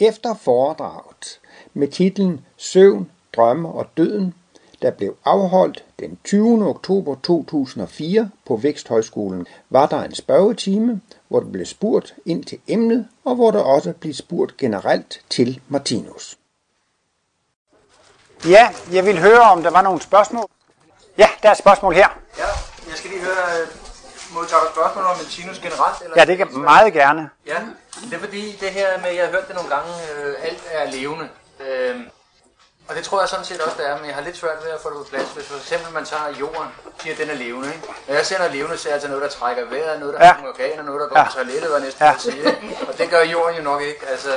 Efter 0.00 0.34
foredraget 0.34 1.40
med 1.74 1.88
titlen 1.88 2.46
Søvn, 2.56 3.10
drømme 3.36 3.68
og 3.68 3.86
døden, 3.96 4.34
der 4.82 4.90
blev 4.90 5.16
afholdt 5.24 5.84
den 5.98 6.18
20. 6.24 6.68
oktober 6.68 7.14
2004 7.22 8.30
på 8.46 8.56
Væksthøjskolen, 8.56 9.46
var 9.70 9.86
der 9.86 10.02
en 10.02 10.14
spørgetime, 10.14 11.00
hvor 11.28 11.40
der 11.40 11.50
blev 11.50 11.66
spurgt 11.66 12.14
ind 12.24 12.44
til 12.44 12.58
emnet, 12.68 13.08
og 13.24 13.34
hvor 13.34 13.50
der 13.50 13.60
også 13.60 13.92
blev 13.92 14.14
spurgt 14.14 14.56
generelt 14.56 15.20
til 15.30 15.60
Martinus. 15.68 16.38
Ja, 18.48 18.68
jeg 18.92 19.04
vil 19.04 19.20
høre, 19.20 19.40
om 19.40 19.62
der 19.62 19.70
var 19.70 19.82
nogle 19.82 20.00
spørgsmål. 20.00 20.46
Ja, 21.18 21.28
der 21.42 21.48
er 21.48 21.52
et 21.52 21.58
spørgsmål 21.58 21.94
her. 21.94 22.08
Ja, 22.38 22.46
jeg 22.88 22.96
skal 22.96 23.10
lige 23.10 23.22
høre, 23.22 23.60
øh, 23.62 23.79
modtager 24.34 24.62
spørgsmål 24.74 25.04
om 25.04 25.16
Martinus 25.16 25.58
generelt? 25.58 26.02
Eller 26.04 26.14
Ja, 26.16 26.24
det 26.24 26.38
kan 26.38 26.48
meget 26.58 26.92
gerne. 26.92 27.30
Ja, 27.46 27.58
det 28.04 28.14
er 28.14 28.18
fordi 28.18 28.56
det 28.60 28.70
her 28.70 29.00
med, 29.02 29.10
jeg 29.10 29.24
har 29.24 29.30
hørt 29.32 29.46
det 29.48 29.54
nogle 29.54 29.70
gange, 29.74 29.92
øh, 30.14 30.34
alt 30.42 30.62
er 30.70 30.90
levende. 30.90 31.28
Øh, 31.60 31.96
og 32.90 32.96
det 32.96 33.04
tror 33.04 33.18
jeg 33.20 33.28
sådan 33.28 33.44
set 33.44 33.60
også, 33.60 33.76
det 33.78 33.86
er, 33.90 33.96
men 33.98 34.06
jeg 34.06 34.14
har 34.14 34.22
lidt 34.28 34.36
svært 34.36 34.58
ved 34.64 34.70
at 34.76 34.80
få 34.82 34.88
det 34.90 34.98
på 34.98 35.06
plads. 35.10 35.28
Hvis 35.36 35.46
for 35.52 35.56
eksempel 35.62 35.88
man 35.98 36.04
tager 36.12 36.28
jorden, 36.40 36.68
siger, 37.00 37.12
at 37.14 37.20
den 37.22 37.30
er 37.34 37.38
levende. 37.44 37.68
Ikke? 37.74 37.82
Når 38.08 38.14
jeg 38.14 38.26
ser 38.26 38.38
noget 38.38 38.52
levende, 38.56 38.76
så 38.78 38.84
er 38.88 38.90
det 38.90 38.94
altså 38.94 39.08
noget, 39.08 39.22
der 39.22 39.28
trækker 39.38 39.62
vejret, 39.74 40.00
noget, 40.00 40.14
der 40.14 40.20
Ja. 40.26 40.32
har 40.32 40.48
organer, 40.52 40.82
noget, 40.82 41.00
der 41.02 41.08
går 41.08 41.18
Ja. 41.18 41.24
på 41.24 41.32
toilettet, 41.38 41.68
var 41.72 41.78
næsten 41.78 42.02
Ja. 42.06 42.10
ja. 42.12 42.18
sige. 42.18 42.42
Og 42.88 42.92
det 42.98 43.06
gør 43.10 43.22
jorden 43.34 43.56
jo 43.56 43.62
nok 43.70 43.80
ikke. 43.90 44.02
Altså, 44.12 44.30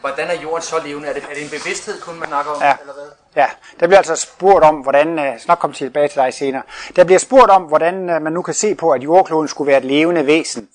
hvordan 0.00 0.26
er 0.34 0.36
jorden 0.46 0.62
så 0.62 0.76
levende? 0.86 1.08
Er 1.08 1.12
det, 1.12 1.22
er 1.30 1.34
det 1.34 1.42
en 1.42 1.50
bevidsthed, 1.58 2.00
kun 2.00 2.18
man 2.18 2.28
snakker 2.28 2.50
om, 2.52 2.62
Ja. 2.62 2.74
eller 2.80 2.94
hvad? 2.98 3.08
Ja, 3.42 3.48
der 3.80 3.86
bliver 3.86 3.98
altså 3.98 4.16
spurgt 4.16 4.64
om, 4.64 4.74
hvordan, 4.86 5.08
øh, 5.18 5.24
jeg 5.24 5.36
skal 5.38 5.50
nok 5.52 5.58
komme 5.58 5.74
tilbage 5.74 6.08
til 6.08 6.16
dig 6.22 6.34
senere, 6.34 6.62
der 6.96 7.04
bliver 7.04 7.18
spurgt 7.18 7.50
om, 7.50 7.62
hvordan 7.62 8.10
øh, 8.10 8.22
man 8.22 8.32
nu 8.32 8.42
kan 8.42 8.54
se 8.54 8.74
på, 8.74 8.90
at 8.90 9.02
jordkloden 9.02 9.48
skulle 9.48 9.68
være 9.68 9.78
et 9.78 9.84
levende 9.84 10.26
væsen. 10.26 10.68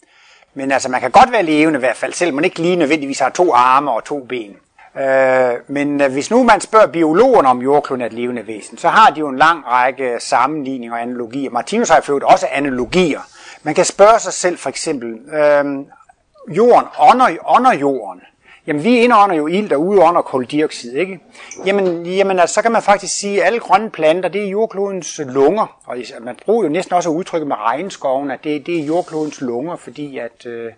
Men 0.53 0.71
altså, 0.71 0.89
man 0.89 1.01
kan 1.01 1.11
godt 1.11 1.31
være 1.31 1.43
levende 1.43 1.77
i 1.77 1.79
hvert 1.79 1.97
fald, 1.97 2.13
selvom 2.13 2.35
man 2.35 2.43
ikke 2.45 2.59
lige 2.59 2.75
nødvendigvis 2.75 3.19
har 3.19 3.29
to 3.29 3.53
arme 3.53 3.91
og 3.91 4.03
to 4.03 4.19
ben. 4.29 4.57
Øh, 4.99 5.53
men 5.67 6.01
øh, 6.01 6.11
hvis 6.11 6.31
nu 6.31 6.43
man 6.43 6.61
spørger 6.61 6.87
biologerne 6.87 7.47
om 7.47 7.61
jordkloden 7.61 8.01
er 8.01 8.05
et 8.05 8.13
levende 8.13 8.47
væsen, 8.47 8.77
så 8.77 8.89
har 8.89 9.09
de 9.09 9.19
jo 9.19 9.27
en 9.27 9.37
lang 9.37 9.67
række 9.67 10.15
sammenligninger 10.19 10.95
og 10.95 11.01
analogier. 11.01 11.49
Martinus 11.49 11.89
har 11.89 12.05
jo 12.09 12.19
også 12.23 12.47
analogier. 12.51 13.19
Man 13.63 13.75
kan 13.75 13.85
spørge 13.85 14.19
sig 14.19 14.33
selv 14.33 14.57
for 14.57 14.69
eksempel, 14.69 15.13
øh, 15.13 15.65
jorden 16.55 16.85
ånder, 16.99 17.37
ånder 17.45 17.73
jorden. 17.73 18.21
Jamen, 18.67 18.83
vi 18.83 18.99
indånder 18.99 19.35
jo 19.35 19.47
ilt 19.47 19.73
og 19.73 19.81
udånder 19.81 20.21
koldioxid, 20.21 20.93
ikke? 20.93 21.19
Jamen, 21.65 22.05
jamen 22.05 22.39
altså, 22.39 22.53
så 22.53 22.61
kan 22.61 22.71
man 22.71 22.81
faktisk 22.81 23.19
sige, 23.19 23.41
at 23.41 23.47
alle 23.47 23.59
grønne 23.59 23.89
planter, 23.89 24.29
det 24.29 24.43
er 24.43 24.49
jordklodens 24.49 25.21
lunger. 25.25 25.79
Og 25.85 25.97
man 26.21 26.35
bruger 26.45 26.63
jo 26.63 26.69
næsten 26.69 26.95
også 26.95 27.09
udtrykket 27.09 27.47
med 27.47 27.55
regnskoven, 27.55 28.31
at 28.31 28.43
det, 28.43 28.65
det 28.65 28.79
er 28.79 28.85
jordklodens 28.85 29.41
lunger, 29.41 29.75
fordi 29.75 30.17
at 30.17 30.45
øh, 30.45 30.71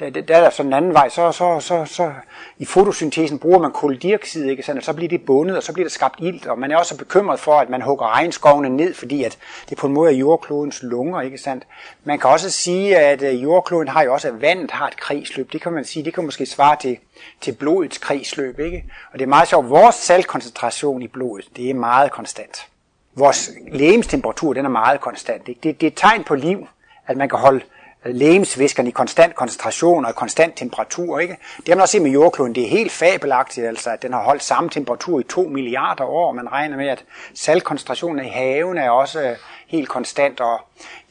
der, 0.00 0.10
der, 0.10 0.20
der 0.20 0.36
er 0.36 0.50
sådan 0.50 0.70
en 0.70 0.72
anden 0.72 0.94
vej, 0.94 1.08
så, 1.08 1.32
så, 1.32 1.60
så, 1.60 1.84
så 1.84 2.12
i 2.58 2.64
fotosyntesen 2.64 3.38
bruger 3.38 3.58
man 3.58 3.72
koldioxid, 3.72 4.44
ikke? 4.44 4.62
Sådan, 4.62 4.82
så 4.82 4.92
bliver 4.92 5.08
det 5.08 5.26
bundet, 5.26 5.56
og 5.56 5.62
så 5.62 5.72
bliver 5.72 5.84
der 5.84 5.90
skabt 5.90 6.20
ilt, 6.20 6.46
og 6.46 6.58
man 6.58 6.70
er 6.70 6.76
også 6.76 6.98
bekymret 6.98 7.40
for, 7.40 7.52
at 7.52 7.70
man 7.70 7.82
hugger 7.82 8.16
regnskovene 8.16 8.68
ned, 8.68 8.94
fordi 8.94 9.24
at 9.24 9.38
det 9.70 9.78
på 9.78 9.86
en 9.86 9.92
måde 9.92 10.12
er 10.12 10.16
jordklodens 10.16 10.82
lunger, 10.82 11.20
ikke 11.20 11.38
sandt? 11.38 11.64
Man 12.04 12.18
kan 12.18 12.30
også 12.30 12.50
sige, 12.50 12.98
at 12.98 13.22
øh, 13.22 13.42
jordkloden 13.42 13.88
har 13.88 14.02
jo 14.02 14.12
også, 14.12 14.28
at 14.28 14.42
vandet 14.42 14.70
har 14.70 14.86
et 14.88 14.96
kredsløb. 14.96 15.52
Det 15.52 15.60
kan 15.62 15.72
man 15.72 15.84
sige, 15.84 16.04
det 16.04 16.14
kan 16.14 16.24
måske 16.24 16.46
svare 16.46 16.76
til, 16.80 16.98
til 17.40 17.52
blodets 17.52 17.98
kredsløb, 17.98 18.58
ikke? 18.60 18.84
Og 19.12 19.18
det 19.18 19.24
er 19.24 19.28
meget 19.28 19.48
sjovt, 19.48 19.70
vores 19.70 19.94
saltkoncentration 19.94 21.02
i 21.02 21.08
blodet, 21.08 21.48
det 21.56 21.70
er 21.70 21.74
meget 21.74 22.12
konstant. 22.12 22.66
Vores 23.14 23.50
lægemstemperatur, 23.72 24.52
den 24.52 24.64
er 24.64 24.68
meget 24.68 25.00
konstant. 25.00 25.48
Ikke? 25.48 25.60
Det, 25.62 25.80
det 25.80 25.86
er 25.86 25.90
et 25.90 25.96
tegn 25.96 26.24
på 26.24 26.34
liv, 26.34 26.68
at 27.06 27.16
man 27.16 27.28
kan 27.28 27.38
holde 27.38 27.64
øh, 28.04 28.14
lægemsvæskerne 28.14 28.88
i 28.88 28.92
konstant 28.92 29.34
koncentration 29.34 30.04
og 30.04 30.10
i 30.10 30.14
konstant 30.14 30.56
temperatur. 30.56 31.18
Ikke? 31.18 31.36
Det 31.56 31.68
har 31.68 31.74
man 31.74 31.82
også 31.82 31.92
set 31.92 32.02
med 32.02 32.10
jordkloden. 32.10 32.54
Det 32.54 32.62
er 32.62 32.68
helt 32.68 32.92
fabelagtigt, 32.92 33.66
altså, 33.66 33.90
at 33.90 34.02
den 34.02 34.12
har 34.12 34.22
holdt 34.22 34.42
samme 34.42 34.70
temperatur 34.70 35.20
i 35.20 35.22
2 35.22 35.42
milliarder 35.42 36.04
år. 36.04 36.32
Man 36.32 36.52
regner 36.52 36.76
med, 36.76 36.88
at 36.88 37.04
saltkoncentrationen 37.34 38.24
i 38.24 38.28
haven 38.28 38.78
er 38.78 38.90
også 38.90 39.22
øh, 39.22 39.36
helt 39.66 39.88
konstant. 39.88 40.40
Og, 40.40 40.60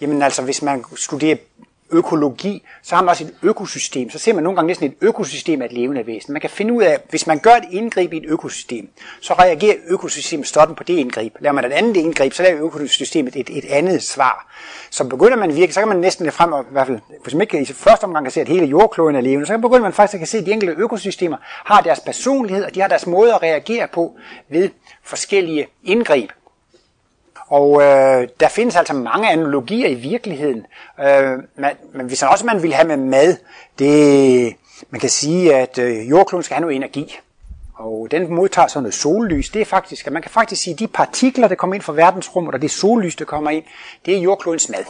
jamen, 0.01 0.21
altså, 0.21 0.41
hvis 0.41 0.61
man 0.61 0.83
studerer 0.95 1.35
økologi, 1.91 2.63
så 2.83 2.95
har 2.95 3.01
man 3.01 3.09
også 3.09 3.23
et 3.23 3.33
økosystem. 3.41 4.09
Så 4.09 4.19
ser 4.19 4.33
man 4.33 4.43
nogle 4.43 4.57
gange 4.57 4.67
næsten 4.67 4.85
et 4.85 4.93
økosystem 5.01 5.61
af 5.61 5.65
et 5.65 5.73
levende 5.73 6.07
væsen. 6.07 6.33
Man 6.33 6.41
kan 6.41 6.49
finde 6.49 6.73
ud 6.73 6.83
af, 6.83 6.99
hvis 7.09 7.27
man 7.27 7.39
gør 7.39 7.51
et 7.51 7.63
indgreb 7.71 8.13
i 8.13 8.17
et 8.17 8.25
økosystem, 8.27 8.89
så 9.21 9.33
reagerer 9.33 9.75
økosystemet 9.87 10.47
sådan 10.47 10.75
på 10.75 10.83
det 10.83 10.93
indgreb. 10.93 11.35
Laver 11.39 11.53
man 11.53 11.65
et 11.65 11.71
andet 11.71 11.97
indgreb, 11.97 12.33
så 12.33 12.43
laver 12.43 12.65
økosystemet 12.65 13.35
et, 13.35 13.49
et 13.49 13.65
andet 13.69 14.03
svar. 14.03 14.53
Så 14.89 15.03
begynder 15.03 15.37
man 15.37 15.49
virkelig, 15.49 15.73
så 15.73 15.79
kan 15.79 15.87
man 15.87 15.97
næsten 15.97 16.31
frem, 16.31 16.53
og 16.53 16.63
i 16.63 16.71
hvert 16.71 16.87
fald, 16.87 16.99
hvis 17.23 17.33
man 17.33 17.41
ikke 17.41 17.61
i 17.61 17.65
første 17.65 18.03
omgang 18.03 18.25
kan 18.25 18.31
se, 18.31 18.41
at 18.41 18.47
hele 18.47 18.65
jordkloden 18.65 19.15
er 19.15 19.21
levende, 19.21 19.45
så 19.45 19.57
begynder 19.57 19.81
man 19.81 19.93
faktisk 19.93 20.21
at 20.21 20.27
se, 20.27 20.37
at 20.37 20.45
de 20.45 20.51
enkelte 20.51 20.75
økosystemer 20.77 21.37
har 21.41 21.81
deres 21.81 21.99
personlighed, 21.99 22.65
og 22.65 22.75
de 22.75 22.81
har 22.81 22.87
deres 22.87 23.07
måde 23.07 23.33
at 23.33 23.41
reagere 23.41 23.87
på 23.87 24.17
ved 24.49 24.69
forskellige 25.03 25.67
indgreb. 25.83 26.29
Og 27.47 27.81
øh, 27.81 28.27
der 28.39 28.47
findes 28.47 28.75
altså 28.75 28.93
mange 28.93 29.29
analogier 29.29 29.87
i 29.87 29.93
virkeligheden. 29.93 30.65
Øh, 30.99 31.37
man, 31.55 31.71
men 31.93 32.05
hvis 32.05 32.21
man 32.21 32.31
også 32.31 32.45
man 32.45 32.63
vil 32.63 32.73
have 32.73 32.87
med 32.87 32.97
mad, 32.97 33.37
det, 33.79 34.55
man 34.89 34.99
kan 34.99 35.09
sige, 35.09 35.55
at 35.55 35.77
øh, 35.77 36.09
jordkloden 36.09 36.43
skal 36.43 36.55
have 36.55 36.61
noget 36.61 36.75
energi. 36.75 37.19
Og 37.75 38.07
den 38.11 38.33
modtager 38.33 38.67
sådan 38.67 38.83
noget 38.83 38.93
sollys. 38.93 39.49
Det 39.49 39.61
er 39.61 39.65
faktisk, 39.65 40.07
at 40.07 40.13
man 40.13 40.21
kan 40.21 40.31
faktisk 40.31 40.61
sige, 40.61 40.73
at 40.73 40.79
de 40.79 40.87
partikler, 40.87 41.47
der 41.47 41.55
kommer 41.55 41.73
ind 41.73 41.83
fra 41.83 41.93
verdensrummet, 41.93 42.53
og 42.53 42.61
det 42.61 42.71
sollys, 42.71 43.15
der 43.15 43.25
kommer 43.25 43.49
ind, 43.49 43.63
det 44.05 44.15
er 44.15 44.19
jordklodens 44.19 44.69
mad. 44.69 44.85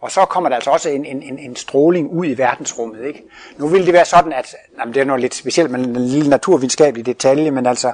Og 0.00 0.10
så 0.10 0.24
kommer 0.24 0.48
der 0.48 0.56
altså 0.56 0.70
også 0.70 0.88
en, 0.88 1.04
en, 1.04 1.38
en 1.38 1.56
stråling 1.56 2.10
ud 2.10 2.26
i 2.26 2.38
verdensrummet. 2.38 3.04
Ikke? 3.04 3.22
Nu 3.58 3.68
vil 3.68 3.86
det 3.86 3.92
være 3.92 4.04
sådan, 4.04 4.32
at 4.32 4.56
jamen 4.78 4.94
det 4.94 5.00
er 5.00 5.04
noget 5.04 5.20
lidt 5.22 5.34
specielt 5.34 5.70
med 5.70 5.80
en 5.80 5.96
lille 5.96 6.30
naturvidenskabelig 6.30 7.06
detalje, 7.06 7.50
men 7.50 7.66
altså, 7.66 7.92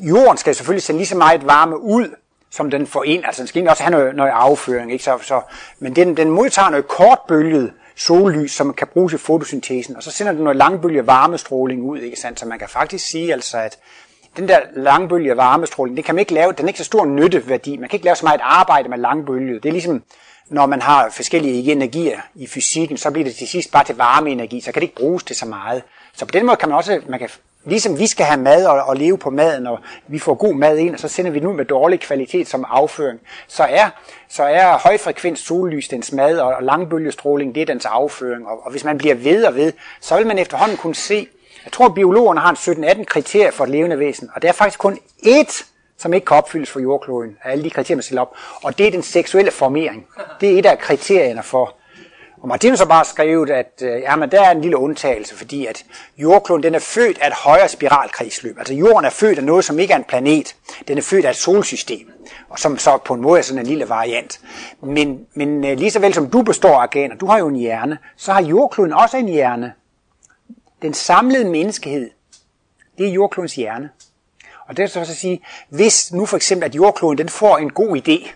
jorden 0.00 0.36
skal 0.36 0.54
selvfølgelig 0.54 0.82
sende 0.82 0.98
lige 0.98 1.06
så 1.06 1.16
meget 1.16 1.46
varme 1.46 1.80
ud, 1.80 2.14
som 2.50 2.70
den 2.70 2.86
får 2.86 3.04
ind. 3.04 3.24
Altså 3.24 3.42
den 3.42 3.46
skal 3.46 3.68
også 3.68 3.82
have 3.82 3.90
noget, 3.90 4.16
noget 4.16 4.30
afføring. 4.30 4.92
Ikke? 4.92 5.04
Så, 5.04 5.18
så, 5.22 5.40
men 5.78 5.96
den, 5.96 6.16
den 6.16 6.30
modtager 6.30 6.70
noget 6.70 6.88
kortbølget 6.88 7.72
sollys, 7.96 8.52
som 8.52 8.74
kan 8.74 8.86
bruges 8.86 9.12
i 9.12 9.16
fotosyntesen, 9.16 9.96
og 9.96 10.02
så 10.02 10.10
sender 10.10 10.32
den 10.32 10.42
noget 10.42 10.56
langbølge 10.56 11.06
varmestråling 11.06 11.82
ud. 11.82 11.98
Ikke 11.98 12.16
sandt? 12.16 12.40
Så 12.40 12.46
man 12.46 12.58
kan 12.58 12.68
faktisk 12.68 13.06
sige, 13.10 13.32
altså, 13.32 13.58
at 13.58 13.78
den 14.36 14.48
der 14.48 14.60
langbølge 14.76 15.36
varmestråling, 15.36 15.96
det 15.96 16.04
kan 16.04 16.14
man 16.14 16.20
ikke 16.20 16.34
lave, 16.34 16.52
den 16.52 16.64
er 16.64 16.68
ikke 16.68 16.78
så 16.78 16.84
stor 16.84 17.04
nytteværdi. 17.06 17.76
Man 17.76 17.88
kan 17.88 17.96
ikke 17.96 18.04
lave 18.04 18.16
så 18.16 18.26
meget 18.26 18.40
arbejde 18.42 18.88
med 18.88 18.98
langbølge. 18.98 19.54
Det 19.54 19.66
er 19.66 19.72
ligesom, 19.72 20.02
når 20.50 20.66
man 20.66 20.82
har 20.82 21.10
forskellige 21.10 21.72
energier 21.72 22.20
i 22.34 22.46
fysikken, 22.46 22.96
så 22.96 23.10
bliver 23.10 23.24
det 23.24 23.34
til 23.34 23.48
sidst 23.48 23.72
bare 23.72 23.84
til 23.84 23.96
varmeenergi, 23.96 24.60
så 24.60 24.72
kan 24.72 24.80
det 24.80 24.88
ikke 24.88 25.00
bruges 25.00 25.24
til 25.24 25.36
så 25.36 25.46
meget. 25.46 25.82
Så 26.12 26.24
på 26.26 26.30
den 26.30 26.46
måde 26.46 26.56
kan 26.56 26.68
man 26.68 26.78
også, 26.78 27.00
man 27.08 27.18
kan, 27.18 27.28
ligesom 27.64 27.98
vi 27.98 28.06
skal 28.06 28.26
have 28.26 28.40
mad 28.40 28.66
og, 28.66 28.82
og 28.82 28.96
leve 28.96 29.18
på 29.18 29.30
maden, 29.30 29.66
og 29.66 29.78
vi 30.06 30.18
får 30.18 30.34
god 30.34 30.54
mad 30.54 30.78
ind, 30.78 30.94
og 30.94 31.00
så 31.00 31.08
sender 31.08 31.30
vi 31.30 31.40
nu 31.40 31.52
med 31.52 31.64
dårlig 31.64 32.00
kvalitet 32.00 32.48
som 32.48 32.64
afføring, 32.68 33.20
så 33.48 33.62
er, 33.62 33.90
så 34.28 34.42
er 34.42 34.78
højfrekvens 34.78 35.40
sollys 35.40 35.88
dens 35.88 36.12
mad, 36.12 36.38
og, 36.38 36.54
og 36.54 36.62
langbølgestråling, 36.62 37.54
det 37.54 37.60
er 37.60 37.66
dens 37.66 37.84
afføring. 37.84 38.46
Og, 38.46 38.64
og 38.64 38.70
hvis 38.70 38.84
man 38.84 38.98
bliver 38.98 39.14
ved 39.14 39.44
og 39.44 39.54
ved, 39.54 39.72
så 40.00 40.16
vil 40.16 40.26
man 40.26 40.38
efterhånden 40.38 40.76
kunne 40.76 40.94
se, 40.94 41.28
jeg 41.64 41.72
tror, 41.72 41.86
at 41.86 41.94
biologerne 41.94 42.40
har 42.40 42.50
en 42.50 42.84
17-18 42.84 43.04
kriterier 43.04 43.50
for 43.50 43.64
et 43.64 43.70
levende 43.70 43.98
væsen, 43.98 44.30
og 44.34 44.42
der 44.42 44.48
er 44.48 44.52
faktisk 44.52 44.78
kun 44.78 44.98
ét, 45.26 45.64
som 45.98 46.14
ikke 46.14 46.24
kan 46.24 46.36
opfyldes 46.36 46.70
for 46.70 46.80
jordkloden, 46.80 47.36
af 47.44 47.52
alle 47.52 47.64
de 47.64 47.70
kriterier, 47.70 47.96
man 47.96 48.02
stiller 48.02 48.22
op, 48.22 48.34
og 48.62 48.78
det 48.78 48.86
er 48.86 48.90
den 48.90 49.02
seksuelle 49.02 49.50
formering. 49.50 50.06
Det 50.40 50.54
er 50.54 50.58
et 50.58 50.66
af 50.66 50.78
kriterierne 50.78 51.42
for. 51.42 51.77
Og 52.42 52.48
Martinus 52.48 52.78
har 52.78 52.86
bare 52.86 53.04
skrevet, 53.04 53.50
at 53.50 53.82
øh, 53.82 54.00
jamen, 54.00 54.30
der 54.30 54.42
er 54.42 54.50
en 54.50 54.60
lille 54.60 54.76
undtagelse, 54.76 55.34
fordi 55.34 55.66
at 55.66 55.84
jordkloden 56.18 56.62
den 56.62 56.74
er 56.74 56.78
født 56.78 57.18
af 57.18 57.26
et 57.26 57.32
højere 57.32 57.68
spiralkredsløb. 57.68 58.58
Altså 58.58 58.74
jorden 58.74 59.04
er 59.04 59.10
født 59.10 59.38
af 59.38 59.44
noget, 59.44 59.64
som 59.64 59.78
ikke 59.78 59.92
er 59.92 59.96
en 59.98 60.04
planet. 60.04 60.56
Den 60.88 60.98
er 60.98 61.02
født 61.02 61.24
af 61.24 61.30
et 61.30 61.36
solsystem, 61.36 62.10
og 62.48 62.58
som 62.58 62.78
så 62.78 62.98
på 63.04 63.14
en 63.14 63.20
måde 63.20 63.38
er 63.38 63.42
sådan 63.42 63.60
en 63.60 63.66
lille 63.66 63.88
variant. 63.88 64.40
Men, 64.82 65.26
men 65.34 65.64
øh, 65.64 65.78
lige 65.78 65.90
så 65.90 65.98
vel 65.98 66.14
som 66.14 66.30
du 66.30 66.42
består 66.42 66.74
af 66.74 66.82
organer, 66.82 67.16
du 67.16 67.26
har 67.26 67.38
jo 67.38 67.48
en 67.48 67.56
hjerne, 67.56 67.98
så 68.16 68.32
har 68.32 68.42
jordkloden 68.42 68.92
også 68.92 69.16
en 69.16 69.28
hjerne. 69.28 69.72
Den 70.82 70.94
samlede 70.94 71.50
menneskehed, 71.50 72.10
det 72.98 73.08
er 73.08 73.12
jordklodens 73.12 73.54
hjerne. 73.54 73.90
Og 74.68 74.76
det 74.76 74.82
er 74.82 74.86
så 74.86 75.00
at 75.00 75.06
sige, 75.06 75.42
hvis 75.68 76.12
nu 76.12 76.26
for 76.26 76.36
eksempel, 76.36 76.66
at 76.66 76.74
jordkloden 76.74 77.18
den 77.18 77.28
får 77.28 77.58
en 77.58 77.70
god 77.70 77.96
idé, 77.96 78.30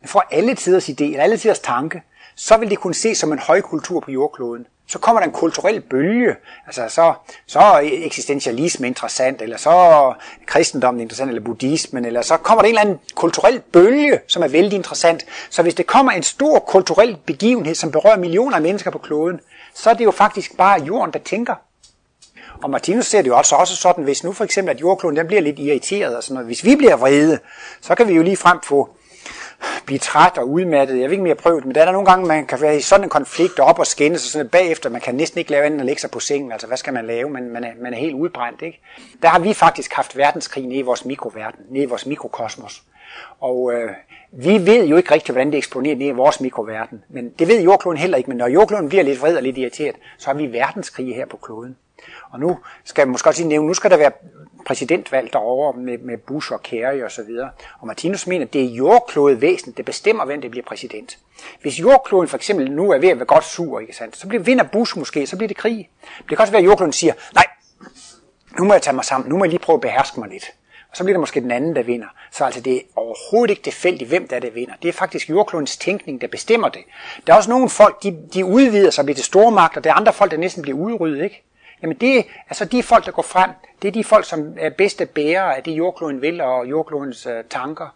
den 0.00 0.08
får 0.08 0.24
alle 0.30 0.54
tiders 0.54 0.88
idé, 0.88 1.04
eller 1.04 1.22
alle 1.22 1.36
tiders 1.36 1.58
tanke, 1.58 2.02
så 2.38 2.56
vil 2.56 2.70
det 2.70 2.78
kunne 2.78 2.94
ses 2.94 3.18
som 3.18 3.32
en 3.32 3.38
højkultur 3.38 4.00
på 4.00 4.10
jordkloden. 4.10 4.66
Så 4.86 4.98
kommer 4.98 5.20
der 5.20 5.26
en 5.26 5.32
kulturel 5.32 5.80
bølge, 5.80 6.36
altså 6.66 6.84
så, 6.88 7.14
så 7.46 7.58
er 7.58 7.80
eksistentialisme 7.82 8.86
interessant, 8.86 9.42
eller 9.42 9.56
så 9.56 9.70
er 9.70 10.18
kristendommen 10.46 11.00
interessant, 11.00 11.30
eller 11.30 11.42
buddhismen, 11.42 12.04
eller 12.04 12.22
så 12.22 12.36
kommer 12.36 12.62
der 12.62 12.68
en 12.68 12.74
eller 12.74 12.80
anden 12.80 13.00
kulturel 13.14 13.60
bølge, 13.60 14.20
som 14.26 14.42
er 14.42 14.48
vældig 14.48 14.76
interessant. 14.76 15.26
Så 15.50 15.62
hvis 15.62 15.74
det 15.74 15.86
kommer 15.86 16.12
en 16.12 16.22
stor 16.22 16.58
kulturel 16.58 17.16
begivenhed, 17.26 17.74
som 17.74 17.90
berører 17.90 18.16
millioner 18.16 18.56
af 18.56 18.62
mennesker 18.62 18.90
på 18.90 18.98
kloden, 18.98 19.40
så 19.74 19.90
er 19.90 19.94
det 19.94 20.04
jo 20.04 20.10
faktisk 20.10 20.56
bare 20.56 20.82
jorden, 20.82 21.12
der 21.12 21.18
tænker. 21.18 21.54
Og 22.62 22.70
Martinus 22.70 23.06
ser 23.06 23.22
det 23.22 23.28
jo 23.28 23.36
også, 23.36 23.56
også 23.56 23.76
sådan, 23.76 24.04
hvis 24.04 24.24
nu 24.24 24.32
for 24.32 24.44
eksempel, 24.44 24.74
at 24.74 24.80
jordkloden 24.80 25.16
den 25.16 25.26
bliver 25.26 25.42
lidt 25.42 25.58
irriteret 25.58 26.16
og 26.16 26.22
sådan 26.22 26.34
noget. 26.34 26.46
Hvis 26.46 26.64
vi 26.64 26.76
bliver 26.76 26.96
vrede, 26.96 27.38
så 27.80 27.94
kan 27.94 28.08
vi 28.08 28.12
jo 28.12 28.22
lige 28.22 28.36
frem 28.36 28.58
få 28.64 28.88
blive 29.86 29.98
træt 29.98 30.38
og 30.38 30.48
udmattet. 30.48 31.00
Jeg 31.00 31.04
ved 31.04 31.10
ikke, 31.10 31.20
om 31.20 31.26
jeg 31.26 31.36
har 31.36 31.42
prøvet 31.42 31.64
men 31.64 31.74
der 31.74 31.80
er 31.80 31.84
der 31.84 31.92
nogle 31.92 32.06
gange, 32.06 32.26
man 32.26 32.46
kan 32.46 32.60
være 32.60 32.76
i 32.76 32.80
sådan 32.80 33.04
en 33.04 33.10
konflikt 33.10 33.58
og 33.58 33.66
op 33.66 33.78
og 33.78 33.86
skændes, 33.86 34.24
og 34.24 34.30
sådan 34.30 34.48
bagefter, 34.48 34.90
man 34.90 35.00
kan 35.00 35.14
næsten 35.14 35.38
ikke 35.38 35.50
lave 35.50 35.64
andet 35.64 35.74
end 35.74 35.80
at 35.80 35.86
lægge 35.86 36.00
sig 36.00 36.10
på 36.10 36.20
sengen. 36.20 36.52
Altså, 36.52 36.66
hvad 36.66 36.76
skal 36.76 36.92
man 36.92 37.06
lave? 37.06 37.30
Man, 37.30 37.50
man, 37.50 37.64
er, 37.64 37.70
man 37.82 37.94
er 37.94 37.98
helt 37.98 38.14
udbrændt, 38.14 38.62
ikke? 38.62 38.80
Der 39.22 39.28
har 39.28 39.38
vi 39.38 39.54
faktisk 39.54 39.92
haft 39.92 40.16
verdenskrig 40.16 40.66
nede 40.66 40.78
i 40.78 40.82
vores 40.82 41.04
mikroverden, 41.04 41.60
nede 41.70 41.84
i 41.84 41.86
vores 41.86 42.06
mikrokosmos. 42.06 42.82
Og 43.40 43.72
øh, 43.72 43.90
vi 44.32 44.66
ved 44.66 44.86
jo 44.86 44.96
ikke 44.96 45.14
rigtigt, 45.14 45.34
hvordan 45.34 45.50
det 45.50 45.58
eksponerer 45.58 45.96
ned 45.96 46.06
i 46.06 46.10
vores 46.10 46.40
mikroverden. 46.40 47.04
Men 47.08 47.30
det 47.38 47.48
ved 47.48 47.62
jordkloden 47.62 47.98
heller 47.98 48.16
ikke. 48.16 48.30
Men 48.30 48.36
når 48.36 48.46
jordkloden 48.46 48.88
bliver 48.88 49.04
lidt 49.04 49.20
vred 49.20 49.36
og 49.36 49.42
lidt 49.42 49.58
irriteret, 49.58 49.96
så 50.18 50.30
har 50.30 50.34
vi 50.34 50.52
verdenskrig 50.52 51.14
her 51.14 51.26
på 51.26 51.36
kloden. 51.36 51.76
Og 52.30 52.40
nu 52.40 52.58
skal 52.84 53.02
jeg 53.02 53.08
måske 53.08 53.28
også 53.28 53.40
lige 53.40 53.48
nævne, 53.48 53.66
nu 53.66 53.74
skal 53.74 53.90
der 53.90 53.96
være 53.96 54.12
præsidentvalg 54.68 55.32
derovre 55.32 55.80
med, 55.80 55.98
med 55.98 56.18
Bush 56.18 56.52
og 56.52 56.62
Kerry 56.62 57.02
og 57.02 57.10
så 57.10 57.22
videre. 57.22 57.50
Og 57.80 57.86
Martinus 57.86 58.26
mener, 58.26 58.46
at 58.46 58.52
det 58.52 58.64
er 58.64 58.68
jordklodevæsenet, 58.68 59.76
der 59.76 59.82
bestemmer, 59.82 60.24
hvem 60.24 60.40
det 60.40 60.50
bliver 60.50 60.64
præsident. 60.66 61.18
Hvis 61.62 61.80
jordkloden 61.80 62.28
for 62.28 62.36
eksempel 62.36 62.70
nu 62.70 62.90
er 62.90 62.98
ved 62.98 63.08
at 63.08 63.16
være 63.16 63.26
godt 63.26 63.44
sur, 63.44 63.80
ikke 63.80 63.96
sandt, 63.96 64.16
så 64.16 64.28
bliver 64.28 64.42
vinder 64.42 64.64
Bush 64.64 64.98
måske, 64.98 65.26
så 65.26 65.36
bliver 65.36 65.48
det 65.48 65.56
krig. 65.56 65.90
Det 66.18 66.28
kan 66.28 66.38
også 66.38 66.52
være, 66.52 66.62
at 66.62 66.66
jordkloden 66.66 66.92
siger, 66.92 67.12
nej, 67.34 67.46
nu 68.58 68.64
må 68.64 68.72
jeg 68.74 68.82
tage 68.82 68.94
mig 68.94 69.04
sammen, 69.04 69.30
nu 69.30 69.36
må 69.36 69.44
jeg 69.44 69.50
lige 69.50 69.60
prøve 69.60 69.74
at 69.74 69.80
beherske 69.80 70.20
mig 70.20 70.28
lidt. 70.28 70.44
Og 70.90 70.96
så 70.96 71.04
bliver 71.04 71.14
det 71.14 71.20
måske 71.20 71.40
den 71.40 71.50
anden, 71.50 71.76
der 71.76 71.82
vinder. 71.82 72.06
Så 72.32 72.44
altså 72.44 72.60
det 72.60 72.76
er 72.76 72.80
overhovedet 72.96 73.50
ikke 73.50 73.62
tilfældigt, 73.62 74.08
hvem 74.08 74.28
der, 74.28 74.36
er, 74.36 74.40
der 74.40 74.50
vinder. 74.50 74.74
Det 74.82 74.88
er 74.88 74.92
faktisk 74.92 75.30
jordklodens 75.30 75.76
tænkning, 75.76 76.20
der 76.20 76.26
bestemmer 76.26 76.68
det. 76.68 76.82
Der 77.26 77.32
er 77.32 77.36
også 77.36 77.50
nogle 77.50 77.68
folk, 77.68 78.02
de, 78.02 78.18
de 78.34 78.44
udvider 78.44 78.90
sig 78.90 79.02
og 79.02 79.06
bliver 79.06 79.16
til 79.16 79.24
store 79.24 79.50
magter. 79.50 79.80
Der 79.80 79.90
er 79.90 79.94
andre 79.94 80.12
folk, 80.12 80.30
der 80.30 80.36
næsten 80.36 80.62
bliver 80.62 80.78
udryddet. 80.78 81.24
Ikke? 81.24 81.44
Jamen 81.82 81.96
det, 81.96 82.26
altså 82.48 82.64
de 82.64 82.82
folk, 82.82 83.06
der 83.06 83.12
går 83.12 83.22
frem, 83.22 83.50
det 83.82 83.88
er 83.88 83.92
de 83.92 84.04
folk, 84.04 84.24
som 84.24 84.56
er 84.58 84.70
bedste 84.70 85.06
bærere 85.06 85.56
af 85.56 85.62
det 85.62 85.72
jordkloden 85.72 86.22
vil 86.22 86.40
og 86.40 86.70
jordklodens 86.70 87.26
øh, 87.26 87.44
tanker. 87.50 87.94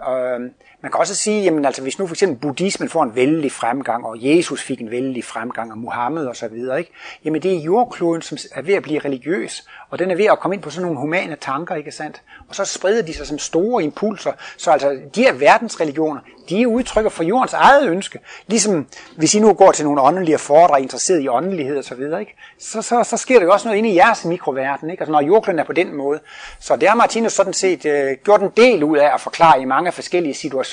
Øh, 0.00 0.50
man 0.82 0.92
kan 0.92 1.00
også 1.00 1.14
sige, 1.14 1.42
jamen 1.42 1.64
altså 1.64 1.82
hvis 1.82 1.98
nu 1.98 2.06
for 2.06 2.14
eksempel 2.14 2.38
buddhismen 2.38 2.88
får 2.88 3.02
en 3.02 3.16
vældig 3.16 3.52
fremgang, 3.52 4.06
og 4.06 4.16
Jesus 4.20 4.62
fik 4.62 4.80
en 4.80 4.90
vældig 4.90 5.24
fremgang, 5.24 5.72
og 5.72 5.78
Muhammed 5.78 6.26
og 6.26 6.36
så 6.36 6.48
videre, 6.48 6.78
ikke? 6.78 6.92
jamen 7.24 7.42
det 7.42 7.56
er 7.56 7.60
jordkloden, 7.60 8.22
som 8.22 8.38
er 8.54 8.62
ved 8.62 8.74
at 8.74 8.82
blive 8.82 8.98
religiøs, 8.98 9.66
og 9.90 9.98
den 9.98 10.10
er 10.10 10.16
ved 10.16 10.24
at 10.24 10.40
komme 10.40 10.54
ind 10.54 10.62
på 10.62 10.70
sådan 10.70 10.82
nogle 10.82 10.98
humane 10.98 11.36
tanker, 11.40 11.74
ikke 11.74 11.92
sandt? 11.92 12.22
Og 12.48 12.54
så 12.54 12.64
spreder 12.64 13.02
de 13.02 13.14
sig 13.14 13.26
som 13.26 13.38
store 13.38 13.84
impulser, 13.84 14.32
så 14.56 14.70
altså 14.70 14.98
de 15.14 15.22
her 15.22 15.32
verdensreligioner, 15.32 16.20
de 16.48 16.62
er 16.62 16.66
udtrykker 16.66 17.10
for 17.10 17.24
jordens 17.24 17.52
eget 17.52 17.88
ønske. 17.88 18.18
Ligesom 18.46 18.86
hvis 19.16 19.34
I 19.34 19.40
nu 19.40 19.52
går 19.52 19.72
til 19.72 19.84
nogle 19.84 20.00
åndelige 20.00 20.38
foredrag, 20.38 20.82
interesseret 20.82 21.22
i 21.22 21.28
åndelighed 21.28 21.78
og 21.78 21.84
så 21.84 21.94
videre, 21.94 22.20
ikke? 22.20 22.34
Så, 22.58 22.82
så, 22.82 23.04
så 23.04 23.16
sker 23.16 23.38
der 23.38 23.46
jo 23.46 23.52
også 23.52 23.68
noget 23.68 23.78
inde 23.78 23.90
i 23.90 23.96
jeres 23.96 24.24
mikroverden, 24.24 24.90
ikke? 24.90 25.00
Altså 25.00 25.12
når 25.12 25.20
jordkloden 25.20 25.58
er 25.58 25.64
på 25.64 25.72
den 25.72 25.94
måde. 25.94 26.20
Så 26.60 26.76
det 26.76 26.88
har 26.88 26.96
Martinus 26.96 27.32
sådan 27.32 27.52
set 27.52 27.86
øh, 27.86 28.16
gjort 28.24 28.42
en 28.42 28.50
del 28.56 28.84
ud 28.84 28.96
af 28.96 29.14
at 29.14 29.20
forklare 29.20 29.62
i 29.62 29.64
mange 29.64 29.92
forskellige 29.92 30.34
situationer, 30.34 30.71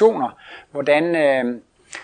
hvordan... 0.71 1.15
Øh, 1.15 1.61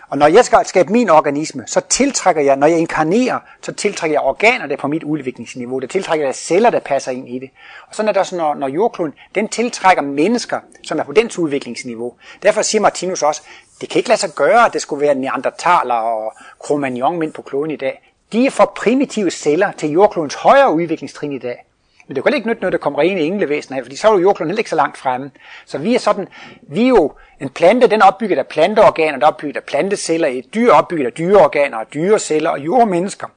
og 0.09 0.17
når 0.17 0.27
jeg 0.27 0.45
skal 0.45 0.65
skabe 0.65 0.91
min 0.91 1.09
organisme, 1.09 1.63
så 1.67 1.81
tiltrækker 1.89 2.41
jeg, 2.41 2.55
når 2.55 2.67
jeg 2.67 2.79
inkarnerer, 2.79 3.39
så 3.61 3.71
tiltrækker 3.71 4.15
jeg 4.15 4.21
organer, 4.21 4.67
der 4.67 4.77
på 4.77 4.87
mit 4.87 5.03
udviklingsniveau. 5.03 5.79
Det 5.79 5.89
tiltrækker 5.89 6.25
jeg 6.25 6.35
celler, 6.35 6.69
der 6.69 6.79
passer 6.79 7.11
ind 7.11 7.29
i 7.29 7.39
det. 7.39 7.49
Og 7.87 7.95
sådan 7.95 8.09
er 8.09 8.13
det 8.13 8.19
også, 8.19 8.35
når, 8.35 8.53
når 8.53 8.67
jordkloden, 8.67 9.13
den 9.35 9.47
tiltrækker 9.47 10.03
mennesker, 10.03 10.59
som 10.83 10.99
er 10.99 11.03
på 11.03 11.11
dens 11.11 11.39
udviklingsniveau. 11.39 12.13
Derfor 12.43 12.61
siger 12.61 12.81
Martinus 12.81 13.23
også, 13.23 13.41
det 13.81 13.89
kan 13.89 13.99
ikke 13.99 14.09
lade 14.09 14.19
sig 14.19 14.29
gøre, 14.35 14.65
at 14.65 14.73
det 14.73 14.81
skulle 14.81 15.01
være 15.01 15.15
neandertaler 15.15 15.95
og 15.95 16.33
kromagnon 16.59 17.19
mænd 17.19 17.33
på 17.33 17.41
kloden 17.41 17.71
i 17.71 17.75
dag. 17.75 18.13
De 18.31 18.45
er 18.45 18.51
for 18.51 18.73
primitive 18.75 19.31
celler 19.31 19.71
til 19.71 19.89
jordklodens 19.89 20.35
højere 20.35 20.73
udviklingstrin 20.73 21.31
i 21.31 21.39
dag. 21.39 21.65
Men 22.07 22.15
det 22.15 22.23
kunne 22.23 22.35
ikke 22.35 22.47
nytte 22.47 22.61
noget, 22.61 22.71
der 22.71 22.79
kommer 22.79 22.99
rene 22.99 23.21
englevæsener 23.21 23.75
her, 23.75 23.83
fordi 23.83 23.95
så 23.95 24.07
er 24.07 24.11
jo 24.11 24.19
jordkloden 24.19 24.49
heller 24.49 24.59
ikke 24.59 24.69
så 24.69 24.75
langt 24.75 24.97
fremme. 24.97 25.31
Så 25.65 25.77
vi 25.77 25.95
er 25.95 25.99
sådan, 25.99 26.27
vi 26.61 26.83
er 26.83 26.87
jo 26.87 27.13
en 27.41 27.49
plante, 27.49 27.87
den 27.87 28.01
er 28.01 28.05
opbygget 28.05 28.37
af 28.37 28.47
planteorganer, 28.47 29.19
der 29.19 29.25
er 29.25 29.31
opbygget 29.31 29.57
af 29.57 29.63
planteceller, 29.63 30.27
et 30.27 30.53
dyr 30.53 30.71
opbygget 30.71 31.05
af 31.05 31.13
dyreorganer 31.13 31.77
og 31.77 31.93
dyreceller 31.93 32.49
og 32.49 32.59
jordmennesker 32.59 33.27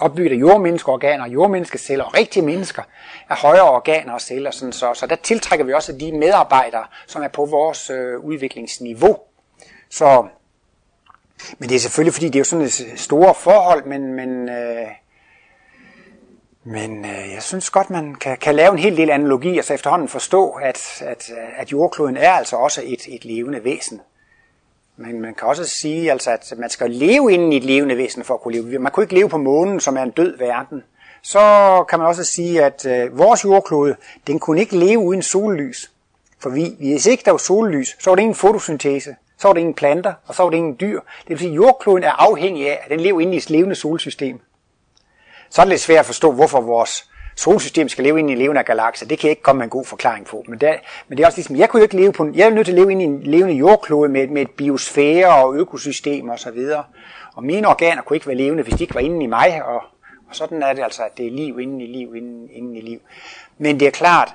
opbygget 0.00 0.32
af 0.32 0.36
jordmenneskeorganer, 0.36 1.26
jordmenneskeceller 1.26 2.04
og 2.04 2.14
rigtige 2.16 2.42
mennesker 2.42 2.82
af 3.28 3.36
højere 3.36 3.70
organer 3.70 4.12
og 4.12 4.20
celler. 4.20 4.50
Sådan 4.50 4.72
så, 4.72 4.94
så 4.94 5.06
der 5.06 5.16
tiltrækker 5.16 5.64
vi 5.64 5.72
også 5.72 5.92
de 5.92 6.12
medarbejdere, 6.12 6.84
som 7.06 7.22
er 7.22 7.28
på 7.28 7.44
vores 7.44 7.90
øh, 7.90 8.18
udviklingsniveau. 8.20 9.18
Så, 9.90 10.26
men 11.58 11.68
det 11.68 11.74
er 11.74 11.80
selvfølgelig, 11.80 12.14
fordi 12.14 12.26
det 12.26 12.36
er 12.36 12.40
jo 12.40 12.44
sådan 12.44 12.64
et 12.64 12.92
store 12.96 13.34
forhold, 13.34 13.84
men, 13.84 14.14
men 14.14 14.48
øh, 14.48 14.86
men 16.68 17.04
øh, 17.04 17.32
jeg 17.34 17.42
synes 17.42 17.70
godt, 17.70 17.90
man 17.90 18.14
kan, 18.14 18.36
kan 18.36 18.54
lave 18.54 18.72
en 18.72 18.78
hel 18.78 18.96
del 18.96 19.10
analogi, 19.10 19.58
og 19.58 19.64
så 19.64 19.74
efterhånden 19.74 20.08
forstå, 20.08 20.50
at, 20.50 21.02
at, 21.06 21.30
at 21.56 21.72
jordkloden 21.72 22.16
er 22.16 22.30
altså 22.30 22.56
også 22.56 22.82
et, 22.84 23.00
et 23.08 23.24
levende 23.24 23.64
væsen. 23.64 24.00
Men 24.96 25.20
man 25.20 25.34
kan 25.34 25.48
også 25.48 25.64
sige, 25.64 26.10
altså, 26.10 26.30
at 26.30 26.52
man 26.58 26.70
skal 26.70 26.90
leve 26.90 27.32
inden 27.32 27.52
i 27.52 27.56
et 27.56 27.64
levende 27.64 27.96
væsen 27.96 28.24
for 28.24 28.34
at 28.34 28.40
kunne 28.40 28.54
leve. 28.54 28.78
Man 28.78 28.92
kunne 28.92 29.04
ikke 29.04 29.14
leve 29.14 29.28
på 29.28 29.38
månen, 29.38 29.80
som 29.80 29.96
er 29.96 30.02
en 30.02 30.10
død 30.10 30.38
verden. 30.38 30.82
Så 31.22 31.84
kan 31.88 31.98
man 31.98 32.08
også 32.08 32.24
sige, 32.24 32.64
at 32.64 32.86
øh, 32.86 33.18
vores 33.18 33.44
jordklode, 33.44 33.96
den 34.26 34.38
kunne 34.38 34.60
ikke 34.60 34.76
leve 34.76 34.98
uden 34.98 35.22
sollys. 35.22 35.90
For 36.38 36.50
vi, 36.50 36.76
hvis 36.78 37.06
ikke 37.06 37.22
der 37.24 37.30
var 37.30 37.38
sollys, 37.38 37.96
så 37.98 38.10
var 38.10 38.14
det 38.14 38.22
ingen 38.22 38.34
fotosyntese, 38.34 39.16
så 39.38 39.48
var 39.48 39.52
det 39.52 39.60
ingen 39.60 39.74
planter, 39.74 40.12
og 40.26 40.34
så 40.34 40.42
var 40.42 40.50
det 40.50 40.56
ingen 40.56 40.76
dyr. 40.80 41.00
Det 41.00 41.28
vil 41.28 41.38
sige, 41.38 41.50
at 41.50 41.56
jordkloden 41.56 42.04
er 42.04 42.12
afhængig 42.12 42.70
af, 42.70 42.80
at 42.84 42.90
den 42.90 43.00
lever 43.00 43.20
inde 43.20 43.34
i 43.34 43.36
et 43.36 43.50
levende 43.50 43.74
solsystem 43.74 44.40
så 45.50 45.60
er 45.60 45.64
det 45.64 45.70
lidt 45.70 45.80
svært 45.80 45.98
at 45.98 46.06
forstå, 46.06 46.32
hvorfor 46.32 46.60
vores 46.60 47.10
solsystem 47.36 47.88
skal 47.88 48.04
leve 48.04 48.18
ind 48.18 48.30
i 48.30 48.32
en 48.32 48.38
levende 48.38 48.62
galakse. 48.62 49.08
Det 49.08 49.18
kan 49.18 49.28
jeg 49.28 49.30
ikke 49.30 49.42
komme 49.42 49.58
med 49.58 49.64
en 49.64 49.70
god 49.70 49.84
forklaring 49.84 50.26
på. 50.26 50.44
Men 50.48 50.58
det, 50.58 50.74
men 51.08 51.18
det 51.18 51.22
er 51.22 51.26
også 51.26 51.38
ligesom, 51.38 51.56
jeg 51.56 51.68
kunne 51.68 51.80
jo 51.80 51.82
ikke 51.82 51.96
leve 51.96 52.12
på 52.12 52.22
en, 52.22 52.34
jeg 52.34 52.46
er 52.46 52.50
nødt 52.50 52.66
til 52.66 52.72
at 52.72 52.78
leve 52.78 52.92
ind 52.92 53.02
i 53.02 53.04
en 53.04 53.22
levende 53.22 53.54
jordklode 53.54 54.08
med, 54.08 54.28
med 54.28 54.42
et 54.42 54.50
biosfære 54.50 55.44
og 55.44 55.56
økosystem 55.56 56.28
og 56.28 56.38
så 56.38 56.50
videre. 56.50 56.84
Og 57.34 57.44
mine 57.44 57.68
organer 57.68 58.02
kunne 58.02 58.16
ikke 58.16 58.26
være 58.26 58.36
levende, 58.36 58.62
hvis 58.62 58.74
de 58.74 58.84
ikke 58.84 58.94
var 58.94 59.00
inde 59.00 59.24
i 59.24 59.26
mig. 59.26 59.62
Og, 59.64 59.82
og 60.28 60.36
sådan 60.36 60.62
er 60.62 60.72
det 60.72 60.82
altså, 60.82 61.02
at 61.02 61.18
det 61.18 61.26
er 61.26 61.30
liv 61.30 61.60
inden 61.60 61.80
i 61.80 61.86
liv, 61.86 62.16
inden, 62.16 62.48
inden 62.52 62.76
i 62.76 62.80
liv. 62.80 63.00
Men 63.58 63.80
det 63.80 63.88
er 63.88 63.92
klart, 63.92 64.34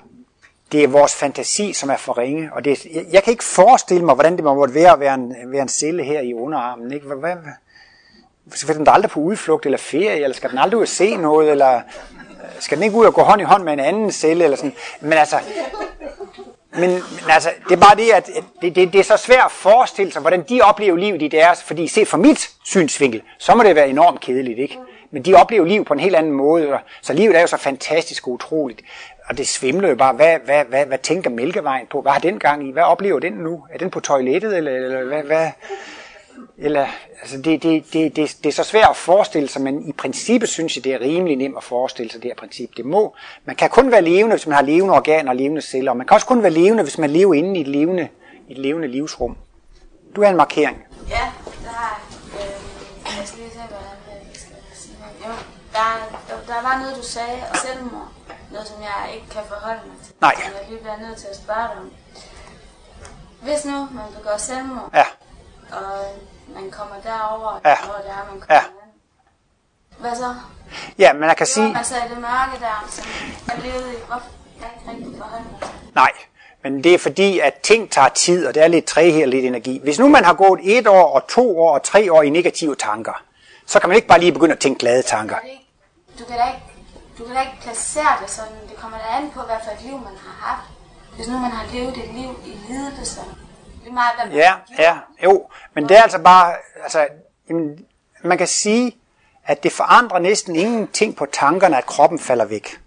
det 0.72 0.84
er 0.84 0.88
vores 0.88 1.16
fantasi, 1.16 1.74
som 1.74 1.90
er 1.90 1.98
for 1.98 2.18
ringe. 2.18 2.50
Og 2.54 2.66
det, 2.66 2.86
jeg, 2.86 3.06
jeg 3.12 3.24
kan 3.24 3.32
ikke 3.32 3.44
forestille 3.44 4.06
mig, 4.06 4.16
hvordan 4.16 4.36
det 4.36 4.44
må 4.44 4.68
være 4.68 4.94
at 4.94 5.00
være 5.00 5.14
en, 5.14 5.36
være 5.46 5.62
en 5.62 5.68
celle 5.68 6.04
her 6.04 6.22
i 6.22 6.34
underarmen. 6.34 6.92
Ikke? 6.92 7.08
Hvad, 7.08 7.18
hvad, 7.18 7.36
skal 8.54 8.76
den 8.76 8.88
aldrig 8.88 9.12
på 9.12 9.20
udflugt 9.20 9.66
eller 9.66 9.78
ferie, 9.78 10.24
eller 10.24 10.36
skal 10.36 10.50
den 10.50 10.58
aldrig 10.58 10.78
ud 10.78 10.82
og 10.82 10.88
se 10.88 11.16
noget, 11.16 11.52
eller 11.52 11.76
øh, 11.76 11.82
skal 12.60 12.78
den 12.78 12.84
ikke 12.84 12.96
ud 12.96 13.06
og 13.06 13.14
gå 13.14 13.22
hånd 13.22 13.42
i 13.42 13.44
hånd 13.44 13.64
med 13.64 13.74
en 13.74 13.80
anden 13.80 14.12
celle, 14.12 14.44
eller 14.44 14.58
sådan. 14.58 14.74
Men 15.02 15.14
altså, 15.14 15.40
men, 16.74 16.90
men 16.90 17.30
altså, 17.30 17.50
det 17.70 17.76
er 17.76 17.82
bare 17.82 17.96
det, 17.96 18.12
at 18.12 18.30
det, 18.62 18.76
det, 18.76 18.94
det 18.94 19.00
er 19.00 19.04
så 19.04 19.18
svært 19.18 19.46
at 19.46 19.52
forestille 19.52 20.12
sig, 20.12 20.22
hvordan 20.22 20.44
de 20.50 20.62
oplever 20.62 20.98
livet 20.98 21.22
i 21.22 21.28
deres, 21.28 21.64
fordi 21.64 21.88
set 21.88 22.08
fra 22.08 22.18
mit 22.18 22.50
synsvinkel, 22.66 23.22
så 23.38 23.56
må 23.56 23.64
det 23.64 23.76
være 23.76 23.90
enormt 23.90 24.22
kedeligt, 24.22 24.60
ikke? 24.60 24.78
Men 25.12 25.26
de 25.26 25.36
oplever 25.36 25.66
livet 25.66 25.88
på 25.88 25.94
en 25.94 26.00
helt 26.00 26.16
anden 26.16 26.32
måde, 26.32 26.74
og, 26.74 26.80
så 27.02 27.14
livet 27.14 27.36
er 27.36 27.42
jo 27.42 27.48
så 27.48 27.58
fantastisk 27.58 28.28
og 28.28 28.34
utroligt. 28.34 28.82
Og 29.30 29.38
det 29.38 29.48
svimler 29.48 29.90
jo 29.90 29.96
bare, 29.96 30.14
hvad, 30.14 30.38
hvad, 30.46 30.66
hvad, 30.66 30.86
hvad 30.86 30.98
tænker 30.98 31.30
Mælkevejen 31.30 31.88
på? 31.88 32.02
Hvad 32.02 32.12
har 32.12 32.20
den 32.20 32.40
gang 32.40 32.68
i? 32.68 32.72
Hvad 32.72 32.84
oplever 32.84 33.20
den 33.20 33.34
nu? 33.34 33.64
Er 33.74 33.78
den 33.78 33.90
på 33.90 34.00
toilettet, 34.00 34.58
eller, 34.58 34.72
eller 34.72 35.04
hvad, 35.04 35.24
hvad, 35.24 35.48
eller, 36.58 36.88
altså 37.22 37.38
det, 37.38 37.64
det, 37.64 37.94
det, 37.94 38.16
det, 38.16 38.38
det 38.44 38.50
er 38.50 38.54
så 38.54 38.64
svært 38.64 38.90
at 38.90 38.96
forestille 38.96 39.50
sig, 39.50 39.62
men 39.62 39.90
i 39.90 39.92
princippet 39.92 40.50
synes 40.50 40.76
jeg, 40.76 40.84
det 40.84 40.94
er 40.94 41.00
rimelig 41.00 41.36
nemt 41.38 41.58
at 41.58 41.64
forestille 41.64 42.12
sig 42.12 42.22
det 42.24 42.30
her 42.30 42.36
princip. 42.36 42.70
Det 42.78 42.86
må, 42.86 43.16
man 43.46 43.56
kan 43.56 43.70
kun 43.70 43.92
være 43.92 44.02
levende, 44.02 44.36
hvis 44.36 44.48
man 44.48 44.56
har 44.56 44.62
levende 44.64 44.94
organer 44.94 45.30
og 45.30 45.36
levende 45.36 45.62
celler, 45.62 45.92
og 45.92 45.98
man 45.98 46.08
kan 46.08 46.16
også 46.16 46.28
kun 46.28 46.44
være 46.44 46.52
levende, 46.52 46.84
hvis 46.84 46.98
man 46.98 47.10
lever 47.10 47.34
inde 47.34 47.58
i 47.58 47.62
et 47.62 47.68
levende, 47.68 48.08
et 48.50 48.58
levende 48.58 48.88
livsrum. 48.88 49.38
Du 50.16 50.24
har 50.24 50.30
en 50.30 50.38
markering. 50.38 50.84
Ja, 51.10 51.32
der 51.64 51.70
har 51.70 52.02
øh, 52.34 53.18
jeg 53.20 53.28
skal 53.28 53.40
lige 53.40 53.52
se, 53.52 53.58
hvordan 53.58 53.82
jeg 54.32 54.36
skal 54.42 54.56
sige 54.74 54.96
det. 55.20 55.26
Jo, 55.26 55.32
der, 55.74 55.88
der, 56.28 56.54
der 56.54 56.62
var 56.62 56.80
noget, 56.82 56.98
du 56.98 57.04
sagde, 57.04 57.38
og 57.52 57.58
selvmord. 57.58 58.12
Noget, 58.52 58.68
som 58.68 58.78
jeg 58.82 59.16
ikke 59.16 59.28
kan 59.30 59.42
forholde 59.48 59.82
mig 59.88 59.98
til. 60.06 60.14
Nej. 60.22 60.36
Som 60.36 60.54
jeg 60.54 60.66
lige 60.70 60.80
bliver 60.80 60.98
nødt 60.98 61.18
til 61.18 61.28
at 61.28 61.36
spørge 61.36 61.68
dig 61.72 61.78
om. 61.82 61.92
Hvis 63.42 63.66
nu 63.66 63.78
man 63.98 64.06
begår 64.18 64.38
selvmord, 64.38 64.90
Ja, 64.94 65.06
og 65.72 66.06
man 66.62 66.72
kommer 66.72 66.96
derover, 67.04 67.60
Ja. 67.66 67.76
hvor 67.86 67.94
det 67.94 68.10
er, 68.10 68.32
man 68.32 68.40
kommer 68.40 68.56
Ja. 68.56 68.62
Hvad 70.00 70.16
så? 70.16 70.36
ja 70.98 71.14
men 71.14 71.24
jeg 71.24 71.38
kan 71.38 71.48
sige, 71.48 71.74
man 71.74 71.86
så 71.86 71.96
i 71.96 72.10
det 72.10 72.18
mørke 72.18 72.60
der, 72.60 72.86
som 72.90 73.06
jeg 73.48 73.58
levede 73.64 73.94
i. 73.94 73.98
Hvorfor 74.08 74.26
jeg 74.62 74.70
ikke 74.78 74.92
rigtig 74.92 75.18
forholde 75.22 75.46
nej, 75.96 76.12
men 76.64 76.84
det 76.84 76.94
er 76.94 76.98
fordi, 77.00 77.40
at 77.40 77.54
ting 77.64 77.92
tager 77.92 78.10
tid, 78.10 78.48
og 78.48 78.56
det 78.56 78.64
er 78.64 78.68
lidt 78.68 78.86
træ 78.86 79.22
og 79.24 79.28
lidt 79.28 79.46
energi. 79.46 79.80
Hvis 79.84 80.00
nu 80.00 80.10
man 80.10 80.26
har 80.26 80.34
gået 80.34 80.60
et 80.64 80.88
år, 80.88 81.16
og 81.16 81.28
to 81.28 81.60
år, 81.62 81.74
og 81.74 81.84
tre 81.84 82.14
år 82.14 82.22
i 82.22 82.30
negative 82.30 82.76
tanker, 82.76 83.24
så 83.66 83.80
kan 83.80 83.90
man 83.90 83.96
ikke 83.96 84.08
bare 84.08 84.20
lige 84.20 84.32
begynde 84.32 84.54
at 84.54 84.60
tænke 84.60 84.80
glade 84.80 85.02
tanker. 85.04 85.36
Er 85.36 85.40
Du 86.20 86.26
kan 86.26 86.38
da 86.38 86.48
ikke, 86.48 86.64
du 87.18 87.26
kan 87.26 87.36
da 87.36 87.42
ikke 87.42 87.58
placere 87.62 88.16
det 88.22 88.30
sådan. 88.30 88.54
Det 88.70 88.78
kommer 88.78 88.98
da 88.98 89.04
an 89.18 89.32
på, 89.32 89.42
hvad 89.42 89.56
for 89.64 89.72
et 89.72 89.82
liv 89.82 89.94
man 89.94 90.14
har 90.26 90.48
haft. 90.48 90.68
Hvis 91.16 91.28
nu 91.28 91.38
man 91.38 91.52
har 91.52 91.66
levet 91.74 91.98
et 91.98 92.10
liv 92.14 92.30
i 92.46 92.58
lidelse. 92.70 93.22
Det 93.84 93.90
er 93.90 93.94
meget, 93.94 94.16
hvad 94.16 94.26
man 94.26 94.36
Ja, 94.36 94.54
ja, 94.80 94.98
jo. 95.24 95.48
Men 95.74 95.90
det 95.90 95.98
er 95.98 96.02
altså 96.02 96.20
bare, 96.20 96.54
altså, 96.84 97.08
jamen, 97.50 97.86
man 98.24 98.38
kan 98.38 98.48
sige, 98.48 98.98
at 99.46 99.64
det 99.64 99.72
forandrer 99.72 100.20
næsten 100.20 100.56
ingenting 100.56 101.16
på 101.16 101.26
tankerne, 101.26 101.78
at 101.78 101.86
kroppen 101.86 102.20
falder 102.20 102.46
væk. 102.46 102.80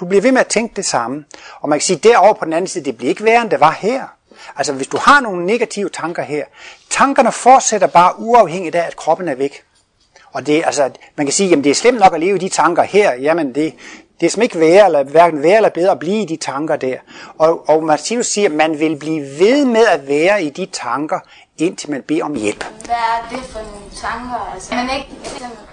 Du 0.00 0.06
bliver 0.06 0.22
ved 0.22 0.32
med 0.32 0.40
at 0.40 0.46
tænke 0.46 0.76
det 0.76 0.84
samme. 0.84 1.24
Og 1.60 1.68
man 1.68 1.78
kan 1.78 1.84
sige, 1.84 1.98
derovre 1.98 2.34
på 2.34 2.44
den 2.44 2.52
anden 2.52 2.68
side, 2.68 2.84
det 2.84 2.96
bliver 2.96 3.10
ikke 3.10 3.24
værre, 3.24 3.42
end 3.42 3.50
det 3.50 3.60
var 3.60 3.70
her. 3.72 4.06
Altså 4.56 4.72
hvis 4.72 4.86
du 4.86 4.96
har 4.96 5.20
nogle 5.20 5.46
negative 5.46 5.88
tanker 5.88 6.22
her, 6.22 6.44
tankerne 6.90 7.32
fortsætter 7.32 7.86
bare 7.86 8.18
uafhængigt 8.18 8.74
af, 8.74 8.86
at 8.86 8.96
kroppen 8.96 9.28
er 9.28 9.34
væk. 9.34 9.64
Og 10.32 10.46
det, 10.46 10.62
altså, 10.66 10.90
man 11.16 11.26
kan 11.26 11.32
sige, 11.32 11.48
jamen 11.48 11.64
det 11.64 11.70
er 11.70 11.74
slemt 11.74 12.00
nok 12.00 12.14
at 12.14 12.20
leve 12.20 12.36
i 12.36 12.38
de 12.38 12.48
tanker 12.48 12.82
her. 12.82 13.14
Jamen 13.14 13.54
det, 13.54 13.74
det 14.22 14.28
er 14.28 14.30
som 14.30 14.42
ikke 14.42 14.60
værre 14.60 14.84
eller, 14.86 15.02
hverken 15.02 15.42
værre 15.42 15.56
eller 15.56 15.68
bedre 15.68 15.90
at 15.90 15.98
blive 15.98 16.22
i 16.22 16.24
de 16.24 16.36
tanker 16.36 16.76
der. 16.76 16.96
Og, 17.38 17.68
og 17.68 17.82
Martinus 17.84 18.26
siger, 18.26 18.48
at 18.48 18.54
man 18.54 18.78
vil 18.78 18.96
blive 18.96 19.38
ved 19.38 19.64
med 19.64 19.86
at 19.86 20.08
være 20.08 20.42
i 20.44 20.50
de 20.50 20.66
tanker, 20.66 21.20
indtil 21.58 21.90
man 21.90 22.02
beder 22.02 22.24
om 22.24 22.34
hjælp. 22.34 22.64
Hvad 22.84 22.94
er 22.94 23.28
det 23.30 23.38
for 23.44 23.58
nogle 23.58 23.90
tanker? 23.96 24.50
Altså, 24.54 24.74
men 24.74 24.90
ikke 24.96 25.08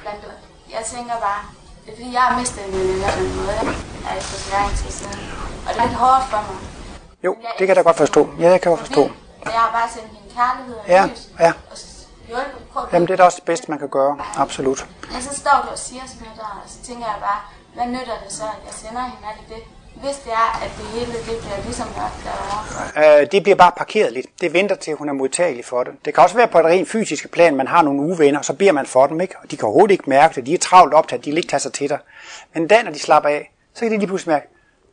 blandt 0.02 0.22
Jeg 0.72 0.82
tænker 0.86 1.14
bare, 1.28 1.42
det 1.86 1.92
er 1.92 1.96
fordi, 1.98 2.14
jeg 2.14 2.22
har 2.22 2.40
mistet 2.40 2.66
en 2.68 2.72
veninde 2.74 3.06
på 3.18 3.20
en 3.24 3.36
måde. 3.36 3.52
Jeg 3.52 4.12
er 4.12 4.14
ikke 4.16 4.26
for 4.78 4.92
siden. 4.92 5.20
Og 5.68 5.74
det 5.74 5.82
er 5.82 5.86
lidt 5.88 5.98
hårdt 5.98 6.26
for 6.32 6.38
mig. 6.38 6.60
Jo, 7.24 7.36
det 7.58 7.58
kan 7.58 7.68
jeg 7.68 7.76
da 7.76 7.82
godt 7.82 7.98
forstå. 7.98 8.20
Ja, 8.40 8.54
det 8.54 8.62
kan 8.62 8.72
jeg 8.72 8.78
godt 8.78 8.80
forstå. 8.80 9.02
Jeg 9.46 9.52
har 9.52 9.72
bare 9.72 9.90
sendt 9.96 10.12
min 10.12 10.26
kærlighed 10.38 10.76
og 10.76 10.88
Ja, 10.88 11.06
lys. 11.06 11.30
ja. 11.40 11.52
Og 11.72 11.78
hjulpet. 12.28 12.94
Jamen 12.94 13.08
det 13.08 13.14
er 13.14 13.18
da 13.18 13.24
også 13.24 13.36
det 13.42 13.46
bedste, 13.46 13.66
man 13.72 13.80
kan 13.80 13.90
gøre. 13.90 14.18
Absolut. 14.38 14.88
Men 15.14 15.22
så 15.22 15.34
står 15.40 15.58
du 15.64 15.68
og 15.76 15.80
siger 15.88 16.02
sådan 16.08 16.22
noget 16.24 16.38
der, 16.40 16.62
og 16.64 16.70
så 16.74 16.78
tænker 16.88 17.06
jeg 17.06 17.16
bare, 17.20 17.40
hvad 17.80 17.88
nytter 17.88 18.18
det 18.24 18.32
så, 18.32 18.44
at 18.44 18.62
jeg 18.66 18.74
sender 18.74 19.02
hende 19.02 19.28
alt 19.32 19.50
det? 19.50 19.64
Hvis 20.04 20.18
det 20.26 20.34
er, 20.34 20.50
at 20.66 20.72
det 20.78 20.86
hele 20.86 21.14
det 21.14 21.22
bliver 21.26 21.64
ligesom 21.66 21.88
der, 21.88 22.10
der. 22.26 23.22
Øh, 23.22 23.32
det 23.32 23.44
bliver 23.44 23.56
bare 23.56 23.72
parkeret 23.78 24.14
lidt. 24.14 24.26
Det 24.42 24.54
venter 24.54 24.76
til, 24.76 24.94
hun 24.94 25.10
er 25.10 25.14
modtagelig 25.14 25.66
for 25.66 25.84
det. 25.84 25.94
Det 26.06 26.14
kan 26.14 26.24
også 26.24 26.36
være 26.36 26.48
på 26.48 26.60
et 26.60 26.66
rent 26.66 26.90
fysiske 26.90 27.28
plan, 27.28 27.56
man 27.56 27.68
har 27.68 27.82
nogle 27.82 28.02
uvenner, 28.02 28.42
så 28.42 28.54
beder 28.54 28.72
man 28.72 28.86
for 28.86 29.08
dem, 29.08 29.22
ikke? 29.22 29.36
Og 29.44 29.52
de 29.52 29.58
kan 29.58 29.66
overhovedet 29.66 29.92
ikke 29.92 30.10
mærke 30.10 30.36
det. 30.36 30.46
De 30.46 30.54
er 30.54 30.58
travlt 30.58 30.94
optaget, 30.94 31.26
de 31.26 31.30
vil 31.30 31.38
ikke 31.38 31.50
tage 31.50 31.60
sig 31.60 31.74
til 31.74 31.90
dig. 31.90 32.00
Men 32.54 32.68
da, 32.68 32.84
når 32.84 32.92
de 32.92 33.00
slapper 33.00 33.30
af, 33.30 33.54
så 33.74 33.80
kan 33.80 33.92
de 33.92 33.98
lige 33.98 34.08
pludselig 34.08 34.32
mærke, 34.32 34.48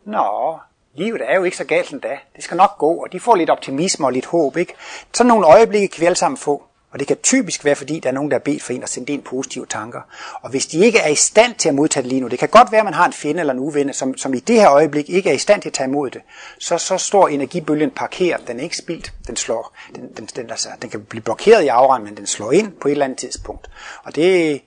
Nå, 0.04 0.58
livet 0.94 1.20
er 1.24 1.36
jo 1.36 1.44
ikke 1.44 1.56
så 1.56 1.64
galt 1.64 1.90
endda. 1.90 2.18
Det 2.36 2.44
skal 2.44 2.56
nok 2.56 2.78
gå, 2.78 2.94
og 2.94 3.12
de 3.12 3.20
får 3.20 3.34
lidt 3.34 3.50
optimisme 3.50 4.06
og 4.06 4.12
lidt 4.12 4.26
håb, 4.26 4.56
ikke? 4.56 4.74
Sådan 5.14 5.28
nogle 5.28 5.46
øjeblikke 5.46 5.88
kan 5.88 6.00
vi 6.00 6.06
alle 6.06 6.16
sammen 6.16 6.36
få. 6.38 6.62
Og 6.96 7.00
det 7.00 7.08
kan 7.08 7.16
typisk 7.22 7.64
være, 7.64 7.74
fordi 7.74 8.00
der 8.00 8.08
er 8.08 8.12
nogen, 8.12 8.30
der 8.30 8.34
har 8.34 8.42
bedt 8.42 8.62
for 8.62 8.72
en 8.72 8.82
at 8.82 8.88
sende 8.88 9.12
ind 9.12 9.22
positive 9.22 9.66
tanker. 9.66 10.00
Og 10.42 10.50
hvis 10.50 10.66
de 10.66 10.84
ikke 10.84 10.98
er 10.98 11.08
i 11.08 11.14
stand 11.14 11.54
til 11.54 11.68
at 11.68 11.74
modtage 11.74 12.02
det 12.02 12.08
lige 12.08 12.20
nu, 12.20 12.28
det 12.28 12.38
kan 12.38 12.48
godt 12.48 12.72
være, 12.72 12.78
at 12.78 12.84
man 12.84 12.94
har 12.94 13.06
en 13.06 13.12
fjende 13.12 13.40
eller 13.40 13.52
en 13.52 13.58
uven, 13.58 13.92
som, 13.92 14.16
som 14.16 14.34
i 14.34 14.38
det 14.38 14.56
her 14.56 14.70
øjeblik 14.70 15.10
ikke 15.10 15.30
er 15.30 15.34
i 15.34 15.38
stand 15.38 15.62
til 15.62 15.68
at 15.68 15.72
tage 15.72 15.88
imod 15.88 16.10
det, 16.10 16.22
så, 16.58 16.78
så 16.78 16.98
står 16.98 17.28
energibølgen 17.28 17.90
parkeret. 17.90 18.48
Den 18.48 18.58
er 18.58 18.62
ikke 18.62 18.76
spildt. 18.76 19.12
Den, 19.26 19.36
slår, 19.36 19.76
den, 19.94 20.08
den, 20.16 20.26
den, 20.26 20.50
altså, 20.50 20.68
den 20.82 20.90
kan 20.90 21.04
blive 21.04 21.22
blokeret 21.22 21.62
i 21.62 21.68
afrand, 21.68 22.04
men 22.04 22.16
den 22.16 22.26
slår 22.26 22.52
ind 22.52 22.72
på 22.72 22.88
et 22.88 22.92
eller 22.92 23.04
andet 23.04 23.18
tidspunkt. 23.18 23.70
Og 24.02 24.14
det, 24.14 24.62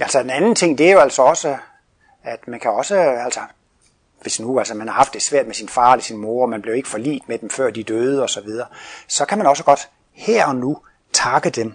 altså 0.00 0.20
en 0.20 0.30
anden 0.30 0.54
ting, 0.54 0.78
det 0.78 0.88
er 0.88 0.92
jo 0.92 0.98
altså 0.98 1.22
også, 1.22 1.56
at 2.24 2.48
man 2.48 2.60
kan 2.60 2.70
også, 2.70 2.96
altså, 2.96 3.40
hvis 4.22 4.40
nu 4.40 4.58
altså, 4.58 4.74
man 4.74 4.88
har 4.88 4.94
haft 4.94 5.14
det 5.14 5.22
svært 5.22 5.46
med 5.46 5.54
sin 5.54 5.68
far 5.68 5.92
eller 5.92 6.04
sin 6.04 6.18
mor, 6.18 6.42
og 6.42 6.48
man 6.48 6.62
blev 6.62 6.74
ikke 6.74 6.88
forlit 6.88 7.28
med 7.28 7.38
dem, 7.38 7.50
før 7.50 7.70
de 7.70 7.82
døde 7.82 8.22
osv., 8.22 8.28
så, 8.28 8.40
videre, 8.40 8.66
så 9.08 9.24
kan 9.24 9.38
man 9.38 9.46
også 9.46 9.64
godt 9.64 9.88
her 10.12 10.46
og 10.46 10.56
nu 10.56 10.78
takke 11.18 11.50
dem 11.50 11.74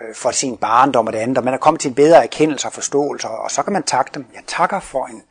øh, 0.00 0.14
for 0.14 0.30
sin 0.30 0.56
barndom 0.56 1.06
og 1.06 1.12
det 1.12 1.18
andet, 1.18 1.38
og 1.38 1.44
man 1.44 1.54
er 1.54 1.58
kommet 1.58 1.80
til 1.80 1.88
en 1.88 1.94
bedre 1.94 2.22
erkendelse 2.22 2.68
og 2.68 2.72
forståelse, 2.72 3.28
og 3.28 3.50
så 3.50 3.62
kan 3.62 3.72
man 3.72 3.82
takke 3.82 4.10
dem. 4.14 4.26
Jeg 4.34 4.42
takker 4.46 4.80
for 4.80 5.06
en 5.06 5.22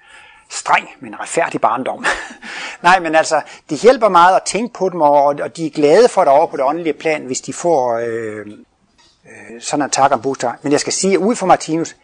streng, 0.49 0.89
men 0.99 1.19
retfærdig 1.19 1.61
barndom. 1.61 2.05
Nej, 2.83 2.99
men 2.99 3.15
altså, 3.15 3.41
det 3.69 3.77
hjælper 3.81 4.09
meget 4.09 4.35
at 4.35 4.43
tænke 4.45 4.73
på 4.73 4.89
dem, 4.89 5.01
og, 5.01 5.23
og 5.23 5.57
de 5.57 5.65
er 5.65 5.69
glade 5.69 6.07
for 6.07 6.21
det 6.21 6.33
over 6.33 6.47
på 6.47 6.57
det 6.57 6.65
åndelige 6.65 6.93
plan, 6.93 7.25
hvis 7.25 7.41
de 7.41 7.53
får 7.53 7.97
øh, 7.97 8.47
øh, 9.25 9.61
sådan 9.61 9.85
en 9.85 9.89
tak 9.89 10.11
om 10.11 10.21
booster. 10.21 10.53
Men 10.61 10.71
jeg 10.71 10.79
skal 10.79 10.93
sige, 10.93 11.19
ud 11.19 11.35
fra 11.35 11.45
Martinus, 11.45 11.95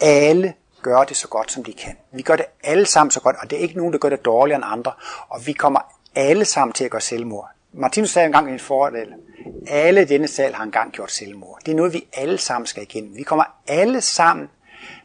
alle 0.00 0.54
gør 0.82 1.04
det 1.04 1.16
så 1.16 1.28
godt, 1.28 1.52
som 1.52 1.64
de 1.64 1.72
kan. 1.72 1.96
Vi 2.12 2.22
gør 2.22 2.36
det 2.36 2.44
alle 2.64 2.86
sammen 2.86 3.10
så 3.10 3.20
godt, 3.20 3.36
og 3.42 3.50
det 3.50 3.58
er 3.58 3.62
ikke 3.62 3.76
nogen, 3.76 3.92
der 3.92 3.98
gør 3.98 4.08
det 4.08 4.24
dårligere 4.24 4.56
end 4.56 4.64
andre, 4.72 4.92
og 5.28 5.46
vi 5.46 5.52
kommer 5.52 5.80
alle 6.14 6.44
sammen 6.44 6.72
til 6.72 6.84
at 6.84 6.90
gøre 6.90 7.00
selvmord. 7.00 7.50
Martinus 7.72 8.10
sagde 8.10 8.26
engang 8.26 8.50
i 8.50 8.52
en 8.52 8.58
fordel, 8.58 9.14
alle 9.66 10.02
i 10.02 10.04
denne 10.04 10.28
sal 10.28 10.54
har 10.54 10.64
engang 10.64 10.92
gjort 10.92 11.12
selvmord. 11.12 11.58
Det 11.66 11.72
er 11.72 11.76
noget, 11.76 11.92
vi 11.92 12.04
alle 12.12 12.38
sammen 12.38 12.66
skal 12.66 12.82
igennem. 12.82 13.16
Vi 13.16 13.22
kommer 13.22 13.44
alle 13.66 14.00
sammen 14.00 14.48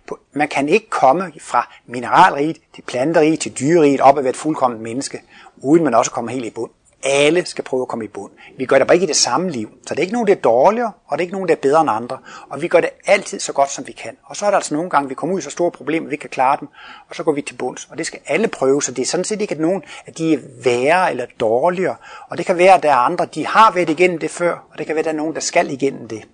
på, 0.08 0.20
man 0.34 0.48
kan 0.48 0.70
ikke 0.70 0.90
komme 0.90 1.34
fra 1.42 1.74
mineralriget 1.86 2.58
til 2.76 2.82
planteriget 2.82 3.40
til 3.40 3.60
dyreriget 3.60 4.02
op 4.02 4.18
at 4.18 4.24
være 4.24 4.32
et 4.32 4.38
fuldkommen 4.38 4.82
menneske, 4.82 5.22
uden 5.58 5.84
man 5.84 5.94
også 5.94 6.12
kommer 6.12 6.32
helt 6.32 6.46
i 6.46 6.50
bund. 6.50 6.72
Alle 7.04 7.46
skal 7.46 7.64
prøve 7.64 7.82
at 7.82 7.88
komme 7.88 8.06
i 8.06 8.08
bund. 8.08 8.32
Vi 8.58 8.66
gør 8.66 8.78
det 8.78 8.88
bare 8.88 8.96
ikke 8.96 9.04
i 9.04 9.08
det 9.08 9.16
samme 9.16 9.50
liv. 9.50 9.70
Så 9.88 9.94
det 9.94 10.00
er 10.00 10.02
ikke 10.02 10.14
nogen, 10.14 10.28
der 10.28 10.36
er 10.36 10.40
dårligere, 10.42 10.92
og 11.08 11.18
det 11.18 11.22
er 11.22 11.26
ikke 11.26 11.34
nogen, 11.34 11.48
der 11.48 11.56
er 11.56 11.60
bedre 11.62 11.82
end 11.82 11.90
andre. 11.90 12.18
Og 12.50 12.62
vi 12.62 12.68
gør 12.68 12.82
det 12.82 12.90
altid 13.06 13.40
så 13.40 13.54
godt, 13.54 13.72
som 13.72 13.88
vi 13.88 13.92
kan. 13.92 14.18
Og 14.24 14.36
så 14.36 14.46
er 14.46 14.50
der 14.50 14.58
altså 14.58 14.74
nogle 14.74 14.90
gange, 14.90 15.10
vi 15.10 15.16
kommer 15.16 15.36
ud 15.36 15.40
i 15.40 15.44
så 15.44 15.50
store 15.50 15.72
problemer, 15.72 16.08
at 16.08 16.10
vi 16.10 16.14
ikke 16.14 16.22
kan 16.22 16.30
klare 16.30 16.58
dem, 16.60 16.68
og 17.10 17.16
så 17.16 17.24
går 17.24 17.32
vi 17.32 17.42
til 17.42 17.54
bunds. 17.54 17.88
Og 17.92 17.98
det 17.98 18.06
skal 18.06 18.20
alle 18.28 18.48
prøve, 18.48 18.84
så 18.84 18.92
det 18.92 19.02
er 19.02 19.06
sådan 19.06 19.24
set 19.24 19.42
ikke, 19.42 19.54
at 19.56 19.60
nogen 19.60 19.84
at 20.06 20.18
de 20.18 20.34
er 20.34 20.40
værre 20.64 21.12
eller 21.12 21.26
dårligere. 21.40 21.96
Og 22.30 22.38
det 22.38 22.46
kan 22.46 22.58
være, 22.58 22.74
at 22.74 22.84
der 22.84 22.92
er 22.92 22.96
andre, 22.96 23.26
de 23.26 23.48
har 23.48 23.72
været 23.72 23.90
igennem 23.90 24.20
det 24.20 24.32
før, 24.32 24.68
og 24.72 24.78
det 24.78 24.86
kan 24.86 24.96
være, 24.96 25.00
at 25.00 25.06
der 25.06 25.12
er 25.12 25.16
nogen, 25.16 25.36
der 25.36 25.42
skal 25.42 25.72
igennem 25.72 26.08
det. 26.08 26.28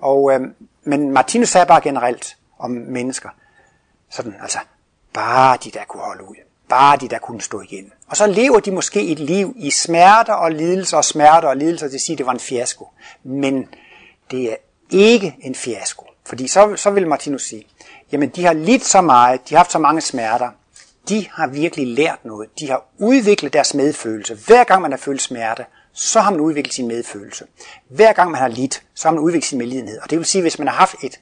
Og, 0.00 0.32
øh, 0.32 0.40
men 0.84 1.10
Martinus 1.10 1.48
sagde 1.48 1.66
bare 1.66 1.80
generelt 1.80 2.36
om 2.58 2.70
mennesker, 2.70 3.28
sådan, 4.10 4.34
altså, 4.42 4.58
bare 5.12 5.58
de 5.64 5.70
der 5.70 5.84
kunne 5.88 6.02
holde 6.02 6.24
ud. 6.28 6.47
Bare 6.68 6.96
de 6.96 7.08
der 7.08 7.18
kunne 7.18 7.40
stå 7.40 7.60
igen. 7.60 7.92
Og 8.08 8.16
så 8.16 8.26
lever 8.26 8.60
de 8.60 8.70
måske 8.70 9.06
et 9.06 9.18
liv 9.18 9.54
i 9.56 9.70
smerter 9.70 10.32
og 10.32 10.52
lidelser 10.52 10.96
og 10.96 11.04
smerter 11.04 11.48
og 11.48 11.56
lidelser, 11.56 11.88
det 11.88 12.00
siger, 12.00 12.16
det 12.16 12.26
var 12.26 12.32
en 12.32 12.40
fiasko. 12.40 12.88
Men 13.24 13.68
det 14.30 14.52
er 14.52 14.56
ikke 14.90 15.36
en 15.40 15.54
fiasko. 15.54 16.04
Fordi 16.26 16.48
så, 16.48 16.76
så 16.76 16.90
vil 16.90 17.06
Martinus 17.06 17.42
sige, 17.42 17.66
jamen 18.12 18.28
de 18.28 18.44
har 18.44 18.52
lidt 18.52 18.84
så 18.84 19.00
meget, 19.00 19.48
de 19.48 19.54
har 19.54 19.58
haft 19.58 19.72
så 19.72 19.78
mange 19.78 20.00
smerter, 20.00 20.50
de 21.08 21.26
har 21.32 21.46
virkelig 21.46 21.86
lært 21.86 22.24
noget. 22.24 22.48
De 22.60 22.70
har 22.70 22.84
udviklet 22.98 23.52
deres 23.52 23.74
medfølelse. 23.74 24.34
Hver 24.46 24.64
gang 24.64 24.82
man 24.82 24.90
har 24.90 24.98
følt 24.98 25.22
smerte, 25.22 25.64
så 25.92 26.20
har 26.20 26.30
man 26.30 26.40
udviklet 26.40 26.74
sin 26.74 26.88
medfølelse. 26.88 27.44
Hver 27.88 28.12
gang 28.12 28.30
man 28.30 28.40
har 28.40 28.48
lidt, 28.48 28.82
så 28.94 29.08
har 29.08 29.14
man 29.14 29.24
udviklet 29.24 29.48
sin 29.48 29.58
medlidenhed. 29.58 29.98
Og 29.98 30.10
det 30.10 30.18
vil 30.18 30.26
sige, 30.26 30.42
hvis 30.42 30.58
man 30.58 30.68
har 30.68 30.74
haft 30.74 30.94
et 31.02 31.20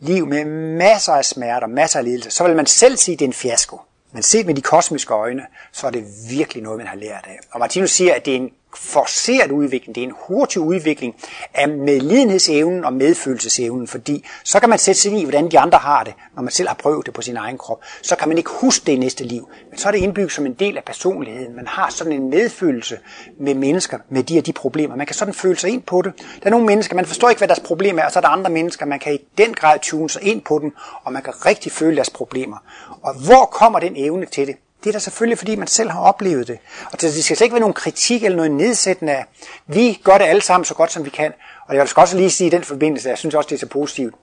liv 0.00 0.26
med 0.26 0.44
masser 0.78 1.12
af 1.12 1.24
smerter, 1.24 1.66
masser 1.66 1.98
af 1.98 2.04
lidelse, 2.04 2.30
så 2.30 2.44
vil 2.44 2.56
man 2.56 2.66
selv 2.66 2.96
sige, 2.96 3.12
at 3.12 3.18
det 3.18 3.24
er 3.24 3.28
en 3.28 3.32
fiasko. 3.32 3.80
Men 4.16 4.22
set 4.22 4.46
med 4.46 4.54
de 4.54 4.62
kosmiske 4.62 5.14
øjne, 5.14 5.46
så 5.72 5.86
er 5.86 5.90
det 5.90 6.04
virkelig 6.30 6.62
noget, 6.62 6.78
man 6.78 6.86
har 6.86 6.96
lært 6.96 7.24
af. 7.26 7.38
Og 7.50 7.60
Martinus 7.60 7.90
siger, 7.90 8.14
at 8.14 8.24
det 8.24 8.32
er 8.32 8.36
en 8.36 8.50
forceret 8.76 9.50
udvikling, 9.50 9.94
det 9.94 10.00
er 10.00 10.06
en 10.06 10.14
hurtig 10.26 10.60
udvikling 10.60 11.14
af 11.54 11.68
medlidenhedsevnen 11.68 12.84
og 12.84 12.92
medfølelsesevnen, 12.92 13.88
fordi 13.88 14.24
så 14.44 14.60
kan 14.60 14.68
man 14.68 14.78
sætte 14.78 15.00
sig 15.00 15.12
i, 15.12 15.22
hvordan 15.22 15.50
de 15.50 15.58
andre 15.58 15.78
har 15.78 16.04
det, 16.04 16.14
når 16.34 16.42
man 16.42 16.52
selv 16.52 16.68
har 16.68 16.74
prøvet 16.74 17.06
det 17.06 17.14
på 17.14 17.22
sin 17.22 17.36
egen 17.36 17.58
krop. 17.58 17.80
Så 18.02 18.16
kan 18.16 18.28
man 18.28 18.38
ikke 18.38 18.50
huske 18.60 18.86
det 18.86 18.92
i 18.92 18.96
næste 18.96 19.24
liv, 19.24 19.48
men 19.70 19.78
så 19.78 19.88
er 19.88 19.92
det 19.92 19.98
indbygget 19.98 20.32
som 20.32 20.46
en 20.46 20.54
del 20.54 20.76
af 20.76 20.84
personligheden. 20.84 21.56
Man 21.56 21.66
har 21.66 21.90
sådan 21.90 22.12
en 22.12 22.30
medfølelse 22.30 22.98
med 23.40 23.54
mennesker 23.54 23.98
med 24.08 24.22
de 24.22 24.38
og 24.38 24.46
de 24.46 24.52
problemer. 24.52 24.96
Man 24.96 25.06
kan 25.06 25.14
sådan 25.14 25.34
føle 25.34 25.56
sig 25.56 25.70
ind 25.70 25.82
på 25.82 26.02
det. 26.02 26.12
Der 26.18 26.46
er 26.46 26.50
nogle 26.50 26.66
mennesker, 26.66 26.96
man 26.96 27.06
forstår 27.06 27.28
ikke, 27.28 27.40
hvad 27.40 27.48
deres 27.48 27.60
problem 27.60 27.98
er, 27.98 28.04
og 28.04 28.12
så 28.12 28.18
er 28.18 28.20
der 28.20 28.28
andre 28.28 28.50
mennesker, 28.50 28.86
man 28.86 28.98
kan 28.98 29.14
i 29.14 29.18
den 29.38 29.54
grad 29.54 29.78
tune 29.82 30.10
sig 30.10 30.22
ind 30.22 30.42
på 30.42 30.58
dem, 30.58 30.72
og 31.04 31.12
man 31.12 31.22
kan 31.22 31.46
rigtig 31.46 31.72
føle 31.72 31.96
deres 31.96 32.10
problemer. 32.10 32.56
Og 33.02 33.14
hvor 33.14 33.44
kommer 33.44 33.78
den 33.80 33.96
evne 33.96 34.26
til 34.26 34.46
det? 34.46 34.56
Det 34.86 34.90
er 34.90 34.92
da 34.92 34.98
selvfølgelig, 34.98 35.38
fordi 35.38 35.56
man 35.56 35.66
selv 35.66 35.90
har 35.90 36.00
oplevet 36.00 36.48
det. 36.48 36.58
Og 36.92 37.00
det 37.00 37.24
skal 37.24 37.36
slet 37.36 37.40
ikke 37.40 37.54
være 37.54 37.60
nogen 37.60 37.74
kritik 37.74 38.24
eller 38.24 38.36
noget 38.36 38.50
nedsættende 38.50 39.12
af, 39.12 39.24
vi 39.66 40.00
gør 40.04 40.18
det 40.18 40.24
alle 40.24 40.42
sammen 40.42 40.64
så 40.64 40.74
godt, 40.74 40.92
som 40.92 41.04
vi 41.04 41.10
kan. 41.10 41.32
Og 41.68 41.76
jeg 41.76 41.88
skal 41.88 42.00
også 42.00 42.16
lige 42.16 42.30
sige 42.30 42.46
i 42.46 42.50
den 42.50 42.62
forbindelse, 42.62 43.08
jeg 43.08 43.18
synes 43.18 43.34
også, 43.34 43.48
det 43.48 43.54
er 43.54 43.60
så 43.60 43.66
positivt. 43.66 44.14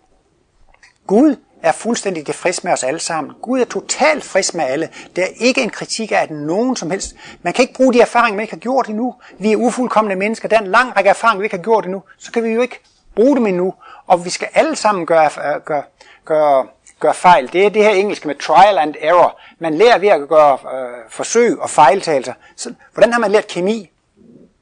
Gud 1.08 1.36
er 1.64 1.72
fuldstændig 1.72 2.26
tilfreds 2.26 2.64
med 2.64 2.74
os 2.74 2.84
alle 2.84 3.00
sammen. 3.00 3.34
Gud 3.42 3.60
er 3.60 3.66
totalt 3.66 4.24
frisk 4.24 4.54
med 4.54 4.64
alle. 4.64 4.90
Det 5.16 5.24
er 5.24 5.28
ikke 5.38 5.62
en 5.62 5.70
kritik 5.70 6.12
af, 6.12 6.16
at 6.16 6.32
nogen 6.32 6.76
som 6.76 6.92
helst... 6.92 7.16
Man 7.42 7.54
kan 7.54 7.64
ikke 7.64 7.74
bruge 7.74 7.94
de 7.94 8.02
erfaringer, 8.02 8.36
man 8.36 8.44
ikke 8.44 8.54
har 8.54 8.60
gjort 8.60 8.88
endnu. 8.88 9.16
Vi 9.40 9.52
er 9.52 9.58
ufuldkommende 9.58 10.16
mennesker. 10.16 10.48
Der 10.48 10.58
er 10.58 10.62
en 10.62 10.72
lang 10.72 10.96
række 10.98 11.10
erfaringer, 11.10 11.40
vi 11.40 11.46
ikke 11.46 11.58
har 11.58 11.64
gjort 11.64 11.86
endnu. 11.86 12.04
Så 12.18 12.32
kan 12.32 12.44
vi 12.44 12.50
jo 12.50 12.62
ikke 12.62 12.80
bruge 13.16 13.36
dem 13.36 13.48
endnu. 13.48 13.74
Og 14.08 14.26
vi 14.26 14.30
skal 14.30 14.48
alle 14.54 14.76
sammen 14.76 15.06
gøre, 15.06 15.60
gøre, 15.66 15.84
gøre 16.26 16.68
gør 17.04 17.12
fejl. 17.12 17.54
Det 17.54 17.66
er 17.66 17.70
det 17.70 17.84
her 17.84 17.90
engelske 17.90 18.28
med 18.28 18.36
trial 18.36 18.78
and 18.78 18.96
error. 19.02 19.40
Man 19.60 19.74
lærer 19.74 19.98
ved 19.98 20.08
at 20.08 20.30
gøre 20.30 20.54
øh, 20.54 20.90
forsøg 21.10 21.60
og 21.60 21.70
fejltagelser. 21.70 22.34
Så, 22.56 22.74
hvordan 22.94 23.14
har 23.14 23.20
man 23.20 23.32
lært 23.32 23.48
kemi? 23.48 23.90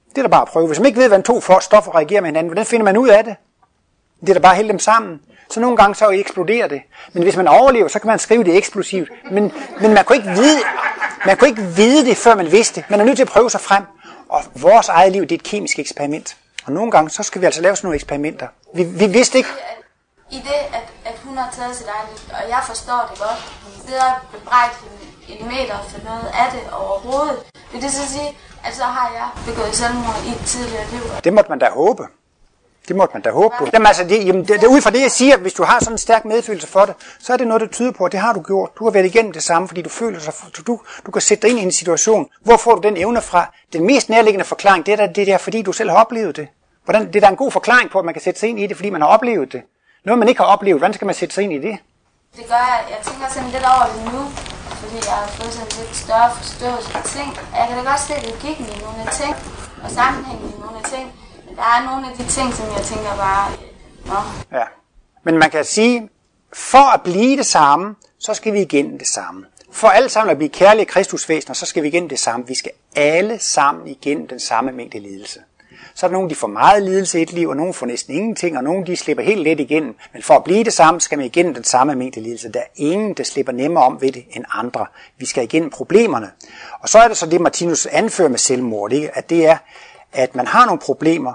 Det 0.10 0.18
er 0.18 0.22
da 0.22 0.28
bare 0.28 0.42
at 0.42 0.48
prøve. 0.48 0.68
Hvis 0.68 0.80
man 0.80 0.86
ikke 0.86 1.00
ved, 1.00 1.08
hvordan 1.08 1.24
to 1.24 1.42
stoffer 1.62 1.96
reagerer 1.96 2.22
med 2.22 2.28
hinanden, 2.28 2.50
hvordan 2.50 2.66
finder 2.66 2.84
man 2.84 2.98
ud 2.98 3.10
af 3.10 3.24
det? 3.24 3.36
Det 4.22 4.30
er 4.30 4.34
da 4.34 4.40
bare 4.40 4.52
at 4.52 4.56
hælde 4.56 4.70
dem 4.70 4.80
sammen. 4.80 5.22
Så 5.50 5.60
nogle 5.60 5.78
gange 5.78 5.96
så 5.96 6.10
eksploderer 6.10 6.68
det. 6.68 6.82
Men 7.14 7.24
hvis 7.24 7.38
man 7.38 7.48
overlever, 7.48 7.88
så 7.88 8.00
kan 8.00 8.08
man 8.08 8.20
skrive 8.20 8.44
det 8.44 8.58
eksplosivt. 8.58 9.10
Men, 9.32 9.52
men 9.82 9.94
man 9.94 10.06
kunne 10.06 10.16
ikke 10.16 10.30
vide, 10.30 10.60
man 11.26 11.38
kunne 11.38 11.48
ikke 11.50 11.62
vide 11.62 12.06
det, 12.06 12.18
før 12.18 12.36
man 12.36 12.52
vidste 12.52 12.82
det. 12.82 12.90
Man 12.90 13.00
er 13.00 13.06
nødt 13.06 13.16
til 13.16 13.24
at 13.24 13.30
prøve 13.30 13.50
sig 13.50 13.62
frem. 13.62 13.84
Og 14.30 14.44
vores 14.56 14.90
eget 14.90 15.12
liv, 15.12 15.22
det 15.22 15.32
er 15.32 15.36
et 15.36 15.44
kemisk 15.44 15.80
eksperiment. 15.80 16.38
Og 16.66 16.72
nogle 16.72 16.92
gange, 16.92 17.10
så 17.10 17.24
skal 17.24 17.42
vi 17.42 17.46
altså 17.46 17.62
lave 17.62 17.76
sådan 17.76 17.86
nogle 17.86 17.96
eksperimenter. 17.96 18.48
Vi, 18.74 18.84
vi 18.84 19.06
vidste 19.06 19.38
ikke, 19.38 19.50
i 20.32 20.40
det, 20.50 20.60
at, 20.78 20.86
at 21.06 21.16
hun 21.24 21.38
har 21.38 21.50
taget 21.58 21.76
sit 21.76 21.88
eget 21.96 22.08
liv, 22.10 22.36
og 22.38 22.44
jeg 22.50 22.62
forstår 22.72 23.02
det 23.10 23.20
godt, 23.26 23.40
det 23.88 23.96
er 24.08 24.12
bebrejder 24.32 24.76
en, 25.30 25.38
en 25.38 25.48
meter 25.48 25.78
for 25.90 26.00
noget 26.10 26.28
af 26.42 26.48
det 26.54 26.64
overhovedet. 26.74 27.38
Vil 27.72 27.82
det 27.82 27.92
så 27.92 28.08
sige, 28.14 28.30
at 28.66 28.76
så 28.76 28.84
har 28.84 29.08
jeg 29.20 29.28
begået 29.46 29.76
selvmord 29.76 30.20
i 30.28 30.30
et 30.30 30.44
tidligere 30.46 30.86
liv? 30.92 31.02
Det 31.24 31.34
måtte 31.34 31.50
man 31.50 31.60
da 31.60 31.70
håbe. 31.70 32.04
Det 32.88 32.96
måtte 32.96 33.14
man 33.14 33.22
da 33.22 33.32
håbe 33.32 33.56
på. 33.60 33.68
Jamen 33.74 33.88
altså, 33.88 34.04
det, 34.04 34.28
jamen, 34.28 34.48
det, 34.48 34.62
det, 34.62 34.68
ud 34.68 34.82
fra 34.82 34.90
det, 34.90 35.02
jeg 35.02 35.12
siger, 35.12 35.38
hvis 35.38 35.54
du 35.54 35.64
har 35.64 35.80
sådan 35.80 35.94
en 35.94 35.98
stærk 35.98 36.26
medfølelse 36.26 36.68
for 36.68 36.86
det, 36.86 36.96
så 37.20 37.34
er 37.34 37.38
det 37.38 37.48
noget, 37.48 37.62
der 37.62 37.68
tyder 37.68 37.92
på, 37.92 38.06
at 38.06 38.12
det 38.12 38.20
har 38.20 38.34
du 38.34 38.42
gjort. 38.42 38.70
Du 38.80 38.84
har 38.84 38.92
været 38.92 39.06
igennem 39.06 39.32
det 39.32 39.44
samme, 39.44 39.68
fordi 39.68 39.82
du 39.82 39.90
føler 39.90 40.20
sig, 40.20 40.34
du, 40.68 40.80
du 41.06 41.12
kan 41.12 41.22
sætte 41.22 41.42
dig 41.42 41.50
ind 41.52 41.60
i 41.60 41.64
en 41.64 41.72
situation. 41.72 42.30
Hvor 42.42 42.58
får 42.58 42.76
du 42.76 42.82
den 42.88 42.98
evne 42.98 43.22
fra? 43.22 43.54
Den 43.74 43.86
mest 43.86 44.10
nærliggende 44.10 44.46
forklaring, 44.46 44.86
det 44.86 44.92
er, 44.92 44.96
der, 44.96 45.08
det 45.08 45.30
er 45.30 45.38
fordi 45.38 45.62
du 45.62 45.72
selv 45.72 45.90
har 45.90 45.98
oplevet 45.98 46.36
det. 46.36 46.48
Hvordan, 46.86 47.08
det 47.08 47.16
er 47.16 47.20
da 47.20 47.28
en 47.28 47.36
god 47.36 47.52
forklaring 47.52 47.90
på, 47.92 48.00
at 48.00 48.06
man 48.06 48.14
kan 48.14 48.24
sætte 48.24 48.40
sig 48.40 48.50
ind 48.50 48.60
i 48.60 48.68
det, 48.68 48.76
fordi 48.76 48.90
man 48.90 49.02
har 49.02 49.08
oplevet 49.08 49.54
det. 49.54 49.62
Noget, 50.06 50.20
man 50.20 50.28
ikke 50.30 50.42
har 50.42 50.50
oplevet, 50.56 50.80
hvordan 50.80 50.94
skal 50.94 51.06
man 51.06 51.16
sætte 51.16 51.36
sig 51.36 51.44
ind 51.44 51.54
i 51.54 51.62
det? 51.68 51.78
Det 52.38 52.46
gør 52.48 52.64
jeg. 52.72 52.80
Jeg 52.94 53.00
tænker 53.08 53.26
simpelthen 53.30 53.62
lidt 53.62 53.66
over 53.74 53.86
det 53.94 54.14
nu, 54.14 54.22
fordi 54.82 54.98
jeg 55.10 55.18
har 55.22 55.28
fået 55.38 55.54
sådan 55.54 55.72
lidt 55.80 55.96
større 55.96 56.30
forståelse 56.40 56.90
af 56.98 57.04
ting. 57.16 57.30
Og 57.52 57.56
jeg 57.60 57.66
kan 57.68 57.76
da 57.78 57.84
godt 57.92 58.02
se 58.10 58.14
logikken 58.30 58.66
i 58.76 58.78
nogle 58.86 58.98
af 59.06 59.10
ting, 59.22 59.34
og 59.84 59.90
sammenhængen 60.00 60.48
i 60.56 60.58
nogle 60.64 60.78
af 60.84 60.86
ting. 60.94 61.06
Men 61.46 61.54
der 61.60 61.66
er 61.76 61.80
nogle 61.90 62.02
af 62.10 62.14
de 62.20 62.26
ting, 62.36 62.48
som 62.58 62.66
jeg 62.78 62.84
tænker 62.92 63.12
bare, 63.26 63.46
nå, 64.10 64.20
Ja. 64.60 64.66
Men 65.26 65.38
man 65.38 65.50
kan 65.50 65.66
sige, 65.66 66.10
for 66.54 66.86
at 66.96 67.02
blive 67.02 67.38
det 67.38 67.46
samme, 67.46 67.96
så 68.20 68.34
skal 68.34 68.54
vi 68.54 68.62
igennem 68.62 68.98
det 68.98 69.08
samme. 69.08 69.46
For 69.72 69.88
alle 69.88 70.10
sammen 70.10 70.32
at 70.32 70.38
blive 70.38 70.50
kærlige 70.50 70.86
kristusvæsener, 70.86 71.54
så 71.54 71.66
skal 71.66 71.84
vi 71.84 71.88
igennem 71.88 72.10
det 72.10 72.20
samme. 72.20 72.48
Vi 72.48 72.56
skal 72.56 72.72
alle 72.96 73.40
sammen 73.40 73.88
igennem 73.88 74.28
den 74.28 74.40
samme 74.40 74.72
mængde 74.72 75.00
lidelse. 75.00 75.40
Så 75.96 76.06
er 76.06 76.08
der 76.08 76.14
nogen, 76.14 76.30
de 76.30 76.36
får 76.36 76.48
meget 76.48 76.84
lidelse 76.84 77.20
i 77.20 77.22
et 77.22 77.34
liv, 77.34 77.50
og 77.50 77.56
nogen 77.56 77.74
får 77.74 77.86
næsten 77.86 78.14
ingenting, 78.14 78.58
og 78.58 78.64
nogen 78.64 78.88
de 78.88 78.96
slipper 78.96 79.24
helt 79.24 79.42
let 79.42 79.60
igennem. 79.60 79.96
Men 80.14 80.24
for 80.24 80.34
at 80.34 80.44
blive 80.44 80.64
det 80.64 80.74
samme, 80.74 81.02
skal 81.02 81.18
man 81.18 81.26
igennem 81.26 81.54
den 81.54 81.64
samme 81.64 81.96
mængde 81.96 82.22
lidelse. 82.22 82.52
Der 82.52 82.60
er 82.60 82.66
ingen, 82.76 83.14
der 83.14 83.24
slipper 83.24 83.54
nemmere 83.54 83.84
om 83.84 84.02
ved 84.02 84.12
det 84.12 84.26
end 84.32 84.46
andre. 84.54 84.86
Vi 85.18 85.26
skal 85.26 85.44
igennem 85.44 85.70
problemerne. 85.70 86.32
Og 86.80 86.90
så 86.90 87.00
er 87.00 87.08
det 87.08 87.18
så 87.18 87.26
det, 87.26 87.42
Martinus 87.42 87.86
anfører 87.86 88.30
med 88.30 88.40
selvmord, 88.40 88.94
ikke? 88.94 89.18
at 89.18 89.30
det 89.30 89.48
er, 89.48 89.58
at 90.14 90.36
man 90.36 90.48
har 90.48 90.66
nogle 90.66 90.80
problemer, 90.80 91.34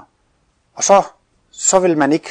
og 0.74 0.84
så, 0.84 1.02
så 1.50 1.78
vil 1.78 1.98
man 1.98 2.12
ikke 2.12 2.30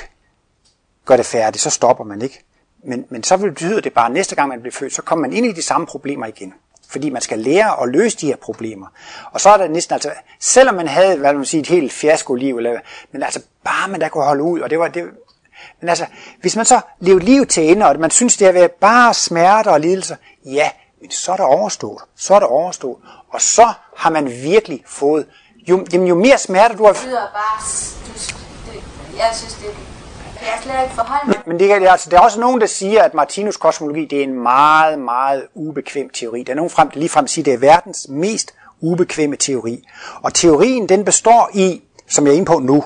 gøre 1.06 1.18
det 1.18 1.26
færdigt, 1.26 1.62
så 1.62 1.70
stopper 1.70 2.04
man 2.04 2.22
ikke. 2.22 2.44
Men, 2.84 3.06
men 3.10 3.24
så 3.24 3.38
vil 3.38 3.52
betyder 3.52 3.82
det 3.82 3.94
bare, 3.94 4.06
at 4.06 4.12
næste 4.12 4.36
gang 4.36 4.50
man 4.50 4.62
bliver 4.62 4.72
født, 4.72 4.94
så 4.94 5.02
kommer 5.02 5.28
man 5.28 5.38
ind 5.38 5.46
i 5.46 5.52
de 5.52 5.62
samme 5.62 5.88
problemer 5.88 6.26
igen. 6.26 6.54
Fordi 6.90 7.10
man 7.10 7.22
skal 7.22 7.40
lære 7.40 7.84
at 7.84 7.90
løse 7.90 8.18
de 8.18 8.28
her 8.28 8.36
problemer. 8.36 8.88
Og 9.32 9.42
så 9.42 9.50
er 9.50 9.58
der 9.58 9.68
næsten 9.68 9.94
altså, 9.94 10.12
selvom 10.40 10.76
man 10.76 10.88
havde, 10.88 11.18
hvad 11.18 11.30
vil 11.30 11.38
man 11.38 11.46
sige, 11.46 11.62
et 11.62 11.68
helt 11.68 11.94
fiasko-liv, 11.94 12.58
eller, 12.58 12.80
men 13.12 13.24
altså 13.24 13.42
bare 13.64 13.88
man 13.88 14.02
der 14.02 14.10
kunne 14.10 14.24
holde 14.24 14.44
ud, 14.44 14.60
og 14.60 14.70
det 14.70 14.80
var, 14.80 14.88
det, 14.88 15.04
men 15.82 15.90
altså, 15.90 16.06
hvis 16.42 16.56
man 16.56 16.66
så 16.66 16.80
lever 17.00 17.20
liv 17.20 17.46
til 17.46 17.72
ende, 17.72 17.86
og 17.86 18.00
man 18.00 18.12
synes, 18.12 18.38
det 18.38 18.46
har 18.48 18.52
været 18.54 18.72
bare 18.72 19.14
smerter 19.14 19.72
og 19.72 19.80
lidelser, 19.80 20.16
ja, 20.46 20.70
men 21.02 21.12
så 21.12 21.32
er 21.32 21.38
der 21.38 21.44
overstået. 21.44 22.02
Så 22.16 22.36
er 22.36 22.40
der 22.40 22.48
overstået. 22.48 22.98
Og 23.30 23.42
så 23.42 23.74
har 23.98 24.10
man 24.10 24.32
virkelig 24.32 24.84
fået, 24.88 25.28
jo, 25.70 25.86
jamen, 25.94 26.08
jo 26.08 26.16
mere 26.16 26.38
smerter 26.38 26.76
du 26.76 26.86
har, 26.86 26.94
det 26.94 27.04
lyder 27.06 27.28
bare, 27.34 27.62
du, 28.08 28.14
det, 28.72 28.84
jeg 29.18 29.30
synes, 29.34 29.54
det 29.54 29.95
kan 30.46 30.54
jeg 30.56 30.60
slet 30.64 30.84
ikke 30.84 30.96
forholde 30.96 31.28
mig. 31.28 31.38
Men 31.46 31.60
det, 31.60 31.72
er- 31.72 31.92
altså, 31.92 32.10
der 32.10 32.18
er 32.18 32.22
også 32.22 32.40
nogen, 32.40 32.62
der 32.62 32.68
siger, 32.68 33.04
at 33.04 33.14
Martinus 33.14 33.58
kosmologi 33.58 34.06
det 34.06 34.20
er 34.20 34.24
en 34.24 34.34
meget, 34.44 35.00
meget 35.00 35.44
ubekvem 35.56 36.10
teori. 36.10 36.44
Der 36.44 36.52
er 36.54 36.56
nogen 36.56 36.70
frem, 36.70 36.90
ligefrem 36.94 37.28
siger, 37.28 37.44
at 37.44 37.46
det 37.46 37.54
er 37.54 37.58
verdens 37.58 38.08
mest 38.10 38.54
ubekvemme 38.82 39.36
teori. 39.36 39.84
Og 40.24 40.34
teorien 40.34 40.90
den 40.90 41.06
består 41.06 41.50
i, 41.54 41.82
som 42.08 42.26
jeg 42.26 42.32
er 42.32 42.36
inde 42.36 42.46
på 42.46 42.60
nu, 42.60 42.84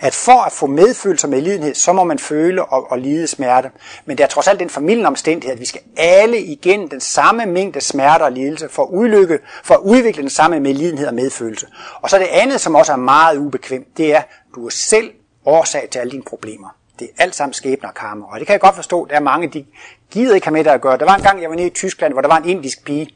at 0.00 0.14
for 0.14 0.42
at 0.46 0.52
få 0.52 0.66
medfølelse 0.66 1.28
med 1.28 1.40
lidenhed, 1.42 1.74
så 1.74 1.92
må 1.92 2.04
man 2.04 2.18
føle 2.18 2.64
og, 2.64 2.90
og 2.90 2.98
lide 2.98 3.26
smerte. 3.26 3.70
Men 4.04 4.18
det 4.18 4.24
er 4.24 4.28
trods 4.28 4.48
alt 4.48 4.60
den 4.60 4.70
familien 4.70 5.06
omstændighed, 5.06 5.54
at 5.54 5.60
vi 5.60 5.66
skal 5.66 5.80
alle 5.96 6.38
igen 6.40 6.88
den 6.90 7.00
samme 7.00 7.46
mængde 7.46 7.80
smerte 7.80 8.22
og 8.22 8.32
lidelse 8.32 8.68
for 8.68 8.82
at, 8.82 8.88
udlykke, 8.88 9.38
for 9.64 9.74
at 9.74 9.80
udvikle 9.80 10.22
den 10.22 10.30
samme 10.30 10.60
medlidenhed 10.60 11.06
og 11.06 11.14
medfølelse. 11.14 11.66
Og 12.02 12.10
så 12.10 12.18
det 12.18 12.26
andet, 12.30 12.60
som 12.60 12.74
også 12.74 12.92
er 12.92 12.96
meget 12.96 13.36
ubekvemt, 13.38 13.96
det 13.96 14.14
er, 14.14 14.18
at 14.18 14.26
du 14.54 14.66
er 14.66 14.70
selv 14.70 15.10
årsag 15.46 15.88
til 15.92 15.98
alle 15.98 16.10
dine 16.10 16.22
problemer. 16.22 16.68
Det 16.98 17.08
er 17.18 17.22
alt 17.22 17.34
sammen 17.34 17.52
skæbner 17.54 17.88
og 17.88 17.94
karma. 17.94 18.24
Og 18.32 18.38
det 18.38 18.46
kan 18.46 18.52
jeg 18.52 18.60
godt 18.60 18.74
forstå, 18.74 19.06
der 19.10 19.16
er 19.16 19.20
mange, 19.20 19.48
de 19.48 19.64
gider 20.10 20.34
ikke 20.34 20.46
have 20.46 20.52
med 20.52 20.64
det 20.64 20.70
at 20.70 20.80
gøre. 20.80 20.98
Der 20.98 21.04
var 21.04 21.14
en 21.16 21.22
gang, 21.22 21.42
jeg 21.42 21.50
var 21.50 21.56
nede 21.56 21.66
i 21.66 21.70
Tyskland, 21.70 22.12
hvor 22.12 22.22
der 22.22 22.28
var 22.28 22.36
en 22.36 22.48
indisk 22.48 22.84
pige. 22.84 23.08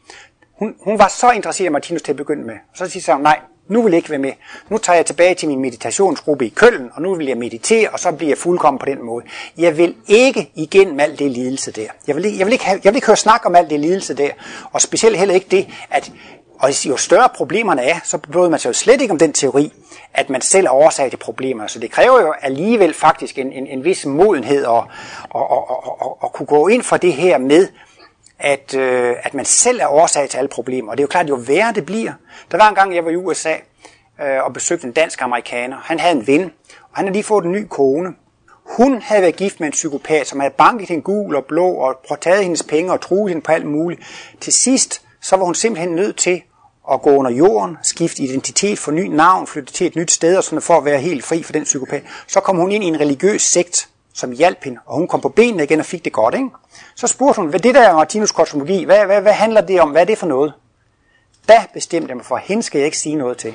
Hun, 0.59 0.75
hun 0.81 0.99
var 0.99 1.09
så 1.09 1.31
interesseret 1.31 1.67
i 1.67 1.73
Martinus 1.73 2.03
til 2.03 2.13
at 2.13 2.17
begynde 2.17 2.45
med. 2.45 2.55
Og 2.55 2.77
så 2.79 2.89
siger 2.89 3.13
hun, 3.15 3.23
nej, 3.23 3.41
nu 3.69 3.83
vil 3.83 3.91
jeg 3.91 3.97
ikke 3.97 4.11
være 4.11 4.19
med. 4.19 4.33
Nu 4.69 4.79
tager 4.79 4.97
jeg 4.97 5.07
tilbage 5.07 5.35
til 5.35 5.49
min 5.49 5.61
meditationsgruppe 5.61 6.47
i 6.47 6.49
Køln, 6.49 6.91
og 6.95 7.03
nu 7.03 7.15
vil 7.15 7.27
jeg 7.27 7.37
meditere, 7.39 7.89
og 7.89 8.01
så 8.01 8.13
bliver 8.13 8.31
jeg 8.31 8.39
fuldkommen 8.39 8.79
på 8.79 8.87
den 8.87 9.05
måde. 9.05 9.25
Jeg 9.59 9.77
vil 9.79 9.95
ikke 10.07 10.51
igennem 10.55 11.01
alt 11.01 11.19
det 11.19 11.31
lidelse 11.31 11.73
der. 11.73 11.87
Jeg 12.07 12.17
vil, 12.17 12.25
ikke- 12.25 12.39
jeg 12.39 12.47
vil, 12.47 12.53
ikke, 12.53 12.65
have, 12.65 12.81
jeg 12.85 12.93
vil 12.93 12.97
ikke 12.97 13.07
høre 13.07 13.17
snak 13.17 13.47
om 13.47 13.55
alt 13.55 13.71
det 13.71 13.81
lidelse 13.81 14.15
der. 14.15 14.31
Og 14.73 14.81
specielt 14.81 15.17
heller 15.19 15.35
ikke 15.35 15.47
det, 15.51 15.67
at 15.91 16.13
og 16.63 16.87
jo 16.87 16.97
større 16.97 17.29
problemerne 17.35 17.83
er, 17.83 17.97
så 18.05 18.19
bryder 18.19 18.51
man 18.51 18.59
sig 18.59 18.69
jo 18.69 18.73
slet 18.73 19.01
ikke 19.01 19.13
om 19.13 19.19
den 19.19 19.33
teori, 19.33 19.73
at 20.15 20.31
man 20.31 20.41
selv 20.41 20.67
er 20.67 20.71
årsag 20.71 21.11
til 21.11 21.17
problemerne. 21.17 21.69
Så 21.69 21.79
det 21.79 21.91
kræver 21.91 22.21
jo 22.21 22.35
alligevel 22.43 22.95
faktisk 22.95 23.39
en, 23.39 23.53
en, 23.53 23.67
en 23.67 23.85
vis 23.85 24.07
modenhed 24.07 24.65
at, 24.65 24.71
at, 24.71 24.81
at, 25.35 25.59
at, 25.71 25.93
at, 26.03 26.13
at 26.25 26.33
kunne 26.33 26.47
gå 26.47 26.69
ind 26.69 26.83
for 26.83 26.97
det 26.97 27.13
her 27.13 27.39
med, 27.39 27.69
at, 28.39 28.75
øh, 28.75 29.17
at 29.23 29.35
man 29.35 29.45
selv 29.45 29.81
er 29.81 29.87
årsag 29.87 30.29
til 30.29 30.39
alle 30.39 30.49
problemer. 30.49 30.91
Og 30.91 30.97
det 30.97 31.03
er 31.03 31.05
jo 31.05 31.09
klart, 31.09 31.29
jo 31.29 31.35
værre 31.35 31.73
det 31.73 31.87
bliver. 31.87 32.13
Der 32.51 32.57
var 32.57 32.69
en 32.69 32.75
gang, 32.75 32.95
jeg 32.95 33.05
var 33.05 33.11
i 33.11 33.17
USA 33.17 33.55
øh, 34.23 34.45
og 34.45 34.53
besøgte 34.53 34.87
en 34.87 34.93
dansk 34.93 35.23
amerikaner. 35.23 35.77
Han 35.85 36.01
havde 36.01 36.17
en 36.17 36.27
ven, 36.27 36.45
og 36.91 36.97
han 36.97 37.05
havde 37.05 37.13
lige 37.13 37.25
fået 37.25 37.45
en 37.45 37.53
ny 37.53 37.67
kone. 37.71 38.15
Hun 38.77 39.03
havde 39.03 39.23
været 39.23 39.37
gift 39.37 39.61
med 39.61 39.67
en 39.67 39.73
psykopat, 39.73 40.27
som 40.27 40.41
havde 40.41 40.55
banket 40.59 40.89
hende 40.89 41.03
gul 41.03 41.37
og 41.37 41.45
blå 41.45 41.69
og 42.09 42.21
taget 42.21 42.43
hendes 42.43 42.63
penge 42.63 42.93
og 42.93 43.01
truet 43.01 43.31
hende 43.31 43.43
på 43.43 43.53
alt 43.53 43.67
muligt. 43.67 44.01
Til 44.41 44.53
sidst, 44.53 45.03
så 45.21 45.37
var 45.37 45.45
hun 45.45 45.55
simpelthen 45.55 45.95
nødt 45.95 46.17
til 46.17 46.43
at 46.91 47.03
gå 47.03 47.11
under 47.11 47.31
jorden, 47.31 47.77
skifte 47.83 48.23
identitet, 48.23 48.79
få 48.79 48.91
ny 48.91 49.07
navn, 49.07 49.47
flytte 49.47 49.73
til 49.73 49.87
et 49.87 49.97
nyt 49.97 50.11
sted, 50.11 50.37
og 50.37 50.45
sådan 50.45 50.63
for 50.63 50.75
at 50.75 50.85
være 50.85 51.01
helt 51.01 51.25
fri 51.25 51.43
for 51.43 51.53
den 51.53 51.65
psykopat. 51.65 52.03
Så 52.27 52.41
kom 52.41 52.57
hun 52.57 52.73
ind 52.73 52.85
i 52.85 52.87
en 52.87 53.01
religiøs 53.01 53.43
sekt, 53.43 53.89
som 54.15 54.33
hjalp 54.33 54.65
hende, 54.65 54.79
og 54.87 54.97
hun 54.97 55.09
kom 55.09 55.21
på 55.21 55.29
benene 55.29 55.65
igen 55.65 55.81
og 55.81 55.87
fik 55.87 56.05
det 56.05 56.13
godt. 56.13 56.35
Ikke? 56.35 56.49
Så 56.97 57.07
spurgte 57.07 57.41
hun, 57.41 57.51
hvad 57.51 57.61
det 57.61 57.75
der 57.75 57.81
er 57.81 57.95
Martinus 57.95 58.33
kosmologi, 58.33 58.85
hvad, 58.85 59.07
hvad, 59.07 59.21
hvad 59.23 59.33
handler 59.33 59.61
det 59.61 59.81
om, 59.81 59.91
hvad 59.91 60.01
er 60.01 60.07
det 60.07 60.19
for 60.19 60.27
noget? 60.27 60.53
Da 61.49 61.65
bestemte 61.75 62.09
jeg 62.09 62.17
mig 62.17 62.27
for, 62.27 62.37
hende 62.37 62.63
skal 62.63 62.79
jeg 62.79 62.87
ikke 62.87 62.99
sige 62.99 63.15
noget 63.15 63.39
til. 63.39 63.55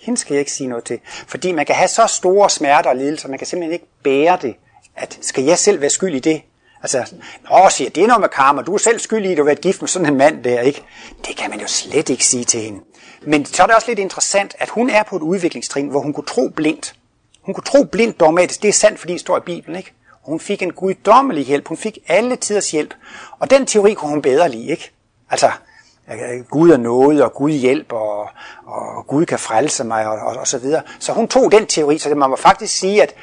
Hende 0.00 0.20
skal 0.20 0.34
jeg 0.34 0.40
ikke 0.40 0.52
sige 0.52 0.68
noget 0.68 0.84
til. 0.84 1.00
Fordi 1.04 1.52
man 1.52 1.66
kan 1.66 1.74
have 1.74 1.88
så 1.88 2.06
store 2.06 2.50
smerter 2.50 2.90
og 2.90 2.96
lidelser, 2.96 3.28
man 3.28 3.38
kan 3.38 3.46
simpelthen 3.46 3.72
ikke 3.72 3.86
bære 4.04 4.38
det. 4.42 4.54
At 4.96 5.18
skal 5.20 5.44
jeg 5.44 5.58
selv 5.58 5.80
være 5.80 5.90
skyld 5.90 6.14
i 6.14 6.18
det? 6.18 6.42
Altså, 6.82 7.14
nå, 7.50 7.68
siger, 7.70 7.90
det 7.90 8.02
er 8.02 8.06
noget 8.06 8.20
med 8.20 8.28
karma, 8.28 8.62
du 8.62 8.74
er 8.74 8.78
selv 8.78 8.98
skyldig 8.98 9.28
i, 9.28 9.32
at 9.32 9.38
du 9.38 9.42
har 9.42 9.46
været 9.46 9.60
gift 9.60 9.82
med 9.82 9.88
sådan 9.88 10.08
en 10.08 10.16
mand 10.16 10.44
der, 10.44 10.60
ikke? 10.60 10.82
Det 11.26 11.36
kan 11.36 11.50
man 11.50 11.60
jo 11.60 11.66
slet 11.66 12.08
ikke 12.08 12.24
sige 12.24 12.44
til 12.44 12.60
hende. 12.60 12.80
Men 13.22 13.44
så 13.44 13.62
er 13.62 13.66
det 13.66 13.76
også 13.76 13.88
lidt 13.88 13.98
interessant, 13.98 14.54
at 14.58 14.68
hun 14.68 14.90
er 14.90 15.02
på 15.02 15.16
et 15.16 15.22
udviklingstrin, 15.22 15.88
hvor 15.88 16.00
hun 16.00 16.12
kunne 16.12 16.26
tro 16.26 16.48
blindt. 16.48 16.94
Hun 17.42 17.54
kunne 17.54 17.64
tro 17.64 17.84
blindt 17.84 18.20
dogmatisk. 18.20 18.62
Det 18.62 18.68
er 18.68 18.72
sandt, 18.72 19.00
fordi 19.00 19.12
det 19.12 19.20
står 19.20 19.36
i 19.36 19.40
Bibelen, 19.40 19.76
ikke? 19.76 19.92
Og 20.22 20.30
hun 20.30 20.40
fik 20.40 20.62
en 20.62 20.72
guddommelig 20.72 21.44
hjælp. 21.44 21.68
Hun 21.68 21.76
fik 21.76 21.98
alle 22.08 22.36
tiders 22.36 22.70
hjælp. 22.70 22.94
Og 23.38 23.50
den 23.50 23.66
teori 23.66 23.94
kunne 23.94 24.10
hun 24.10 24.22
bedre 24.22 24.48
lide, 24.48 24.68
ikke? 24.70 24.92
Altså, 25.30 25.50
øh, 26.10 26.38
øh, 26.38 26.44
Gud 26.50 26.70
er 26.70 26.76
noget, 26.76 27.22
og 27.22 27.32
Gud 27.32 27.50
hjælper, 27.50 27.96
og, 27.96 28.28
og 28.66 29.06
Gud 29.06 29.26
kan 29.26 29.38
frelse 29.38 29.84
mig, 29.84 30.06
og, 30.06 30.18
og, 30.18 30.36
og 30.36 30.46
så 30.46 30.58
videre. 30.58 30.82
Så 30.98 31.12
hun 31.12 31.28
tog 31.28 31.52
den 31.52 31.66
teori, 31.66 31.98
så 31.98 32.08
det 32.08 32.16
man 32.16 32.30
må 32.30 32.36
faktisk 32.36 32.78
sige, 32.78 33.02
at, 33.02 33.14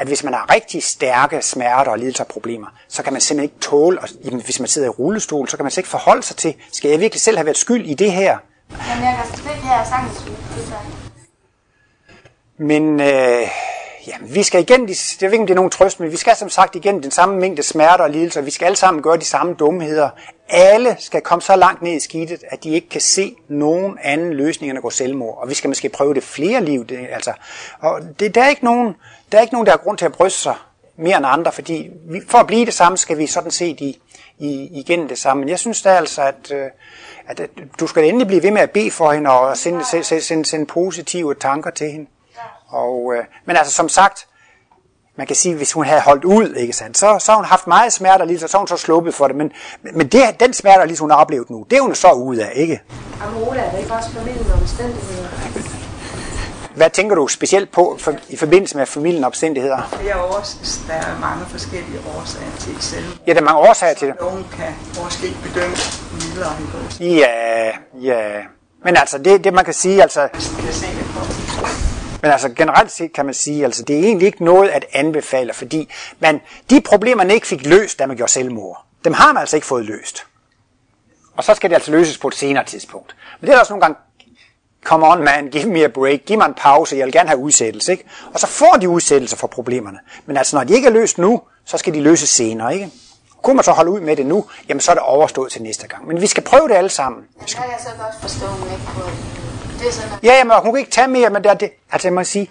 at 0.00 0.06
hvis 0.06 0.24
man 0.24 0.34
har 0.34 0.54
rigtig 0.54 0.82
stærke 0.82 1.42
smerter 1.42 1.90
og 1.90 1.98
lidelser 1.98 2.24
og 2.24 2.28
problemer, 2.28 2.66
så 2.88 3.02
kan 3.02 3.12
man 3.12 3.20
simpelthen 3.20 3.44
ikke 3.44 3.60
tåle, 3.60 4.00
og, 4.00 4.08
jamen, 4.24 4.42
hvis 4.42 4.60
man 4.60 4.68
sidder 4.68 4.88
i 4.88 4.90
rullestol, 4.90 5.48
så 5.48 5.56
kan 5.56 5.64
man 5.64 5.70
slet 5.70 5.78
ikke 5.78 5.90
forholde 5.90 6.22
sig 6.22 6.36
til, 6.36 6.54
skal 6.72 6.90
jeg 6.90 7.00
virkelig 7.00 7.20
selv 7.20 7.36
have 7.36 7.46
været 7.46 7.58
skyld 7.58 7.86
i 7.86 7.94
det 7.94 8.12
her? 8.12 8.38
Jamen, 8.88 9.04
jeg 9.04 9.20
kan 9.22 9.38
slet 9.38 9.54
ikke 9.54 9.66
have 9.66 9.86
sagtens 9.86 10.18
det. 10.18 10.36
Men 12.58 13.00
øh, 13.00 13.48
ja, 14.06 14.14
vi 14.20 14.42
skal 14.42 14.60
igen, 14.60 14.88
jeg 14.88 14.96
ved 15.20 15.32
ikke 15.32 15.40
om 15.40 15.46
det 15.46 15.54
er 15.54 15.56
nogen 15.56 15.70
trøst, 15.70 16.00
men 16.00 16.12
vi 16.12 16.16
skal 16.16 16.36
som 16.36 16.48
sagt 16.48 16.76
igen 16.76 17.02
den 17.02 17.10
samme 17.10 17.40
mængde 17.40 17.62
smerter 17.62 18.04
og 18.04 18.10
lidelser. 18.10 18.40
Vi 18.40 18.50
skal 18.50 18.66
alle 18.66 18.76
sammen 18.76 19.02
gøre 19.02 19.16
de 19.16 19.24
samme 19.24 19.54
dumheder. 19.54 20.10
Alle 20.48 20.96
skal 20.98 21.20
komme 21.20 21.42
så 21.42 21.56
langt 21.56 21.82
ned 21.82 21.92
i 21.92 22.00
skidtet, 22.00 22.44
at 22.48 22.64
de 22.64 22.70
ikke 22.70 22.88
kan 22.88 23.00
se 23.00 23.36
nogen 23.48 23.98
anden 24.02 24.32
løsning 24.32 24.70
end 24.70 24.78
at 24.78 24.82
gå 24.82 24.90
selvmord. 24.90 25.38
Og 25.42 25.48
vi 25.48 25.54
skal 25.54 25.68
måske 25.68 25.88
prøve 25.88 26.14
det 26.14 26.22
flere 26.22 26.64
liv. 26.64 26.86
Det, 26.86 27.06
altså. 27.12 27.32
Og 27.80 28.00
det, 28.20 28.34
der, 28.34 28.42
er 28.42 28.48
ikke 28.48 28.64
nogen, 28.64 28.94
der 29.32 29.38
er 29.38 29.42
ikke 29.42 29.54
nogen, 29.54 29.66
der 29.66 29.72
har 29.72 29.78
grund 29.78 29.98
til 29.98 30.04
at 30.04 30.12
bryste 30.12 30.40
sig 30.40 30.54
mere 30.96 31.16
end 31.16 31.26
andre, 31.26 31.52
fordi 31.52 31.90
vi, 32.10 32.20
for 32.28 32.38
at 32.38 32.46
blive 32.46 32.66
det 32.66 32.74
samme, 32.74 32.98
skal 32.98 33.18
vi 33.18 33.26
sådan 33.26 33.50
set 33.50 33.80
i, 33.80 34.00
i, 34.38 34.80
igennem 34.80 35.08
det 35.08 35.18
samme. 35.18 35.40
Men 35.40 35.48
jeg 35.48 35.58
synes 35.58 35.82
da 35.82 35.90
altså, 35.90 36.22
at, 36.22 36.52
øh, 36.52 36.66
at, 37.28 37.40
at 37.40 37.50
du 37.80 37.86
skal 37.86 38.04
endelig 38.04 38.26
blive 38.26 38.42
ved 38.42 38.50
med 38.50 38.62
at 38.62 38.70
bede 38.70 38.90
for 38.90 39.12
hende 39.12 39.30
og 39.30 39.56
sende, 39.56 39.84
sende, 39.84 40.20
sende, 40.20 40.44
sende 40.44 40.66
positive 40.66 41.34
tanker 41.34 41.70
til 41.70 41.90
hende. 41.90 42.06
Og, 42.68 43.14
øh, 43.16 43.24
men 43.44 43.56
altså 43.56 43.72
som 43.72 43.88
sagt, 43.88 44.26
man 45.16 45.26
kan 45.26 45.36
sige, 45.36 45.54
hvis 45.54 45.72
hun 45.72 45.84
havde 45.84 46.00
holdt 46.00 46.24
ud, 46.24 46.54
ikke 46.54 46.72
sandt, 46.72 46.98
så, 46.98 47.18
så 47.18 47.32
har 47.32 47.36
hun 47.36 47.44
haft 47.44 47.66
meget 47.66 47.92
smerte 47.92 48.22
og 48.22 48.26
lidelse, 48.26 48.48
så 48.48 48.56
har 48.56 48.60
hun 48.60 48.68
så 48.68 48.76
sluppet 48.76 49.14
for 49.14 49.26
det. 49.26 49.36
Men, 49.36 49.52
men 49.82 50.08
det, 50.08 50.40
den 50.40 50.52
smerte 50.52 50.80
og 50.80 50.86
lidelse, 50.86 51.02
hun 51.02 51.10
har 51.10 51.18
oplevet 51.18 51.50
nu, 51.50 51.66
det 51.70 51.76
er 51.76 51.82
hun 51.82 51.94
så 51.94 52.12
ude 52.12 52.44
af, 52.44 52.52
ikke? 52.54 52.82
Amola, 53.22 53.60
er 53.60 53.70
det 53.70 53.78
ikke 53.78 53.92
også 53.92 54.10
formidlende 54.10 54.54
omstændigheder? 54.54 55.69
Hvad 56.76 56.90
tænker 56.90 57.14
du 57.16 57.28
specielt 57.28 57.72
på 57.72 57.96
for, 58.00 58.14
i 58.28 58.36
forbindelse 58.36 58.76
med 58.76 58.86
familien 58.86 59.24
omstændigheder? 59.24 59.88
Flere 60.00 60.22
års, 60.24 60.80
der 60.88 60.94
er 60.94 61.18
mange 61.20 61.46
forskellige 61.46 61.98
årsager 62.16 62.56
til 62.58 62.82
selv. 62.82 63.04
Ja, 63.26 63.32
der 63.32 63.40
er 63.40 63.44
mange 63.44 63.58
årsager 63.68 63.94
til 63.94 64.08
det. 64.08 64.16
Nogen 64.20 64.46
kan 64.56 64.74
måske 65.02 65.36
bedømme 65.42 65.76
mildere 66.12 66.52
end. 66.60 67.00
Ja, 67.00 67.70
ja. 67.94 68.42
Men 68.84 68.96
altså, 68.96 69.18
det, 69.18 69.44
det 69.44 69.54
man 69.54 69.64
kan 69.64 69.74
sige, 69.74 70.02
altså, 70.02 70.20
Jeg. 70.20 70.30
Men 72.22 72.30
altså 72.30 72.48
generelt 72.48 72.90
set 72.90 73.12
kan 73.12 73.24
man 73.24 73.34
sige, 73.34 73.64
altså 73.64 73.82
det 73.82 73.98
er 73.98 74.02
egentlig 74.02 74.26
ikke 74.26 74.44
noget 74.44 74.68
at 74.68 74.84
anbefale, 74.92 75.52
fordi 75.52 75.92
man, 76.18 76.40
de 76.70 76.80
problemer, 76.80 77.24
man 77.24 77.30
ikke 77.30 77.46
fik 77.46 77.66
løst, 77.66 77.98
da 77.98 78.06
man 78.06 78.16
gjorde 78.16 78.32
selvmord, 78.32 78.84
dem 79.04 79.12
har 79.12 79.32
man 79.32 79.40
altså 79.40 79.56
ikke 79.56 79.66
fået 79.66 79.84
løst. 79.84 80.26
Og 81.36 81.44
så 81.44 81.54
skal 81.54 81.70
det 81.70 81.76
altså 81.76 81.90
løses 81.90 82.18
på 82.18 82.28
et 82.28 82.34
senere 82.34 82.64
tidspunkt. 82.64 83.16
Men 83.40 83.48
det 83.48 83.56
er 83.56 83.60
også 83.60 83.72
nogle 83.72 83.80
gange, 83.80 83.96
come 84.84 85.06
on 85.06 85.24
man, 85.24 85.48
give 85.48 85.66
me 85.66 85.84
a 85.84 85.88
break, 85.88 86.20
giv 86.26 86.38
mig 86.38 86.46
en 86.46 86.54
pause, 86.54 86.96
jeg 86.96 87.04
vil 87.04 87.12
gerne 87.12 87.28
have 87.28 87.38
udsættelse. 87.38 87.92
Ikke? 87.92 88.04
Og 88.34 88.40
så 88.40 88.46
får 88.46 88.76
de 88.80 88.88
udsættelse 88.88 89.36
for 89.36 89.46
problemerne. 89.46 89.98
Men 90.26 90.36
altså 90.36 90.56
når 90.56 90.64
de 90.64 90.74
ikke 90.74 90.88
er 90.88 90.92
løst 90.92 91.18
nu, 91.18 91.40
så 91.64 91.78
skal 91.78 91.94
de 91.94 92.00
løses 92.00 92.28
senere. 92.28 92.74
Ikke? 92.74 92.90
Kunne 93.42 93.56
man 93.56 93.64
så 93.64 93.72
holde 93.72 93.90
ud 93.90 94.00
med 94.00 94.16
det 94.16 94.26
nu, 94.26 94.44
jamen 94.68 94.80
så 94.80 94.90
er 94.90 94.94
det 94.94 95.02
overstået 95.02 95.52
til 95.52 95.62
næste 95.62 95.88
gang. 95.88 96.06
Men 96.06 96.20
vi 96.20 96.26
skal 96.26 96.42
prøve 96.42 96.68
det 96.68 96.74
alle 96.74 96.90
sammen. 96.90 97.22
Det 97.40 97.56
kan 97.56 97.64
jeg 97.64 97.78
så 97.80 97.88
godt 98.02 98.14
forstå, 98.20 98.46
hun 98.46 98.68
ikke 98.68 98.84
kunne. 98.86 99.12
Det 99.78 99.88
er 99.88 99.92
sådan, 99.92 100.12
at 100.12 100.18
Ja, 100.24 100.34
jamen, 100.34 100.56
hun 100.62 100.72
kan 100.72 100.78
ikke 100.78 100.90
tage 100.90 101.08
mere, 101.08 101.30
men 101.30 101.42
det 101.42 101.50
er 101.50 101.54
det. 101.54 101.70
Altså, 101.92 102.08
jeg 102.08 102.12
må 102.12 102.24
sige, 102.24 102.50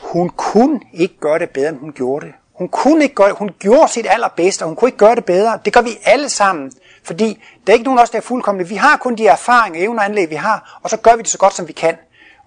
hun 0.00 0.28
kunne 0.28 0.80
ikke 0.92 1.18
gøre 1.20 1.38
det 1.38 1.50
bedre, 1.50 1.68
end 1.68 1.78
hun 1.78 1.92
gjorde 1.92 2.26
det. 2.26 2.34
Hun 2.54 2.68
kunne 2.68 3.02
ikke 3.02 3.14
gøre. 3.14 3.32
Hun 3.32 3.50
gjorde 3.58 3.92
sit 3.92 4.06
allerbedste, 4.10 4.62
og 4.62 4.66
hun 4.66 4.76
kunne 4.76 4.88
ikke 4.88 4.98
gøre 4.98 5.14
det 5.14 5.24
bedre. 5.24 5.58
Det 5.64 5.72
gør 5.72 5.80
vi 5.80 5.98
alle 6.04 6.28
sammen. 6.28 6.72
Fordi 7.06 7.42
der 7.66 7.72
er 7.72 7.74
ikke 7.74 7.84
nogen 7.84 7.98
af 7.98 8.02
os, 8.02 8.10
der 8.10 8.18
er 8.18 8.22
fuldkommende. 8.22 8.68
Vi 8.68 8.74
har 8.74 8.96
kun 8.96 9.14
de 9.14 9.26
erfaringer, 9.26 9.84
evner 9.84 10.00
og 10.00 10.04
anlæg, 10.04 10.30
vi 10.30 10.34
har, 10.34 10.80
og 10.82 10.90
så 10.90 10.96
gør 10.96 11.16
vi 11.16 11.22
det 11.22 11.30
så 11.30 11.38
godt, 11.38 11.54
som 11.54 11.68
vi 11.68 11.72
kan. 11.72 11.96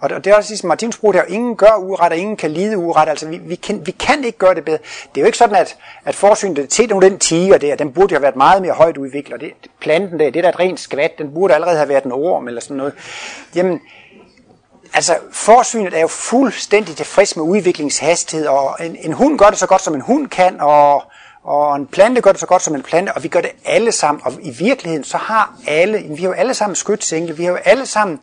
Og 0.01 0.09
det 0.09 0.27
er 0.27 0.35
også 0.35 0.49
ligesom 0.49 0.67
Martins 0.67 0.97
brug 0.97 1.13
der, 1.13 1.23
ingen 1.23 1.55
gør 1.55 1.75
uret, 1.77 2.11
og 2.11 2.17
ingen 2.17 2.37
kan 2.37 2.51
lide 2.51 2.77
uret. 2.77 3.09
Altså, 3.09 3.27
vi, 3.27 3.37
vi, 3.37 3.55
kan, 3.55 3.85
vi 3.85 3.91
kan 3.91 4.23
ikke 4.23 4.37
gøre 4.37 4.55
det 4.55 4.65
bedre. 4.65 4.77
Det 5.15 5.17
er 5.17 5.21
jo 5.21 5.25
ikke 5.25 5.37
sådan, 5.37 5.55
at, 5.55 5.77
at 6.05 6.15
forsynet 6.15 6.69
til 6.69 6.89
den 6.89 7.19
tiger 7.19 7.57
der, 7.57 7.75
den 7.75 7.93
burde 7.93 8.11
jo 8.11 8.15
have 8.15 8.21
været 8.21 8.35
meget 8.35 8.61
mere 8.61 8.73
højt 8.73 8.97
udviklet. 8.97 9.33
Og 9.33 9.39
det, 9.39 9.51
planten 9.79 10.19
der, 10.19 10.29
det 10.29 10.35
er 10.35 10.41
da 10.41 10.49
et 10.49 10.59
rent 10.59 10.79
skvat, 10.79 11.17
den 11.17 11.33
burde 11.33 11.53
allerede 11.53 11.77
have 11.77 11.89
været 11.89 12.03
en 12.03 12.11
orm 12.11 12.47
eller 12.47 12.61
sådan 12.61 12.77
noget. 12.77 12.93
Jamen, 13.55 13.79
altså 14.93 15.17
forsynet 15.31 15.93
er 15.93 16.01
jo 16.01 16.07
fuldstændig 16.07 16.95
tilfreds 16.95 17.35
med 17.35 17.45
udviklingshastighed, 17.45 18.47
og 18.47 18.75
en, 18.85 18.97
en 18.99 19.13
hund 19.13 19.39
gør 19.39 19.49
det 19.49 19.57
så 19.57 19.67
godt, 19.67 19.81
som 19.81 19.95
en 19.95 20.01
hund 20.01 20.27
kan, 20.27 20.61
og, 20.61 21.03
og 21.43 21.75
en 21.75 21.88
plante 21.88 22.21
gør 22.21 22.32
det 22.32 22.39
så 22.39 22.45
godt, 22.45 22.62
som 22.62 22.75
en 22.75 22.84
plante, 22.84 23.13
og 23.13 23.23
vi 23.23 23.28
gør 23.28 23.41
det 23.41 23.52
alle 23.65 23.91
sammen. 23.91 24.21
Og 24.25 24.34
i 24.41 24.49
virkeligheden, 24.49 25.04
så 25.04 25.17
har 25.17 25.54
alle, 25.67 25.97
vi 25.97 26.21
har 26.21 26.28
jo 26.28 26.34
alle 26.34 26.54
sammen 26.54 26.75
skytsengle, 26.75 27.38
vi 27.38 27.43
har 27.43 27.52
jo 27.52 27.58
alle 27.65 27.86
sammen, 27.86 28.19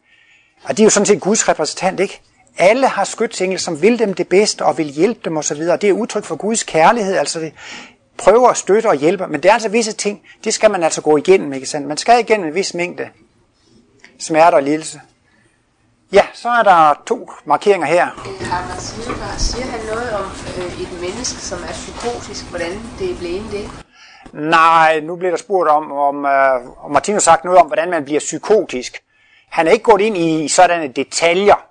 og 0.64 0.76
de 0.76 0.82
er 0.82 0.86
jo 0.86 0.90
sådan 0.90 1.06
set 1.06 1.20
Guds 1.20 1.48
repræsentant, 1.48 2.00
ikke? 2.00 2.20
Alle 2.58 2.86
har 2.86 3.04
skytsengle, 3.04 3.58
som 3.58 3.82
vil 3.82 3.98
dem 3.98 4.14
det 4.14 4.28
bedste, 4.28 4.64
og 4.64 4.78
vil 4.78 4.86
hjælpe 4.86 5.20
dem 5.24 5.36
osv., 5.36 5.60
og 5.60 5.82
det 5.82 5.88
er 5.88 5.92
udtryk 5.92 6.24
for 6.24 6.36
Guds 6.36 6.62
kærlighed, 6.62 7.16
altså 7.16 7.40
det, 7.40 7.52
prøver 8.16 8.48
at 8.48 8.56
støtte 8.56 8.86
og 8.86 8.96
hjælpe, 8.96 9.26
men 9.26 9.42
det 9.42 9.48
er 9.48 9.52
altså 9.52 9.68
visse 9.68 9.92
ting, 9.92 10.22
det 10.44 10.54
skal 10.54 10.70
man 10.70 10.82
altså 10.82 11.02
gå 11.02 11.16
igennem, 11.16 11.52
ikke 11.52 11.66
sandt? 11.66 11.88
Man 11.88 11.96
skal 11.96 12.20
igennem 12.20 12.48
en 12.48 12.54
vis 12.54 12.74
mængde 12.74 13.08
smerte 14.18 14.54
og 14.54 14.62
lidelse. 14.62 15.00
Ja, 16.16 16.26
så 16.32 16.48
er 16.48 16.62
der 16.62 17.02
to 17.06 17.30
markeringer 17.44 17.86
her. 17.86 18.06
Harald 18.50 18.80
Silberg, 18.80 19.40
siger 19.40 19.66
han 19.66 19.80
noget 19.86 20.12
om 20.14 20.24
øh, 20.58 20.82
et 20.82 21.00
menneske, 21.00 21.40
som 21.40 21.58
er 21.58 21.72
psykotisk, 21.72 22.50
hvordan 22.50 22.72
det 22.98 23.18
blevet 23.18 23.44
det? 23.52 23.70
Nej, 24.32 25.00
nu 25.00 25.16
bliver 25.16 25.30
der 25.30 25.38
spurgt 25.38 25.70
om, 25.70 25.92
om, 25.92 26.24
øh, 26.24 26.84
om 26.84 26.90
Martin 26.90 27.14
har 27.14 27.20
sagt 27.20 27.44
noget 27.44 27.60
om, 27.60 27.66
hvordan 27.66 27.90
man 27.90 28.04
bliver 28.04 28.20
psykotisk. 28.20 29.02
Han 29.50 29.66
er 29.66 29.70
ikke 29.70 29.84
gået 29.84 30.00
ind 30.00 30.16
i 30.16 30.48
sådanne 30.48 30.88
detaljer, 30.88 31.64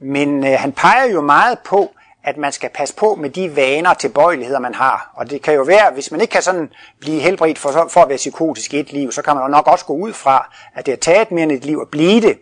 men 0.00 0.46
øh, 0.46 0.52
han 0.58 0.72
peger 0.72 1.04
jo 1.04 1.20
meget 1.20 1.58
på, 1.58 1.90
at 2.24 2.36
man 2.36 2.52
skal 2.52 2.70
passe 2.74 2.94
på 2.94 3.14
med 3.14 3.30
de 3.30 3.56
vaner 3.56 3.90
og 3.90 3.98
tilbøjeligheder, 3.98 4.58
man 4.58 4.74
har. 4.74 5.10
Og 5.14 5.30
det 5.30 5.42
kan 5.42 5.54
jo 5.54 5.62
være, 5.62 5.92
hvis 5.92 6.10
man 6.10 6.20
ikke 6.20 6.32
kan 6.32 6.42
sådan 6.42 6.68
blive 7.00 7.20
helbredt 7.20 7.58
for, 7.58 7.88
for 7.90 8.00
at 8.00 8.08
være 8.08 8.16
psykotisk 8.16 8.74
i 8.74 8.80
et 8.80 8.92
liv, 8.92 9.12
så 9.12 9.22
kan 9.22 9.34
man 9.34 9.44
jo 9.44 9.48
nok 9.48 9.66
også 9.66 9.84
gå 9.84 9.92
ud 9.92 10.12
fra, 10.12 10.54
at 10.74 10.86
det 10.86 10.92
har 10.92 10.98
taget 10.98 11.30
mere 11.30 11.42
end 11.42 11.52
et 11.52 11.64
liv 11.64 11.78
at 11.82 11.88
blive 11.88 12.20
det. 12.20 12.38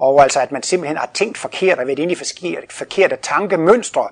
Og 0.00 0.22
altså, 0.22 0.40
at 0.40 0.52
man 0.52 0.62
simpelthen 0.62 0.96
har 0.96 1.10
tænkt 1.14 1.38
forkert 1.38 1.78
og 1.78 1.86
været 1.86 1.98
inde 1.98 2.12
i 2.12 2.16
forkerte, 2.16 2.66
forkerte 2.70 3.16
tankemønstre. 3.16 4.08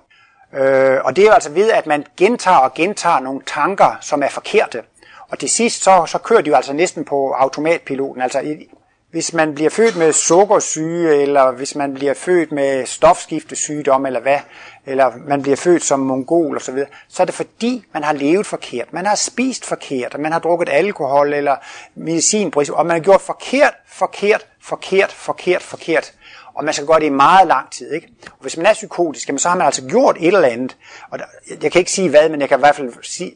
Øh, 0.55 0.99
og 1.05 1.17
det 1.17 1.27
er 1.27 1.33
altså 1.33 1.51
ved, 1.51 1.71
at 1.71 1.87
man 1.87 2.05
gentager 2.17 2.59
og 2.59 2.75
gentager 2.75 3.21
nogle 3.21 3.41
tanker, 3.47 3.97
som 4.01 4.23
er 4.23 4.29
forkerte. 4.29 4.83
Og 5.29 5.39
til 5.39 5.49
sidst, 5.49 5.83
så, 5.83 6.05
så 6.07 6.19
kører 6.19 6.41
de 6.41 6.51
jo 6.51 6.57
altså 6.57 6.73
næsten 6.73 7.05
på 7.05 7.33
automatpiloten. 7.33 8.23
Altså, 8.23 8.41
i, 8.41 8.69
hvis 9.11 9.33
man 9.33 9.55
bliver 9.55 9.71
født 9.71 9.97
med 9.97 10.13
sukkersyge, 10.13 11.15
eller 11.23 11.53
hvis 11.53 11.75
man 11.75 11.95
bliver 11.95 12.15
født 12.15 12.53
med 12.53 12.87
stofskiftesygdom, 12.87 14.07
eller 14.07 14.21
hvad, 14.21 14.39
eller 14.87 15.13
man 15.27 15.43
bliver 15.43 15.57
født 15.57 15.85
som 15.85 16.01
mongol 16.01 16.57
og 16.57 16.63
så 16.63 16.73
videre, 16.73 16.89
så 17.09 17.23
er 17.23 17.25
det 17.25 17.35
fordi, 17.35 17.85
man 17.95 18.05
har 18.05 18.13
levet 18.13 18.47
forkert. 18.47 18.93
Man 18.93 19.07
har 19.07 19.15
spist 19.15 19.67
forkert, 19.67 20.15
og 20.15 20.21
man 20.21 20.33
har 20.33 20.39
drukket 20.39 20.69
alkohol 20.69 21.33
eller 21.33 21.57
medicin, 21.95 22.53
og 22.57 22.87
man 22.87 22.97
har 22.97 23.01
gjort 23.01 23.21
forkert, 23.21 23.75
forkert, 23.87 24.47
forkert, 24.63 25.13
forkert, 25.13 25.63
forkert. 25.63 26.13
Og 26.55 26.65
man 26.65 26.75
skal 26.75 26.87
gøre 26.87 27.01
det 27.01 27.07
i 27.07 27.11
meget 27.11 27.49
lang 27.49 27.71
tid. 27.71 27.93
Ikke? 27.93 28.09
Og 28.27 28.39
hvis 28.41 28.57
man 28.57 28.67
er 28.67 28.73
psykotisk, 28.73 29.29
jamen, 29.29 29.39
så 29.39 29.49
har 29.49 29.57
man 29.57 29.67
altså 29.67 29.87
gjort 29.89 30.17
et 30.21 30.27
eller 30.27 30.49
andet. 30.49 30.77
Og 31.11 31.19
der, 31.19 31.25
jeg 31.63 31.73
kan 31.73 31.79
ikke 31.79 31.93
sige 31.93 32.11
hvad, 32.11 32.29
men 32.29 32.41
jeg 32.41 32.49
kan 32.49 32.59
i 32.59 32.61
hvert 32.61 32.77
fald 32.77 32.93
sige 33.03 33.35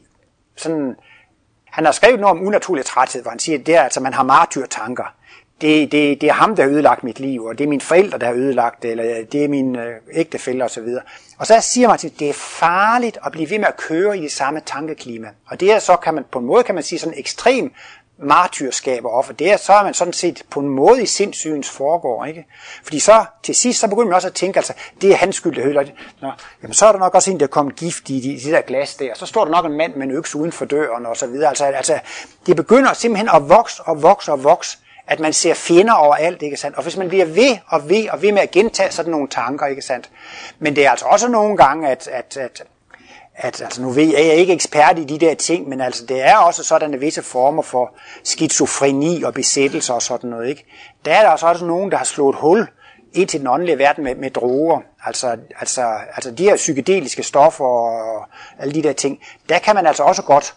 sådan... 0.55 0.95
Han 1.65 1.85
har 1.85 1.91
skrevet 1.91 2.19
noget 2.19 2.37
om 2.37 2.47
unaturlig 2.47 2.85
træthed, 2.85 3.21
hvor 3.21 3.29
han 3.29 3.39
siger, 3.39 3.59
at 3.59 3.65
det 3.65 3.75
er 3.75 3.81
altså, 3.81 3.99
man 3.99 4.13
har 4.13 4.23
martyrtanker 4.23 5.13
det, 5.63 5.91
det, 5.91 6.21
det 6.21 6.29
er 6.29 6.33
ham, 6.33 6.55
der 6.55 6.63
har 6.63 6.69
ødelagt 6.69 7.03
mit 7.03 7.19
liv, 7.19 7.43
og 7.43 7.57
det 7.57 7.63
er 7.63 7.67
mine 7.67 7.81
forældre, 7.81 8.17
der 8.17 8.25
har 8.25 8.33
ødelagt 8.33 8.83
det, 8.83 8.91
eller 8.91 9.25
det 9.31 9.43
er 9.43 9.47
min 9.47 9.75
øh, 9.75 9.95
ægtefælle 10.13 10.63
osv. 10.65 10.87
Og 11.37 11.47
så 11.47 11.61
siger 11.61 11.87
man, 11.87 11.99
at 12.03 12.13
det 12.19 12.29
er 12.29 12.33
farligt 12.33 13.17
at 13.25 13.31
blive 13.31 13.49
ved 13.49 13.59
med 13.59 13.67
at 13.67 13.77
køre 13.77 14.17
i 14.17 14.21
det 14.21 14.31
samme 14.31 14.61
tankeklima. 14.65 15.27
Og 15.47 15.59
det 15.59 15.71
er 15.71 15.79
så, 15.79 15.95
kan 15.95 16.13
man 16.13 16.23
på 16.31 16.39
en 16.39 16.45
måde 16.45 16.63
kan 16.63 16.75
man 16.75 16.83
sige, 16.83 16.99
sådan 16.99 17.17
ekstrem 17.17 17.73
martyrskab 18.17 19.05
offer. 19.05 19.33
det 19.33 19.51
er, 19.51 19.57
så 19.57 19.73
er 19.73 19.83
man 19.83 19.93
sådan 19.93 20.13
set 20.13 20.43
på 20.49 20.59
en 20.59 20.69
måde 20.69 21.03
i 21.03 21.05
sindssygens 21.05 21.69
foregår, 21.69 22.25
ikke? 22.25 22.45
Fordi 22.83 22.99
så 22.99 23.25
til 23.43 23.55
sidst, 23.55 23.79
så 23.79 23.87
begynder 23.87 24.07
man 24.07 24.15
også 24.15 24.27
at 24.27 24.33
tænke, 24.33 24.57
altså, 24.57 24.73
det 25.01 25.11
er 25.11 25.15
hans 25.15 25.35
skyld, 25.35 25.55
det 25.55 25.63
hører 25.63 25.83
Nå, 26.21 26.31
jamen 26.61 26.73
så 26.73 26.85
er 26.85 26.91
der 26.91 26.99
nok 26.99 27.15
også 27.15 27.31
en, 27.31 27.39
der 27.39 27.45
er 27.45 27.47
kommet 27.47 27.75
gift 27.75 28.09
i 28.09 28.19
de, 28.19 28.49
de 28.49 28.51
der 28.51 28.61
glas 28.61 28.95
der, 28.95 29.11
og 29.11 29.17
så 29.17 29.25
står 29.25 29.45
der 29.45 29.51
nok 29.51 29.65
en 29.65 29.77
mand 29.77 29.95
med 29.95 30.03
en 30.03 30.11
økse 30.11 30.37
uden 30.37 30.51
for 30.51 30.65
døren, 30.65 31.05
og 31.05 31.17
så 31.17 31.27
videre. 31.27 31.49
Altså, 31.49 31.65
altså, 31.65 31.99
det 32.45 32.55
begynder 32.55 32.93
simpelthen 32.93 33.29
at 33.35 33.49
vokse 33.49 33.83
og 33.83 34.01
vokse 34.03 34.31
og 34.31 34.43
vokse, 34.43 34.77
at 35.07 35.19
man 35.19 35.33
ser 35.33 35.53
fjender 35.53 35.93
overalt, 35.93 36.41
ikke 36.41 36.57
sandt? 36.57 36.77
Og 36.77 36.83
hvis 36.83 36.97
man 36.97 37.09
bliver 37.09 37.25
ved 37.25 37.57
og 37.67 37.89
ved 37.89 38.09
og 38.09 38.21
ved 38.21 38.31
med 38.31 38.41
at 38.41 38.51
gentage 38.51 38.91
sådan 38.91 39.11
nogle 39.11 39.27
tanker, 39.27 39.65
ikke 39.65 39.81
sandt? 39.81 40.09
Men 40.59 40.75
det 40.75 40.85
er 40.85 40.91
altså 40.91 41.05
også 41.05 41.27
nogle 41.27 41.57
gange, 41.57 41.89
at, 41.89 42.07
at, 42.07 42.37
at, 42.37 42.63
at 43.35 43.61
altså 43.61 43.81
nu 43.81 43.89
ved 43.89 44.03
jeg, 44.03 44.13
jeg 44.13 44.27
er 44.27 44.31
ikke 44.31 44.53
ekspert 44.53 44.99
i 44.99 45.03
de 45.03 45.19
der 45.19 45.33
ting, 45.33 45.69
men 45.69 45.81
altså 45.81 46.05
det 46.05 46.21
er 46.21 46.35
også 46.35 46.63
sådan 46.63 47.01
visse 47.01 47.21
former 47.21 47.61
for 47.61 47.93
skizofreni 48.23 49.23
og 49.23 49.33
besættelse 49.33 49.93
og 49.93 50.01
sådan 50.01 50.29
noget, 50.29 50.49
ikke? 50.49 50.65
Der 51.05 51.13
er 51.13 51.21
der 51.21 51.29
også, 51.29 51.47
også 51.47 51.65
nogen, 51.65 51.91
der 51.91 51.97
har 51.97 52.05
slået 52.05 52.35
hul 52.35 52.67
ind 53.13 53.29
til 53.29 53.39
den 53.39 53.47
åndelige 53.47 53.77
verden 53.77 54.03
med, 54.03 54.15
med 54.15 54.29
droger, 54.31 54.81
altså, 55.05 55.37
altså, 55.59 55.81
altså 56.15 56.31
de 56.31 56.43
her 56.43 56.55
psykedeliske 56.55 57.23
stoffer 57.23 57.65
og 57.65 58.25
alle 58.59 58.73
de 58.73 58.83
der 58.83 58.93
ting, 58.93 59.19
der 59.49 59.59
kan 59.59 59.75
man 59.75 59.87
altså 59.87 60.03
også 60.03 60.21
godt 60.21 60.55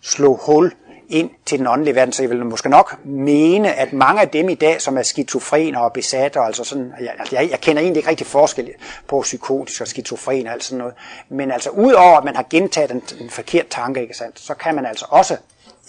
slå 0.00 0.36
hul 0.36 0.72
ind 1.08 1.30
til 1.46 1.58
den 1.58 1.66
åndelige 1.66 1.94
verden, 1.94 2.12
så 2.12 2.22
jeg 2.22 2.30
vil 2.30 2.46
måske 2.46 2.68
nok 2.68 3.04
mene, 3.04 3.74
at 3.74 3.92
mange 3.92 4.20
af 4.20 4.28
dem 4.28 4.48
i 4.48 4.54
dag, 4.54 4.80
som 4.80 4.98
er 4.98 5.02
skizofrener 5.02 5.78
og 5.78 5.92
besatte, 5.92 6.40
altså 6.40 6.64
sådan, 6.64 6.92
jeg, 7.00 7.14
altså, 7.18 7.36
jeg, 7.36 7.50
jeg 7.50 7.60
kender 7.60 7.82
egentlig 7.82 7.98
ikke 7.98 8.10
rigtig 8.10 8.26
forskel 8.26 8.70
på 9.08 9.20
psykotisk 9.20 9.80
og 9.80 9.88
skizofren 9.88 10.46
og 10.46 10.52
alt 10.52 10.64
sådan 10.64 10.78
noget, 10.78 10.94
men 11.28 11.50
altså 11.50 11.70
udover 11.70 12.18
at 12.18 12.24
man 12.24 12.36
har 12.36 12.46
gentaget 12.50 12.90
en, 12.90 13.02
en 13.20 13.30
forkert 13.30 13.66
tanke, 13.66 14.02
ikke 14.02 14.14
sandt, 14.16 14.40
så 14.40 14.54
kan 14.54 14.74
man 14.74 14.86
altså 14.86 15.06
også 15.10 15.36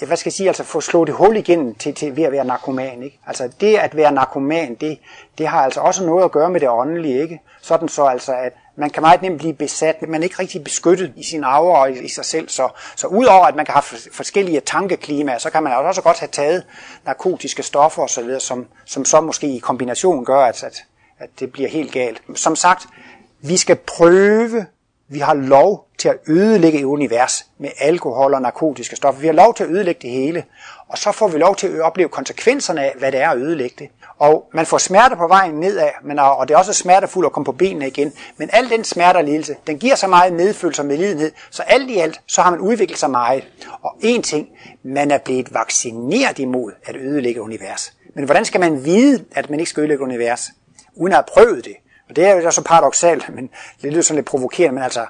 hvad 0.08 0.18
skal 0.18 0.30
jeg 0.30 0.34
sige, 0.34 0.48
altså 0.48 0.64
få 0.64 0.82
slået 0.82 1.08
det 1.08 1.16
hul 1.16 1.38
igennem 1.38 1.76
til, 1.76 1.94
til 1.94 2.16
ved 2.16 2.24
at 2.24 2.32
være 2.32 2.46
narkoman. 2.46 3.04
Ikke? 3.04 3.20
Altså 3.28 3.50
det 3.62 3.76
at 3.76 3.96
være 3.96 4.12
narkoman, 4.12 4.76
det, 4.76 5.00
det 5.38 5.48
har 5.48 5.60
altså 5.60 5.82
også 5.82 6.06
noget 6.06 6.24
at 6.24 6.32
gøre 6.32 6.50
med 6.50 6.60
det 6.60 6.70
åndelige. 6.70 7.22
Ikke? 7.22 7.42
Sådan 7.62 7.88
så 7.88 8.04
altså, 8.04 8.34
at 8.34 8.54
man 8.76 8.90
kan 8.90 9.02
meget 9.02 9.22
nemt 9.22 9.38
blive 9.38 9.54
besat, 9.54 10.02
men 10.02 10.12
man 10.12 10.22
er 10.22 10.24
ikke 10.24 10.40
rigtig 10.40 10.64
beskyttet 10.64 11.14
i 11.16 11.24
sin 11.24 11.44
aura 11.44 11.80
og 11.80 11.92
i, 11.92 12.04
i 12.04 12.10
sig 12.10 12.26
selv. 12.26 12.50
Så, 12.50 12.70
så 12.96 13.08
udover 13.08 13.46
at 13.46 13.56
man 13.56 13.66
kan 13.66 13.74
have 13.74 14.00
forskellige 14.12 14.60
tankeklimaer, 14.60 15.38
så 15.38 15.50
kan 15.50 15.64
man 15.64 15.74
også 15.74 16.02
godt 16.02 16.20
have 16.20 16.30
taget 16.32 16.66
narkotiske 17.06 17.64
stoffer 17.64 18.04
osv., 18.04 18.40
som, 18.40 18.68
som 18.86 19.06
så 19.06 19.22
måske 19.22 19.48
i 19.48 19.60
kombination 19.60 20.26
gør, 20.26 20.40
at, 20.40 20.64
at, 20.64 20.84
at 21.20 21.30
det 21.40 21.52
bliver 21.52 21.70
helt 21.70 21.92
galt. 21.92 22.22
Som 22.36 22.56
sagt, 22.56 22.88
vi 23.42 23.58
skal 23.58 23.76
prøve 23.76 24.66
vi 25.08 25.20
har 25.20 25.34
lov 25.34 25.88
til 26.06 26.10
at 26.10 26.18
ødelægge 26.28 26.80
et 26.80 26.84
univers 26.84 27.46
med 27.58 27.70
alkohol 27.80 28.34
og 28.34 28.42
narkotiske 28.42 28.96
stoffer. 28.96 29.22
Vi 29.22 29.28
har 29.28 29.34
lov 29.34 29.54
til 29.56 29.64
at 29.64 29.70
ødelægge 29.70 30.02
det 30.02 30.10
hele. 30.10 30.44
Og 30.88 30.98
så 30.98 31.12
får 31.12 31.28
vi 31.28 31.38
lov 31.38 31.56
til 31.56 31.68
at 31.68 31.82
opleve 31.82 32.10
konsekvenserne 32.10 32.82
af, 32.84 32.94
hvad 33.00 33.12
det 33.12 33.22
er 33.22 33.30
at 33.30 33.38
ødelægge 33.38 33.76
det. 33.80 33.90
Og 34.20 34.50
man 34.54 34.66
får 34.66 34.78
smerte 34.78 35.16
på 35.16 35.28
vejen 35.28 35.54
nedad, 35.54 35.90
men, 36.04 36.20
og 36.20 36.48
det 36.48 36.54
er 36.54 36.58
også 36.58 36.74
smertefuldt 36.74 37.26
at 37.26 37.32
komme 37.32 37.46
på 37.46 37.52
benene 37.52 37.88
igen. 37.88 38.14
Men 38.38 38.50
al 38.54 38.70
den 38.70 38.84
smerte 38.84 39.18
og 39.18 39.24
lidelse, 39.24 39.56
den 39.68 39.78
giver 39.78 39.96
så 39.96 40.08
meget 40.08 40.34
medfølelse 40.34 40.82
og 40.82 40.86
medlidenhed, 40.86 41.32
så 41.52 41.64
alt 41.64 41.90
i 41.90 41.98
alt, 41.98 42.22
så 42.28 42.42
har 42.42 42.52
man 42.52 42.60
udviklet 42.60 43.00
sig 43.00 43.10
meget. 43.10 43.44
Og 43.82 43.98
en 44.02 44.22
ting, 44.22 44.48
man 44.84 45.12
er 45.12 45.18
blevet 45.18 45.54
vaccineret 45.54 46.40
imod 46.40 46.72
at 46.86 46.96
ødelægge 46.96 47.42
univers. 47.42 47.94
Men 48.16 48.26
hvordan 48.26 48.46
skal 48.46 48.60
man 48.60 48.86
vide, 48.86 49.26
at 49.32 49.50
man 49.50 49.60
ikke 49.60 49.70
skal 49.70 49.82
ødelægge 49.82 50.04
univers, 50.04 50.50
uden 50.96 51.14
at 51.14 51.18
have 51.18 51.26
prøvet 51.34 51.66
det? 51.66 51.76
Og 52.10 52.16
det 52.16 52.26
er 52.26 52.36
jo 52.36 52.52
så 52.52 52.62
paradoxalt, 52.64 53.36
men 53.36 53.50
det 53.82 53.92
lyder 53.92 54.02
sådan 54.02 54.16
lidt 54.16 54.26
provokerende, 54.26 54.76
men 54.76 54.84
altså, 54.84 55.06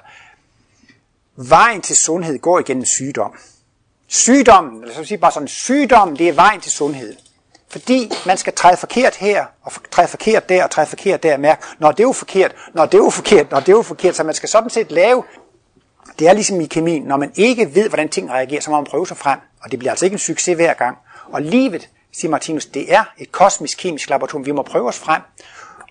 vejen 1.36 1.80
til 1.80 1.96
sundhed 1.96 2.38
går 2.38 2.58
igennem 2.58 2.84
sygdom. 2.84 3.34
Sygdom, 4.08 4.80
eller 4.82 4.94
så 4.94 5.04
sige 5.04 5.18
bare 5.18 5.32
sådan, 5.32 5.48
sygdom, 5.48 6.16
det 6.16 6.28
er 6.28 6.32
vejen 6.32 6.60
til 6.60 6.72
sundhed. 6.72 7.16
fordi 7.68 8.12
man 8.26 8.36
skal 8.36 8.52
træde 8.52 8.76
forkert 8.76 9.16
her, 9.16 9.46
og 9.62 9.72
træde 9.90 10.08
forkert 10.08 10.48
der, 10.48 10.64
og 10.64 10.70
træde 10.70 10.86
forkert 10.86 11.22
der, 11.22 11.36
mærke, 11.36 11.62
når 11.78 11.92
det 11.92 12.00
er 12.00 12.04
jo 12.08 12.12
forkert, 12.12 12.54
når 12.74 12.86
det 12.86 12.94
er 12.94 12.98
jo 12.98 13.10
forkert, 13.10 13.50
når 13.50 13.60
det 13.60 13.68
er 13.68 13.72
jo 13.72 13.82
forkert, 13.82 14.16
så 14.16 14.22
man 14.22 14.34
skal 14.34 14.48
sådan 14.48 14.70
set 14.70 14.92
lave, 14.92 15.22
det 16.18 16.28
er 16.28 16.32
ligesom 16.32 16.60
i 16.60 16.66
kemien, 16.66 17.02
når 17.02 17.16
man 17.16 17.32
ikke 17.34 17.74
ved, 17.74 17.88
hvordan 17.88 18.08
ting 18.08 18.30
reagerer, 18.30 18.60
så 18.60 18.70
må 18.70 18.76
man 18.76 18.84
prøve 18.84 19.06
sig 19.06 19.16
frem, 19.16 19.38
og 19.62 19.70
det 19.70 19.78
bliver 19.78 19.92
altså 19.92 20.04
ikke 20.04 20.14
en 20.14 20.18
succes 20.18 20.56
hver 20.56 20.74
gang. 20.74 20.98
Og 21.32 21.42
livet, 21.42 21.88
siger 22.12 22.30
Martinus, 22.30 22.66
det 22.66 22.94
er 22.94 23.04
et 23.18 23.32
kosmisk 23.32 23.78
kemisk 23.78 24.10
laboratorium, 24.10 24.46
vi 24.46 24.52
må 24.52 24.62
prøve 24.62 24.88
os 24.88 24.98
frem, 24.98 25.22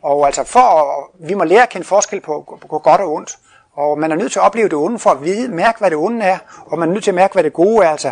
og 0.01 0.25
altså 0.25 0.43
for 0.43 0.59
at, 0.59 1.27
vi 1.27 1.33
må 1.33 1.43
lære 1.43 1.63
at 1.63 1.69
kende 1.69 1.87
forskel 1.87 2.21
på, 2.21 2.59
på 2.69 2.79
godt 2.79 3.01
og 3.01 3.13
ondt, 3.13 3.37
og 3.75 3.99
man 3.99 4.11
er 4.11 4.15
nødt 4.15 4.31
til 4.31 4.39
at 4.39 4.45
opleve 4.45 4.69
det 4.69 4.77
onde 4.77 4.99
for 4.99 5.09
at 5.09 5.23
vide, 5.23 5.47
mærke, 5.47 5.79
hvad 5.79 5.89
det 5.89 5.97
onde 5.97 6.25
er, 6.25 6.37
og 6.65 6.79
man 6.79 6.89
er 6.89 6.93
nødt 6.93 7.03
til 7.03 7.11
at 7.11 7.15
mærke, 7.15 7.33
hvad 7.33 7.43
det 7.43 7.53
gode 7.53 7.85
er. 7.85 7.89
Altså, 7.89 8.11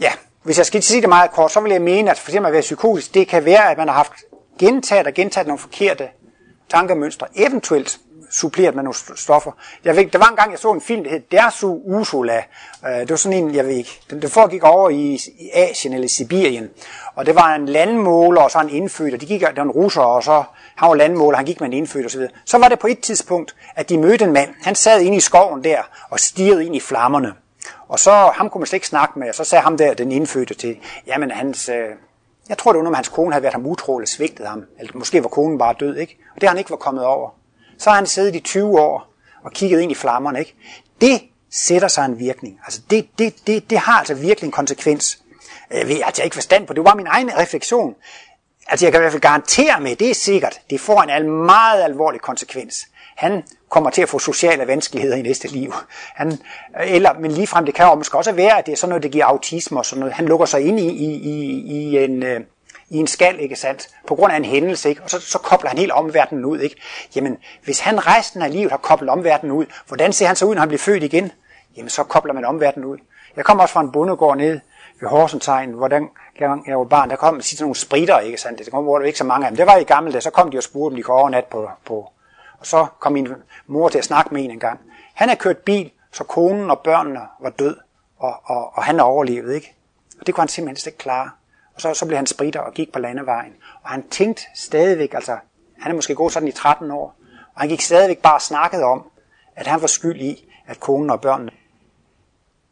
ja, 0.00 0.12
hvis 0.42 0.58
jeg 0.58 0.66
skal 0.66 0.82
sige 0.82 1.00
det 1.00 1.08
meget 1.08 1.30
kort, 1.30 1.52
så 1.52 1.60
vil 1.60 1.72
jeg 1.72 1.82
mene, 1.82 2.10
at 2.10 2.18
for 2.18 2.30
eksempel 2.30 2.46
at 2.46 2.52
være 2.52 2.62
psykotisk, 2.62 3.14
det 3.14 3.28
kan 3.28 3.44
være, 3.44 3.70
at 3.70 3.78
man 3.78 3.88
har 3.88 3.94
haft 3.94 4.12
gentaget 4.58 5.06
og 5.06 5.14
gentaget 5.14 5.46
nogle 5.46 5.58
forkerte 5.58 6.08
tankemønstre, 6.70 7.26
eventuelt 7.34 8.00
suppleret 8.30 8.74
med 8.74 8.82
nogle 8.82 8.96
stoffer. 9.16 9.52
Jeg 9.84 9.96
ved, 9.96 10.06
der 10.06 10.18
var 10.18 10.28
en 10.28 10.36
gang, 10.36 10.50
jeg 10.50 10.58
så 10.58 10.72
en 10.72 10.80
film, 10.80 11.04
der 11.04 11.10
hed 11.10 11.20
Dersu 11.32 11.78
Usula. 11.84 12.42
Øh, 12.86 13.00
det 13.00 13.10
var 13.10 13.16
sådan 13.16 13.38
en, 13.38 13.54
jeg 13.54 13.64
ved 13.64 13.72
ikke, 13.72 14.00
Den, 14.10 14.22
det 14.22 14.30
foregik 14.30 14.64
over 14.64 14.90
i, 14.90 15.20
i 15.38 15.50
Asien 15.54 15.94
eller 15.94 16.08
Sibirien. 16.08 16.70
Og 17.14 17.26
det 17.26 17.34
var 17.34 17.54
en 17.54 17.66
landmåler 17.66 18.40
og 18.40 18.50
så 18.50 18.60
en 18.60 18.70
indfødt, 18.70 19.14
og 19.14 19.20
de 19.20 19.26
gik, 19.26 19.40
der 19.40 19.52
var 19.56 19.62
en 19.62 19.70
russer, 19.70 20.02
og 20.02 20.22
så 20.22 20.42
han 20.76 20.88
var 20.88 20.94
landmåler, 20.94 21.36
han 21.36 21.46
gik 21.46 21.60
med 21.60 21.68
en 21.68 21.72
indfødt 21.72 22.06
osv. 22.06 22.20
Så, 22.20 22.28
så 22.44 22.58
var 22.58 22.68
det 22.68 22.78
på 22.78 22.86
et 22.86 23.00
tidspunkt, 23.00 23.56
at 23.76 23.88
de 23.88 23.98
mødte 23.98 24.24
en 24.24 24.32
mand. 24.32 24.50
Han 24.62 24.74
sad 24.74 25.00
inde 25.00 25.16
i 25.16 25.20
skoven 25.20 25.64
der 25.64 25.78
og 26.10 26.20
stirrede 26.20 26.66
ind 26.66 26.76
i 26.76 26.80
flammerne. 26.80 27.32
Og 27.88 27.98
så 27.98 28.10
ham 28.34 28.50
kunne 28.50 28.60
man 28.60 28.66
slet 28.66 28.76
ikke 28.76 28.86
snakke 28.86 29.18
med, 29.18 29.28
og 29.28 29.34
så 29.34 29.44
sagde 29.44 29.62
ham 29.62 29.76
der, 29.76 29.94
den 29.94 30.12
indfødte 30.12 30.54
til, 30.54 30.76
jamen 31.06 31.30
hans, 31.30 31.68
øh, 31.68 31.88
jeg 32.48 32.58
tror 32.58 32.72
det 32.72 32.76
var 32.76 32.82
noget 32.82 32.90
med, 32.90 32.96
hans 32.96 33.08
kone 33.08 33.32
havde 33.32 33.42
været 33.42 33.54
ham 33.54 33.66
utro 33.66 33.96
eller 33.96 34.06
svigtet 34.06 34.46
ham. 34.46 34.64
Eller 34.78 34.92
måske 34.96 35.22
var 35.22 35.28
konen 35.28 35.58
bare 35.58 35.74
død, 35.80 35.96
ikke? 35.96 36.18
Og 36.34 36.40
det 36.40 36.48
har 36.48 36.54
han 36.54 36.58
ikke 36.58 36.70
var 36.70 36.76
kommet 36.76 37.04
over. 37.04 37.30
Så 37.80 37.90
har 37.90 37.96
han 37.96 38.06
siddet 38.06 38.34
i 38.34 38.40
20 38.40 38.80
år 38.80 39.14
og 39.44 39.52
kigget 39.52 39.80
ind 39.80 39.92
i 39.92 39.94
flammerne, 39.94 40.38
ikke? 40.38 40.54
Det 41.00 41.22
sætter 41.50 41.88
sig 41.88 42.04
en 42.04 42.18
virkning. 42.18 42.60
Altså 42.64 42.80
det, 42.90 43.08
det, 43.18 43.34
det, 43.46 43.70
det 43.70 43.78
har 43.78 43.98
altså 43.98 44.14
virkelig 44.14 44.46
en 44.46 44.52
konsekvens. 44.52 45.18
Jeg 45.70 45.88
ved, 45.88 46.00
altså 46.04 46.22
jeg 46.22 46.24
ikke 46.24 46.34
forstand 46.34 46.66
på 46.66 46.72
det. 46.72 46.84
var 46.84 46.94
min 46.94 47.06
egen 47.06 47.38
refleksion. 47.38 47.94
Altså 48.68 48.86
jeg 48.86 48.92
kan 48.92 49.00
i 49.00 49.02
hvert 49.02 49.12
fald 49.12 49.22
garantere 49.22 49.80
med, 49.80 49.96
det 49.96 50.10
er 50.10 50.14
sikkert, 50.14 50.60
det 50.70 50.80
får 50.80 51.02
en 51.02 51.10
al 51.10 51.28
meget 51.28 51.82
alvorlig 51.82 52.20
konsekvens. 52.20 52.86
Han 53.16 53.42
kommer 53.68 53.90
til 53.90 54.02
at 54.02 54.08
få 54.08 54.18
sociale 54.18 54.66
vanskeligheder 54.66 55.16
i 55.16 55.22
næste 55.22 55.48
liv. 55.48 55.74
Han, 56.14 56.38
eller, 56.80 57.12
men 57.12 57.30
ligefrem 57.30 57.64
det 57.64 57.74
kan 57.74 57.86
jo 57.86 57.94
måske 57.94 58.18
også 58.18 58.32
være, 58.32 58.58
at 58.58 58.66
det 58.66 58.72
er 58.72 58.76
sådan 58.76 58.88
noget, 58.88 59.02
der 59.02 59.08
giver 59.08 59.24
autisme 59.24 59.78
og 59.78 59.86
sådan 59.86 60.00
noget. 60.00 60.14
Han 60.14 60.26
lukker 60.26 60.46
sig 60.46 60.60
ind 60.60 60.80
i, 60.80 60.88
i, 60.88 61.14
i, 61.14 61.60
i 61.66 62.04
en, 62.04 62.22
øh, 62.22 62.40
i 62.90 62.96
en 62.96 63.06
skal, 63.06 63.40
ikke 63.40 63.56
sandt? 63.56 63.88
På 64.06 64.14
grund 64.14 64.32
af 64.32 64.36
en 64.36 64.44
hændelse, 64.44 64.88
ikke? 64.88 65.02
Og 65.02 65.10
så, 65.10 65.20
så 65.20 65.38
kobler 65.38 65.68
han 65.68 65.78
hele 65.78 65.94
omverdenen 65.94 66.44
ud, 66.44 66.58
ikke? 66.58 66.76
Jamen, 67.16 67.38
hvis 67.64 67.80
han 67.80 68.06
resten 68.06 68.42
af 68.42 68.52
livet 68.52 68.70
har 68.70 68.78
koblet 68.78 69.10
omverdenen 69.10 69.56
ud, 69.56 69.66
hvordan 69.86 70.12
ser 70.12 70.26
han 70.26 70.36
så 70.36 70.46
ud, 70.46 70.54
når 70.54 70.60
han 70.60 70.68
bliver 70.68 70.78
født 70.78 71.02
igen? 71.02 71.32
Jamen, 71.76 71.88
så 71.88 72.04
kobler 72.04 72.32
man 72.32 72.44
omverdenen 72.44 72.88
ud. 72.88 72.98
Jeg 73.36 73.44
kommer 73.44 73.62
også 73.62 73.72
fra 73.72 73.80
en 73.80 73.92
bondegård 73.92 74.36
ned 74.36 74.60
ved 75.00 75.08
Horsenstegn, 75.08 75.70
hvordan 75.70 76.08
jeg 76.66 76.78
var 76.78 76.84
barn, 76.84 77.10
der 77.10 77.16
kom 77.16 77.40
sådan 77.40 77.62
nogle 77.64 77.74
spritter, 77.74 78.18
ikke 78.18 78.38
sandt? 78.38 78.58
Det 78.58 78.70
kom, 78.70 78.84
hvor 78.84 78.98
der 78.98 79.06
ikke 79.06 79.18
så 79.18 79.24
mange 79.24 79.46
af 79.46 79.50
dem. 79.50 79.56
Det 79.56 79.66
var 79.66 79.76
i 79.76 79.84
gamle 79.84 80.12
dage, 80.12 80.20
så 80.20 80.30
kom 80.30 80.50
de 80.50 80.58
og 80.58 80.62
spurgte, 80.62 80.92
om 80.92 80.96
de 80.96 81.02
kunne 81.02 81.16
overnat 81.16 81.44
på, 81.44 81.70
på. 81.84 82.10
Og 82.58 82.66
så 82.66 82.86
kom 83.00 83.12
min 83.12 83.28
mor 83.66 83.88
til 83.88 83.98
at 83.98 84.04
snakke 84.04 84.34
med 84.34 84.44
en 84.44 84.50
en 84.50 84.60
gang. 84.60 84.80
Han 85.14 85.28
har 85.28 85.36
kørt 85.36 85.58
bil, 85.58 85.90
så 86.12 86.24
konen 86.24 86.70
og 86.70 86.78
børnene 86.78 87.20
var 87.40 87.50
død, 87.50 87.76
og, 88.18 88.34
og, 88.44 88.76
og 88.76 88.84
han 88.84 89.00
er 89.00 89.04
overlevet, 89.04 89.54
ikke? 89.54 89.74
Og 90.20 90.26
det 90.26 90.34
kunne 90.34 90.42
han 90.42 90.48
simpelthen 90.48 90.90
ikke 90.90 90.98
klare. 90.98 91.30
Og 91.84 91.96
så, 91.96 91.98
så 91.98 92.06
blev 92.06 92.16
han 92.16 92.26
spritter 92.26 92.60
og 92.60 92.72
gik 92.72 92.92
på 92.92 92.98
landevejen. 92.98 93.52
Og 93.82 93.90
han 93.90 94.08
tænkte 94.08 94.42
stadigvæk, 94.54 95.14
altså, 95.14 95.36
han 95.78 95.92
er 95.92 95.94
måske 95.94 96.14
gået 96.14 96.32
sådan 96.32 96.48
i 96.48 96.52
13 96.52 96.90
år, 96.90 97.16
og 97.54 97.60
han 97.60 97.68
gik 97.68 97.80
stadigvæk 97.80 98.18
bare 98.18 98.34
og 98.34 98.42
snakkede 98.42 98.84
om, 98.84 99.10
at 99.56 99.66
han 99.66 99.80
var 99.80 99.86
skyld 99.86 100.20
i, 100.20 100.44
at 100.66 100.80
konen 100.80 101.10
og 101.10 101.20
børnene 101.20 101.50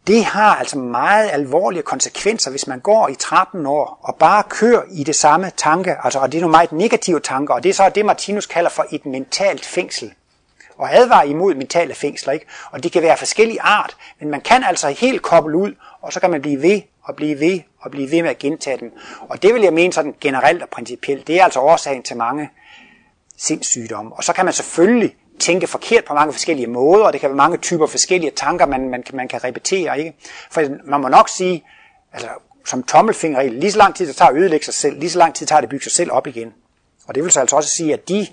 det 0.09 0.25
har 0.25 0.55
altså 0.55 0.79
meget 0.79 1.31
alvorlige 1.33 1.83
konsekvenser, 1.83 2.51
hvis 2.51 2.67
man 2.67 2.81
går 2.81 3.09
i 3.09 3.15
13 3.15 3.67
år 3.67 4.01
og 4.03 4.17
bare 4.17 4.43
kører 4.49 4.83
i 4.91 5.05
det 5.05 5.15
samme 5.15 5.51
tanke, 5.57 5.97
altså, 6.05 6.19
og 6.19 6.33
det 6.33 6.39
er 6.39 6.43
nogle 6.43 6.51
meget 6.51 6.73
negative 6.73 7.21
tanker, 7.21 7.55
og 7.55 7.63
det 7.63 7.69
er 7.69 7.75
så 7.75 7.91
det, 7.95 8.07
Martinus 8.07 8.47
kalder 8.47 8.71
for 8.71 8.87
et 8.91 9.07
mentalt 9.07 9.65
fængsel. 9.65 10.13
Og 10.77 10.95
advarer 10.95 11.23
imod 11.23 11.55
mentale 11.55 11.95
fængsler, 11.95 12.33
ikke? 12.33 12.47
Og 12.71 12.83
det 12.83 12.93
kan 12.93 13.03
være 13.03 13.17
forskellige 13.17 13.63
art, 13.63 13.97
men 14.21 14.31
man 14.31 14.41
kan 14.41 14.65
altså 14.65 14.89
helt 14.89 15.23
koble 15.23 15.57
ud, 15.57 15.75
og 16.03 16.13
så 16.13 16.21
kan 16.21 16.31
man 16.31 16.43
blive 16.43 16.63
ved 16.63 16.81
og 17.03 17.17
blive 17.17 17.41
ved 17.41 17.61
og 17.81 17.91
blive 17.91 18.11
ved 18.11 18.23
med 18.23 18.31
at 18.31 18.39
gentage 18.39 18.79
dem. 18.79 18.93
Og 19.21 19.43
det 19.43 19.55
vil 19.55 19.63
jeg 19.63 19.73
mene 19.73 19.93
sådan 19.93 20.15
generelt 20.21 20.63
og 20.63 20.69
principielt, 20.69 21.27
det 21.27 21.41
er 21.41 21.45
altså 21.45 21.61
årsagen 21.61 22.03
til 22.03 22.17
mange 22.17 22.51
sindssygdomme. 23.37 24.13
Og 24.13 24.25
så 24.25 24.33
kan 24.33 24.45
man 24.45 24.55
selvfølgelig 24.55 25.17
tænke 25.39 25.67
forkert 25.67 26.05
på 26.05 26.15
mange 26.15 26.33
forskellige 26.33 26.67
måder, 26.67 27.05
og 27.05 27.13
det 27.13 27.21
kan 27.21 27.31
være 27.31 27.37
mange 27.37 27.57
typer 27.59 27.87
forskellige 27.87 28.31
tanker, 28.37 28.67
man, 28.67 28.89
man, 28.89 29.05
man 29.13 29.29
kan 29.29 29.45
repetere. 29.45 29.99
Ikke? 29.99 30.17
For 30.51 30.63
man 30.85 31.01
må 31.01 31.09
nok 31.09 31.29
sige, 31.29 31.65
altså, 32.13 32.29
som 32.67 32.83
tommelfinger, 32.83 33.43
lige 33.43 33.73
så 33.73 33.79
lang 33.79 33.95
tid 33.95 34.07
det 34.07 34.17
tager 34.17 34.31
at 34.31 34.37
ødelægge 34.37 34.65
sig 34.65 34.75
selv, 34.75 34.99
lige 34.99 35.11
så 35.11 35.19
lang 35.19 35.35
tid 35.35 35.47
tager 35.47 35.61
det 35.61 35.67
at 35.67 35.71
bygge 35.71 35.85
sig 35.85 35.93
selv 35.93 36.13
op 36.13 36.27
igen. 36.27 36.53
Og 37.07 37.15
det 37.15 37.23
vil 37.23 37.33
så 37.33 37.41
altså 37.41 37.57
også 37.57 37.71
sige, 37.71 37.93
at 37.93 38.09
de 38.09 38.27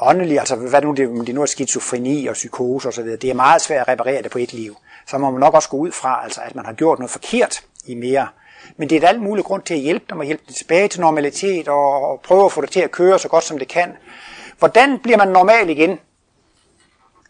åndelige, 0.00 0.40
altså 0.40 0.56
hvad 0.56 0.82
nu 0.82 0.92
det, 0.92 1.26
det 1.26 1.34
nu 1.34 1.42
er 1.42 1.46
skizofreni 1.46 2.26
og 2.26 2.34
psykose 2.34 2.88
osv., 2.88 3.04
det 3.04 3.24
er 3.24 3.34
meget 3.34 3.62
svært 3.62 3.80
at 3.80 3.88
reparere 3.88 4.22
det 4.22 4.30
på 4.30 4.38
et 4.38 4.52
liv. 4.52 4.76
Så 5.10 5.18
må 5.18 5.30
man 5.30 5.40
nok 5.40 5.54
også 5.54 5.68
gå 5.68 5.76
ud 5.76 5.92
fra, 5.92 6.20
altså, 6.24 6.40
at 6.40 6.54
man 6.54 6.64
har 6.64 6.72
gjort 6.72 6.98
noget 6.98 7.10
forkert 7.10 7.64
i 7.86 7.94
mere. 7.94 8.28
Men 8.76 8.90
det 8.90 8.96
er 8.96 9.00
et 9.00 9.08
alt 9.08 9.22
muligt 9.22 9.46
grund 9.46 9.62
til 9.62 9.74
at 9.74 9.80
hjælpe 9.80 10.04
dem 10.10 10.18
og 10.18 10.24
hjælpe 10.24 10.42
dem 10.46 10.54
tilbage 10.54 10.88
til 10.88 11.00
normalitet 11.00 11.68
og, 11.68 12.10
og 12.10 12.20
prøve 12.20 12.44
at 12.44 12.52
få 12.52 12.60
det 12.60 12.70
til 12.70 12.80
at 12.80 12.90
køre 12.90 13.18
så 13.18 13.28
godt 13.28 13.44
som 13.44 13.58
det 13.58 13.68
kan. 13.68 13.96
Hvordan 14.58 14.98
bliver 14.98 15.18
man 15.18 15.28
normal 15.28 15.70
igen? 15.70 15.98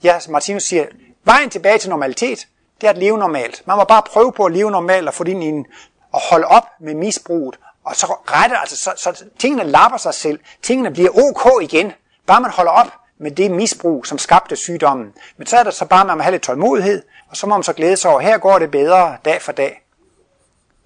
Ja, 0.03 0.19
Martinus 0.29 0.63
siger, 0.63 0.87
vejen 1.25 1.51
tilbage 1.51 1.79
til 1.79 1.91
normalitet, 1.91 2.49
det 2.81 2.87
er 2.87 2.91
at 2.91 2.99
leve 2.99 3.19
normalt. 3.19 3.63
Man 3.67 3.77
må 3.77 3.85
bare 3.85 4.03
prøve 4.03 4.33
på 4.33 4.45
at 4.45 4.53
leve 4.53 4.71
normalt 4.71 5.09
og 5.09 5.15
få 5.15 5.25
det 5.25 5.31
ind 5.31 5.45
i 5.45 5.47
en, 5.47 5.67
og 6.13 6.21
holde 6.31 6.47
op 6.47 6.67
med 6.81 6.95
misbruget. 6.95 7.59
Og 7.85 7.97
så 7.97 8.07
retter, 8.07 8.57
altså, 8.57 8.77
så, 8.77 8.93
så 8.97 9.25
tingene 9.39 9.65
lapper 9.65 9.99
sig 9.99 10.15
selv. 10.15 10.41
Tingene 10.63 10.91
bliver 10.91 11.11
ok 11.11 11.63
igen. 11.63 11.93
Bare 12.27 12.41
man 12.41 12.51
holder 12.51 12.73
op 12.73 12.93
med 13.19 13.31
det 13.31 13.51
misbrug, 13.51 14.07
som 14.07 14.19
skabte 14.19 14.57
sygdommen. 14.57 15.13
Men 15.37 15.47
så 15.47 15.57
er 15.57 15.63
der 15.63 15.71
så 15.71 15.85
bare, 15.85 16.01
at 16.01 16.07
man 16.07 16.17
må 16.17 16.23
have 16.23 16.33
lidt 16.33 16.43
tålmodighed, 16.43 17.03
og 17.31 17.37
så 17.37 17.47
må 17.47 17.57
man 17.57 17.63
så 17.63 17.73
glæde 17.73 17.97
sig 17.97 18.11
over, 18.11 18.21
her 18.21 18.39
går 18.39 18.59
det 18.59 18.71
bedre 18.71 19.17
dag 19.25 19.43
for 19.43 19.53
dag. 19.53 19.83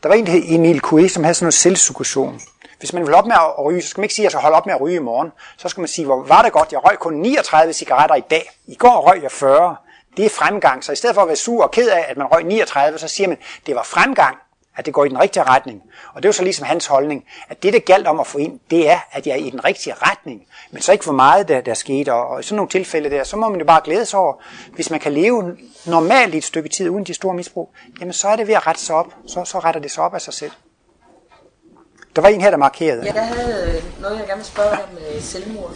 Der 0.02 0.08
var 0.08 0.16
en, 0.16 0.26
der 0.26 0.32
hed 0.32 0.42
Emil 0.46 0.80
Coué, 0.86 1.08
som 1.08 1.24
havde 1.24 1.34
sådan 1.34 1.44
noget 1.44 1.54
selvsuggestion. 1.54 2.40
Hvis 2.78 2.92
man 2.92 3.06
vil 3.06 3.14
op 3.14 3.26
med 3.26 3.34
at 3.34 3.64
ryge, 3.64 3.82
så 3.82 3.88
skal 3.88 4.00
man 4.00 4.04
ikke 4.04 4.14
sige, 4.14 4.22
at 4.22 4.24
jeg 4.24 4.30
skal 4.30 4.42
holde 4.42 4.56
op 4.56 4.66
med 4.66 4.74
at 4.74 4.80
ryge 4.80 4.96
i 4.96 4.98
morgen. 4.98 5.32
Så 5.56 5.68
skal 5.68 5.80
man 5.80 5.88
sige, 5.88 6.04
hvor 6.04 6.24
var 6.24 6.42
det 6.42 6.52
godt, 6.52 6.72
jeg 6.72 6.84
røg 6.84 6.98
kun 6.98 7.14
39 7.14 7.72
cigaretter 7.72 8.16
i 8.16 8.22
dag. 8.30 8.50
I 8.66 8.74
går 8.74 9.10
røg 9.10 9.22
jeg 9.22 9.32
40. 9.32 9.76
Det 10.16 10.24
er 10.24 10.30
fremgang. 10.30 10.84
Så 10.84 10.92
i 10.92 10.96
stedet 10.96 11.14
for 11.14 11.22
at 11.22 11.28
være 11.28 11.36
sur 11.36 11.62
og 11.62 11.70
ked 11.70 11.88
af, 11.88 12.04
at 12.08 12.16
man 12.16 12.26
røg 12.26 12.44
39, 12.44 12.98
så 12.98 13.08
siger 13.08 13.28
man, 13.28 13.38
det 13.66 13.74
var 13.74 13.82
fremgang, 13.82 14.36
at 14.76 14.86
det 14.86 14.94
går 14.94 15.04
i 15.04 15.08
den 15.08 15.20
rigtige 15.20 15.42
retning. 15.42 15.82
Og 16.14 16.22
det 16.22 16.24
er 16.24 16.28
jo 16.28 16.32
så 16.32 16.42
ligesom 16.42 16.66
hans 16.66 16.86
holdning, 16.86 17.24
at 17.48 17.62
det, 17.62 17.72
det 17.72 17.84
galt 17.84 18.06
om 18.06 18.20
at 18.20 18.26
få 18.26 18.38
ind, 18.38 18.60
det 18.70 18.90
er, 18.90 18.98
at 19.12 19.26
jeg 19.26 19.32
er 19.32 19.36
i 19.36 19.50
den 19.50 19.64
rigtige 19.64 19.94
retning. 19.94 20.46
Men 20.70 20.82
så 20.82 20.92
ikke 20.92 21.04
for 21.04 21.12
meget, 21.12 21.48
der, 21.48 21.60
der 21.60 21.74
skete. 21.74 22.12
Og 22.12 22.40
i 22.40 22.42
sådan 22.42 22.56
nogle 22.56 22.70
tilfælde 22.70 23.10
der, 23.10 23.24
så 23.24 23.36
må 23.36 23.48
man 23.48 23.60
jo 23.60 23.66
bare 23.66 23.80
glæde 23.84 24.04
sig 24.04 24.18
over, 24.18 24.34
hvis 24.74 24.90
man 24.90 25.00
kan 25.00 25.12
leve 25.12 25.56
normalt 25.86 26.34
i 26.34 26.38
et 26.38 26.44
stykke 26.44 26.68
tid 26.68 26.88
uden 26.88 27.04
de 27.04 27.14
store 27.14 27.34
misbrug, 27.34 27.74
jamen 28.00 28.12
så 28.12 28.28
er 28.28 28.36
det 28.36 28.46
ved 28.46 28.54
at 28.54 28.66
rette 28.66 28.80
sig 28.80 28.96
op. 28.96 29.14
Så, 29.26 29.44
så 29.44 29.58
retter 29.58 29.80
det 29.80 29.90
sig 29.90 30.04
op 30.04 30.14
af 30.14 30.20
sig 30.20 30.34
selv. 30.34 30.52
Der 32.16 32.22
var 32.22 32.28
en 32.28 32.40
her, 32.40 32.50
der 32.50 32.56
markerede. 32.56 33.04
Ja, 33.04 33.14
jeg 33.14 33.26
havde 33.26 33.76
øh, 33.76 34.00
noget, 34.02 34.18
jeg 34.18 34.26
gerne 34.26 34.38
vil 34.38 34.46
spørge 34.46 34.70
om 34.70 34.88
med 34.94 35.20
selvmord. 35.20 35.72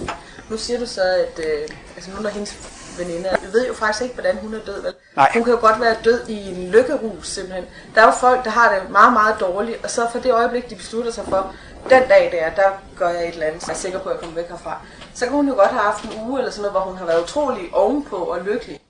Nu 0.51 0.57
siger 0.57 0.79
du 0.79 0.87
så, 0.87 1.03
at 1.03 1.45
øh, 1.45 1.69
altså 1.97 2.11
nogle 2.11 2.29
af 2.29 2.35
hendes 2.35 2.78
veninder, 2.99 3.31
vi 3.41 3.53
ved 3.53 3.67
jo 3.67 3.75
faktisk 3.75 4.03
ikke, 4.03 4.15
hvordan 4.15 4.37
hun 4.37 4.55
er 4.55 4.59
død, 4.67 4.83
vel? 4.83 4.95
Nej. 5.17 5.31
Hun 5.35 5.45
kan 5.45 5.53
jo 5.53 5.59
godt 5.61 5.81
være 5.81 5.97
død 6.05 6.29
i 6.29 6.49
en 6.49 6.71
lykkerus, 6.71 7.29
simpelthen. 7.29 7.65
Der 7.95 8.01
er 8.01 8.07
jo 8.07 8.13
folk, 8.13 8.45
der 8.45 8.51
har 8.51 8.75
det 8.75 8.91
meget, 8.91 9.13
meget 9.13 9.37
dårligt, 9.41 9.85
og 9.85 9.91
så 9.91 10.09
for 10.13 10.19
det 10.19 10.33
øjeblik, 10.33 10.71
de 10.71 10.75
beslutter 10.75 11.13
sig 11.13 11.25
for, 11.25 11.55
den 11.91 12.03
dag 12.09 12.29
der, 12.33 12.63
der 12.63 12.69
gør 12.99 13.09
jeg 13.09 13.29
et 13.29 13.33
eller 13.35 13.47
andet, 13.47 13.63
så 13.63 13.67
jeg 13.71 13.75
er 13.75 13.79
sikker 13.79 13.99
på, 13.99 14.09
at 14.09 14.13
jeg 14.15 14.21
kommer 14.21 14.35
væk 14.37 14.49
herfra. 14.49 14.81
Så 15.15 15.25
kan 15.25 15.35
hun 15.35 15.49
jo 15.49 15.55
godt 15.55 15.71
have 15.71 15.83
haft 15.83 16.05
en 16.05 16.11
uge 16.21 16.39
eller 16.39 16.51
sådan 16.51 16.63
noget, 16.63 16.73
hvor 16.73 16.81
hun 16.81 16.97
har 16.99 17.07
været 17.07 17.23
utrolig 17.23 17.71
ovenpå 17.73 18.17
og 18.17 18.41
lykkelig. 18.41 18.81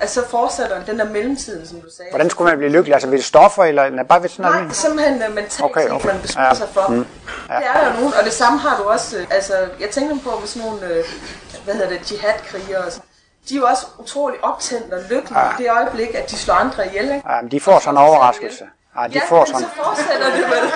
Altså 0.00 0.20
så 0.22 0.28
fortsætter 0.28 0.84
den 0.84 0.98
der 0.98 1.04
mellemtiden, 1.04 1.66
som 1.66 1.80
du 1.80 1.86
sagde. 1.96 2.10
Hvordan 2.10 2.30
skulle 2.30 2.50
man 2.50 2.58
blive 2.58 2.72
lykkelig? 2.72 2.94
Altså 2.94 3.08
ved 3.08 3.20
stoffer, 3.20 3.64
eller, 3.64 3.82
eller 3.82 4.02
bare 4.02 4.22
ved 4.22 4.28
sådan 4.28 4.44
noget? 4.50 4.62
Nej, 4.62 4.72
simpelthen 4.72 5.22
uh, 5.28 5.34
mentalt 5.34 5.60
Okay, 5.62 5.88
okay, 5.88 6.06
man 6.06 6.20
beslutter 6.22 6.48
Ja. 6.48 6.54
sig 6.54 6.68
for. 6.72 6.88
Mm. 6.88 7.06
Ja. 7.50 7.56
Det 7.56 7.66
er 7.74 7.84
der 7.84 7.92
nogen, 8.00 8.12
og 8.18 8.24
det 8.24 8.32
samme 8.32 8.58
har 8.58 8.82
du 8.82 8.88
også, 8.88 9.18
øh, 9.18 9.26
altså 9.30 9.54
jeg 9.80 9.90
tænker 9.90 10.16
på 10.24 10.38
med 10.40 10.48
sådan 10.48 10.68
nogle, 10.68 10.86
øh, 10.86 11.04
hvad 11.64 11.74
hedder 11.74 11.88
det, 11.88 12.12
jihadkrigere 12.12 12.84
og 12.84 12.92
sådan. 12.92 13.07
De 13.48 13.54
er 13.54 13.58
jo 13.58 13.66
også 13.66 13.86
utrolig 13.98 14.44
optændt 14.44 14.92
og 14.94 15.00
lykkelige 15.10 15.40
Ja. 15.40 15.50
i 15.58 15.62
det 15.62 15.70
øjeblik, 15.70 16.14
at 16.14 16.30
de 16.30 16.36
slår 16.36 16.54
andre 16.54 16.86
ihjel, 16.86 17.04
ikke? 17.04 17.22
Ja, 17.30 17.40
men 17.42 17.50
de 17.50 17.60
får 17.60 17.78
sådan 17.78 17.94
en 17.94 18.04
overraskelse. 18.08 18.64
Ja, 18.96 19.06
de 19.06 19.12
ja, 19.14 19.20
får 19.28 19.44
sådan. 19.44 19.60
så 19.60 19.66
fortsætter 19.84 20.26
det 20.36 20.44
vel. 20.44 20.72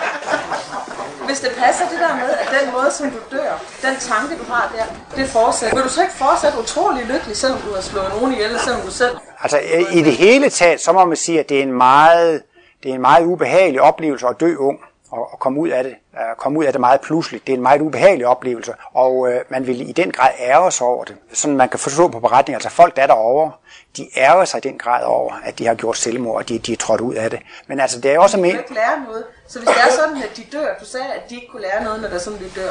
Hvis 1.27 1.41
det 1.41 1.51
passer 1.59 1.89
det 1.89 1.99
der 1.99 2.15
med, 2.15 2.31
at 2.31 2.49
den 2.61 2.73
måde, 2.73 2.91
som 2.91 3.11
du 3.11 3.37
dør, 3.37 3.53
den 3.83 3.97
tanke, 3.97 4.37
du 4.37 4.53
har 4.53 4.73
der, 4.77 4.85
det 5.17 5.29
fortsætter. 5.29 5.77
Vil 5.77 5.85
du 5.85 5.89
så 5.89 6.03
ikke 6.03 6.15
fortsætte 6.15 6.59
utrolig 6.59 7.05
lykkelig, 7.05 7.37
selvom 7.37 7.61
du 7.61 7.75
har 7.75 7.81
slået 7.81 8.09
nogen 8.21 8.33
ihjel, 8.33 8.59
selvom 8.59 8.81
du 8.81 8.91
selv... 8.91 9.17
Altså 9.43 9.59
i 9.93 10.03
det 10.03 10.13
hele 10.17 10.51
taget, 10.51 10.81
så 10.81 10.93
må 10.93 11.05
man 11.05 11.17
sige, 11.17 11.41
at 11.41 11.49
det 11.49 11.59
er 11.59 11.63
en 11.63 11.73
meget, 11.73 12.43
det 12.83 12.91
er 12.91 12.95
en 12.95 13.01
meget 13.01 13.25
ubehagelig 13.25 13.81
oplevelse 13.81 14.27
at 14.27 14.41
dø 14.41 14.57
ung. 14.57 14.79
Og, 15.13 15.33
og 15.33 15.39
komme 15.39 15.61
ud 15.61 15.69
af 15.69 15.85
det, 15.85 15.95
uh, 16.13 16.37
komme 16.39 16.59
ud 16.59 16.65
af 16.65 16.73
det 16.73 16.81
meget 16.81 17.01
pludseligt. 17.01 17.47
Det 17.47 17.53
er 17.53 17.57
en 17.57 17.63
meget 17.63 17.81
ubehagelig 17.81 18.27
oplevelse, 18.27 18.75
og 18.95 19.17
uh, 19.17 19.35
man 19.49 19.67
vil 19.67 19.89
i 19.89 19.93
den 19.93 20.11
grad 20.11 20.31
ære 20.39 20.73
sig 20.73 20.87
over 20.87 21.05
det. 21.05 21.17
Sådan 21.33 21.57
man 21.57 21.69
kan 21.69 21.79
forstå 21.79 22.09
på 22.09 22.21
beretningen, 22.21 22.57
altså 22.57 22.71
folk 22.71 22.97
der 22.97 23.03
er 23.03 23.07
derovre, 23.07 23.53
de 23.97 24.09
ærger 24.17 24.45
sig 24.45 24.59
i 24.65 24.69
den 24.69 24.79
grad 24.79 25.05
over, 25.05 25.33
at 25.45 25.59
de 25.59 25.67
har 25.67 25.75
gjort 25.75 25.97
selvmord, 25.97 26.37
og 26.37 26.49
de, 26.49 26.59
de 26.59 26.73
er 26.73 26.77
trådt 26.77 27.01
ud 27.01 27.15
af 27.15 27.31
det. 27.31 27.41
Men 27.67 27.81
altså, 27.81 28.01
det 28.01 28.11
er 28.11 28.15
jo 28.15 28.23
også... 28.23 28.37
Men 28.37 28.45
de 28.45 28.51
kan 28.51 28.61
ikke 28.61 28.75
lære 28.75 29.05
noget. 29.07 29.25
Så 29.49 29.59
hvis 29.59 29.69
det 29.69 29.77
er 29.77 29.93
sådan, 29.93 30.23
at 30.23 30.37
de 30.37 30.43
dør, 30.53 30.75
du 30.81 30.85
sagde, 30.85 31.07
at 31.07 31.31
de 31.31 31.35
ikke 31.35 31.49
kunne 31.53 31.63
lære 31.63 31.85
noget, 31.85 32.01
når 32.01 32.09
der 32.09 32.15
er 32.15 32.21
sådan, 32.21 32.39
de 32.39 32.51
dør, 32.61 32.71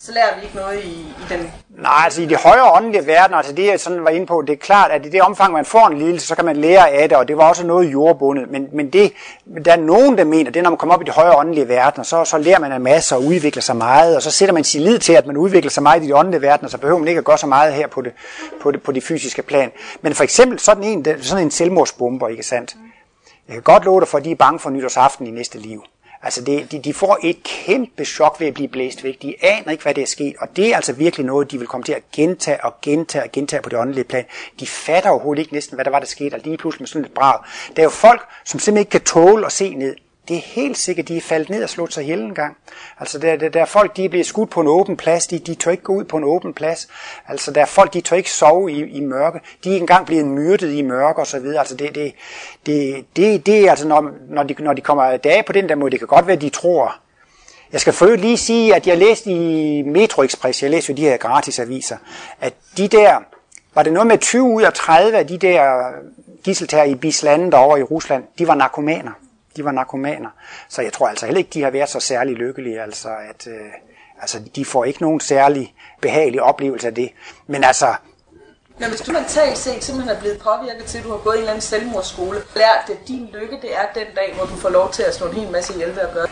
så 0.00 0.12
lærer 0.12 0.38
vi 0.38 0.42
ikke 0.42 0.56
noget 0.56 0.84
i, 0.84 0.88
i 0.88 1.24
den... 1.28 1.52
nej, 1.68 2.00
altså 2.04 2.22
i 2.22 2.26
de 2.26 2.36
højere 2.36 2.72
åndelige 2.72 3.06
verdener, 3.06 3.36
altså 3.36 3.52
det 3.52 3.66
jeg 3.66 3.80
sådan 3.80 4.04
var 4.04 4.10
inde 4.10 4.26
på, 4.26 4.42
det 4.46 4.52
er 4.52 4.56
klart, 4.56 4.90
at 4.90 5.06
i 5.06 5.08
det 5.08 5.22
omfang, 5.22 5.52
man 5.52 5.64
får 5.64 5.86
en 5.86 5.98
lidelse, 5.98 6.26
så 6.26 6.34
kan 6.34 6.44
man 6.44 6.56
lære 6.56 6.90
af 6.90 7.08
det, 7.08 7.18
og 7.18 7.28
det 7.28 7.36
var 7.36 7.48
også 7.48 7.66
noget 7.66 7.92
jordbundet. 7.92 8.50
Men, 8.50 8.68
men 8.72 8.90
det, 8.90 9.12
der 9.64 9.72
er 9.72 9.76
nogen, 9.76 10.18
der 10.18 10.24
mener, 10.24 10.50
det 10.50 10.58
er, 10.58 10.62
når 10.62 10.70
man 10.70 10.76
kommer 10.76 10.94
op 10.94 11.02
i 11.02 11.04
de 11.04 11.10
højere 11.10 11.36
åndelige 11.36 11.68
verdener, 11.68 12.04
så, 12.04 12.24
så 12.24 12.38
lærer 12.38 12.58
man 12.58 12.72
en 12.72 12.82
masse 12.82 13.16
og 13.16 13.24
udvikler 13.24 13.62
sig 13.62 13.76
meget, 13.76 14.16
og 14.16 14.22
så 14.22 14.30
sætter 14.30 14.52
man 14.52 14.64
sin 14.64 14.82
lid 14.82 14.98
til, 14.98 15.12
at 15.12 15.26
man 15.26 15.36
udvikler 15.36 15.70
sig 15.70 15.82
meget 15.82 16.02
i 16.02 16.06
de 16.06 16.16
åndelige 16.16 16.42
verdener, 16.42 16.68
så 16.70 16.78
behøver 16.78 16.98
man 16.98 17.08
ikke 17.08 17.18
at 17.18 17.24
gøre 17.24 17.38
så 17.38 17.46
meget 17.46 17.74
her 17.74 17.86
på 17.86 18.02
det, 18.02 18.12
på 18.62 18.70
det, 18.70 18.82
på 18.82 18.92
det 18.92 19.02
fysiske 19.02 19.42
plan. 19.42 19.70
Men 20.02 20.14
for 20.14 20.24
eksempel 20.24 20.58
sådan 20.58 20.84
en, 20.84 21.06
sådan 21.22 21.44
en 21.44 21.50
selvmordsbomber, 21.50 22.28
ikke 22.28 22.42
sandt? 22.42 22.76
Jeg 23.48 23.54
kan 23.54 23.62
godt 23.62 23.84
love 23.84 24.00
dig 24.00 24.08
for, 24.08 24.18
at 24.18 24.24
de 24.24 24.30
er 24.30 24.36
bange 24.36 24.58
for 24.58 24.70
nytårsaften 24.70 25.26
i 25.26 25.30
næste 25.30 25.58
liv. 25.58 25.82
Altså 26.22 26.44
det, 26.44 26.72
de, 26.72 26.78
de 26.78 26.94
får 26.94 27.18
et 27.22 27.42
kæmpe 27.42 28.04
chok 28.04 28.40
ved 28.40 28.46
at 28.46 28.54
blive 28.54 28.68
blæst 28.68 29.04
væk. 29.04 29.22
De 29.22 29.34
aner 29.40 29.70
ikke, 29.70 29.82
hvad 29.82 29.94
der 29.94 30.02
er 30.02 30.06
sket, 30.06 30.34
og 30.40 30.56
det 30.56 30.72
er 30.72 30.76
altså 30.76 30.92
virkelig 30.92 31.26
noget, 31.26 31.50
de 31.50 31.58
vil 31.58 31.66
komme 31.66 31.84
til 31.84 31.92
at 31.92 32.02
gentage 32.12 32.64
og 32.64 32.74
gentage 32.82 33.24
og 33.24 33.32
gentage 33.32 33.62
på 33.62 33.68
det 33.68 33.78
åndelige 33.78 34.04
plan. 34.04 34.24
De 34.60 34.66
fatter 34.66 35.10
overhovedet 35.10 35.40
ikke 35.40 35.52
næsten, 35.52 35.74
hvad 35.74 35.84
der 35.84 35.90
var, 35.90 35.98
der 35.98 36.06
skete, 36.06 36.34
og 36.34 36.40
lige 36.44 36.56
pludselig 36.56 36.82
med 36.82 36.88
sådan 36.88 37.04
et 37.04 37.12
brag. 37.12 37.38
Der 37.76 37.82
er 37.82 37.84
jo 37.84 37.90
folk, 37.90 38.20
som 38.44 38.60
simpelthen 38.60 38.76
ikke 38.76 38.90
kan 38.90 39.00
tåle 39.00 39.46
at 39.46 39.52
se 39.52 39.74
ned. 39.74 39.96
Det 40.28 40.36
er 40.36 40.40
helt 40.40 40.78
sikkert, 40.78 41.08
de 41.08 41.16
er 41.16 41.20
faldet 41.20 41.50
ned 41.50 41.62
og 41.62 41.68
slået 41.68 41.92
sig 41.92 42.02
ihjel 42.02 42.20
en 42.20 42.34
gang. 42.34 42.56
Altså 43.00 43.18
der, 43.18 43.36
der, 43.36 43.48
der 43.48 43.60
er 43.60 43.64
folk, 43.64 43.96
de 43.96 44.04
er 44.04 44.08
blevet 44.08 44.26
skudt 44.26 44.50
på 44.50 44.60
en 44.60 44.66
åben 44.66 44.96
plads, 44.96 45.26
de, 45.26 45.38
de 45.38 45.54
tør 45.54 45.70
ikke 45.70 45.82
gå 45.82 45.92
ud 45.92 46.04
på 46.04 46.16
en 46.16 46.24
åben 46.24 46.54
plads. 46.54 46.88
Altså 47.28 47.50
der 47.50 47.60
er 47.60 47.66
folk, 47.66 47.94
de 47.94 48.00
tør 48.00 48.16
ikke 48.16 48.30
sove 48.30 48.72
i, 48.72 48.84
i 48.84 49.00
mørke. 49.00 49.40
De 49.64 49.72
er 49.72 49.76
engang 49.76 50.06
blevet 50.06 50.26
myrdet 50.26 50.72
i 50.72 50.82
mørke 50.82 51.20
og 51.20 51.26
så 51.26 51.38
videre. 51.38 51.58
Altså 51.58 51.74
det, 51.74 51.94
det, 51.94 52.14
det, 52.66 53.04
det, 53.16 53.46
det 53.46 53.66
er 53.66 53.70
altså, 53.70 53.88
når, 53.88 54.10
når, 54.28 54.42
de, 54.42 54.54
når 54.58 54.72
de 54.72 54.80
kommer 54.80 55.16
dage 55.16 55.42
på 55.42 55.52
den 55.52 55.68
der 55.68 55.74
måde, 55.74 55.90
det 55.90 55.98
kan 55.98 56.08
godt 56.08 56.26
være, 56.26 56.36
de 56.36 56.48
tror, 56.48 56.96
jeg 57.72 57.80
skal 57.80 57.92
for 57.92 58.06
lige 58.06 58.36
sige, 58.36 58.74
at 58.74 58.86
jeg 58.86 58.98
læste 58.98 59.30
i 59.30 59.82
Metro 59.82 60.22
Express, 60.22 60.62
jeg 60.62 60.70
læste 60.70 60.92
jo 60.92 60.96
de 60.96 61.02
her 61.02 61.16
gratisaviser, 61.16 61.96
at 62.40 62.54
de 62.76 62.88
der, 62.88 63.18
var 63.74 63.82
det 63.82 63.92
noget 63.92 64.06
med 64.06 64.18
20 64.18 64.42
ud 64.42 64.62
af 64.62 64.72
30 64.72 65.18
af 65.18 65.26
de 65.26 65.38
der 65.38 65.78
øh, 65.78 65.94
gisseltager 66.44 66.84
i 66.84 66.94
Bislande 66.94 67.50
derovre 67.50 67.80
i 67.80 67.82
Rusland, 67.82 68.24
de 68.38 68.48
var 68.48 68.54
narkomaner. 68.54 69.12
De 69.56 69.64
var 69.64 69.72
narkomaner. 69.72 70.30
Så 70.68 70.82
jeg 70.82 70.92
tror 70.92 71.08
altså 71.08 71.26
heller 71.26 71.38
ikke, 71.38 71.50
de 71.54 71.62
har 71.62 71.70
været 71.70 71.88
så 71.88 72.00
særlig 72.00 72.34
lykkelige, 72.34 72.82
altså 72.82 73.08
at 73.08 73.46
øh, 73.46 73.70
altså, 74.20 74.38
de 74.56 74.64
får 74.64 74.84
ikke 74.84 75.02
nogen 75.02 75.20
særlig 75.20 75.74
behagelig 76.00 76.42
oplevelse 76.42 76.86
af 76.86 76.94
det. 76.94 77.10
Men 77.46 77.64
altså, 77.64 77.94
Men 78.78 78.88
hvis 78.88 79.00
du 79.00 79.12
mentalt 79.12 79.58
set 79.58 79.84
simpelthen 79.84 80.16
er 80.16 80.20
blevet 80.20 80.38
påvirket 80.38 80.84
til, 80.84 80.98
at 80.98 81.04
du 81.04 81.10
har 81.10 81.18
gået 81.18 81.34
i 81.34 81.36
en 81.36 81.40
eller 81.40 81.50
anden 81.52 81.62
selvmordsskole, 81.62 82.38
lært 82.56 82.90
at 82.90 83.08
din 83.08 83.28
lykke, 83.32 83.58
det 83.62 83.76
er 83.76 83.86
den 83.94 84.06
dag, 84.16 84.34
hvor 84.36 84.44
du 84.44 84.56
får 84.56 84.68
lov 84.68 84.90
til 84.92 85.02
at 85.02 85.14
slå 85.14 85.26
en 85.26 85.34
hel 85.34 85.50
masse 85.50 85.74
ihjel 85.74 85.96
ved 85.96 86.02
at 86.02 86.14
gøre, 86.14 86.26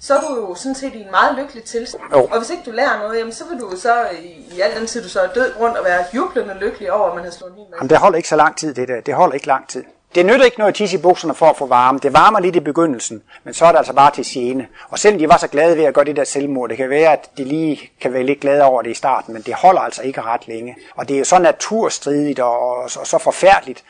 så 0.00 0.16
er 0.16 0.20
du 0.20 0.34
jo 0.36 0.54
sådan 0.54 0.74
set 0.74 0.94
i 0.94 1.00
en 1.00 1.10
meget 1.10 1.38
lykkelig 1.38 1.64
tilstand. 1.64 2.02
Jo. 2.12 2.24
Og 2.24 2.38
hvis 2.38 2.50
ikke 2.50 2.62
du 2.66 2.70
lærer 2.70 2.98
noget, 2.98 3.18
jamen, 3.18 3.32
så 3.32 3.44
vil 3.50 3.60
du 3.60 3.76
så 3.76 4.08
i, 4.22 4.54
i 4.56 4.60
al 4.60 4.80
den 4.80 4.86
tid, 4.86 5.02
du 5.02 5.08
så 5.08 5.20
er 5.20 5.32
død 5.32 5.54
rundt 5.60 5.76
og 5.76 5.84
være 5.84 6.04
jublende 6.14 6.54
lykkelig 6.54 6.92
over, 6.92 7.08
at 7.08 7.14
man 7.14 7.24
har 7.24 7.30
slået 7.30 7.50
en 7.50 7.56
hel 7.56 7.66
masse. 7.70 7.76
Jamen, 7.80 7.90
det 7.90 7.98
holder 7.98 8.16
ikke 8.16 8.28
så 8.28 8.36
lang 8.36 8.56
tid, 8.56 8.74
det 8.74 8.88
der. 8.88 9.00
Det 9.00 9.14
holder 9.14 9.34
ikke 9.34 9.46
lang 9.46 9.68
tid. 9.68 9.84
Det 10.14 10.26
nytter 10.26 10.44
ikke 10.44 10.58
noget 10.58 10.72
at 10.72 10.74
tisse 10.74 10.98
i 10.98 11.00
bukserne 11.00 11.34
for 11.34 11.46
at 11.46 11.56
få 11.56 11.66
varme. 11.66 11.98
Det 11.98 12.12
varmer 12.12 12.40
lidt 12.40 12.56
i 12.56 12.60
begyndelsen, 12.60 13.22
men 13.44 13.54
så 13.54 13.64
er 13.64 13.70
det 13.70 13.78
altså 13.78 13.92
bare 13.92 14.10
til 14.10 14.24
gene. 14.26 14.68
Og 14.88 14.98
selvom 14.98 15.18
de 15.18 15.28
var 15.28 15.36
så 15.36 15.48
glade 15.48 15.76
ved 15.76 15.84
at 15.84 15.94
gøre 15.94 16.04
det 16.04 16.16
der 16.16 16.24
selvmord, 16.24 16.68
det 16.68 16.76
kan 16.76 16.90
være, 16.90 17.12
at 17.12 17.30
de 17.38 17.44
lige 17.44 17.90
kan 18.00 18.12
være 18.12 18.22
lidt 18.22 18.40
glade 18.40 18.64
over 18.64 18.82
det 18.82 18.90
i 18.90 18.94
starten, 18.94 19.34
men 19.34 19.42
det 19.42 19.54
holder 19.54 19.80
altså 19.80 20.02
ikke 20.02 20.22
ret 20.22 20.48
længe. 20.48 20.76
Og 20.96 21.08
det 21.08 21.14
er 21.14 21.18
jo 21.18 21.24
så 21.24 21.38
naturstridigt 21.38 22.40
og, 22.40 22.60
og, 22.60 22.76
og 22.82 23.06
så 23.06 23.18
forfærdeligt, 23.18 23.84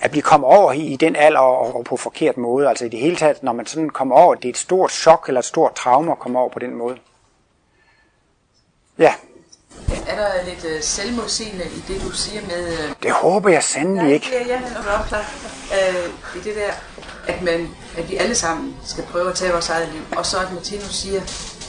at 0.00 0.10
blive 0.10 0.22
kommet 0.22 0.50
over 0.50 0.72
i, 0.72 0.80
i 0.80 0.96
den 0.96 1.16
alder 1.16 1.40
og, 1.40 1.76
og 1.76 1.84
på 1.84 1.96
forkert 1.96 2.36
måde. 2.36 2.68
Altså 2.68 2.84
i 2.84 2.88
det 2.88 3.00
hele 3.00 3.16
taget, 3.16 3.42
når 3.42 3.52
man 3.52 3.66
sådan 3.66 3.90
kommer 3.90 4.16
over, 4.16 4.34
det 4.34 4.44
er 4.44 4.50
et 4.50 4.58
stort 4.58 4.92
chok 4.92 5.24
eller 5.28 5.38
et 5.38 5.44
stort 5.44 5.74
traume 5.74 6.12
at 6.12 6.18
komme 6.18 6.38
over 6.38 6.48
på 6.48 6.58
den 6.58 6.74
måde. 6.74 6.96
Ja, 8.98 9.14
er 10.06 10.16
der 10.16 10.44
lidt 10.44 10.64
øh, 10.64 10.82
selvmodsigende 10.82 11.64
i 11.64 11.84
det, 11.88 12.02
du 12.02 12.10
siger 12.10 12.40
med... 12.46 12.72
Øh, 12.72 12.94
det 13.02 13.12
håber 13.12 13.50
jeg 13.50 13.62
sandelig 13.62 14.12
ikke. 14.14 14.26
Ja, 14.32 14.46
ja, 14.46 14.60
ja, 14.60 14.98
opklart. 14.98 15.24
Øh, 15.72 16.10
I 16.36 16.44
det 16.44 16.56
der, 16.56 16.72
at, 17.34 17.42
man, 17.42 17.68
at 17.98 18.10
vi 18.10 18.16
alle 18.16 18.34
sammen 18.34 18.76
skal 18.84 19.04
prøve 19.04 19.28
at 19.30 19.34
tage 19.34 19.52
vores 19.52 19.68
eget 19.68 19.88
liv. 19.92 20.02
Og 20.16 20.26
så 20.26 20.36
at 20.38 20.52
Martinus 20.52 20.94
siger, 20.94 21.20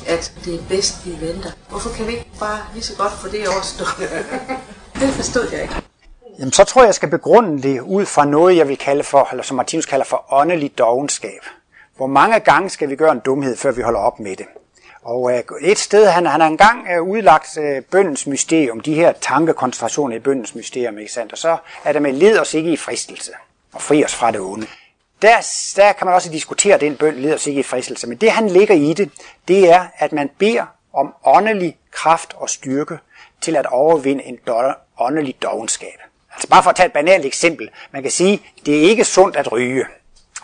at 0.07 0.33
det 0.45 0.55
er 0.55 0.59
bedst, 0.69 1.05
vi 1.05 1.27
venter. 1.27 1.51
Hvorfor 1.69 1.89
kan 1.89 2.07
vi 2.07 2.11
ikke 2.11 2.31
bare 2.39 2.59
lige 2.73 2.83
så 2.83 2.95
godt 2.97 3.13
få 3.13 3.27
det 3.27 3.47
overstået? 3.47 4.25
det 5.01 5.09
forstod 5.09 5.47
jeg 5.51 5.61
ikke. 5.61 5.75
Jamen, 6.39 6.53
så 6.53 6.63
tror 6.63 6.81
jeg, 6.81 6.87
jeg 6.87 6.95
skal 6.95 7.09
begrunde 7.09 7.63
det 7.63 7.81
ud 7.81 8.05
fra 8.05 8.25
noget, 8.25 8.57
jeg 8.57 8.67
vil 8.67 8.77
kalde 8.77 9.03
for, 9.03 9.27
eller 9.31 9.43
som 9.43 9.57
Martinus 9.57 9.85
kalder 9.85 10.05
for 10.05 10.25
åndelig 10.33 10.77
dogenskab. 10.77 11.41
Hvor 11.97 12.07
mange 12.07 12.39
gange 12.39 12.69
skal 12.69 12.89
vi 12.89 12.95
gøre 12.95 13.11
en 13.11 13.21
dumhed, 13.25 13.57
før 13.57 13.71
vi 13.71 13.81
holder 13.81 13.99
op 13.99 14.19
med 14.19 14.35
det? 14.35 14.45
Og 15.07 15.31
øh, 15.33 15.43
et 15.61 15.79
sted, 15.79 16.07
han, 16.07 16.25
han 16.25 16.41
har 16.41 16.47
engang 16.47 16.87
øh, 16.91 17.01
udlagt 17.01 17.57
øh, 17.57 17.81
bøndens 17.81 18.27
mysterium, 18.27 18.79
de 18.79 18.93
her 18.93 19.11
tankekoncentrationer 19.11 20.15
i 20.15 20.19
bøndens 20.19 20.55
mysterium, 20.55 20.97
ikke 20.97 21.11
sandt? 21.11 21.31
Og 21.31 21.37
så 21.37 21.57
er 21.83 21.93
det 21.93 22.01
med 22.01 22.13
led 22.13 22.39
os 22.39 22.53
ikke 22.53 22.71
i 22.71 22.77
fristelse, 22.77 23.31
og 23.73 23.81
fri 23.81 24.03
os 24.03 24.15
fra 24.15 24.31
det 24.31 24.41
onde. 24.41 24.67
Der, 25.21 25.35
der 25.75 25.93
kan 25.93 26.05
man 26.07 26.15
også 26.15 26.31
diskutere 26.31 26.77
den 26.77 26.95
bøn, 26.95 27.15
led 27.15 27.33
os 27.33 27.47
ikke 27.47 27.59
i 27.59 27.63
fristelse, 27.63 28.07
men 28.07 28.17
det 28.17 28.31
han 28.31 28.49
ligger 28.49 28.75
i 28.75 28.93
det, 28.93 29.11
det 29.47 29.71
er, 29.71 29.85
at 29.97 30.13
man 30.13 30.29
beder 30.37 30.65
om 30.93 31.13
åndelig 31.25 31.77
kraft 31.91 32.33
og 32.35 32.49
styrke 32.49 32.97
til 33.41 33.55
at 33.55 33.65
overvinde 33.65 34.23
en 34.23 34.37
do- 34.49 34.73
åndelig 34.99 35.35
dogenskab. 35.41 35.99
Altså 36.33 36.47
bare 36.49 36.63
for 36.63 36.69
at 36.69 36.75
tage 36.75 36.87
et 36.87 36.93
banalt 36.93 37.25
eksempel. 37.25 37.69
Man 37.91 38.01
kan 38.01 38.11
sige, 38.11 38.41
det 38.65 38.77
er 38.77 38.81
ikke 38.81 39.03
sundt 39.03 39.35
at 39.35 39.51
ryge. 39.51 39.85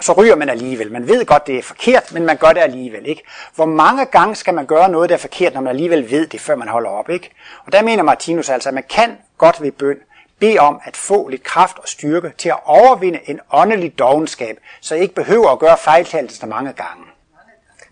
Så 0.01 0.13
ryger 0.13 0.35
man 0.35 0.49
alligevel. 0.49 0.91
Man 0.91 1.07
ved 1.07 1.25
godt, 1.25 1.47
det 1.47 1.57
er 1.57 1.63
forkert, 1.63 2.11
men 2.11 2.25
man 2.25 2.37
gør 2.37 2.47
det 2.47 2.61
alligevel. 2.61 3.07
Ikke? 3.07 3.23
Hvor 3.55 3.65
mange 3.65 4.05
gange 4.05 4.35
skal 4.35 4.53
man 4.53 4.65
gøre 4.65 4.89
noget, 4.89 5.09
der 5.09 5.15
er 5.15 5.19
forkert, 5.19 5.53
når 5.53 5.61
man 5.61 5.69
alligevel 5.69 6.11
ved 6.11 6.27
det, 6.27 6.41
før 6.41 6.55
man 6.55 6.67
holder 6.67 6.89
op? 6.89 7.09
Ikke? 7.09 7.31
Og 7.65 7.71
der 7.71 7.83
mener 7.83 8.03
Martinus 8.03 8.49
altså, 8.49 8.69
at 8.69 8.73
man 8.73 8.83
kan 8.89 9.17
godt 9.37 9.61
ved 9.61 9.71
bøn 9.71 9.97
bede 10.39 10.59
om 10.59 10.79
at 10.83 10.97
få 10.97 11.27
lidt 11.27 11.43
kraft 11.43 11.79
og 11.79 11.87
styrke 11.87 12.31
til 12.37 12.49
at 12.49 12.59
overvinde 12.65 13.19
en 13.25 13.39
åndelig 13.51 13.99
dogenskab, 13.99 14.57
så 14.81 14.95
I 14.95 14.99
ikke 14.99 15.15
behøver 15.15 15.49
at 15.49 15.59
gøre 15.59 15.77
fejltagelser 15.77 16.47
mange 16.47 16.73
gange. 16.73 17.03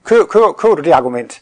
Køb, 0.04 0.28
køb, 0.28 0.42
køb 0.58 0.78
du 0.78 0.82
det 0.82 0.92
argument? 0.92 1.42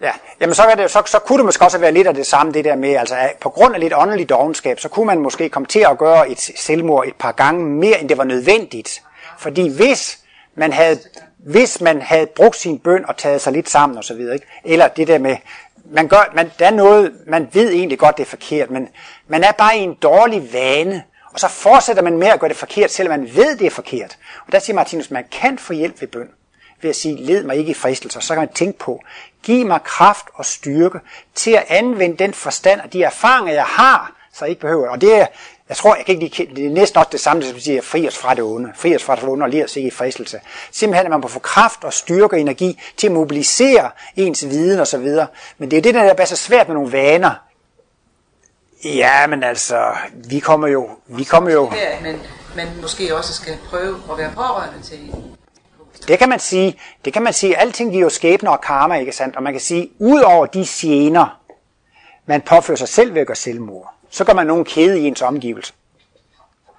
Ja, 0.00 0.12
jamen 0.40 0.54
så, 0.54 0.62
er 0.62 0.74
det, 0.74 0.90
så, 0.90 1.02
så 1.06 1.18
kunne 1.18 1.38
det 1.38 1.44
måske 1.44 1.64
også 1.64 1.78
være 1.78 1.92
lidt 1.92 2.06
af 2.06 2.14
det 2.14 2.26
samme, 2.26 2.52
det 2.52 2.64
der 2.64 2.76
med, 2.76 2.94
altså 2.96 3.14
at 3.14 3.32
på 3.40 3.50
grund 3.50 3.74
af 3.74 3.80
lidt 3.80 3.92
åndelig 3.96 4.28
dogenskab, 4.28 4.80
så 4.80 4.88
kunne 4.88 5.06
man 5.06 5.18
måske 5.18 5.48
komme 5.48 5.66
til 5.66 5.86
at 5.90 5.98
gøre 5.98 6.30
et 6.30 6.40
selvmord 6.40 7.06
et 7.06 7.14
par 7.14 7.32
gange 7.32 7.64
mere, 7.64 8.00
end 8.00 8.08
det 8.08 8.18
var 8.18 8.24
nødvendigt. 8.24 9.02
Fordi 9.38 9.76
hvis 9.76 10.18
man 10.54 10.72
havde, 10.72 10.98
hvis 11.38 11.80
man 11.80 12.02
havde 12.02 12.26
brugt 12.26 12.56
sin 12.56 12.78
bøn 12.78 13.04
og 13.08 13.16
taget 13.16 13.40
sig 13.40 13.52
lidt 13.52 13.70
sammen 13.70 13.98
og 13.98 14.04
så 14.04 14.14
videre, 14.14 14.34
ikke? 14.34 14.46
eller 14.64 14.88
det 14.88 15.08
der 15.08 15.18
med, 15.18 15.36
man 15.84 16.08
gør, 16.08 16.32
man, 16.34 16.50
der 16.58 16.66
er 16.66 16.70
noget, 16.70 17.12
man 17.26 17.48
ved 17.52 17.70
egentlig 17.70 17.98
godt, 17.98 18.16
det 18.16 18.22
er 18.22 18.30
forkert, 18.30 18.70
men 18.70 18.88
man 19.28 19.44
er 19.44 19.52
bare 19.52 19.78
i 19.78 19.80
en 19.80 19.94
dårlig 20.02 20.52
vane, 20.52 21.02
og 21.32 21.40
så 21.40 21.48
fortsætter 21.48 22.02
man 22.02 22.18
med 22.18 22.26
at 22.26 22.40
gøre 22.40 22.48
det 22.48 22.56
forkert, 22.56 22.90
selvom 22.90 23.20
man 23.20 23.36
ved, 23.36 23.56
det 23.56 23.66
er 23.66 23.70
forkert. 23.70 24.18
Og 24.46 24.52
der 24.52 24.58
siger 24.58 24.74
Martinus, 24.74 25.10
man 25.10 25.24
kan 25.32 25.58
få 25.58 25.72
hjælp 25.72 26.00
ved 26.00 26.08
bøn 26.08 26.28
ved 26.84 26.90
at 26.90 26.96
sige, 26.96 27.16
led 27.16 27.44
mig 27.44 27.56
ikke 27.56 27.70
i 27.70 27.74
fristelser, 27.74 28.20
så 28.20 28.34
kan 28.34 28.40
man 28.40 28.52
tænke 28.52 28.78
på, 28.78 29.02
giv 29.42 29.66
mig 29.66 29.80
kraft 29.84 30.26
og 30.34 30.44
styrke 30.44 30.98
til 31.34 31.50
at 31.50 31.64
anvende 31.68 32.16
den 32.16 32.34
forstand 32.34 32.80
og 32.80 32.92
de 32.92 33.02
erfaringer, 33.02 33.52
jeg 33.52 33.64
har, 33.64 34.12
så 34.32 34.44
jeg 34.44 34.50
ikke 34.50 34.60
behøver. 34.60 34.88
Og 34.88 35.00
det 35.00 35.20
er, 35.20 35.26
jeg 35.68 35.76
tror, 35.76 35.94
jeg 35.94 36.04
kan 36.06 36.22
ikke 36.22 36.38
lide, 36.38 36.56
det 36.56 36.66
er 36.66 36.70
næsten 36.70 36.98
også 36.98 37.08
det 37.12 37.20
samme, 37.20 37.42
som 37.42 37.58
siger, 37.58 37.82
fri 37.82 38.08
os 38.08 38.18
fra 38.18 38.34
det 38.34 38.44
onde. 38.44 38.72
Fri 38.76 38.96
os 38.96 39.02
fra 39.02 39.16
det 39.16 39.24
onde 39.24 39.44
og 39.44 39.50
led 39.50 39.64
os 39.64 39.76
ikke 39.76 39.86
i 39.86 39.90
fristelse. 39.90 40.40
Simpelthen, 40.70 41.06
at 41.06 41.10
man 41.10 41.20
må 41.20 41.28
få 41.28 41.38
kraft 41.38 41.84
og 41.84 41.92
styrke 41.92 42.36
og 42.36 42.40
energi 42.40 42.80
til 42.96 43.06
at 43.06 43.12
mobilisere 43.12 43.90
ens 44.16 44.44
viden 44.44 44.80
og 44.80 44.86
så 44.86 44.98
videre. 44.98 45.26
Men 45.58 45.70
det 45.70 45.76
er 45.76 45.80
jo 45.92 45.98
det, 45.98 46.16
der 46.16 46.22
er 46.22 46.26
så 46.26 46.36
svært 46.36 46.68
med 46.68 46.74
nogle 46.74 46.92
vaner. 46.92 47.30
Ja, 48.84 49.26
men 49.26 49.42
altså, 49.42 49.92
vi 50.14 50.38
kommer 50.38 50.68
jo, 50.68 50.88
vi 51.06 51.24
kommer 51.24 51.50
jo, 51.50 51.66
at 51.66 52.02
man, 52.02 52.20
man 52.56 52.68
måske 52.82 53.16
også 53.16 53.34
skal 53.34 53.58
prøve 53.70 53.96
at 54.12 54.18
være 54.18 54.32
pårørende 54.34 54.82
til 54.82 55.14
Det 56.08 56.18
kan 56.18 56.28
man 56.28 56.38
sige. 56.38 56.80
Det 57.04 57.12
kan 57.12 57.22
man 57.22 57.32
sige. 57.32 57.58
Alting 57.58 57.90
giver 57.90 58.02
jo 58.02 58.08
skæbner 58.08 58.50
og 58.50 58.60
karma, 58.60 58.94
ikke 58.94 59.12
sandt? 59.12 59.36
Og 59.36 59.42
man 59.42 59.52
kan 59.52 59.60
sige, 59.60 59.90
ud 59.98 60.20
over 60.20 60.46
de 60.46 60.66
gener, 60.68 61.40
man 62.26 62.42
påfører 62.42 62.76
sig 62.76 62.88
selv 62.88 63.14
ved 63.14 63.20
at 63.20 63.26
gøre 63.26 63.36
selvmord, 63.36 63.93
så 64.14 64.24
gør 64.24 64.32
man 64.32 64.46
nogen 64.46 64.64
kæde 64.64 65.00
i 65.00 65.04
ens 65.04 65.22
omgivelse. 65.22 65.72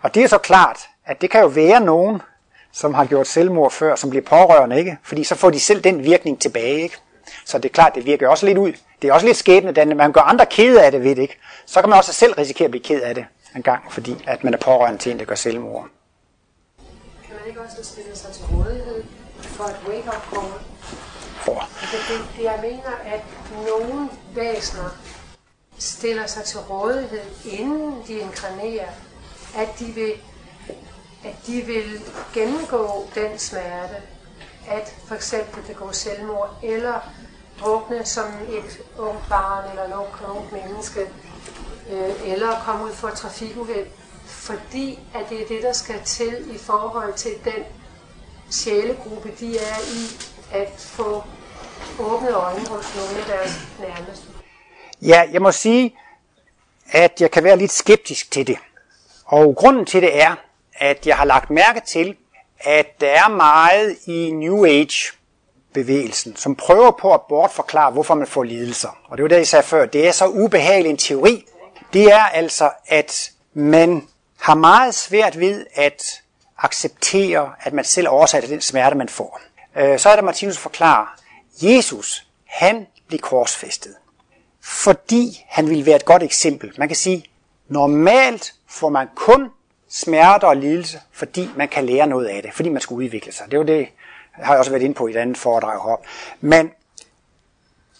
Og 0.01 0.15
det 0.15 0.23
er 0.23 0.27
så 0.27 0.37
klart, 0.37 0.79
at 1.05 1.21
det 1.21 1.29
kan 1.29 1.41
jo 1.41 1.47
være 1.47 1.81
nogen, 1.81 2.21
som 2.71 2.93
har 2.93 3.05
gjort 3.05 3.27
selvmord 3.27 3.71
før, 3.71 3.95
som 3.95 4.09
bliver 4.09 4.25
pårørende, 4.25 4.79
ikke? 4.79 4.97
Fordi 5.03 5.23
så 5.23 5.35
får 5.35 5.49
de 5.49 5.59
selv 5.59 5.81
den 5.81 6.03
virkning 6.03 6.41
tilbage, 6.41 6.81
ikke? 6.81 6.97
Så 7.45 7.57
det 7.57 7.69
er 7.69 7.73
klart, 7.73 7.95
det 7.95 8.05
virker 8.05 8.29
også 8.29 8.45
lidt 8.45 8.57
ud. 8.57 8.73
Det 9.01 9.09
er 9.09 9.13
også 9.13 9.25
lidt 9.25 9.37
skæbne, 9.37 9.95
man 9.95 10.11
gør 10.11 10.21
andre 10.21 10.45
kede 10.45 10.83
af 10.83 10.91
det, 10.91 11.03
ved 11.03 11.15
det, 11.15 11.21
ikke? 11.21 11.37
Så 11.65 11.81
kan 11.81 11.89
man 11.89 11.97
også 11.97 12.13
selv 12.13 12.33
risikere 12.33 12.65
at 12.65 12.71
blive 12.71 12.83
ked 12.83 13.01
af 13.01 13.15
det 13.15 13.25
en 13.55 13.63
gang, 13.63 13.93
fordi 13.93 14.23
at 14.27 14.43
man 14.43 14.53
er 14.53 14.57
pårørende 14.57 14.99
til 14.99 15.11
en, 15.11 15.19
der 15.19 15.25
gør 15.25 15.35
selvmord. 15.35 15.87
Kan 17.27 17.35
man 17.39 17.47
ikke 17.47 17.61
også 17.61 17.83
stille 17.83 18.15
sig 18.15 18.33
til 18.33 18.43
rådighed 18.45 19.03
for 19.43 19.63
et 19.63 19.79
wake-up 19.87 20.33
call? 20.33 20.65
fordi 21.45 22.43
jeg 22.43 22.59
mener, 22.61 22.91
at 23.05 23.21
nogle 23.67 24.09
væsener 24.35 24.89
stiller 25.79 26.27
sig 26.27 26.43
til 26.43 26.59
rådighed, 26.59 27.21
inden 27.45 28.03
de 28.07 28.13
inkarnerer, 28.13 28.89
at 29.55 29.69
de 29.79 29.85
vil, 29.85 30.13
at 31.23 31.35
de 31.47 31.61
vil 31.61 32.01
gennemgå 32.33 33.09
den 33.15 33.39
smerte, 33.39 33.95
at 34.67 34.95
for 35.07 35.15
eksempel 35.15 35.63
begå 35.63 35.91
selvmord, 35.91 36.59
eller 36.63 36.99
drukne 37.59 38.05
som 38.05 38.25
et 38.49 38.81
ung 38.97 39.17
barn 39.29 39.69
eller 39.71 39.83
et 39.83 39.93
ungt 40.27 40.51
menneske, 40.51 41.09
øh, 41.89 42.31
eller 42.31 42.61
komme 42.65 42.85
ud 42.85 42.91
for 42.91 43.07
et 43.07 43.13
trafikuheld, 43.13 43.87
fordi 44.25 44.99
at 45.13 45.29
det 45.29 45.41
er 45.41 45.47
det, 45.47 45.63
der 45.63 45.73
skal 45.73 46.03
til 46.05 46.55
i 46.55 46.57
forhold 46.57 47.13
til 47.13 47.31
den 47.45 47.63
sjælegruppe, 48.51 49.31
de 49.39 49.57
er 49.57 49.79
i, 49.79 50.25
at 50.51 50.73
få 50.77 51.23
åbne 51.99 52.31
øjne 52.31 52.67
hos 52.67 52.95
nogle 52.95 53.19
af 53.19 53.25
deres 53.25 53.59
nærmeste. 53.79 54.34
Ja, 55.01 55.23
jeg 55.31 55.41
må 55.41 55.51
sige, 55.51 55.95
at 56.91 57.21
jeg 57.21 57.31
kan 57.31 57.43
være 57.43 57.57
lidt 57.57 57.71
skeptisk 57.71 58.31
til 58.31 58.47
det. 58.47 58.57
Og 59.25 59.55
grunden 59.55 59.85
til 59.85 60.01
det 60.01 60.21
er, 60.21 60.35
at 60.73 61.07
jeg 61.07 61.17
har 61.17 61.25
lagt 61.25 61.49
mærke 61.49 61.81
til, 61.87 62.15
at 62.59 63.01
der 63.01 63.07
er 63.07 63.27
meget 63.27 63.97
i 64.07 64.31
New 64.31 64.65
Age 64.65 65.11
bevægelsen, 65.73 66.35
som 66.35 66.55
prøver 66.55 66.91
på 66.91 67.13
at 67.13 67.21
bortforklare, 67.29 67.91
hvorfor 67.91 68.13
man 68.13 68.27
får 68.27 68.43
lidelser. 68.43 68.97
Og 69.07 69.17
det 69.17 69.23
var 69.23 69.29
det, 69.29 69.35
jeg 69.35 69.47
sagde 69.47 69.63
før. 69.63 69.85
Det 69.85 70.07
er 70.07 70.11
så 70.11 70.27
ubehagelig 70.27 70.89
en 70.89 70.97
teori. 70.97 71.45
Det 71.93 72.11
er 72.11 72.23
altså, 72.23 72.71
at 72.87 73.31
man 73.53 74.07
har 74.39 74.55
meget 74.55 74.95
svært 74.95 75.39
ved 75.39 75.65
at 75.73 76.21
acceptere, 76.57 77.53
at 77.59 77.73
man 77.73 77.85
selv 77.85 78.07
er 78.07 78.25
til 78.25 78.49
den 78.49 78.61
smerte, 78.61 78.95
man 78.95 79.09
får. 79.09 79.41
Øh, 79.75 79.99
så 79.99 80.09
er 80.09 80.15
der 80.15 80.23
Martinus 80.23 80.57
forklarer, 80.57 81.19
Jesus, 81.61 82.27
han 82.45 82.87
blev 83.07 83.19
korsfæstet, 83.19 83.95
fordi 84.65 85.45
han 85.47 85.69
ville 85.69 85.85
være 85.85 85.95
et 85.95 86.05
godt 86.05 86.23
eksempel. 86.23 86.73
Man 86.77 86.87
kan 86.87 86.95
sige, 86.95 87.25
normalt 87.67 88.53
får 88.67 88.89
man 88.89 89.07
kun 89.15 89.49
smerte 89.89 90.45
og 90.45 90.57
lidelse, 90.57 90.99
fordi 91.11 91.49
man 91.55 91.67
kan 91.67 91.85
lære 91.85 92.07
noget 92.07 92.25
af 92.25 92.41
det, 92.43 92.53
fordi 92.53 92.69
man 92.69 92.81
skal 92.81 92.93
udvikle 92.93 93.31
sig. 93.31 93.51
Det 93.51 93.59
var 93.59 93.65
det, 93.65 93.87
har 94.31 94.53
jeg 94.53 94.59
også 94.59 94.71
været 94.71 94.83
inde 94.83 94.95
på 94.95 95.07
i 95.07 95.11
et 95.11 95.17
andet 95.17 95.37
foredrag 95.37 95.81
heroppe. 95.81 96.07
Man 96.41 96.71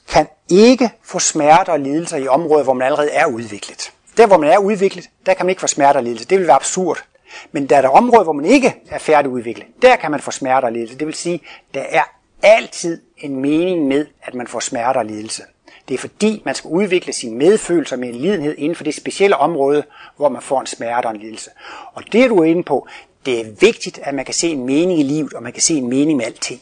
kan 0.08 0.28
ikke 0.50 0.90
få 1.04 1.20
smerte 1.20 1.70
og 1.70 1.80
lidelser 1.80 2.18
i 2.18 2.28
områder, 2.28 2.64
hvor 2.64 2.74
man 2.74 2.86
allerede 2.86 3.12
er 3.12 3.26
udviklet. 3.26 3.94
Der, 4.18 4.28
hvor 4.28 4.38
man 4.38 4.50
er 4.50 4.58
udviklet, 4.58 5.10
der 5.26 5.34
kan 5.34 5.46
man 5.46 5.50
ikke 5.50 5.62
få 5.62 5.68
smerte 5.68 5.98
og 5.98 6.04
lidelse. 6.04 6.26
Det 6.26 6.40
vil 6.40 6.48
være 6.48 6.56
absurd. 6.56 7.04
Men 7.52 7.68
der 7.68 7.78
er 7.78 7.82
der 7.82 7.90
områder, 7.90 8.24
hvor 8.24 8.34
man 8.34 8.46
ikke 8.46 8.76
er 8.90 8.98
færdigudviklet, 8.98 9.68
der 9.82 9.96
kan 9.96 10.12
man 10.12 10.20
få 10.20 10.32
smerte 10.32 10.66
og 10.66 10.72
lidelse. 10.72 10.98
Det 10.98 11.08
vil 11.08 11.16
sige, 11.16 11.42
der 11.74 11.82
er 11.82 12.04
altid 12.42 13.02
en 13.18 13.36
mening 13.36 13.88
med, 13.88 14.06
at 14.24 14.34
man 14.34 14.48
får 14.48 14.60
smerte 14.60 14.98
og 14.98 15.06
lidelse. 15.06 15.44
Det 15.88 15.94
er 15.94 15.98
fordi, 15.98 16.42
man 16.46 16.56
skal 16.56 16.68
udvikle 16.68 17.14
sin 17.14 17.38
medfølelse 17.38 17.98
med 17.98 18.10
en 18.10 18.16
lidenhed 18.16 18.56
inden 18.58 18.76
for 18.76 18.84
det 18.84 18.96
specielle 18.96 19.38
område, 19.38 19.84
hvor 20.18 20.30
man 20.30 20.42
får 20.42 20.62
en 20.62 20.68
smerte 20.68 21.06
og 21.06 21.12
en 21.12 21.22
lidelse. 21.22 21.50
Og 21.94 22.04
det 22.12 22.30
du 22.30 22.38
er 22.38 22.46
inde 22.46 22.64
på, 22.64 22.88
det 23.26 23.42
er 23.42 23.46
vigtigt, 23.60 24.00
at 24.04 24.14
man 24.14 24.26
kan 24.26 24.34
se 24.34 24.50
en 24.50 24.66
mening 24.66 25.00
i 25.00 25.04
livet, 25.04 25.34
og 25.34 25.44
man 25.44 25.54
kan 25.54 25.62
se 25.62 25.74
en 25.74 25.90
mening 25.90 26.18
med 26.18 26.26
alting. 26.26 26.62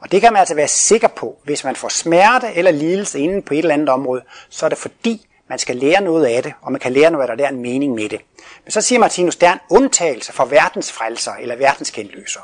Og 0.00 0.12
det 0.12 0.20
kan 0.20 0.32
man 0.32 0.40
altså 0.40 0.54
være 0.54 0.68
sikker 0.68 1.08
på, 1.08 1.38
hvis 1.44 1.64
man 1.64 1.76
får 1.76 1.88
smerte 1.88 2.46
eller 2.54 2.70
lidelse 2.70 3.18
inden 3.18 3.42
på 3.42 3.54
et 3.54 3.58
eller 3.58 3.74
andet 3.74 3.88
område, 3.88 4.22
så 4.50 4.64
er 4.64 4.68
det 4.68 4.78
fordi, 4.78 5.26
man 5.48 5.58
skal 5.58 5.76
lære 5.76 6.00
noget 6.00 6.26
af 6.26 6.42
det, 6.42 6.52
og 6.62 6.72
man 6.72 6.80
kan 6.80 6.92
lære 6.92 7.10
noget 7.10 7.22
af 7.22 7.28
det, 7.28 7.38
der 7.38 7.44
er 7.44 7.52
en 7.52 7.62
mening 7.62 7.94
med 7.94 8.08
det. 8.08 8.20
Men 8.64 8.72
så 8.72 8.80
siger 8.80 8.98
Martinus, 8.98 9.36
der 9.36 9.48
er 9.48 9.52
en 9.52 9.60
undtagelse 9.70 10.32
for 10.32 10.44
verdens 10.44 10.92
frelser 10.92 11.32
eller 11.32 11.56
verdens 11.56 11.90
kendløsere. 11.90 12.42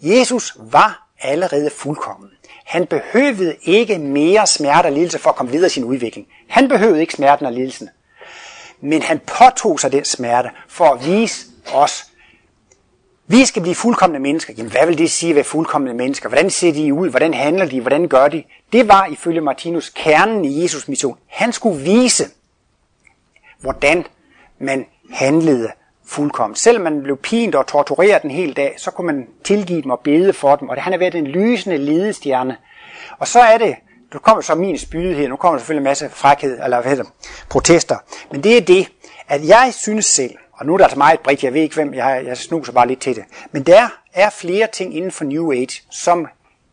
Jesus 0.00 0.56
var 0.58 1.08
allerede 1.20 1.70
fuldkommen. 1.70 2.30
Han 2.66 2.86
behøvede 2.86 3.56
ikke 3.62 3.98
mere 3.98 4.46
smerte 4.46 4.86
og 4.86 4.92
lidelse 4.92 5.18
for 5.18 5.30
at 5.30 5.36
komme 5.36 5.52
videre 5.52 5.66
i 5.66 5.70
sin 5.70 5.84
udvikling. 5.84 6.26
Han 6.48 6.68
behøvede 6.68 7.00
ikke 7.00 7.12
smerten 7.12 7.46
og 7.46 7.52
lidelsen. 7.52 7.88
Men 8.80 9.02
han 9.02 9.18
påtog 9.18 9.80
sig 9.80 9.92
den 9.92 10.04
smerte 10.04 10.50
for 10.68 10.84
at 10.84 11.06
vise 11.06 11.46
os, 11.74 12.04
vi 13.28 13.44
skal 13.44 13.62
blive 13.62 13.74
fuldkommende 13.74 14.20
mennesker. 14.20 14.54
Jamen, 14.56 14.72
hvad 14.72 14.86
vil 14.86 14.98
det 14.98 15.10
sige 15.10 15.30
at 15.30 15.36
være 15.36 15.44
fuldkommende 15.44 15.94
mennesker? 15.94 16.28
Hvordan 16.28 16.50
ser 16.50 16.72
de 16.72 16.94
ud? 16.94 17.10
Hvordan 17.10 17.34
handler 17.34 17.66
de? 17.66 17.80
Hvordan 17.80 18.08
gør 18.08 18.28
de? 18.28 18.42
Det 18.72 18.88
var 18.88 19.06
ifølge 19.06 19.40
Martinus 19.40 19.88
kernen 19.88 20.44
i 20.44 20.62
Jesus 20.62 20.88
mission. 20.88 21.18
Han 21.26 21.52
skulle 21.52 21.82
vise, 21.82 22.24
hvordan 23.60 24.04
man 24.58 24.86
handlede 25.12 25.68
fuldkommen. 26.06 26.56
Selvom 26.56 26.82
man 26.82 27.02
blev 27.02 27.16
pint 27.16 27.54
og 27.54 27.66
tortureret 27.66 28.22
en 28.22 28.30
hel 28.30 28.52
dag, 28.56 28.74
så 28.78 28.90
kunne 28.90 29.06
man 29.06 29.26
tilgive 29.44 29.82
dem 29.82 29.90
og 29.90 30.00
bede 30.00 30.32
for 30.32 30.56
dem, 30.56 30.68
og 30.68 30.76
det, 30.76 30.82
han 30.82 30.92
er 30.92 30.98
været 30.98 31.14
en 31.14 31.26
lysende 31.26 31.76
ledestjerne. 31.76 32.56
Og 33.18 33.28
så 33.28 33.40
er 33.40 33.58
det, 33.58 33.76
du 34.12 34.18
kommer 34.18 34.42
så 34.42 34.54
min 34.54 34.78
spydighed, 34.78 35.28
nu 35.28 35.36
kommer 35.36 35.56
der 35.56 35.60
selvfølgelig 35.60 35.80
en 35.80 35.90
masse 35.90 36.08
frækhed, 36.10 36.58
eller 36.64 36.80
hvad 36.80 36.90
hedder, 36.90 37.10
protester, 37.50 37.96
men 38.32 38.42
det 38.42 38.56
er 38.56 38.60
det, 38.60 38.88
at 39.28 39.48
jeg 39.48 39.70
synes 39.74 40.06
selv, 40.06 40.34
og 40.52 40.66
nu 40.66 40.72
er 40.72 40.76
der 40.76 40.84
altså 40.84 40.98
meget 40.98 41.20
bredt, 41.20 41.44
jeg 41.44 41.54
ved 41.54 41.62
ikke 41.62 41.74
hvem, 41.74 41.94
jeg, 41.94 42.22
jeg 42.26 42.36
snuser 42.36 42.72
bare 42.72 42.88
lidt 42.88 43.00
til 43.00 43.16
det, 43.16 43.24
men 43.52 43.62
der 43.62 43.88
er 44.14 44.30
flere 44.30 44.66
ting 44.72 44.96
inden 44.96 45.10
for 45.10 45.24
New 45.24 45.52
Age, 45.52 45.82
som 45.90 46.26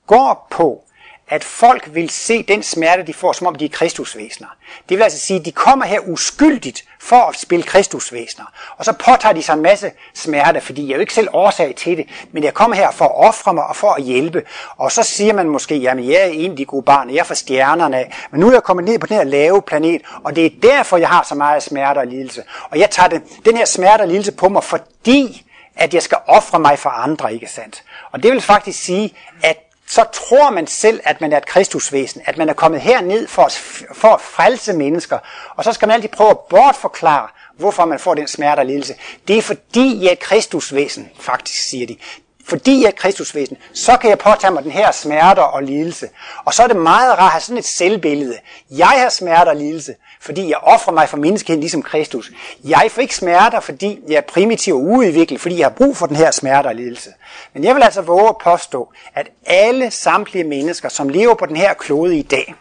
går 0.08 0.48
på, 0.52 0.84
at 1.28 1.44
folk 1.44 1.90
vil 1.94 2.10
se 2.10 2.44
den 2.44 2.64
smerte, 2.64 3.04
de 3.04 3.14
får, 3.14 3.34
som 3.34 3.48
om 3.48 3.56
de 3.56 3.66
er 3.66 3.70
kristusvæsener. 3.70 4.48
Det 4.90 4.98
vil 4.98 5.04
altså 5.04 5.20
sige, 5.20 5.40
at 5.40 5.46
de 5.46 5.52
kommer 5.52 5.86
her 5.86 6.00
uskyldigt 6.00 6.84
for 7.00 7.16
at 7.16 7.40
spille 7.40 7.64
kristusvæsener. 7.64 8.46
Og 8.78 8.86
så 8.86 8.94
påtager 8.94 9.34
de 9.34 9.44
sig 9.44 9.54
en 9.54 9.62
masse 9.62 9.92
smerte, 10.14 10.62
fordi 10.62 10.82
jeg 10.82 10.92
er 10.92 10.96
jo 10.96 11.02
ikke 11.02 11.14
selv 11.14 11.28
årsag 11.34 11.76
til 11.76 11.98
det, 11.98 12.06
men 12.32 12.44
jeg 12.44 12.54
kommer 12.54 12.76
her 12.76 12.92
for 12.92 13.06
at 13.06 13.28
ofre 13.28 13.54
mig 13.54 13.64
og 13.64 13.76
for 13.76 13.92
at 13.92 14.04
hjælpe. 14.04 14.44
Og 14.78 14.92
så 14.92 15.04
siger 15.04 15.34
man 15.34 15.50
måske, 15.50 15.76
jamen 15.76 16.10
jeg 16.10 16.22
er 16.22 16.26
en 16.26 16.52
af 16.52 16.58
de 16.58 16.66
gode 16.66 16.84
barn, 16.84 17.10
jeg 17.10 17.18
er 17.18 17.24
fra 17.24 17.36
stjernerne 17.36 17.98
af, 17.98 18.14
men 18.32 18.40
nu 18.40 18.48
er 18.48 18.52
jeg 18.52 18.64
kommet 18.64 18.86
ned 18.86 19.00
på 19.00 19.08
den 19.08 19.18
her 19.18 19.24
lave 19.24 19.62
planet, 19.62 20.02
og 20.24 20.36
det 20.36 20.46
er 20.46 20.50
derfor, 20.62 20.98
jeg 20.98 21.10
har 21.10 21.24
så 21.24 21.36
meget 21.36 21.64
smerte 21.64 22.00
og 22.00 22.08
lidelse. 22.08 22.44
Og 22.70 22.80
jeg 22.80 22.90
tager 22.90 23.10
det, 23.10 23.22
den 23.46 23.58
her 23.58 23.66
smerte 23.66 24.02
og 24.02 24.08
lidelse 24.08 24.32
på 24.32 24.50
mig, 24.50 24.64
fordi 24.64 25.46
at 25.76 25.94
jeg 25.94 26.04
skal 26.04 26.18
ofre 26.28 26.60
mig 26.60 26.80
for 26.80 26.90
andre, 26.90 27.34
ikke 27.34 27.48
sandt? 27.48 27.84
Og 28.12 28.24
det 28.24 28.32
vil 28.32 28.42
faktisk 28.42 28.84
sige, 28.84 29.14
at 29.44 29.58
så 29.94 30.06
tror 30.14 30.50
man 30.50 30.68
selv, 30.68 31.00
at 31.04 31.22
man 31.22 31.34
er 31.34 31.38
et 31.38 31.46
kristusvæsen, 31.46 32.22
at 32.26 32.38
man 32.38 32.50
er 32.50 32.54
kommet 32.54 32.82
herned 32.82 33.28
for 33.28 33.44
at, 33.44 33.52
for 33.94 34.08
at 34.08 34.22
frelse 34.22 34.74
mennesker, 34.74 35.18
og 35.56 35.64
så 35.64 35.74
skal 35.74 35.88
man 35.88 35.96
altid 35.96 36.10
prøve 36.10 36.30
at 36.30 36.40
bortforklare, 36.40 37.28
hvorfor 37.58 37.86
man 37.86 38.00
får 38.00 38.14
den 38.14 38.28
smerte 38.28 38.60
og 38.60 38.66
lidelse. 38.66 38.96
Det 39.28 39.38
er 39.38 39.42
fordi, 39.42 40.00
jeg 40.02 40.08
er 40.08 40.12
et 40.12 40.20
kristusvæsen, 40.20 41.10
faktisk 41.20 41.70
siger 41.70 41.88
de. 41.88 41.98
Fordi 42.46 42.82
jeg 42.82 42.88
er 42.88 42.92
kristusvæsen, 42.92 43.58
så 43.74 43.98
kan 43.98 44.10
jeg 44.10 44.20
påtage 44.20 44.54
mig 44.54 44.64
den 44.64 44.72
her 44.72 44.92
smerter 44.92 45.42
og 45.42 45.64
lidelse. 45.64 46.10
Og 46.46 46.54
så 46.54 46.64
er 46.64 46.68
det 46.68 46.76
meget 46.76 47.12
rart 47.12 47.20
at 47.20 47.32
have 47.32 47.42
sådan 47.42 47.58
et 47.58 47.66
selvbillede. 47.66 48.38
Jeg 48.72 48.88
har 48.88 49.10
smerter 49.10 49.52
og 49.52 49.58
lidelse, 49.58 49.96
fordi 50.22 50.50
jeg 50.50 50.58
offrer 50.58 50.94
mig 50.94 51.10
for 51.10 51.18
menneskeheden 51.18 51.60
ligesom 51.60 51.82
Kristus. 51.82 52.32
Jeg 52.64 52.88
får 52.90 53.02
ikke 53.02 53.16
smerter, 53.16 53.60
fordi 53.60 54.00
jeg 54.08 54.16
er 54.16 54.22
primitiv 54.22 54.76
og 54.76 54.82
uudviklet, 54.82 55.42
fordi 55.42 55.58
jeg 55.58 55.66
har 55.66 55.74
brug 55.74 55.98
for 55.98 56.06
den 56.06 56.16
her 56.16 56.32
smerte 56.32 56.68
og 56.68 56.76
lidelse. 56.76 57.10
Men 57.54 57.64
jeg 57.64 57.76
vil 57.76 57.84
altså 57.84 58.02
våge 58.02 58.30
at 58.30 58.38
påstå, 58.38 58.90
at 59.16 59.30
alle 59.46 59.92
samtlige 59.92 60.44
mennesker, 60.44 60.90
som 60.90 61.10
lever 61.10 61.34
på 61.34 61.46
den 61.46 61.56
her 61.56 61.74
klode 61.74 62.18
i 62.18 62.22
dag, 62.22 62.56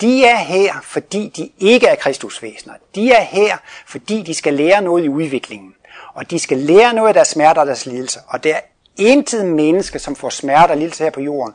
de 0.00 0.24
er 0.24 0.36
her, 0.36 0.74
fordi 0.82 1.32
de 1.36 1.50
ikke 1.58 1.86
er 1.86 1.94
kristusvæsener. 1.94 2.74
De 2.94 3.12
er 3.12 3.20
her, 3.20 3.56
fordi 3.86 4.22
de 4.22 4.34
skal 4.34 4.54
lære 4.54 4.82
noget 4.82 5.04
i 5.04 5.08
udviklingen. 5.08 5.74
Og 6.14 6.30
de 6.30 6.38
skal 6.38 6.58
lære 6.58 6.94
noget 6.94 7.08
af 7.08 7.14
deres 7.14 7.28
smerter 7.28 7.60
og 7.60 7.66
deres 7.66 7.86
lidelser. 7.86 8.20
Og 8.28 8.44
det 8.44 8.54
er 8.54 8.60
intet 8.96 9.46
menneske, 9.46 9.98
som 9.98 10.16
får 10.16 10.28
smerte 10.28 10.70
og 10.70 10.76
lidelse 10.76 11.04
her 11.04 11.10
på 11.10 11.20
jorden, 11.20 11.54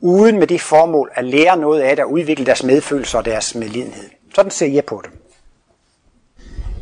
uden 0.00 0.38
med 0.38 0.46
det 0.46 0.60
formål 0.60 1.10
at 1.14 1.24
lære 1.24 1.56
noget 1.56 1.80
af 1.80 1.96
det 1.96 2.04
og 2.04 2.12
udvikle 2.12 2.46
deres 2.46 2.62
medfølelse 2.62 3.18
og 3.18 3.24
deres 3.24 3.54
medlidenhed. 3.54 4.10
Sådan 4.34 4.50
ser 4.50 4.66
jeg 4.66 4.84
på 4.84 5.02
det. 5.04 5.10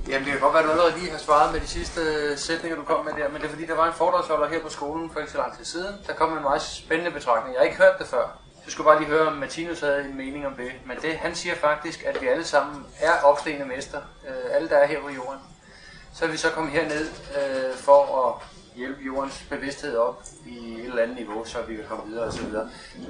Jamen 0.08 0.24
det 0.24 0.32
kan 0.32 0.40
godt 0.40 0.54
være, 0.54 0.62
at 0.62 0.66
du 0.66 0.70
allerede 0.70 0.98
lige 0.98 1.10
har 1.10 1.18
svaret 1.18 1.52
med 1.52 1.60
de 1.60 1.66
sidste 1.66 2.00
øh, 2.00 2.38
sætninger, 2.38 2.76
du 2.76 2.84
kom 2.84 3.04
med 3.04 3.12
der, 3.12 3.28
men 3.28 3.40
det 3.40 3.46
er 3.46 3.50
fordi, 3.50 3.66
der 3.66 3.74
var 3.76 3.86
en 3.86 3.92
foredragsholder 3.94 4.48
her 4.48 4.60
på 4.60 4.68
skolen 4.68 5.10
for 5.10 5.20
ikke 5.20 5.32
så 5.32 5.38
lang 5.38 5.56
tid 5.56 5.64
siden. 5.64 5.94
Der 6.06 6.12
kom 6.12 6.36
en 6.36 6.42
meget 6.42 6.62
spændende 6.62 7.10
betragtning. 7.10 7.54
Jeg 7.54 7.60
har 7.60 7.64
ikke 7.64 7.76
hørt 7.76 7.98
det 7.98 8.06
før. 8.06 8.38
Du 8.66 8.70
skulle 8.70 8.84
bare 8.84 8.98
lige 8.98 9.08
høre, 9.08 9.26
om 9.26 9.32
Martinus 9.32 9.80
havde 9.80 10.04
en 10.04 10.16
mening 10.16 10.46
om 10.46 10.54
det. 10.54 10.70
Men 10.86 10.96
det, 11.02 11.16
han 11.16 11.34
siger 11.34 11.54
faktisk, 11.54 12.04
at 12.04 12.22
vi 12.22 12.26
alle 12.26 12.44
sammen 12.44 12.86
er 13.00 13.12
opstigende 13.24 13.66
mester. 13.66 13.98
Øh, 14.28 14.56
alle, 14.56 14.68
der 14.68 14.76
er 14.76 14.86
her 14.86 15.00
på 15.00 15.08
jorden. 15.08 15.40
Så 16.14 16.24
er 16.24 16.28
vi 16.28 16.36
så 16.36 16.50
kommet 16.50 16.72
herned 16.72 17.06
øh, 17.38 17.76
for 17.76 18.00
at 18.26 18.55
hjælpe 18.76 19.00
jordens 19.06 19.44
bevidsthed 19.50 19.96
op 19.96 20.22
i 20.46 20.74
et 20.74 20.84
eller 20.84 21.02
andet 21.02 21.16
niveau, 21.16 21.44
så 21.44 21.58
vi 21.68 21.74
kan 21.74 21.84
komme 21.88 22.04
videre 22.10 22.26
osv. 22.26 22.46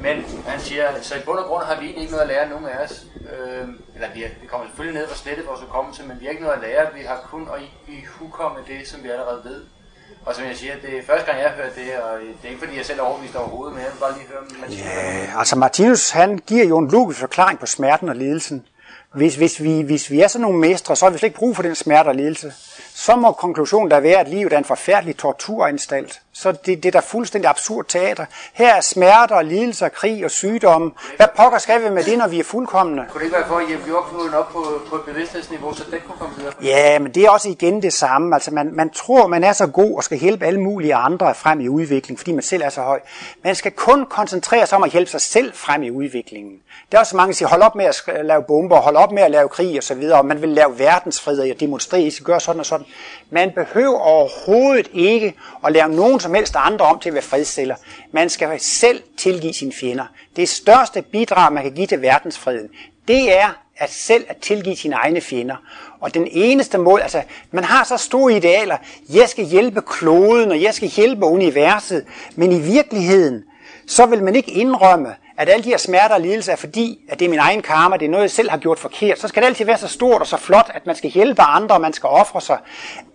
Men 0.01 0.25
han 0.47 0.61
siger, 0.61 0.85
så 1.03 1.14
i 1.14 1.21
bund 1.25 1.39
og 1.39 1.45
grund 1.45 1.64
har 1.64 1.81
vi 1.81 1.85
egentlig 1.85 2.03
ikke 2.03 2.12
noget 2.12 2.23
at 2.23 2.29
lære 2.29 2.49
nogen 2.49 2.67
af 2.67 2.85
os. 2.85 3.07
Øh, 3.33 3.69
eller 3.95 4.09
vi, 4.14 4.25
er, 4.25 4.29
vi 4.43 4.47
kommer 4.47 4.67
selvfølgelig 4.67 5.01
ned 5.01 5.09
og 5.09 5.17
slettet 5.17 5.47
vores 5.47 5.61
hukommelse, 5.61 6.03
men 6.03 6.21
vi 6.21 6.25
har 6.25 6.31
ikke 6.31 6.43
noget 6.43 6.57
at 6.57 6.62
lære. 6.62 6.87
Vi 6.95 7.01
har 7.01 7.19
kun 7.31 7.49
at 7.55 7.62
i, 7.62 7.93
i 7.93 8.05
det, 8.69 8.89
som 8.89 9.03
vi 9.03 9.09
allerede 9.09 9.41
ved. 9.45 9.61
Og 10.27 10.35
som 10.35 10.45
jeg 10.45 10.57
siger, 10.57 10.75
det 10.83 10.99
er 10.99 11.03
første 11.07 11.27
gang, 11.27 11.39
jeg 11.43 11.51
har 11.51 11.57
hørt 11.57 11.75
det, 11.75 11.97
og 12.03 12.19
det 12.21 12.45
er 12.45 12.49
ikke 12.49 12.64
fordi, 12.64 12.77
jeg 12.77 12.87
selv 12.87 12.99
er 12.99 13.03
overbevist 13.03 13.37
overhovedet, 13.37 13.75
men 13.75 13.85
jeg 13.85 13.93
vil 13.93 14.01
bare 14.01 14.12
lige 14.19 14.27
høre 14.29 14.43
Martinus. 14.61 14.85
Ja, 14.85 15.39
altså 15.39 15.57
Martinus, 15.57 16.11
han 16.11 16.39
giver 16.39 16.64
jo 16.64 16.79
en 16.79 16.91
logisk 16.91 17.21
forklaring 17.21 17.59
på 17.59 17.67
smerten 17.67 18.09
og 18.09 18.17
lidelsen. 18.17 18.67
Hvis, 19.14 19.37
hvis, 19.37 19.62
vi, 19.62 19.81
hvis 19.81 20.11
vi 20.11 20.21
er 20.21 20.29
sådan 20.29 20.43
nogle 20.43 20.59
mestre, 20.59 20.97
så 20.97 21.05
har 21.05 21.11
vi 21.11 21.19
slet 21.19 21.27
ikke 21.27 21.39
brug 21.39 21.57
for 21.57 21.62
den 21.62 21.75
smerte 21.75 22.09
og 22.09 22.14
lidelse 22.14 22.53
så 23.07 23.16
må 23.16 23.32
konklusionen 23.38 23.90
da 23.90 24.00
være, 24.02 24.24
at 24.24 24.28
livet 24.28 24.52
er 24.52 24.59
en 24.59 24.64
forfærdelig 24.64 25.16
torturanstalt, 25.16 26.20
så 26.39 26.53
det, 26.53 26.82
det 26.82 26.87
er 26.87 26.91
da 26.91 26.99
fuldstændig 26.99 27.51
absurd 27.51 27.84
teater. 27.89 28.24
Her 28.53 28.74
er 28.74 28.80
smerter, 28.80 29.43
lidelser, 29.43 29.89
krig 29.89 30.24
og 30.24 30.30
sygdomme. 30.30 30.91
Hvad 31.16 31.26
pokker 31.37 31.59
skal 31.59 31.84
vi 31.84 31.91
med 31.91 32.05
det, 32.05 32.18
når 32.18 32.28
vi 32.28 32.41
er 32.41 32.45
fuldkommende? 32.45 33.05
Kunne 33.11 33.20
det 33.20 33.24
ikke 33.24 33.37
være 33.37 33.49
for 33.49 33.59
at 33.59 33.66
hjælpe 33.68 33.89
jordkloden 33.89 34.34
op 34.34 34.49
på, 34.49 34.64
på 34.91 34.97
et 34.97 35.03
bevidsthedsniveau, 35.03 35.74
så 35.74 35.84
den 35.91 36.01
kunne 36.07 36.18
komme 36.18 36.34
videre? 36.37 36.53
Ja, 36.62 36.99
men 36.99 37.14
det 37.14 37.24
er 37.24 37.30
også 37.30 37.49
igen 37.49 37.82
det 37.82 37.93
samme. 37.93 38.34
Altså 38.34 38.51
man, 38.51 38.70
man 38.72 38.91
tror, 38.91 39.26
man 39.26 39.45
er 39.45 39.53
så 39.53 39.66
god 39.66 39.97
og 39.97 40.05
skal 40.05 40.18
hjælpe 40.18 40.47
alle 40.47 40.61
mulige 40.61 40.95
andre 40.95 41.34
frem 41.34 41.61
i 41.61 41.68
udviklingen, 41.68 42.18
fordi 42.18 42.32
man 42.32 42.43
selv 42.43 42.62
er 42.62 42.68
så 42.68 42.80
høj. 42.80 43.01
Man 43.45 43.55
skal 43.55 43.72
kun 43.72 44.07
koncentrere 44.07 44.66
sig 44.66 44.76
om 44.76 44.84
at 44.84 44.91
hjælpe 44.91 45.11
sig 45.11 45.20
selv 45.20 45.53
frem 45.55 45.82
i 45.82 45.91
udviklingen. 45.91 46.53
Der 46.93 46.99
er 46.99 47.01
også 47.01 47.16
mange, 47.16 47.32
der 47.32 47.37
siger, 47.37 47.49
hold 47.49 47.62
op 47.62 47.74
med 47.74 47.84
at 47.84 48.26
lave 48.26 48.43
bomber, 48.43 48.76
hold 48.76 48.97
op 48.97 49.12
med 49.12 49.22
at 49.22 49.30
lave 49.30 49.49
krig 49.49 49.78
osv., 49.78 50.03
og 50.12 50.26
man 50.26 50.43
vil 50.43 50.49
lave 50.49 50.78
verdensfred 50.78 51.39
og 51.39 51.61
demonstrere, 51.61 52.03
I 52.03 52.11
skal 52.11 52.24
gøre 52.24 52.41
sådan 52.41 52.61
og 52.61 52.66
sådan. 52.66 52.87
Man 53.30 53.53
behøver 53.55 53.99
overhovedet 53.99 54.89
ikke 54.93 55.34
at 55.64 55.72
lave 55.72 55.89
nogen 55.89 56.20
som 56.27 56.35
helst 56.35 56.55
andre 56.57 56.85
om 56.85 56.99
til 56.99 57.09
at 57.09 57.14
være 57.14 57.22
fredsceller. 57.22 57.74
Man 58.12 58.31
skal 58.31 58.61
selv 58.61 59.03
tilgive 59.16 59.53
sine 59.53 59.72
fjender. 59.72 60.05
Det 60.37 60.49
største 60.49 61.03
bidrag, 61.03 61.53
man 61.53 61.62
kan 61.62 61.72
give 61.72 61.87
til 61.87 62.03
verdensfreden, 62.03 62.68
det 63.09 63.39
er 63.39 63.49
at 63.77 63.91
selv 63.91 64.24
at 64.29 64.37
tilgive 64.37 64.77
sine 64.77 64.95
egne 64.95 65.20
fjender. 65.20 65.57
Og 66.01 66.14
den 66.14 66.29
eneste 66.31 66.79
mål, 66.79 67.01
altså 67.01 67.22
man 67.51 67.64
har 67.64 67.85
så 67.85 67.97
store 67.97 68.37
idealer, 68.37 68.77
jeg 69.14 69.29
skal 69.29 69.45
hjælpe 69.45 69.83
kloden, 69.83 70.51
og 70.51 70.62
jeg 70.62 70.74
skal 70.74 70.89
hjælpe 70.89 71.27
universet, 71.27 72.05
men 72.37 72.53
i 72.53 72.61
virkeligheden, 72.61 73.45
så 73.87 74.07
vil 74.07 74.22
man 74.22 74.37
ikke 74.37 74.51
indrømme, 74.53 75.14
at 75.39 75.49
alle 75.49 75.64
de 75.64 75.68
her 75.68 75.76
smerter 75.76 76.14
og 76.14 76.20
lidelser 76.20 76.53
er 76.53 76.57
fordi, 76.57 77.01
at 77.09 77.18
det 77.18 77.24
er 77.24 77.28
min 77.28 77.39
egen 77.39 77.62
karma, 77.62 77.97
det 77.97 78.05
er 78.05 78.11
noget, 78.11 78.22
jeg 78.22 78.30
selv 78.30 78.51
har 78.51 78.59
gjort 78.59 78.78
forkert, 78.78 79.18
så 79.18 79.28
skal 79.28 79.43
det 79.43 79.47
altid 79.47 79.64
være 79.64 79.78
så 79.78 79.89
stort 79.89 80.20
og 80.20 80.26
så 80.26 80.37
flot, 80.37 80.70
at 80.74 80.87
man 80.87 80.97
skal 80.97 81.11
hjælpe 81.11 81.43
andre, 81.43 81.74
og 81.74 81.80
man 81.80 81.93
skal 81.93 82.09
ofre 82.09 82.41
sig. 82.41 82.59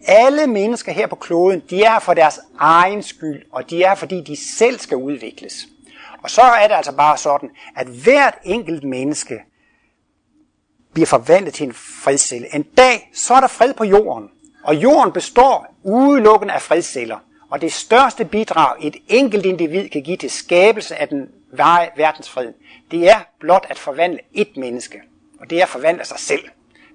Alle 0.06 0.48
mennesker 0.48 0.92
her 0.92 1.08
på 1.08 1.16
kloden, 1.16 1.64
de 1.70 1.84
er 1.84 2.00
for 2.00 2.14
deres 2.14 2.40
egen 2.60 3.04
skyld, 3.04 3.42
og 3.52 3.70
de 3.70 3.84
er 3.84 3.96
fordi, 3.96 4.22
de 4.22 4.36
selv 4.58 4.80
skal 4.80 4.98
udvikles. 4.98 5.54
Og 6.24 6.30
så 6.30 6.42
er 6.42 6.68
det 6.68 6.76
altså 6.76 6.92
bare 6.92 7.18
sådan, 7.18 7.50
at 7.76 7.88
hvert 7.88 8.36
enkelt 8.44 8.84
menneske 8.84 9.40
bliver 10.94 11.08
forvandlet 11.08 11.54
til 11.54 11.68
en 11.68 11.74
fredscelle. 12.04 12.56
En 12.56 12.64
dag, 12.64 13.10
så 13.14 13.34
er 13.34 13.40
der 13.40 13.48
fred 13.48 13.74
på 13.74 13.84
jorden. 13.84 14.30
Og 14.64 14.76
jorden 14.76 15.14
består 15.14 15.76
udelukkende 15.84 16.54
af 16.54 16.62
fredsceller. 16.62 17.18
Og 17.52 17.62
det 17.62 17.74
største 17.74 18.26
bidrag, 18.26 18.76
et 18.82 18.96
enkelt 19.08 19.46
individ 19.46 19.90
kan 19.90 20.04
give 20.04 20.18
til 20.18 20.30
skabelse 20.30 20.96
af 20.96 21.08
den 21.08 21.30
veje 21.54 21.90
verdensfred, 21.98 22.54
det 22.92 23.10
er 23.10 23.20
blot 23.40 23.66
at 23.70 23.80
forvandle 23.80 24.20
et 24.34 24.58
menneske. 24.58 25.02
Og 25.40 25.50
det 25.50 25.58
er 25.58 25.64
at 25.64 25.70
forvandle 25.70 26.06
sig 26.06 26.20
selv. 26.20 26.44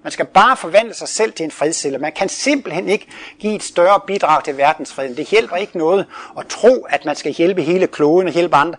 Man 0.03 0.11
skal 0.11 0.25
bare 0.25 0.57
forvandle 0.57 0.93
sig 0.93 1.07
selv 1.07 1.33
til 1.33 1.43
en 1.43 1.51
fredsceller. 1.51 1.99
Man 1.99 2.11
kan 2.11 2.29
simpelthen 2.29 2.89
ikke 2.89 3.07
give 3.39 3.55
et 3.55 3.63
større 3.63 3.99
bidrag 4.07 4.43
til 4.43 4.57
verdensfreden. 4.57 5.17
Det 5.17 5.27
hjælper 5.27 5.55
ikke 5.55 5.77
noget 5.77 6.05
at 6.39 6.47
tro, 6.47 6.85
at 6.89 7.05
man 7.05 7.15
skal 7.15 7.31
hjælpe 7.31 7.61
hele 7.61 7.87
kloden 7.87 8.27
og 8.27 8.33
hjælpe 8.33 8.55
andre. 8.55 8.77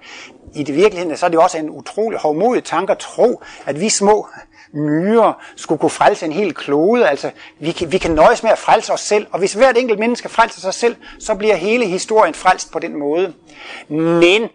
I 0.54 0.62
det 0.62 0.74
virkeligheden 0.74 1.16
så 1.16 1.26
er 1.26 1.30
det 1.30 1.38
også 1.38 1.58
en 1.58 1.70
utrolig 1.70 2.18
hårdmodig 2.18 2.64
tanke 2.64 2.92
at 2.92 2.98
tro, 2.98 3.42
at 3.66 3.80
vi 3.80 3.88
små 3.88 4.28
myrer 4.72 5.32
skulle 5.56 5.78
kunne 5.78 5.90
frelse 5.90 6.26
en 6.26 6.32
hel 6.32 6.54
klode. 6.54 7.08
Altså, 7.08 7.30
vi 7.60 7.72
kan, 7.72 7.92
vi 7.92 7.98
kan 7.98 8.10
nøjes 8.10 8.42
med 8.42 8.50
at 8.50 8.58
frelse 8.58 8.92
os 8.92 9.00
selv, 9.00 9.26
og 9.32 9.38
hvis 9.38 9.52
hvert 9.52 9.78
enkelt 9.78 9.98
menneske 9.98 10.28
frelser 10.28 10.60
sig 10.60 10.74
selv, 10.74 10.96
så 11.20 11.34
bliver 11.34 11.54
hele 11.54 11.86
historien 11.86 12.34
frelst 12.34 12.72
på 12.72 12.78
den 12.78 12.98
måde. 12.98 13.34
Men 13.88 14.48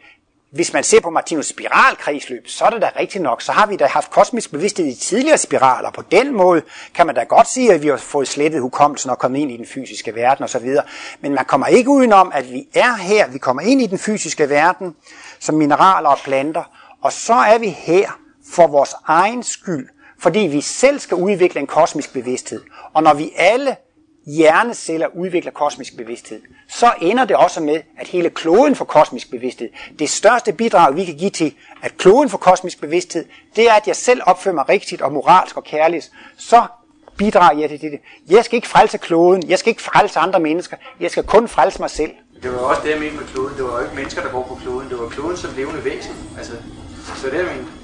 hvis 0.53 0.74
man 0.74 0.84
ser 0.84 1.01
på 1.01 1.09
Martinus 1.09 1.47
spiralkredsløb, 1.47 2.47
så 2.47 2.66
er 2.66 2.70
det 2.70 2.82
da 2.82 2.89
rigtigt 2.99 3.24
nok, 3.24 3.41
så 3.41 3.51
har 3.51 3.68
vi 3.68 3.76
da 3.76 3.86
haft 3.86 4.11
kosmisk 4.11 4.51
bevidsthed 4.51 4.86
i 4.86 4.95
tidligere 4.95 5.38
spiraler. 5.38 5.91
På 5.91 6.01
den 6.11 6.34
måde 6.34 6.61
kan 6.95 7.05
man 7.05 7.16
da 7.16 7.24
godt 7.24 7.47
sige, 7.47 7.74
at 7.74 7.84
vi 7.84 7.88
har 7.88 7.97
fået 7.97 8.28
slettet 8.28 8.61
hukommelsen 8.61 9.09
og 9.09 9.20
kommet 9.20 9.39
ind 9.39 9.51
i 9.51 9.57
den 9.57 9.66
fysiske 9.66 10.16
verden 10.16 10.43
osv. 10.43 10.76
Men 11.22 11.36
man 11.36 11.45
kommer 11.45 11.68
ikke 11.68 11.89
udenom, 11.89 12.32
at 12.36 12.51
vi 12.51 12.68
er 12.74 12.95
her, 12.95 13.28
vi 13.28 13.38
kommer 13.38 13.61
ind 13.61 13.82
i 13.82 13.86
den 13.86 13.99
fysiske 13.99 14.49
verden 14.49 14.95
som 15.39 15.55
mineraler 15.55 16.09
og 16.09 16.18
planter, 16.18 16.64
og 17.01 17.14
så 17.14 17.34
er 17.34 17.57
vi 17.57 17.70
her 17.70 18.20
for 18.51 18.68
vores 18.68 18.95
egen 19.07 19.43
skyld, 19.43 19.89
fordi 20.24 20.40
vi 20.40 20.62
selv 20.62 21.00
skal 21.00 21.18
udvikle 21.18 21.60
en 21.60 21.68
kosmisk 21.68 22.14
bevidsthed. 22.14 22.62
Og 22.94 23.04
når 23.04 23.14
vi 23.14 23.32
alle 23.36 23.76
hjerneceller 24.26 25.08
udvikler 25.16 25.52
kosmisk 25.52 25.98
bevidsthed, 25.98 26.42
så 26.70 26.94
ender 27.02 27.26
det 27.26 27.36
også 27.36 27.62
med, 27.62 27.82
at 28.00 28.08
hele 28.08 28.30
kloden 28.30 28.76
får 28.76 28.86
kosmisk 28.86 29.32
bevidsthed. 29.32 29.70
Det 30.00 30.10
største 30.10 30.54
bidrag, 30.54 30.96
vi 30.96 31.06
kan 31.06 31.18
give 31.18 31.30
til, 31.30 31.56
at 31.82 31.98
kloden 31.98 32.30
får 32.30 32.38
kosmisk 32.38 32.82
bevidsthed, 32.82 33.26
det 33.56 33.70
er, 33.70 33.74
at 33.74 33.88
jeg 33.88 33.96
selv 33.96 34.22
opfører 34.26 34.56
mig 34.56 34.70
rigtigt 34.70 35.02
og 35.02 35.14
moralsk 35.14 35.58
og 35.58 35.64
kærligt. 35.64 36.12
Så 36.38 36.64
bidrager 37.18 37.60
jeg 37.60 37.70
til 37.70 37.82
det. 37.82 38.00
Jeg 38.30 38.46
skal 38.46 38.56
ikke 38.56 38.68
frelse 38.68 38.98
kloden, 38.98 39.50
jeg 39.50 39.60
skal 39.60 39.70
ikke 39.70 39.82
frelse 39.82 40.20
andre 40.20 40.40
mennesker, 40.40 40.78
jeg 41.00 41.12
skal 41.12 41.24
kun 41.24 41.48
frelse 41.48 41.80
mig 41.80 41.90
selv. 41.90 42.12
Det 42.44 42.52
var 42.52 42.58
også 42.58 42.82
det, 42.84 42.92
jeg 42.92 43.00
mente 43.00 43.16
med 43.16 43.26
kloden. 43.26 43.58
Det 43.58 43.64
var 43.64 43.72
jo 43.72 43.84
ikke 43.84 43.96
mennesker, 43.96 44.22
der 44.22 44.32
bor 44.32 44.44
på 44.44 44.56
kloden. 44.56 44.90
Det 44.90 45.00
var 45.00 45.10
kloden 45.10 45.38
som 45.38 45.52
levende 45.56 45.86
væsen. 45.86 46.16
Altså, 46.38 46.54
så 47.16 47.28
det 47.30 47.34
er 47.34 47.38
det, 47.38 47.48
jeg 47.48 47.56
mente. 47.58 47.83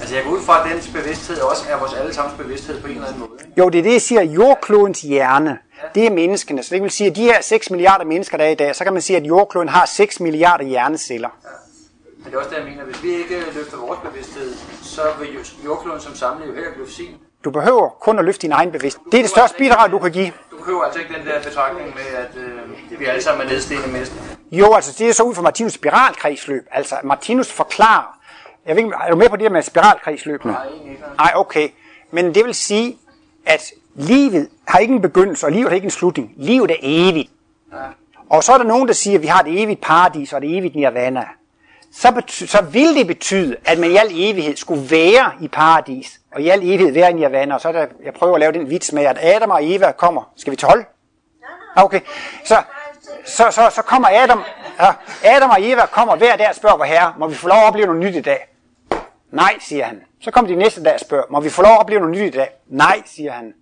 Altså 0.00 0.14
jeg 0.14 0.24
går 0.24 0.30
ud 0.30 0.40
fra, 0.40 0.64
at 0.64 0.74
dens 0.74 0.88
bevidsthed 0.88 1.40
også 1.40 1.64
er 1.70 1.78
vores 1.78 1.94
allesammens 1.94 2.38
bevidsthed 2.38 2.80
på 2.80 2.86
en 2.86 2.92
eller 2.94 3.06
anden 3.06 3.20
måde. 3.20 3.30
Ikke? 3.40 3.52
Jo, 3.58 3.68
det 3.68 3.78
er 3.78 3.82
det, 3.82 3.92
jeg 3.92 4.02
siger. 4.02 4.22
Jordklodens 4.22 5.00
hjerne, 5.00 5.58
det 5.94 6.06
er 6.06 6.10
menneskene. 6.10 6.62
Så 6.62 6.74
det 6.74 6.82
vil 6.82 6.90
sige, 6.90 7.10
at 7.10 7.16
de 7.16 7.22
her 7.22 7.42
6 7.42 7.70
milliarder 7.70 8.04
mennesker, 8.04 8.36
der 8.36 8.44
er 8.44 8.48
i 8.48 8.54
dag, 8.54 8.76
så 8.76 8.84
kan 8.84 8.92
man 8.92 9.02
sige, 9.02 9.16
at 9.16 9.26
jordkloden 9.26 9.68
har 9.68 9.86
6 9.86 10.20
milliarder 10.20 10.64
hjerneceller. 10.64 11.28
Ja. 11.44 11.48
Men 12.18 12.26
det 12.26 12.34
er 12.34 12.38
også 12.38 12.50
det, 12.50 12.56
jeg 12.56 12.64
mener. 12.64 12.84
Hvis 12.84 13.02
vi 13.02 13.10
ikke 13.10 13.36
løfter 13.54 13.76
vores 13.76 13.98
bevidsthed, 14.04 14.54
så 14.82 15.02
vil 15.20 15.28
jordkloden 15.64 16.00
som 16.00 16.14
samlet 16.14 16.46
jo 16.48 16.54
heller 16.54 16.70
løfte 16.78 16.94
sin. 16.94 17.14
Du 17.44 17.50
behøver 17.50 17.88
kun 17.88 18.18
at 18.18 18.24
løfte 18.24 18.42
din 18.42 18.52
egen 18.52 18.72
bevidsthed. 18.72 19.04
Det 19.12 19.18
er 19.18 19.22
det 19.22 19.30
største 19.30 19.58
bidrag, 19.58 19.90
du 19.90 19.98
kan 19.98 20.12
give. 20.12 20.32
Du 20.50 20.56
behøver 20.56 20.82
altså 20.84 21.00
ikke 21.00 21.14
den 21.14 21.26
der 21.26 21.42
betragtning 21.42 21.88
med, 21.94 22.18
at 22.18 22.30
øh, 22.36 23.00
vi 23.00 23.04
alle 23.04 23.22
sammen 23.22 23.46
er 23.46 23.50
nedstenende 23.50 23.92
mennesker. 23.92 24.16
Jo, 24.52 24.74
altså 24.74 24.94
det 24.98 25.08
er 25.08 25.12
så 25.12 25.22
ud 25.22 25.34
fra 25.34 25.42
Martinus 25.42 25.72
spiralkredsløb. 25.72 26.66
Altså 26.70 26.96
Martinus 27.04 27.52
forklarer, 27.52 28.17
jeg 28.68 28.76
ved 28.76 28.84
ikke, 28.84 28.96
er 29.06 29.10
du 29.10 29.16
med 29.16 29.28
på 29.28 29.36
det 29.36 29.52
med 29.52 29.62
spiralkredsløbene? 29.62 30.52
Nej, 30.52 30.66
ikke. 30.90 31.02
Nej, 31.16 31.32
okay. 31.34 31.68
Men 32.10 32.34
det 32.34 32.44
vil 32.44 32.54
sige, 32.54 32.96
at 33.46 33.72
livet 33.94 34.48
har 34.68 34.78
ikke 34.78 34.94
en 34.94 35.02
begyndelse, 35.02 35.46
og 35.46 35.52
livet 35.52 35.68
har 35.68 35.74
ikke 35.74 35.84
en 35.84 35.90
slutning. 35.90 36.32
Livet 36.36 36.70
er 36.70 36.76
evigt. 36.82 37.30
Ja. 37.72 37.76
Og 38.30 38.44
så 38.44 38.52
er 38.52 38.58
der 38.58 38.64
nogen, 38.64 38.88
der 38.88 38.94
siger, 38.94 39.18
at 39.18 39.22
vi 39.22 39.26
har 39.26 39.40
et 39.40 39.62
evigt 39.62 39.80
paradis 39.80 40.32
og 40.32 40.44
et 40.44 40.58
evigt 40.58 40.74
nirvana. 40.74 41.24
Så, 41.92 42.08
bety- 42.08 42.46
så 42.46 42.62
vil 42.72 42.94
det 42.94 43.06
betyde, 43.06 43.56
at 43.64 43.78
man 43.78 43.90
i 43.90 43.96
al 43.96 44.08
evighed 44.10 44.56
skulle 44.56 44.90
være 44.90 45.32
i 45.40 45.48
paradis, 45.48 46.20
og 46.34 46.40
i 46.40 46.48
al 46.48 46.58
evighed 46.62 46.92
være 46.92 47.10
i 47.10 47.14
nirvana. 47.14 47.54
Og 47.54 47.60
så 47.60 47.68
er 47.68 47.72
der, 47.72 47.86
jeg 48.04 48.14
prøver 48.14 48.34
at 48.34 48.40
lave 48.40 48.52
den 48.52 48.70
vits 48.70 48.92
med, 48.92 49.04
at 49.04 49.18
Adam 49.22 49.50
og 49.50 49.58
Eva 49.62 49.92
kommer. 49.92 50.32
Skal 50.36 50.50
vi 50.50 50.58
hold? 50.62 50.84
Okay. 51.76 52.00
Så, 52.44 52.62
så, 53.24 53.44
så, 53.50 53.70
så 53.74 53.82
kommer 53.82 54.08
Adam, 54.08 54.42
ja, 54.80 54.92
Adam 55.24 55.50
og 55.50 55.56
Eva 55.60 55.86
kommer 55.86 56.16
hver 56.16 56.36
dag 56.36 56.48
og 56.48 56.54
spørger 56.54 56.76
vor 56.76 56.84
herre, 56.84 57.14
må 57.18 57.26
vi 57.26 57.34
få 57.34 57.48
lov 57.48 57.58
at 57.58 57.64
opleve 57.64 57.86
noget 57.86 58.02
nyt 58.02 58.16
i 58.16 58.20
dag? 58.20 58.48
Nej, 59.30 59.54
siger 59.60 59.84
han. 59.84 60.02
Så 60.20 60.30
kommer 60.30 60.50
de 60.50 60.56
næste 60.56 60.84
dag 60.84 60.94
og 60.94 61.00
spørger, 61.00 61.24
må 61.30 61.40
vi 61.40 61.50
få 61.50 61.62
lov 61.62 61.72
at 61.72 61.78
opleve 61.80 62.00
noget 62.00 62.16
nyt 62.16 62.34
i 62.34 62.36
dag? 62.36 62.48
Nej, 62.66 63.02
siger 63.06 63.32
han. 63.32 63.54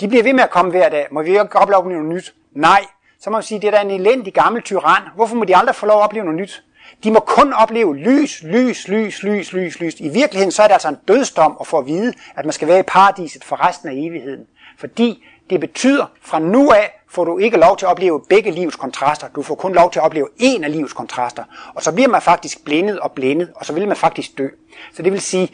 De 0.00 0.08
bliver 0.08 0.22
ved 0.22 0.32
med 0.32 0.42
at 0.42 0.50
komme 0.50 0.70
hver 0.70 0.88
dag. 0.88 1.06
Må 1.10 1.22
vi 1.22 1.30
ikke 1.30 1.58
opleve 1.58 1.88
noget 1.88 2.04
nyt? 2.04 2.34
Nej. 2.52 2.80
Så 3.20 3.30
må 3.30 3.36
man 3.36 3.42
sige, 3.42 3.60
det 3.60 3.66
er 3.66 3.70
da 3.70 3.80
en 3.80 3.90
elendig 3.90 4.34
gammel 4.34 4.62
tyran. 4.62 5.02
Hvorfor 5.14 5.36
må 5.36 5.44
de 5.44 5.56
aldrig 5.56 5.74
få 5.74 5.86
lov 5.86 5.98
at 5.98 6.04
opleve 6.04 6.24
noget 6.24 6.40
nyt? 6.40 6.62
De 7.04 7.10
må 7.12 7.20
kun 7.20 7.52
opleve 7.52 7.96
lys, 7.96 8.42
lys, 8.42 8.88
lys, 8.88 9.22
lys, 9.22 9.52
lys, 9.52 9.80
lys. 9.80 10.00
I 10.00 10.08
virkeligheden 10.08 10.52
så 10.52 10.62
er 10.62 10.66
det 10.66 10.72
altså 10.72 10.88
en 10.88 10.98
dødsdom 11.08 11.56
at 11.60 11.66
få 11.66 11.78
at 11.78 11.86
vide, 11.86 12.12
at 12.36 12.44
man 12.44 12.52
skal 12.52 12.68
være 12.68 12.80
i 12.80 12.82
paradiset 12.82 13.44
for 13.44 13.68
resten 13.68 13.88
af 13.88 13.92
evigheden. 13.92 14.46
Fordi 14.78 15.24
det 15.50 15.60
betyder, 15.60 16.06
fra 16.22 16.38
nu 16.38 16.70
af 16.70 16.92
får 17.08 17.24
du 17.24 17.38
ikke 17.38 17.56
lov 17.56 17.76
til 17.76 17.86
at 17.86 17.90
opleve 17.90 18.20
begge 18.28 18.50
livs 18.50 18.76
kontraster. 18.76 19.28
Du 19.28 19.42
får 19.42 19.54
kun 19.54 19.74
lov 19.74 19.90
til 19.90 19.98
at 19.98 20.04
opleve 20.04 20.28
en 20.36 20.64
af 20.64 20.72
livs 20.72 20.92
kontraster. 20.92 21.44
Og 21.74 21.82
så 21.82 21.92
bliver 21.92 22.08
man 22.08 22.22
faktisk 22.22 22.64
blindet 22.64 23.00
og 23.00 23.12
blindet, 23.12 23.52
og 23.54 23.66
så 23.66 23.72
vil 23.72 23.88
man 23.88 23.96
faktisk 23.96 24.38
dø. 24.38 24.48
Så 24.92 25.02
det 25.02 25.12
vil 25.12 25.20
sige, 25.20 25.48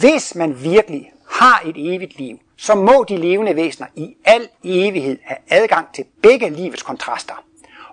hvis 0.00 0.34
man 0.34 0.62
virkelig 0.62 1.12
har 1.30 1.62
et 1.66 1.94
evigt 1.94 2.18
liv, 2.18 2.38
så 2.56 2.74
må 2.74 3.04
de 3.08 3.16
levende 3.16 3.56
væsener 3.56 3.86
i 3.94 4.16
al 4.24 4.48
evighed 4.64 5.18
have 5.24 5.38
adgang 5.50 5.86
til 5.94 6.04
begge 6.22 6.50
livets 6.50 6.82
kontraster. 6.82 7.44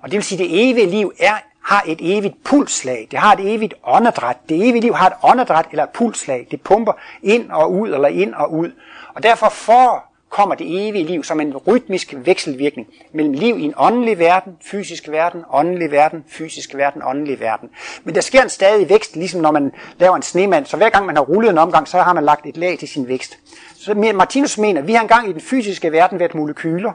Og 0.02 0.12
det 0.12 0.18
vil 0.18 0.24
sige, 0.24 0.44
at 0.44 0.50
det 0.50 0.70
evige 0.70 0.88
liv 0.88 1.14
er, 1.20 1.36
har 1.64 1.84
et 1.88 2.18
evigt 2.18 2.44
pulsslag. 2.44 3.08
Det 3.12 3.20
har 3.20 3.34
et 3.34 3.54
evigt 3.54 3.74
åndedræt. 3.84 4.38
Det 4.50 4.70
evige 4.70 4.82
liv 4.82 4.94
har 4.94 5.08
et 5.08 5.14
åndedræt 5.24 5.66
eller 5.72 5.84
et 5.84 5.90
pulsslag. 5.90 6.48
Det 6.52 6.62
pumper 6.62 6.94
ind 7.22 7.52
og 7.52 7.72
ud 7.72 7.90
eller 7.90 8.08
ind 8.08 8.34
og 8.34 8.54
ud. 8.54 8.72
Og 9.14 9.24
derfor 9.24 9.50
får 9.50 10.13
kommer 10.34 10.56
det 10.56 10.88
evige 10.88 11.04
liv 11.04 11.24
som 11.24 11.40
en 11.40 11.58
rytmisk 11.58 12.14
vekselvirkning 12.18 12.88
mellem 13.14 13.34
liv 13.34 13.58
i 13.60 13.64
en 13.64 13.74
åndelig 13.78 14.20
verden, 14.20 14.54
fysisk 14.72 15.10
verden, 15.10 15.44
åndelig 15.50 15.92
verden, 15.92 16.24
fysisk 16.28 16.76
verden, 16.76 17.02
åndelig 17.06 17.40
verden. 17.40 17.70
Men 18.04 18.16
der 18.16 18.22
sker 18.22 18.42
en 18.42 18.50
stadig 18.50 18.90
vækst, 18.90 19.16
ligesom 19.16 19.42
når 19.42 19.52
man 19.52 19.72
laver 19.98 20.16
en 20.16 20.22
snemand. 20.22 20.66
Så 20.66 20.78
hver 20.78 20.90
gang 20.90 21.06
man 21.06 21.16
har 21.16 21.24
rullet 21.24 21.50
en 21.50 21.58
omgang, 21.58 21.88
så 21.88 22.02
har 22.02 22.14
man 22.14 22.24
lagt 22.24 22.46
et 22.46 22.58
lag 22.58 22.80
til 22.80 22.88
sin 22.88 23.08
vækst. 23.08 23.40
Så 23.76 23.94
Martinus 24.16 24.58
mener, 24.58 24.82
at 24.82 24.88
vi 24.88 24.94
har 24.94 25.02
engang 25.02 25.30
i 25.30 25.34
den 25.34 25.42
fysiske 25.42 25.92
verden 25.92 26.20
været 26.20 26.36
molekyler. 26.36 26.92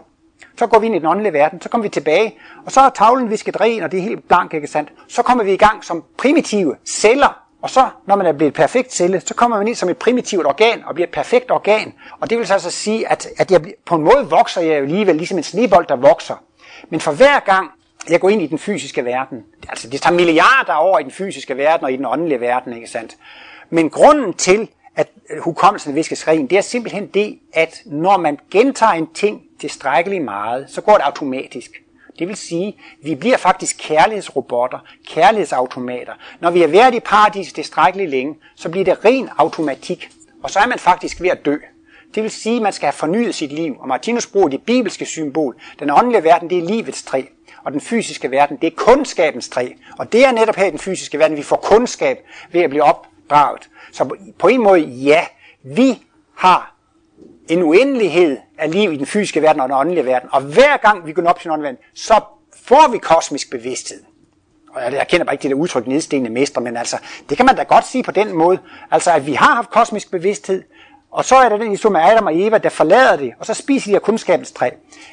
Så 0.59 0.67
går 0.67 0.79
vi 0.79 0.87
ind 0.87 0.95
i 0.95 0.99
den 0.99 1.07
åndelige 1.07 1.33
verden, 1.33 1.61
så 1.61 1.69
kommer 1.69 1.83
vi 1.83 1.89
tilbage, 1.89 2.35
og 2.67 2.73
så 2.73 2.81
er 2.81 2.89
tavlen 2.89 3.31
visket 3.31 3.61
ren, 3.61 3.83
og 3.83 3.93
det 3.93 3.99
er 3.99 4.03
helt 4.03 4.29
blank, 4.29 4.55
ikke 4.55 4.67
sandt? 4.67 4.93
Så 5.09 5.23
kommer 5.23 5.45
vi 5.45 5.53
i 5.53 5.57
gang 5.57 5.85
som 5.85 6.05
primitive 6.19 6.77
celler, 6.87 7.48
og 7.63 7.71
så, 7.71 7.89
når 8.07 8.17
man 8.17 8.27
er 8.27 8.33
blevet 8.33 8.51
et 8.51 8.57
perfekt 8.57 8.93
celle, 8.95 9.21
så 9.21 9.35
kommer 9.35 9.59
man 9.59 9.69
ind 9.69 9.77
som 9.77 9.89
et 9.89 9.97
primitivt 9.97 10.47
organ 10.47 10.85
og 10.85 10.95
bliver 10.95 11.07
et 11.07 11.13
perfekt 11.13 11.51
organ. 11.51 11.93
Og 12.21 12.31
det 12.31 12.39
vil 12.39 12.47
så 12.47 12.53
altså 12.53 12.71
sige, 12.71 13.09
at, 13.09 13.29
at 13.39 13.51
jeg, 13.51 13.75
på 13.85 13.95
en 13.95 14.03
måde 14.03 14.27
vokser 14.31 14.61
jeg 14.61 14.79
jo 14.79 14.83
alligevel 14.83 15.17
ligesom 15.17 15.39
en 15.39 15.45
snebold, 15.45 15.87
der 15.87 15.97
vokser. 15.97 16.43
Men 16.91 17.01
for 17.01 17.13
hver 17.13 17.41
gang, 17.41 17.71
jeg 18.11 18.21
går 18.21 18.29
ind 18.29 18.43
i 18.43 18.47
den 18.47 18.59
fysiske 18.59 19.05
verden. 19.05 19.45
Altså, 19.69 19.89
det 19.89 20.03
tager 20.03 20.15
milliarder 20.15 20.73
over 20.73 20.95
år 20.95 20.99
i 20.99 21.03
den 21.03 21.11
fysiske 21.11 21.57
verden 21.57 21.85
og 21.85 21.93
i 21.93 21.97
den 21.97 22.07
åndelige 22.07 22.41
verden, 22.41 22.73
ikke 22.73 22.87
sandt? 22.87 23.17
Men 23.71 23.91
grunden 23.91 24.35
til, 24.35 24.69
at 24.97 25.09
øh, 25.31 25.43
hukommelsen 25.43 25.95
viskes 25.95 26.29
ren, 26.29 26.47
det 26.47 26.59
er 26.59 26.63
simpelthen 26.63 27.07
det, 27.07 27.39
at 27.53 27.83
når 27.87 28.17
man 28.17 28.39
gentager 28.51 28.93
en 28.93 29.15
ting 29.15 29.43
tilstrækkeligt 29.61 30.25
meget, 30.25 30.71
så 30.71 30.81
går 30.81 30.93
det 30.93 31.03
automatisk. 31.03 31.71
Det 32.19 32.29
vil 32.29 32.37
sige, 32.37 32.69
at 32.69 33.09
vi 33.09 33.15
bliver 33.15 33.37
faktisk 33.37 33.77
kærlighedsrobotter, 33.79 34.79
kærlighedsautomater. 35.09 36.13
Når 36.41 36.51
vi 36.51 36.61
har 36.61 36.69
været 36.69 36.95
i 36.95 37.01
paradis 37.01 37.53
tilstrækkeligt 37.53 38.11
længe, 38.11 38.35
så 38.55 38.69
bliver 38.69 38.85
det 38.85 39.05
ren 39.05 39.29
automatik. 39.39 40.11
Og 40.43 40.51
så 40.51 40.59
er 40.59 40.67
man 40.67 40.79
faktisk 40.79 41.21
ved 41.21 41.31
at 41.31 41.45
dø. 41.45 41.57
Det 42.15 42.23
vil 42.23 42.31
sige, 42.31 42.57
at 42.57 42.63
man 42.63 42.73
skal 42.73 42.87
have 42.87 42.93
fornyet 42.93 43.35
sit 43.35 43.53
liv. 43.53 43.77
Og 43.81 43.89
Martinus 43.89 44.27
bruger 44.27 44.49
det 44.49 44.63
bibelske 44.63 45.07
symbol. 45.07 45.57
Den 45.79 45.91
åndelige 45.91 46.25
verden, 46.25 46.51
det 46.51 46.59
er 46.59 46.63
livets 46.63 47.03
træ. 47.03 47.23
Og 47.65 47.73
den 47.73 47.81
fysiske 47.81 48.31
verden, 48.31 48.57
det 48.57 48.67
er 48.67 48.77
kundskabens 48.77 49.49
træ. 49.49 49.69
Og 49.99 50.13
det 50.13 50.25
er 50.25 50.33
netop 50.33 50.57
her 50.57 50.67
i 50.67 50.71
den 50.71 50.79
fysiske 50.79 51.19
verden, 51.19 51.37
vi 51.37 51.43
får 51.43 51.57
kundskab 51.57 52.19
ved 52.53 52.61
at 52.61 52.71
blive 52.71 52.83
opdraget. 52.83 53.69
Så 53.93 54.17
på 54.39 54.49
en 54.49 54.63
måde, 54.63 54.81
ja, 54.81 55.27
vi 55.63 56.03
har 56.37 56.78
en 57.49 57.63
uendelighed 57.63 58.37
af 58.59 58.73
liv 58.73 58.93
i 58.93 58.97
den 58.97 59.07
fysiske 59.07 59.43
verden 59.43 59.61
og 59.61 59.69
den 59.69 59.77
åndelige 59.77 60.05
verden. 60.07 60.29
Og 60.33 60.41
hver 60.41 60.77
gang 60.77 61.07
vi 61.07 61.13
går 61.13 61.27
op 61.27 61.39
til 61.39 61.45
den 61.45 61.53
åndelige 61.53 61.73
verden, 61.73 61.85
så 61.95 62.21
får 62.63 62.91
vi 62.91 62.99
kosmisk 62.99 63.51
bevidsthed. 63.51 64.03
Og 64.75 64.93
jeg, 64.93 65.07
kender 65.09 65.25
bare 65.25 65.35
ikke 65.35 65.43
det 65.43 65.51
der 65.51 65.57
udtryk 65.57 65.87
nedstenende 65.87 66.31
mestre, 66.31 66.63
men 66.63 66.77
altså, 66.77 66.97
det 67.29 67.37
kan 67.37 67.47
man 67.47 67.57
da 67.57 67.63
godt 67.63 67.87
sige 67.87 68.03
på 68.03 68.11
den 68.11 68.33
måde. 68.33 68.59
Altså, 68.91 69.13
at 69.13 69.27
vi 69.27 69.33
har 69.33 69.55
haft 69.55 69.71
kosmisk 69.71 70.11
bevidsthed, 70.11 70.63
og 71.11 71.25
så 71.25 71.37
er 71.37 71.49
der 71.49 71.57
den 71.57 71.71
historie 71.71 71.93
med 71.93 72.01
Adam 72.01 72.27
og 72.27 72.41
Eva, 72.41 72.59
der 72.59 72.69
forlader 72.69 73.17
det, 73.17 73.33
og 73.39 73.47
så 73.47 73.55
spiser 73.55 73.91
de 73.91 73.95
af 73.95 74.03
kundskabens 74.03 74.53
træ. 74.53 74.71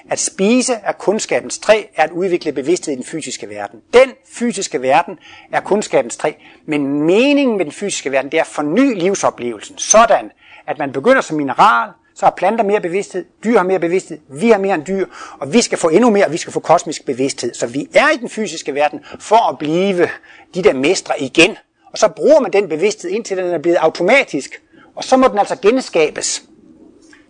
At 0.10 0.20
spise 0.20 0.76
af 0.86 0.98
kundskabens 0.98 1.58
træ 1.58 1.84
er 1.96 2.04
at 2.04 2.12
udvikle 2.12 2.52
bevidsthed 2.52 2.94
i 2.94 2.96
den 2.96 3.06
fysiske 3.06 3.50
verden. 3.50 3.82
Den 3.94 4.12
fysiske 4.34 4.82
verden 4.82 5.20
er 5.52 5.60
kundskabens 5.60 6.18
træ, 6.18 6.32
men 6.66 7.02
meningen 7.02 7.58
med 7.58 7.66
den 7.66 7.74
fysiske 7.74 8.12
verden, 8.12 8.32
det 8.32 8.38
er 8.38 8.42
at 8.42 8.48
forny 8.48 9.00
livsoplevelsen, 9.00 9.78
sådan 9.78 10.32
at 10.68 10.78
man 10.78 10.92
begynder 10.92 11.22
som 11.22 11.38
mineral, 11.38 11.90
så 12.16 12.26
har 12.26 12.34
planter 12.38 12.64
mere 12.64 12.82
bevidsthed, 12.82 13.26
dyr 13.44 13.58
har 13.58 13.64
mere 13.64 13.80
bevidsthed, 13.80 14.20
vi 14.30 14.50
har 14.50 14.58
mere 14.58 14.76
end 14.76 14.86
dyr, 14.86 15.06
og 15.40 15.54
vi 15.54 15.62
skal 15.62 15.78
få 15.78 15.90
endnu 15.90 16.10
mere, 16.10 16.32
vi 16.32 16.38
skal 16.38 16.54
få 16.54 16.60
kosmisk 16.60 17.06
bevidsthed. 17.06 17.54
Så 17.54 17.68
vi 17.68 17.88
er 17.94 18.10
i 18.10 18.18
den 18.18 18.30
fysiske 18.30 18.76
verden 18.76 19.00
for 19.20 19.50
at 19.50 19.58
blive 19.58 20.10
de 20.54 20.64
der 20.64 20.74
mestre 20.74 21.22
igen. 21.22 21.58
Og 21.92 21.98
så 21.98 22.08
bruger 22.08 22.40
man 22.40 22.54
den 22.54 22.70
bevidsthed 22.70 23.12
indtil 23.12 23.38
den 23.38 23.46
er 23.46 23.58
blevet 23.58 23.78
automatisk, 23.78 24.62
og 24.96 25.04
så 25.04 25.18
må 25.18 25.28
den 25.28 25.40
altså 25.40 25.56
genskabes. 25.56 26.44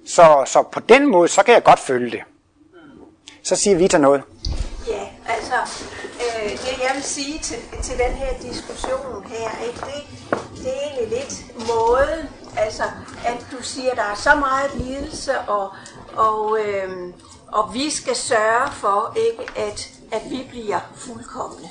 Så, 0.05 0.43
så 0.45 0.63
på 0.71 0.79
den 0.79 1.07
måde, 1.11 1.27
så 1.27 1.43
kan 1.43 1.53
jeg 1.53 1.63
godt 1.63 1.79
følge 1.79 2.11
det. 2.11 2.21
Så 3.43 3.55
siger 3.55 3.77
Vita 3.77 3.97
noget. 3.97 4.21
Ja, 4.87 5.03
altså, 5.29 5.55
øh, 6.19 6.51
det 6.51 6.79
jeg 6.83 6.91
vil 6.95 7.03
sige 7.03 7.39
til, 7.39 7.57
til 7.83 7.97
den 7.97 8.13
her 8.13 8.51
diskussion 8.51 9.25
her, 9.29 9.65
ikke, 9.67 9.79
det, 9.79 10.03
det 10.57 10.67
er 10.67 10.89
egentlig 10.89 11.19
lidt 11.19 11.67
måden, 11.67 12.29
altså, 12.57 12.83
at 13.25 13.45
du 13.51 13.63
siger, 13.63 13.91
at 13.91 13.97
der 13.97 14.03
er 14.03 14.15
så 14.15 14.35
meget 14.35 14.75
lidelse, 14.75 15.39
og, 15.39 15.73
og, 16.15 16.59
øh, 16.59 17.13
og 17.47 17.73
vi 17.73 17.89
skal 17.89 18.15
sørge 18.15 18.71
for, 18.71 19.17
ikke, 19.17 19.51
at, 19.59 19.89
at 20.11 20.21
vi 20.29 20.47
bliver 20.49 20.79
fuldkommende. 20.95 21.69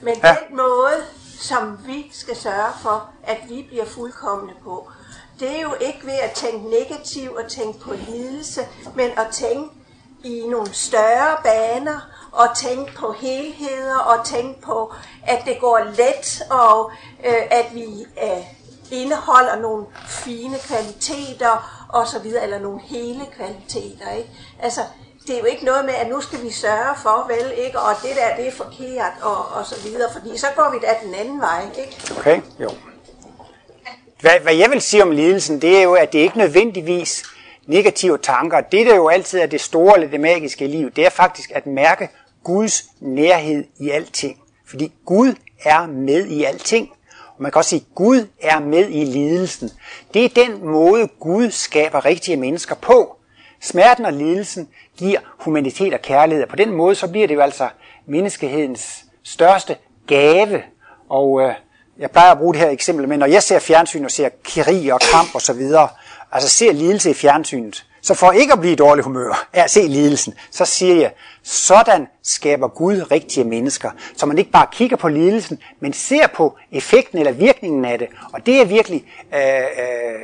Men 0.00 0.14
ja. 0.22 0.36
den 0.48 0.56
måde, 0.56 1.04
som 1.40 1.78
vi 1.86 2.10
skal 2.12 2.36
sørge 2.36 2.72
for, 2.82 3.10
at 3.22 3.38
vi 3.48 3.64
bliver 3.68 3.84
fuldkommende 3.84 4.54
på, 4.64 4.88
det 5.40 5.56
er 5.56 5.60
jo 5.60 5.74
ikke 5.80 6.06
ved 6.06 6.18
at 6.22 6.30
tænke 6.30 6.70
negativt 6.70 7.36
og 7.36 7.50
tænke 7.50 7.80
på 7.80 7.94
lidelse, 8.08 8.60
men 8.94 9.10
at 9.10 9.26
tænke 9.32 9.70
i 10.24 10.46
nogle 10.46 10.74
større 10.74 11.36
baner, 11.44 12.00
og 12.32 12.56
tænke 12.56 12.92
på 12.94 13.12
helheder, 13.12 13.98
og 13.98 14.26
tænke 14.26 14.60
på, 14.60 14.94
at 15.26 15.42
det 15.44 15.60
går 15.60 15.78
let, 15.78 16.42
og 16.50 16.90
øh, 17.24 17.42
at 17.50 17.66
vi 17.74 18.06
øh, 18.22 18.44
indeholder 18.92 19.56
nogle 19.60 19.86
fine 20.08 20.56
kvaliteter, 20.58 21.84
og 21.88 22.06
så 22.06 22.18
videre, 22.18 22.42
eller 22.42 22.58
nogle 22.58 22.80
hele 22.80 23.20
kvaliteter, 23.36 24.12
ikke? 24.16 24.30
Altså, 24.62 24.80
det 25.26 25.34
er 25.34 25.38
jo 25.38 25.44
ikke 25.44 25.64
noget 25.64 25.84
med, 25.84 25.94
at 25.94 26.08
nu 26.08 26.20
skal 26.20 26.42
vi 26.42 26.50
sørge 26.50 26.96
for, 27.02 27.26
vel, 27.28 27.52
ikke? 27.66 27.78
Og 27.78 27.94
det 28.02 28.10
der, 28.16 28.36
det 28.36 28.48
er 28.48 28.52
forkert, 28.52 29.12
og, 29.22 29.48
og 29.48 29.66
så 29.66 29.74
videre, 29.84 30.12
fordi 30.12 30.38
så 30.38 30.46
går 30.56 30.70
vi 30.70 30.86
da 30.86 30.94
den 31.06 31.14
anden 31.14 31.40
vej, 31.40 31.62
ikke? 31.78 31.96
Okay, 32.18 32.40
jo. 32.60 32.70
Hvad, 34.20 34.40
hvad 34.42 34.54
jeg 34.54 34.70
vil 34.70 34.80
sige 34.80 35.02
om 35.02 35.10
lidelsen, 35.10 35.62
det 35.62 35.78
er 35.78 35.82
jo, 35.82 35.94
at 35.94 36.12
det 36.12 36.18
ikke 36.18 36.38
nødvendigvis 36.38 37.24
negative 37.66 38.18
tanker. 38.18 38.60
Det, 38.60 38.86
der 38.86 38.96
jo 38.96 39.08
altid 39.08 39.40
er 39.40 39.46
det 39.46 39.60
store 39.60 39.94
eller 39.94 40.10
det 40.10 40.20
magiske 40.20 40.64
i 40.64 40.68
livet, 40.68 40.96
det 40.96 41.06
er 41.06 41.10
faktisk 41.10 41.50
at 41.54 41.66
mærke 41.66 42.08
Guds 42.44 42.84
nærhed 43.00 43.64
i 43.80 43.90
alting. 43.90 44.38
Fordi 44.68 44.92
Gud 45.06 45.34
er 45.64 45.86
med 45.86 46.26
i 46.26 46.44
alting. 46.44 46.90
Og 47.38 47.42
man 47.42 47.52
kan 47.52 47.58
også 47.58 47.70
sige, 47.70 47.84
at 47.90 47.94
Gud 47.94 48.26
er 48.42 48.60
med 48.60 48.88
i 48.88 49.04
lidelsen. 49.04 49.70
Det 50.14 50.24
er 50.24 50.46
den 50.46 50.66
måde, 50.66 51.08
Gud 51.20 51.50
skaber 51.50 52.04
rigtige 52.04 52.36
mennesker 52.36 52.74
på. 52.74 53.16
Smerten 53.60 54.04
og 54.04 54.12
lidelsen 54.12 54.68
giver 54.96 55.20
humanitet 55.38 55.94
og 55.94 56.02
kærlighed. 56.02 56.44
Og 56.44 56.50
på 56.50 56.56
den 56.56 56.72
måde, 56.72 56.94
så 56.94 57.08
bliver 57.08 57.26
det 57.26 57.34
jo 57.34 57.40
altså 57.40 57.68
menneskehedens 58.06 59.04
største 59.22 59.76
gave. 60.06 60.62
Og 61.08 61.42
øh, 61.42 61.54
jeg 61.98 62.10
plejer 62.10 62.32
at 62.32 62.38
bruge 62.38 62.54
det 62.54 62.62
her 62.62 62.70
eksempel 62.70 63.08
men 63.08 63.18
når 63.18 63.26
jeg 63.26 63.42
ser 63.42 63.58
fjernsyn 63.58 64.04
og 64.04 64.10
ser 64.10 64.28
krig 64.44 64.92
og 64.92 65.00
kamp 65.00 65.34
og 65.34 65.42
så 65.42 65.52
videre, 65.52 65.88
altså 66.32 66.48
ser 66.48 66.72
lidelse 66.72 67.10
i 67.10 67.14
fjernsynet, 67.14 67.86
så 68.08 68.14
for 68.14 68.32
ikke 68.32 68.52
at 68.52 68.60
blive 68.60 68.72
i 68.72 68.76
dårlig 68.76 69.04
humør 69.04 69.48
af 69.52 69.62
at 69.62 69.70
se 69.70 69.80
lidelsen, 69.88 70.34
så 70.50 70.64
siger 70.64 70.94
jeg, 70.94 71.12
sådan 71.42 72.06
skaber 72.22 72.68
Gud 72.68 73.10
rigtige 73.10 73.44
mennesker. 73.44 73.90
Så 74.16 74.26
man 74.26 74.38
ikke 74.38 74.50
bare 74.50 74.66
kigger 74.72 74.96
på 74.96 75.08
lidelsen, 75.08 75.58
men 75.80 75.92
ser 75.92 76.26
på 76.26 76.56
effekten 76.72 77.18
eller 77.18 77.32
virkningen 77.32 77.84
af 77.84 77.98
det. 77.98 78.08
Og 78.32 78.46
det 78.46 78.60
er 78.60 78.64
virkelig 78.64 79.04
øh, 79.34 79.60
øh, 79.60 80.20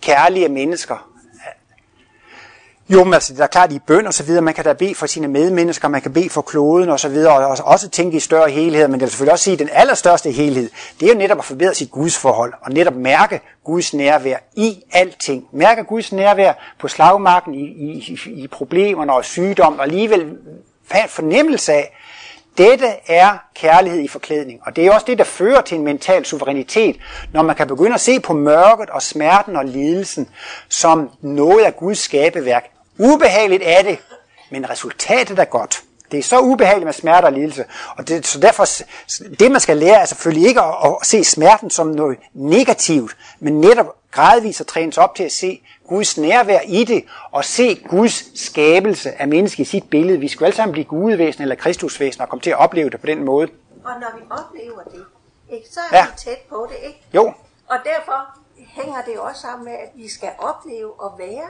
kærlige 0.00 0.48
mennesker. 0.48 1.10
Jo, 2.88 3.04
men 3.04 3.14
altså, 3.14 3.32
det 3.32 3.40
er 3.40 3.46
klart, 3.46 3.72
i 3.72 3.78
bøn 3.78 4.06
og 4.06 4.14
så 4.14 4.22
videre, 4.22 4.42
man 4.42 4.54
kan 4.54 4.64
da 4.64 4.72
bede 4.72 4.94
for 4.94 5.06
sine 5.06 5.28
medmennesker, 5.28 5.88
man 5.88 6.00
kan 6.00 6.12
bede 6.12 6.30
for 6.30 6.42
kloden 6.42 6.88
og 6.88 7.00
så 7.00 7.08
videre, 7.08 7.46
og 7.46 7.58
også 7.64 7.88
tænke 7.88 8.16
i 8.16 8.20
større 8.20 8.50
helhed, 8.50 8.88
men 8.88 8.92
det 8.92 9.00
vil 9.00 9.10
selvfølgelig 9.10 9.32
også 9.32 9.44
sige, 9.44 9.52
at 9.52 9.58
den 9.58 9.68
allerstørste 9.72 10.30
helhed, 10.30 10.70
det 11.00 11.08
er 11.08 11.12
jo 11.12 11.18
netop 11.18 11.38
at 11.38 11.44
forbedre 11.44 11.74
sit 11.74 11.90
Guds 11.90 12.16
forhold, 12.16 12.52
og 12.62 12.72
netop 12.72 12.94
mærke 12.94 13.40
Guds 13.64 13.94
nærvær 13.94 14.36
i 14.56 14.82
alting. 14.92 15.46
Mærke 15.52 15.84
Guds 15.84 16.12
nærvær 16.12 16.52
på 16.78 16.88
slagmarken, 16.88 17.54
i, 17.54 17.64
i, 17.64 18.18
i 18.26 18.46
problemerne 18.46 19.12
og 19.12 19.24
sygdom, 19.24 19.78
og 19.78 19.84
alligevel 19.84 20.36
have 20.90 21.02
en 21.02 21.08
fornemmelse 21.08 21.72
af, 21.72 21.96
dette 22.58 22.86
er 23.06 23.38
kærlighed 23.54 24.00
i 24.00 24.08
forklædning, 24.08 24.60
og 24.66 24.76
det 24.76 24.86
er 24.86 24.94
også 24.94 25.06
det, 25.06 25.18
der 25.18 25.24
fører 25.24 25.60
til 25.60 25.78
en 25.78 25.84
mental 25.84 26.24
suverænitet, 26.24 26.96
når 27.32 27.42
man 27.42 27.56
kan 27.56 27.66
begynde 27.66 27.94
at 27.94 28.00
se 28.00 28.20
på 28.20 28.32
mørket 28.32 28.90
og 28.90 29.02
smerten 29.02 29.56
og 29.56 29.64
lidelsen 29.64 30.28
som 30.68 31.10
noget 31.20 31.64
af 31.64 31.76
Guds 31.76 31.98
skabeværk, 31.98 32.64
Ubehageligt 32.98 33.62
er 33.66 33.82
det, 33.82 33.98
men 34.50 34.70
resultatet 34.70 35.38
er 35.38 35.44
godt. 35.44 35.82
Det 36.10 36.18
er 36.18 36.22
så 36.22 36.40
ubehageligt 36.40 36.84
med 36.84 36.92
smerte 36.92 37.24
og 37.24 37.32
lidelse. 37.32 37.64
Og 37.96 38.08
det, 38.08 38.26
så 38.26 38.40
derfor, 38.40 38.64
det 39.38 39.52
man 39.52 39.60
skal 39.60 39.76
lære 39.76 40.00
er 40.00 40.04
selvfølgelig 40.04 40.48
ikke 40.48 40.60
at, 40.60 40.74
at 40.84 41.06
se 41.06 41.24
smerten 41.24 41.70
som 41.70 41.86
noget 41.86 42.18
negativt, 42.34 43.16
men 43.40 43.60
netop 43.60 43.86
gradvist 44.10 44.60
at 44.60 44.66
træne 44.66 44.92
sig 44.92 45.02
op 45.02 45.14
til 45.14 45.24
at 45.24 45.32
se 45.32 45.62
Guds 45.88 46.18
nærvær 46.18 46.60
i 46.60 46.84
det, 46.84 47.04
og 47.32 47.44
se 47.44 47.74
Guds 47.74 48.40
skabelse 48.40 49.20
af 49.20 49.28
mennesket 49.28 49.66
i 49.66 49.70
sit 49.70 49.90
billede. 49.90 50.18
Vi 50.18 50.28
skal 50.28 50.44
alle 50.44 50.56
sammen 50.56 50.72
blive 50.72 50.84
gudevæsen 50.84 51.42
eller 51.42 51.54
kristusvæsen 51.54 52.22
og 52.22 52.28
komme 52.28 52.42
til 52.42 52.50
at 52.50 52.58
opleve 52.58 52.90
det 52.90 53.00
på 53.00 53.06
den 53.06 53.24
måde. 53.24 53.48
Og 53.84 53.92
når 54.00 54.18
vi 54.18 54.22
oplever 54.30 54.82
det, 54.82 55.04
ikke, 55.50 55.66
så 55.70 55.80
er 55.90 55.96
ja. 55.96 56.06
vi 56.06 56.12
tæt 56.16 56.38
på 56.48 56.68
det, 56.70 56.86
ikke? 56.86 57.00
Jo. 57.14 57.32
Og 57.68 57.78
derfor 57.84 58.38
hænger 58.66 59.02
det 59.02 59.18
også 59.18 59.40
sammen 59.40 59.64
med, 59.64 59.72
at 59.72 59.90
vi 59.94 60.08
skal 60.08 60.30
opleve 60.38 61.00
og 61.00 61.18
være 61.18 61.48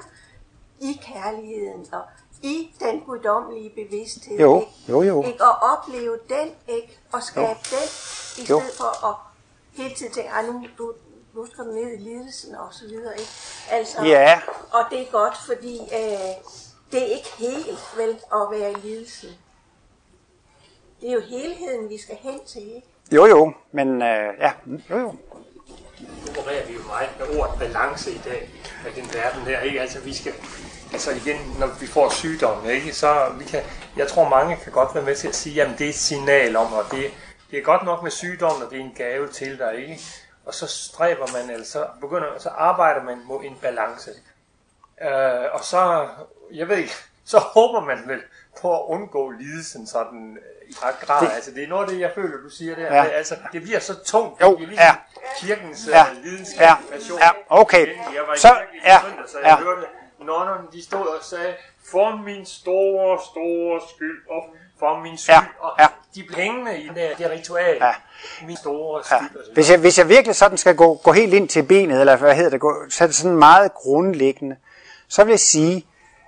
i 0.81 1.01
kærligheden 1.03 1.87
og 1.93 2.03
i 2.43 2.75
den 2.81 3.01
guddommelige 3.01 3.71
bevidsthed. 3.71 4.39
Jo, 4.39 4.61
ikke? 4.61 4.73
jo, 4.89 5.03
jo. 5.03 5.23
Ikke? 5.23 5.45
Og 5.45 5.57
opleve 5.73 6.19
den, 6.29 6.49
ikke? 6.69 6.99
Og 7.13 7.23
skabe 7.23 7.49
jo. 7.49 7.77
den, 7.77 7.89
i 8.39 8.47
jo. 8.51 8.61
stedet 8.61 8.77
for 8.77 9.07
at 9.09 9.17
hele 9.73 9.95
tiden 9.95 10.13
tænke, 10.13 10.31
nu, 10.53 10.67
du, 10.79 10.93
nu 11.35 11.47
skal 11.47 11.65
du 11.65 11.71
ned 11.71 11.93
i 11.93 11.97
lidelsen 11.97 12.55
og 12.55 12.69
så 12.71 12.85
videre, 12.89 13.13
ikke? 13.13 13.31
Altså, 13.71 14.05
ja. 14.05 14.41
Og 14.73 14.81
det 14.91 15.01
er 15.01 15.11
godt, 15.11 15.37
fordi 15.37 15.81
øh, 15.81 16.35
det 16.93 17.03
er 17.03 17.17
ikke 17.17 17.33
helt 17.39 17.97
vel 17.97 18.21
at 18.33 18.51
være 18.51 18.73
i 18.73 18.75
lidelsen. 18.75 19.31
Det 21.01 21.09
er 21.09 21.15
jo 21.15 21.21
helheden, 21.21 21.89
vi 21.89 21.99
skal 21.99 22.17
hen 22.17 22.41
til, 22.47 22.63
ikke? 22.75 22.89
Jo, 23.13 23.27
jo, 23.27 23.53
men 23.73 24.03
øh, 24.03 24.35
ja, 24.41 24.53
jo, 24.91 24.99
jo. 24.99 25.15
Nu 26.01 26.41
opererer 26.41 26.67
vi 26.67 26.73
jo 26.73 26.83
meget 26.87 27.11
med 27.19 27.39
ordet 27.39 27.59
balance 27.59 28.11
i 28.11 28.21
dag 28.25 28.51
af 28.87 28.93
den 28.93 29.15
verden 29.15 29.43
her, 29.43 29.61
ikke? 29.61 29.81
Altså 29.81 30.01
vi 30.01 30.15
skal, 30.15 30.33
altså 30.93 31.11
igen, 31.11 31.57
når 31.59 31.67
vi 31.81 31.87
får 31.87 32.11
sygdomme, 32.11 32.73
ikke? 32.73 32.93
Så 32.93 33.33
vi 33.39 33.45
kan, 33.45 33.63
jeg 33.97 34.09
tror 34.09 34.29
mange 34.29 34.57
kan 34.57 34.73
godt 34.73 34.95
være 34.95 35.05
med 35.05 35.17
til 35.17 35.29
at 35.29 35.35
sige, 35.35 35.55
jamen 35.55 35.79
det 35.79 35.85
er 35.85 35.89
et 35.89 35.95
signal 35.95 36.57
om, 36.57 36.73
og 36.73 36.85
det, 36.91 37.11
det 37.51 37.59
er 37.59 37.63
godt 37.63 37.85
nok 37.85 38.03
med 38.03 38.11
sygdommen, 38.11 38.63
og 38.63 38.71
det 38.71 38.81
er 38.81 38.85
en 38.85 38.95
gave 38.97 39.29
til 39.29 39.59
dig, 39.59 39.75
ikke? 39.77 40.01
Og 40.47 40.55
så 40.55 40.67
stræber 40.67 41.27
man, 41.33 41.51
eller 41.51 41.67
så 41.67 41.87
begynder, 42.01 42.27
så 42.39 42.49
arbejder 42.49 43.03
man 43.03 43.21
mod 43.25 43.45
en 43.45 43.57
balance. 43.63 44.11
Øh, 45.03 45.45
og 45.53 45.65
så, 45.65 46.09
jeg 46.53 46.69
ved 46.69 46.77
ikke, 46.77 46.95
så 47.25 47.39
håber 47.39 47.81
man 47.81 47.99
vel 48.07 48.21
på 48.61 48.75
at 48.75 48.85
undgå 48.87 49.31
lidelsen 49.31 49.87
sådan 49.87 50.39
grad. 51.07 51.21
Det, 51.27 51.33
altså 51.35 51.51
det 51.51 51.65
er 51.65 51.69
noget 51.69 51.83
af 51.85 51.89
det, 51.91 52.01
jeg 52.01 52.11
føler, 52.15 52.37
du 52.45 52.51
siger 52.51 52.75
der. 52.75 52.95
Ja. 52.97 53.03
Det, 53.05 53.11
altså, 53.15 53.35
det 53.53 53.63
bliver 53.63 53.79
så 53.81 53.95
tungt. 54.05 54.41
Jo, 54.43 54.51
det 54.57 54.69
ligesom 54.69 54.85
ja. 54.85 54.95
kirkens 55.41 55.89
Ja, 55.91 55.99
ja. 55.99 56.05
lidenskabsversion. 56.25 57.19
ja, 57.19 57.31
okay. 57.49 57.87
Jeg 57.87 58.23
var 58.29 58.35
Så- 58.37 58.49
i 58.75 58.79
ja, 58.85 58.99
søndag, 59.01 59.25
så 59.29 59.39
ja. 59.43 59.49
jeg 59.49 59.57
hørte 59.57 59.87
nonnerne, 60.21 60.67
de 60.73 60.85
stod 60.85 61.07
og 61.07 61.25
sagde, 61.25 61.55
for 61.91 62.17
min 62.25 62.47
store, 62.47 63.19
store 63.33 63.81
skyld, 63.95 64.19
og 64.31 64.43
for 64.79 65.01
min 65.03 65.19
skyld, 65.19 65.35
Ja, 65.35 65.41
og 65.61 65.73
ja. 65.79 65.87
de 66.15 66.25
pengene 66.35 66.79
i 66.81 66.89
det, 66.89 67.11
det 67.19 67.31
ritual, 67.31 67.77
Ja. 67.81 67.93
min 68.47 68.57
store 68.57 69.03
Ja. 69.11 69.17
skyld. 69.19 69.45
så 69.45 69.51
Hvis, 69.55 69.71
jeg, 69.71 69.79
hvis 69.79 69.99
jeg 69.99 70.09
virkelig 70.09 70.37
sådan 70.37 70.59
skal 70.59 70.77
gå, 70.77 70.95
gå 70.95 71.13
helt 71.13 71.35
ind 71.35 71.49
til 71.49 71.63
benet, 71.63 72.01
eller 72.01 72.17
hvad 72.17 72.35
hedder 72.35 72.51
det, 72.51 72.61
gå, 72.61 72.75
så 72.91 73.05
er 73.05 73.09
det 73.09 73.17
sådan 73.17 73.37
meget 73.37 73.75
grundlæggende, 73.75 74.57
så 75.09 75.25
vil 75.25 75.33
jeg 75.33 75.41
sige, 75.41 75.87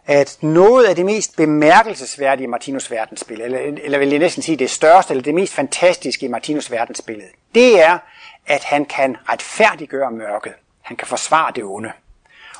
at 0.08 0.38
noget 0.40 0.84
af 0.84 0.96
det 0.96 1.04
mest 1.04 1.36
bemærkelsesværdige 1.36 2.44
i 2.44 2.48
Martinus 2.48 2.90
verdensbillede, 2.90 3.48
eller, 3.48 3.82
eller 3.84 3.98
vil 3.98 4.08
jeg 4.08 4.18
næsten 4.18 4.42
sige 4.42 4.56
det 4.56 4.70
største, 4.70 5.12
eller 5.12 5.22
det 5.22 5.34
mest 5.34 5.54
fantastiske 5.54 6.26
i 6.26 6.28
Martinus 6.28 6.70
verdensbillede, 6.70 7.28
det 7.54 7.82
er, 7.82 7.98
at 8.46 8.64
han 8.64 8.84
kan 8.84 9.16
retfærdiggøre 9.28 10.10
mørket. 10.10 10.52
Han 10.82 10.96
kan 10.96 11.08
forsvare 11.08 11.52
det 11.54 11.64
onde. 11.64 11.92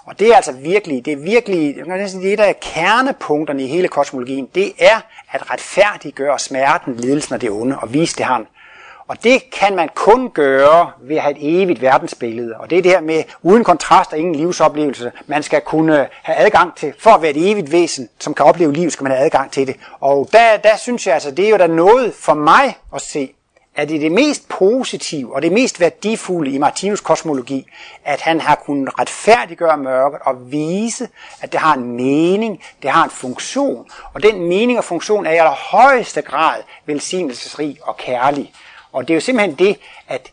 Og 0.05 0.19
det 0.19 0.33
er 0.33 0.37
altså 0.37 0.53
virkelig, 0.53 1.05
det 1.05 1.13
er 1.13 1.17
virkelig, 1.17 1.77
jeg 1.77 1.85
kan 1.85 1.99
næsten 1.99 2.23
sige, 2.23 2.37
det 2.37 2.49
er 2.49 2.53
kernepunkterne 2.53 3.65
i 3.65 3.67
hele 3.67 3.89
kosmologien, 3.89 4.49
det 4.55 4.73
er 4.79 5.01
at 5.31 5.51
retfærdiggøre 5.51 6.39
smerten, 6.39 6.97
lidelsen 6.97 7.35
og 7.35 7.41
det 7.41 7.51
onde, 7.51 7.79
og 7.79 7.93
vise 7.93 8.17
det 8.17 8.25
har 8.25 8.47
og 9.09 9.25
det 9.25 9.51
kan 9.51 9.77
man 9.77 9.89
kun 9.95 10.31
gøre 10.31 10.91
ved 11.01 11.17
at 11.17 11.23
have 11.23 11.39
et 11.39 11.63
evigt 11.63 11.83
verdensbillede. 11.83 12.55
Og 12.59 12.71
det 12.71 12.79
er 12.79 12.83
det 12.83 12.91
her 12.91 13.01
med, 13.01 13.23
uden 13.43 13.65
kontrast 13.65 14.13
og 14.13 14.19
ingen 14.19 14.35
livsoplevelse, 14.35 15.13
man 15.27 15.43
skal 15.43 15.61
kunne 15.61 16.09
have 16.23 16.39
adgang 16.39 16.77
til, 16.77 16.93
for 16.99 17.11
at 17.11 17.23
være 17.23 17.31
et 17.31 17.51
evigt 17.51 17.73
væsen, 17.73 18.09
som 18.19 18.35
kan 18.35 18.47
opleve 18.47 18.73
liv, 18.73 18.91
skal 18.91 19.05
man 19.05 19.13
have 19.13 19.25
adgang 19.25 19.51
til 19.51 19.67
det. 19.67 19.77
Og 20.01 20.29
der, 20.33 20.57
der 20.57 20.77
synes 20.77 21.07
jeg 21.07 21.15
altså, 21.15 21.31
det 21.31 21.45
er 21.45 21.51
jo 21.51 21.57
da 21.57 21.67
noget 21.67 22.15
for 22.15 22.35
mig 22.35 22.79
at 22.95 23.03
se, 23.03 23.35
at 23.77 23.89
det 23.89 23.97
er 23.97 24.01
det 24.01 24.13
mest 24.13 24.49
positive 24.49 25.35
og 25.35 25.43
det 25.43 25.53
mest 25.53 25.81
værdifulde 25.81 26.51
i 26.51 26.59
Martinus 26.59 27.01
kosmologi, 27.01 27.67
at 28.05 28.21
han 28.21 28.41
har 28.41 28.55
kunnet 28.55 28.99
retfærdiggøre 28.99 29.77
mørket 29.77 30.21
og 30.23 30.53
vise, 30.53 31.09
at 31.41 31.53
det 31.53 31.61
har 31.61 31.75
en 31.75 31.97
mening, 31.97 32.63
det 32.83 32.91
har 32.91 33.05
en 33.05 33.11
funktion. 33.11 33.87
Og 34.15 34.23
den 34.23 34.49
mening 34.49 34.79
og 34.79 34.85
funktion 34.85 35.27
er 35.27 35.31
i 35.31 35.37
allerhøjeste 35.37 36.23
grad 36.23 36.63
velsignelsesrig 36.87 37.79
og 37.83 37.97
kærlig. 37.97 38.53
Og 38.93 39.09
det 39.09 39.15
er 39.15 39.17
jo 39.17 39.21
simpelthen 39.21 39.59
det, 39.59 39.77
at 40.09 40.33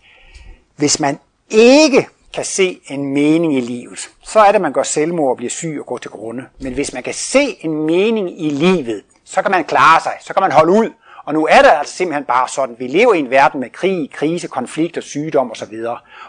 hvis 0.75 0.99
man 0.99 1.19
ikke 1.49 2.07
kan 2.33 2.45
se 2.45 2.79
en 2.87 3.13
mening 3.13 3.57
i 3.57 3.61
livet, 3.61 4.09
så 4.23 4.39
er 4.39 4.47
det, 4.47 4.55
at 4.55 4.61
man 4.61 4.71
går 4.71 4.83
selvmord 4.83 5.29
og 5.29 5.37
bliver 5.37 5.49
syg 5.49 5.77
og 5.79 5.85
går 5.85 5.97
til 5.97 6.11
grunde. 6.11 6.45
Men 6.59 6.73
hvis 6.73 6.93
man 6.93 7.03
kan 7.03 7.13
se 7.13 7.57
en 7.65 7.85
mening 7.85 8.41
i 8.41 8.49
livet, 8.49 9.03
så 9.25 9.41
kan 9.41 9.51
man 9.51 9.63
klare 9.63 10.01
sig, 10.01 10.13
så 10.21 10.33
kan 10.33 10.41
man 10.41 10.51
holde 10.51 10.71
ud. 10.71 10.89
Og 11.25 11.33
nu 11.33 11.45
er 11.45 11.61
det 11.61 11.71
altså 11.79 11.95
simpelthen 11.95 12.25
bare 12.25 12.47
sådan, 12.47 12.75
vi 12.79 12.87
lever 12.87 13.13
i 13.13 13.19
en 13.19 13.29
verden 13.29 13.59
med 13.59 13.69
krig, 13.69 14.11
krise, 14.11 14.47
konflikter, 14.47 15.01
sygdom 15.01 15.51
osv. 15.51 15.73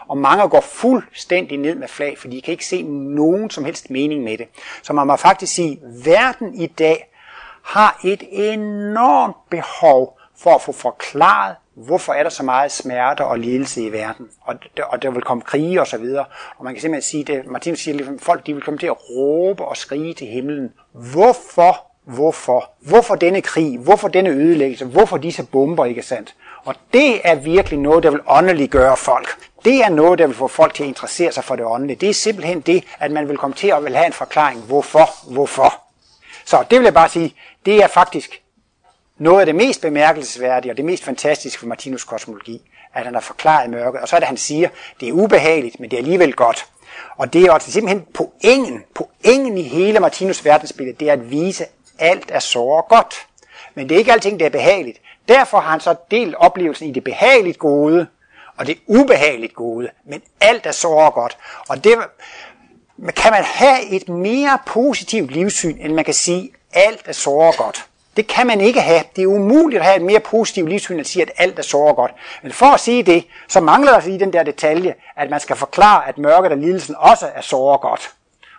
Og 0.07 0.17
mange 0.17 0.49
går 0.49 0.61
fuldstændig 0.61 1.57
ned 1.57 1.75
med 1.75 1.87
flag, 1.87 2.17
for 2.17 2.27
de 2.27 2.41
kan 2.41 2.51
ikke 2.51 2.65
se 2.65 2.83
nogen 2.83 3.49
som 3.49 3.65
helst 3.65 3.89
mening 3.89 4.23
med 4.23 4.37
det. 4.37 4.47
Så 4.83 4.93
man 4.93 5.07
må 5.07 5.15
faktisk 5.15 5.53
sige, 5.53 5.71
at 5.71 6.05
verden 6.05 6.55
i 6.55 6.67
dag 6.67 7.09
har 7.63 7.99
et 8.03 8.23
enormt 8.31 9.35
behov 9.49 10.19
for 10.37 10.55
at 10.55 10.61
få 10.61 10.71
forklaret, 10.71 11.55
hvorfor 11.85 12.13
er 12.13 12.23
der 12.23 12.29
så 12.29 12.43
meget 12.43 12.71
smerte 12.71 13.25
og 13.25 13.39
lidelse 13.39 13.81
i 13.83 13.91
verden. 13.91 14.27
Og, 14.41 14.55
der, 14.77 14.83
og 14.83 15.01
der 15.01 15.11
vil 15.11 15.21
komme 15.21 15.43
krige 15.43 15.81
og 15.81 15.87
så 15.87 15.97
videre. 15.97 16.25
Og 16.57 16.63
man 16.65 16.73
kan 16.73 16.81
simpelthen 16.81 17.09
sige 17.09 17.23
det, 17.23 17.45
Martinus 17.45 17.79
siger, 17.79 18.11
at 18.11 18.21
folk 18.21 18.45
de 18.45 18.53
vil 18.53 18.63
komme 18.63 18.77
til 18.77 18.87
at 18.87 19.09
råbe 19.09 19.65
og 19.65 19.77
skrige 19.77 20.13
til 20.13 20.27
himlen. 20.27 20.73
Hvorfor, 20.93 21.85
hvorfor, 22.05 22.71
hvorfor 22.81 23.15
denne 23.15 23.41
krig, 23.41 23.77
hvorfor 23.79 24.07
denne 24.07 24.29
ødelæggelse, 24.29 24.85
hvorfor 24.85 25.17
disse 25.17 25.43
bomber, 25.43 25.85
ikke 25.85 26.01
sandt? 26.01 26.35
Og 26.65 26.75
det 26.93 27.21
er 27.23 27.35
virkelig 27.35 27.79
noget, 27.79 28.03
der 28.03 28.11
vil 28.11 28.21
åndeligt 28.27 28.71
gøre 28.71 28.97
folk. 28.97 29.27
Det 29.65 29.81
er 29.81 29.89
noget, 29.89 30.19
der 30.19 30.27
vil 30.27 30.35
få 30.35 30.47
folk 30.47 30.73
til 30.73 30.83
at 30.83 30.87
interessere 30.87 31.31
sig 31.31 31.43
for 31.43 31.55
det 31.55 31.65
åndelige. 31.65 31.97
Det 31.97 32.09
er 32.09 32.13
simpelthen 32.13 32.61
det, 32.61 32.83
at 32.99 33.11
man 33.11 33.29
vil 33.29 33.37
komme 33.37 33.53
til 33.53 33.67
at 33.67 33.83
vil 33.83 33.95
have 33.95 34.07
en 34.07 34.13
forklaring. 34.13 34.61
Hvorfor, 34.61 35.31
hvorfor? 35.33 35.73
Så 36.45 36.63
det 36.69 36.79
vil 36.79 36.85
jeg 36.85 36.93
bare 36.93 37.09
sige, 37.09 37.35
det 37.65 37.83
er 37.83 37.87
faktisk 37.87 38.41
noget 39.17 39.39
af 39.39 39.45
det 39.45 39.55
mest 39.55 39.81
bemærkelsesværdige 39.81 40.71
og 40.71 40.77
det 40.77 40.85
mest 40.85 41.03
fantastiske 41.03 41.59
for 41.59 41.67
Martinus 41.67 42.03
kosmologi, 42.03 42.61
at 42.93 43.05
han 43.05 43.13
har 43.13 43.21
forklaret 43.21 43.69
mørket. 43.69 44.01
Og 44.01 44.07
så 44.07 44.15
er 44.15 44.19
det, 44.19 44.27
han 44.27 44.37
siger, 44.37 44.69
det 44.99 45.09
er 45.09 45.13
ubehageligt, 45.13 45.79
men 45.79 45.91
det 45.91 45.97
er 45.97 46.01
alligevel 46.01 46.33
godt. 46.33 46.65
Og 47.17 47.33
det 47.33 47.41
er 47.41 47.51
også 47.51 47.55
altså 47.55 47.71
simpelthen 47.71 48.05
pointen, 48.13 48.83
pointen 48.95 49.57
i 49.57 49.63
hele 49.63 49.99
Martinus 49.99 50.45
verdensbillede, 50.45 50.97
det 50.99 51.09
er 51.09 51.13
at 51.13 51.31
vise, 51.31 51.63
at 51.63 51.69
alt 51.99 52.31
er 52.31 52.39
så 52.39 52.83
godt. 52.89 53.27
Men 53.75 53.89
det 53.89 53.95
er 53.95 53.99
ikke 53.99 54.11
alting, 54.11 54.39
der 54.39 54.45
er 54.45 54.49
behageligt. 54.49 55.01
Derfor 55.27 55.59
har 55.59 55.71
han 55.71 55.79
så 55.79 55.95
delt 56.11 56.35
oplevelsen 56.35 56.89
i 56.89 56.91
det 56.91 57.03
behageligt 57.03 57.57
gode, 57.57 58.07
og 58.57 58.67
det 58.67 58.77
ubehageligt 58.87 59.53
gode. 59.53 59.89
Men 60.05 60.21
alt 60.41 60.65
er 60.65 60.71
så 60.71 61.11
godt. 61.13 61.37
Og 61.69 61.83
det, 61.83 61.97
kan 63.15 63.31
man 63.31 63.43
have 63.43 63.89
et 63.89 64.09
mere 64.09 64.59
positivt 64.65 65.31
livssyn, 65.31 65.77
end 65.79 65.93
man 65.93 66.05
kan 66.05 66.13
sige, 66.13 66.51
alt 66.73 67.01
er 67.05 67.13
så 67.13 67.53
godt. 67.57 67.85
Det 68.17 68.27
kan 68.27 68.47
man 68.47 68.61
ikke 68.61 68.81
have. 68.81 69.03
Det 69.15 69.21
er 69.21 69.27
umuligt 69.27 69.79
at 69.79 69.85
have 69.85 69.97
et 69.97 70.05
mere 70.05 70.19
positivt 70.19 70.69
livssyn, 70.69 70.99
at 70.99 71.07
sige, 71.07 71.23
at 71.23 71.31
alt 71.37 71.59
er 71.59 71.63
så 71.63 71.93
godt. 71.95 72.11
Men 72.43 72.51
for 72.51 72.65
at 72.65 72.79
sige 72.79 73.03
det, 73.03 73.25
så 73.47 73.59
mangler 73.59 73.91
der 73.91 74.07
lige 74.07 74.19
den 74.19 74.33
der 74.33 74.43
detalje, 74.43 74.93
at 75.15 75.29
man 75.29 75.39
skal 75.39 75.55
forklare, 75.55 76.07
at 76.07 76.17
mørket 76.17 76.51
og 76.51 76.57
lidelsen 76.57 76.95
også 76.97 77.25
er 77.35 77.41
så 77.41 77.77
godt. 77.81 78.13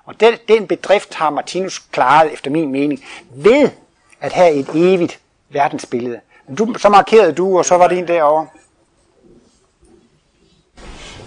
Og 0.05 0.21
den, 0.21 0.35
den 0.49 0.67
bedrift 0.67 1.15
har 1.15 1.31
Martinus 1.31 1.79
klaret, 1.79 2.33
efter 2.33 2.51
min 2.51 2.73
mening, 2.73 3.05
ved 3.31 3.71
at 4.21 4.33
have 4.33 4.53
et 4.53 4.69
evigt 4.75 5.21
verdensbillede. 5.51 6.21
Du, 6.59 6.75
så 6.79 6.89
markerede 6.89 7.33
du, 7.33 7.59
og 7.59 7.65
så 7.65 7.77
var 7.77 7.89
det 7.89 7.99
en 7.99 8.09
derovre. 8.09 8.47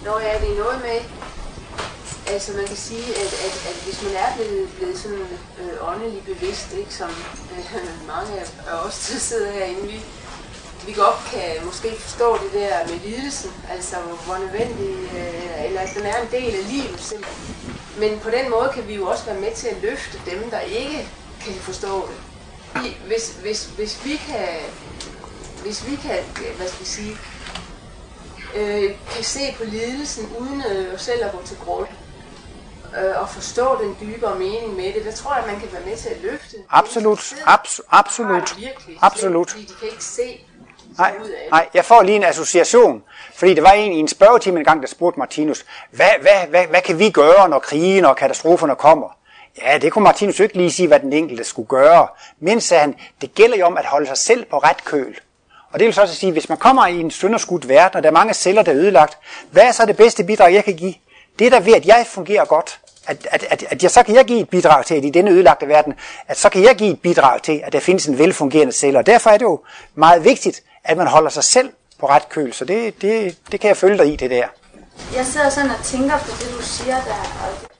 Nå 0.04 0.18
ja, 0.18 0.38
det 0.40 0.52
er 0.52 0.58
noget 0.58 0.80
med, 0.82 1.00
altså 2.32 2.52
man 2.52 2.66
kan 2.66 2.76
sige, 2.76 3.08
at, 3.22 3.32
at, 3.46 3.54
at 3.70 3.76
hvis 3.84 4.02
man 4.02 4.12
er 4.12 4.30
blevet, 4.36 4.68
blevet 4.76 4.98
sådan 4.98 5.26
øh, 5.60 5.88
åndelig 5.88 6.22
bevidst, 6.24 6.72
ikke, 6.72 6.94
som 6.94 7.10
øh, 7.56 8.06
mange 8.06 8.32
af 8.40 8.74
os, 8.86 9.08
der 9.08 9.18
sidder 9.18 9.52
herinde, 9.52 9.82
vi, 9.82 10.00
vi 10.86 10.92
godt 10.92 11.16
kan 11.32 11.64
måske 11.64 11.90
forstå 11.98 12.38
det 12.44 12.52
der 12.52 12.88
med 12.88 12.98
lidelsen, 13.04 13.50
altså 13.70 13.96
hvor 14.24 14.36
nødvendig, 14.38 14.94
øh, 15.18 15.64
eller 15.64 15.80
at 15.80 15.90
den 15.94 16.06
er 16.06 16.22
en 16.22 16.28
del 16.30 16.54
af 16.54 16.70
livet 16.72 17.00
simpelthen. 17.00 17.56
Men 17.98 18.18
på 18.18 18.30
den 18.30 18.50
måde 18.50 18.70
kan 18.74 18.88
vi 18.88 18.94
jo 18.94 19.06
også 19.06 19.24
være 19.24 19.40
med 19.40 19.54
til 19.54 19.68
at 19.68 19.82
løfte 19.82 20.20
dem, 20.30 20.50
der 20.50 20.60
ikke 20.60 21.08
kan 21.40 21.54
forstå 21.54 22.08
det. 22.08 22.16
Hvis, 23.06 23.36
hvis, 23.42 23.64
hvis 23.76 24.04
vi 24.04 24.16
kan, 24.16 24.48
hvis 25.62 25.86
vi 25.86 25.96
kan, 25.96 26.18
hvad 26.56 26.68
skal 26.68 26.80
vi 26.80 26.84
sige, 26.84 27.16
øh, 28.54 28.90
kan 29.14 29.24
se 29.24 29.54
på 29.58 29.64
lidelsen 29.64 30.36
uden 30.40 30.62
øh, 30.70 30.98
selv 30.98 31.24
at 31.24 31.32
gå 31.32 31.42
til 31.46 31.56
grund 31.56 31.88
øh, 32.98 33.20
og 33.20 33.28
forstå 33.28 33.78
den 33.82 33.96
dybere 34.00 34.34
mening 34.38 34.76
med 34.76 34.92
det, 34.92 35.04
der 35.04 35.12
tror 35.12 35.34
jeg, 35.34 35.44
man 35.46 35.60
kan 35.60 35.68
være 35.72 35.82
med 35.86 35.96
til 35.96 36.08
at 36.08 36.16
løfte. 36.22 36.56
Absolut, 36.70 37.18
abs- 37.46 37.80
absolut, 37.90 38.56
Virkelig, 38.58 38.98
absolut. 39.02 39.50
Fordi 39.50 39.62
de 39.64 39.74
kan 39.80 39.88
ikke 39.90 40.04
se 40.04 40.40
Nej, 40.98 41.12
det. 41.22 41.30
nej, 41.50 41.68
jeg 41.74 41.84
får 41.84 42.02
lige 42.02 42.16
en 42.16 42.24
association, 42.24 43.02
fordi 43.34 43.54
der 43.54 43.62
var 43.62 43.72
en 43.72 43.92
i 43.92 43.98
en 43.98 44.08
spørgetime 44.08 44.58
en 44.58 44.64
gang, 44.64 44.82
der 44.82 44.88
spurgte 44.88 45.18
Martinus, 45.18 45.64
hvad, 45.90 46.06
hvad, 46.20 46.46
hvad, 46.48 46.66
hvad 46.66 46.80
kan 46.80 46.98
vi 46.98 47.10
gøre, 47.10 47.48
når 47.48 47.58
krigen 47.58 48.04
og 48.04 48.16
katastroferne 48.16 48.76
kommer? 48.76 49.16
Ja, 49.62 49.78
det 49.78 49.92
kunne 49.92 50.04
Martinus 50.04 50.40
ikke 50.40 50.56
lige 50.56 50.72
sige, 50.72 50.88
hvad 50.88 51.00
den 51.00 51.12
enkelte 51.12 51.44
skulle 51.44 51.68
gøre. 51.68 52.08
Men 52.40 52.60
sagde 52.60 52.80
han, 52.80 52.94
det 53.20 53.34
gælder 53.34 53.56
jo 53.56 53.66
om 53.66 53.76
at 53.76 53.84
holde 53.84 54.06
sig 54.06 54.16
selv 54.18 54.44
på 54.44 54.58
ret 54.58 54.84
køl. 54.84 55.18
Og 55.72 55.78
det 55.78 55.86
vil 55.86 55.94
så 55.94 56.00
også 56.02 56.14
sige, 56.14 56.32
hvis 56.32 56.48
man 56.48 56.58
kommer 56.58 56.86
i 56.86 57.00
en 57.00 57.10
sønderskudt 57.10 57.68
verden, 57.68 57.96
og 57.96 58.02
der 58.02 58.08
er 58.08 58.12
mange 58.12 58.34
celler, 58.34 58.62
der 58.62 58.72
er 58.72 58.76
ødelagt, 58.76 59.18
hvad 59.50 59.62
er 59.62 59.72
så 59.72 59.86
det 59.86 59.96
bedste 59.96 60.24
bidrag, 60.24 60.54
jeg 60.54 60.64
kan 60.64 60.76
give? 60.76 60.94
Det 61.38 61.46
er 61.46 61.50
der 61.50 61.60
ved, 61.60 61.74
at 61.74 61.86
jeg 61.86 62.06
fungerer 62.08 62.44
godt. 62.44 62.80
At, 63.06 63.26
at, 63.30 63.44
at, 63.50 63.64
at 63.70 63.82
jeg, 63.82 63.90
så 63.90 64.02
kan 64.02 64.14
jeg 64.14 64.24
give 64.24 64.40
et 64.40 64.48
bidrag 64.48 64.86
til, 64.86 64.94
at 64.94 65.04
i 65.04 65.10
denne 65.10 65.30
ødelagte 65.30 65.68
verden, 65.68 65.94
at 66.28 66.38
så 66.38 66.48
kan 66.48 66.62
jeg 66.62 66.76
give 66.76 66.92
et 66.92 67.00
bidrag 67.00 67.42
til, 67.42 67.60
at 67.64 67.72
der 67.72 67.80
findes 67.80 68.06
en 68.06 68.18
velfungerende 68.18 68.72
celle. 68.72 68.98
Og 68.98 69.06
derfor 69.06 69.30
er 69.30 69.38
det 69.38 69.44
jo 69.44 69.60
meget 69.94 70.24
vigtigt, 70.24 70.62
at 70.84 70.96
man 70.96 71.06
holder 71.06 71.30
sig 71.30 71.44
selv 71.44 71.70
på 72.00 72.08
ret 72.08 72.28
køl. 72.28 72.52
Så 72.52 72.64
det, 72.64 73.02
det, 73.02 73.36
det 73.52 73.60
kan 73.60 73.68
jeg 73.68 73.76
følge 73.76 73.98
dig 73.98 74.12
i, 74.12 74.16
det 74.16 74.30
der. 74.30 74.46
Jeg 75.16 75.26
sidder 75.26 75.50
sådan 75.50 75.70
og 75.70 75.84
tænker 75.84 76.18
på 76.18 76.30
det, 76.40 76.54
du 76.58 76.62
siger 76.62 76.94
der, 76.94 77.22
og 77.42 77.72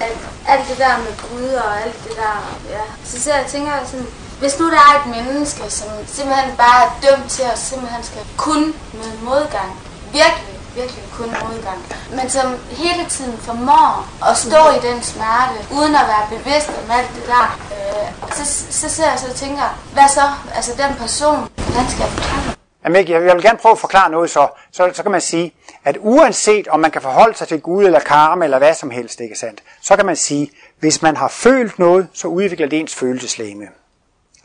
at 0.00 0.16
alt 0.48 0.68
det 0.70 0.78
der 0.78 0.98
med 0.98 1.14
Gud 1.30 1.52
og 1.52 1.82
alt 1.82 1.98
det 2.04 2.16
der, 2.16 2.58
ja. 2.70 2.84
Så 3.04 3.20
sidder 3.20 3.36
jeg 3.36 3.44
og 3.44 3.50
tænker 3.50 3.72
sådan, 3.84 4.06
hvis 4.38 4.58
nu 4.58 4.70
der 4.70 4.82
er 4.88 4.94
et 5.00 5.06
menneske, 5.16 5.70
som 5.70 5.88
simpelthen 6.06 6.56
bare 6.56 6.78
er 6.86 6.90
dømt 7.06 7.30
til 7.30 7.42
at 7.42 7.58
simpelthen 7.58 8.02
skal 8.02 8.22
kun 8.36 8.74
med 8.92 9.10
modgang, 9.22 9.70
virkelig, 10.12 10.57
virkelig 10.80 11.04
kun 11.18 11.30
modgang, 11.44 11.80
men 12.16 12.26
som 12.36 12.46
hele 12.82 13.04
tiden 13.14 13.36
formår 13.46 13.90
at 14.30 14.36
stå 14.46 14.62
i 14.78 14.80
den 14.88 14.98
smerte, 15.02 15.56
uden 15.78 15.94
at 16.00 16.06
være 16.12 16.24
bevidst 16.34 16.68
om 16.80 16.90
alt 16.98 17.10
det 17.16 17.24
der, 17.32 17.46
øh, 17.76 18.06
så, 18.36 18.44
så 18.80 18.88
sidder 18.94 19.10
jeg 19.10 19.18
så 19.18 19.28
og 19.28 19.34
tænker, 19.34 19.66
hvad 19.92 20.08
så? 20.18 20.26
Altså 20.54 20.72
den 20.82 20.92
person, 21.02 21.38
hvordan 21.66 21.86
skal 21.92 22.02
jeg 22.06 22.12
forklare 22.18 22.54
Jamen, 22.84 23.08
jeg 23.08 23.36
vil 23.36 23.42
gerne 23.42 23.58
prøve 23.58 23.72
at 23.72 23.78
forklare 23.78 24.10
noget 24.10 24.30
så. 24.30 24.48
Så, 24.72 24.90
så 24.94 25.02
kan 25.02 25.12
man 25.12 25.20
sige, 25.20 25.54
at 25.84 25.96
uanset 26.00 26.68
om 26.68 26.80
man 26.80 26.90
kan 26.90 27.02
forholde 27.02 27.38
sig 27.38 27.48
til 27.48 27.60
Gud 27.60 27.84
eller 27.84 28.00
karma 28.00 28.44
eller 28.44 28.58
hvad 28.58 28.74
som 28.74 28.90
helst, 28.90 29.20
ikke 29.20 29.36
sandt, 29.36 29.62
så 29.82 29.96
kan 29.96 30.06
man 30.06 30.16
sige, 30.16 30.50
hvis 30.78 31.02
man 31.02 31.16
har 31.16 31.28
følt 31.28 31.78
noget, 31.78 32.08
så 32.12 32.28
udvikler 32.28 32.68
det 32.68 32.78
ens 32.78 32.94
følelseslæme. 32.94 33.64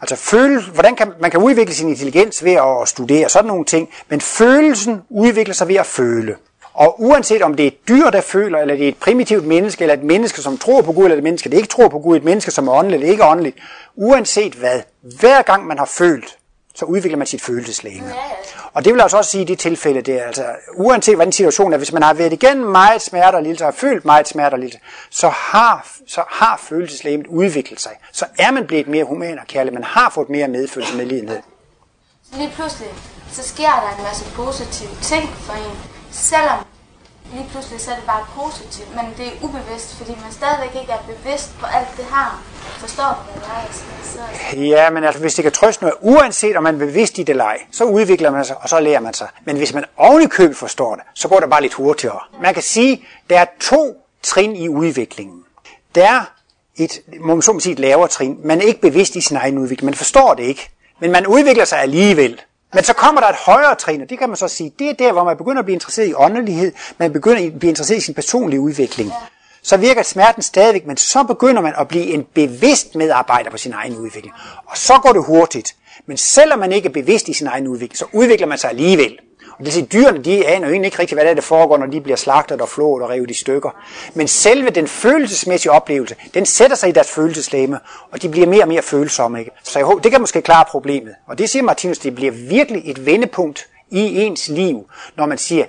Altså 0.04 0.16
føle, 0.16 0.62
hvordan 0.62 0.96
kan, 0.96 1.12
man 1.20 1.32
kan 1.32 1.40
udvikle 1.40 1.74
sin 1.74 1.90
intelligens 1.90 2.44
ved 2.44 2.52
at 2.52 2.88
studere 2.88 3.30
sådan 3.30 3.48
nogle 3.48 3.66
ting, 3.66 3.90
men 4.10 4.22
følelsen 4.22 5.02
udvikler 5.10 5.54
sig 5.54 5.68
ved 5.68 5.76
at 5.76 5.86
føle. 5.86 6.36
Og 6.74 6.96
uanset 7.02 7.42
om 7.42 7.54
det 7.54 7.64
er 7.64 7.68
et 7.68 7.88
dyr, 7.88 8.10
der 8.10 8.22
føler, 8.22 8.60
eller 8.60 8.76
det 8.76 8.84
er 8.84 8.88
et 8.88 8.98
primitivt 8.98 9.46
menneske, 9.46 9.82
eller 9.84 9.94
et 9.94 10.04
menneske, 10.04 10.42
som 10.42 10.58
tror 10.58 10.82
på 10.82 10.92
Gud, 10.92 11.04
eller 11.04 11.18
et 11.18 11.24
menneske, 11.24 11.50
der 11.50 11.58
ikke 11.58 11.70
tror 11.70 11.88
på 11.88 12.00
Gud, 12.00 12.18
et 12.18 12.24
menneske, 12.24 12.52
som 12.52 12.68
er 12.68 12.74
åndeligt 12.74 13.00
eller 13.00 13.12
ikke 13.12 13.26
åndeligt, 13.26 13.58
uanset 13.96 14.54
hvad, 14.54 14.82
hver 15.20 15.42
gang 15.42 15.68
man 15.68 15.78
har 15.78 15.86
følt, 15.86 16.38
så 16.76 16.86
udvikler 16.86 17.18
man 17.18 17.28
sit 17.28 17.42
følelseslæme. 17.42 18.14
Og 18.74 18.86
det 18.86 18.94
vil 18.94 19.02
altså 19.02 19.18
også 19.18 19.32
sige 19.32 19.42
i 19.42 19.46
det 19.46 19.60
tilfælde 19.60 20.02
der, 20.02 20.24
altså 20.24 20.46
uanset 20.76 21.16
hvordan 21.16 21.32
situationen 21.32 21.74
er, 21.74 21.78
hvis 21.78 21.92
man 21.92 22.04
har 22.04 22.14
været 22.14 22.34
igennem 22.34 22.68
meget 22.68 23.02
smerte 23.02 23.36
og 23.36 23.44
lidelse, 23.44 23.64
har 23.64 23.72
følt 23.72 24.06
meget 24.06 24.28
smerte 24.28 24.54
og 24.54 24.60
lidelse, 24.60 24.80
så 25.10 25.30
har, 25.30 25.88
så 26.08 26.24
har 26.30 26.58
følelseslæmet 26.58 27.28
udviklet 27.28 27.82
sig. 27.82 27.92
Så 28.12 28.26
er 28.40 28.52
man 28.52 28.68
blevet 28.68 28.88
mere 28.88 29.04
human 29.04 29.40
og 29.40 29.48
kærlig, 29.48 29.74
man 29.74 29.84
har 29.84 30.10
fået 30.10 30.30
mere 30.30 30.48
medfølelse 30.48 30.98
med 30.98 31.06
lidenhed. 31.06 31.40
Så 32.32 32.38
lige 32.38 32.52
pludselig, 32.56 32.90
så 33.32 33.44
sker 33.44 33.64
der 33.64 33.98
en 33.98 34.04
masse 34.04 34.26
positive 34.36 34.90
ting 35.02 35.30
for 35.30 35.54
en, 35.54 35.78
selvom 36.12 36.60
lige 37.34 37.48
pludselig 37.52 37.82
så 37.82 37.92
er 37.92 37.96
det 37.96 38.06
bare 38.06 38.26
positivt, 38.36 38.96
men 38.96 39.06
det 39.18 39.28
er 39.28 39.32
ubevidst, 39.42 39.96
fordi 39.98 40.12
man 40.24 40.32
stadigvæk 40.32 40.82
ikke 40.82 40.92
er 40.92 41.04
bevidst 41.08 41.60
på 41.60 41.66
alt 41.66 41.88
det 41.98 42.06
her. 42.06 42.44
Forstår 42.84 43.26
du, 43.34 43.40
hvad 43.40 43.50
jeg 43.50 43.66
altså, 43.68 43.84
siger? 44.50 44.66
Ja, 44.66 44.90
men 44.90 45.04
altså, 45.04 45.22
hvis 45.22 45.36
det 45.36 45.44
kan 45.44 45.52
trøste 45.52 45.84
noget, 45.84 45.98
uanset 46.02 46.56
om 46.58 46.64
man 46.64 46.76
er 46.76 46.80
bevidst 46.80 47.18
i 47.18 47.24
det 47.24 47.36
leg, 47.36 47.58
så 47.72 47.84
udvikler 47.84 48.32
man 48.32 48.46
sig, 48.46 48.56
og 48.62 48.70
så 48.70 48.80
lærer 48.80 49.00
man 49.00 49.14
sig. 49.14 49.28
Men 49.46 49.58
hvis 49.58 49.74
man 49.74 49.86
oven 49.98 50.32
forstår 50.54 50.96
det, 50.96 51.04
så 51.14 51.28
går 51.28 51.40
det 51.40 51.50
bare 51.50 51.62
lidt 51.62 51.74
hurtigere. 51.74 52.20
Man 52.42 52.54
kan 52.54 52.64
sige, 52.64 53.06
der 53.30 53.40
er 53.40 53.46
to 53.60 53.96
trin 54.24 54.56
i 54.56 54.70
udviklingen. 54.70 55.44
Der 55.96 56.10
er 56.10 56.22
et, 56.76 57.02
må 57.20 57.36
man 57.36 57.42
så 57.42 57.60
sige, 57.60 57.74
et 57.74 57.80
lavere 57.80 58.08
trin. 58.08 58.38
Man 58.44 58.62
er 58.62 58.66
ikke 58.66 58.82
bevidst 58.82 59.16
i 59.16 59.22
sin 59.22 59.38
egen 59.38 59.58
udvikling. 59.58 59.86
Man 59.86 59.94
forstår 59.94 60.34
det 60.34 60.44
ikke. 60.44 60.70
Men 61.00 61.12
man 61.12 61.28
udvikler 61.28 61.66
sig 61.66 61.80
alligevel. 61.80 62.42
Men 62.74 62.84
så 62.84 62.94
kommer 62.94 63.22
der 63.22 63.28
et 63.28 63.36
højere 63.36 63.76
trin, 63.76 64.02
og 64.02 64.10
det 64.10 64.20
kan 64.20 64.30
man 64.30 64.38
så 64.38 64.48
sige, 64.48 64.74
det 64.80 64.90
er 64.90 64.94
der, 64.94 65.12
hvor 65.12 65.24
man 65.24 65.38
begynder 65.38 65.60
at 65.60 65.66
blive 65.66 65.74
interesseret 65.74 66.08
i 66.08 66.14
åndelighed, 66.14 66.72
man 66.98 67.14
begynder 67.14 67.46
at 67.48 67.60
blive 67.60 67.70
interesseret 67.70 67.98
i 67.98 68.02
sin 68.02 68.14
personlige 68.14 68.60
udvikling. 68.60 69.12
Så 69.62 69.78
virker 69.78 70.04
smerten 70.04 70.42
stadigvæk, 70.42 70.86
men 70.86 70.98
så 70.98 71.24
begynder 71.24 71.62
man 71.62 71.74
at 71.78 71.88
blive 71.88 72.06
en 72.06 72.26
bevidst 72.34 72.96
medarbejder 72.96 73.50
på 73.50 73.58
sin 73.58 73.74
egen 73.74 73.96
udvikling. 73.98 74.36
Og 74.66 74.78
så 74.78 74.94
går 75.04 75.14
det 75.14 75.26
hurtigt. 75.26 75.76
Men 76.06 76.18
selvom 76.18 76.60
man 76.60 76.72
ikke 76.72 76.88
er 76.88 76.94
bevidst 76.94 77.28
i 77.28 77.34
sin 77.34 77.48
egen 77.48 77.68
udvikling, 77.68 77.98
så 77.98 78.06
udvikler 78.14 78.48
man 78.48 78.58
sig 78.58 78.70
alligevel. 78.70 79.18
Og 79.54 79.60
det 79.60 79.66
vil 79.66 79.74
sige, 79.74 79.86
dyrene 79.86 80.24
de 80.24 80.48
aner 80.48 80.68
jo 80.68 80.72
egentlig 80.72 80.88
ikke 80.88 81.00
rigtigt, 81.00 81.16
hvad 81.16 81.26
der, 81.26 81.32
er, 81.32 81.36
der 81.36 81.42
foregår, 81.42 81.78
når 81.78 81.86
de 81.86 82.02
bliver 82.02 82.16
slagtet 82.16 82.62
og 82.62 82.70
flået 82.70 83.04
og 83.04 83.10
revet 83.10 83.32
i 83.32 83.34
stykker. 83.34 83.70
Men 84.14 84.28
selve 84.28 84.70
den 84.70 84.88
følelsesmæssige 84.88 85.72
oplevelse, 85.72 86.16
den 86.34 86.46
sætter 86.46 86.76
sig 86.76 86.90
i 86.90 86.92
deres 86.92 87.10
følelseslæme, 87.10 87.80
og 88.12 88.22
de 88.22 88.30
bliver 88.30 88.48
mere 88.48 88.62
og 88.64 88.68
mere 88.68 88.82
følsomme. 88.82 89.40
Ikke? 89.40 89.52
Så 89.64 89.80
jeg 89.80 89.86
håber, 89.86 90.02
det 90.02 90.12
kan 90.12 90.22
måske 90.22 90.42
klare 90.42 90.66
problemet. 90.70 91.16
Og 91.28 91.38
det 91.38 91.50
siger 91.50 91.64
Martinus, 91.64 91.98
det 91.98 92.16
bliver 92.16 92.32
virkelig 92.32 92.82
et 92.86 93.06
vendepunkt 93.06 93.68
i 93.92 94.22
ens 94.22 94.48
liv, 94.48 94.90
når 95.18 95.26
man 95.26 95.38
siger, 95.38 95.66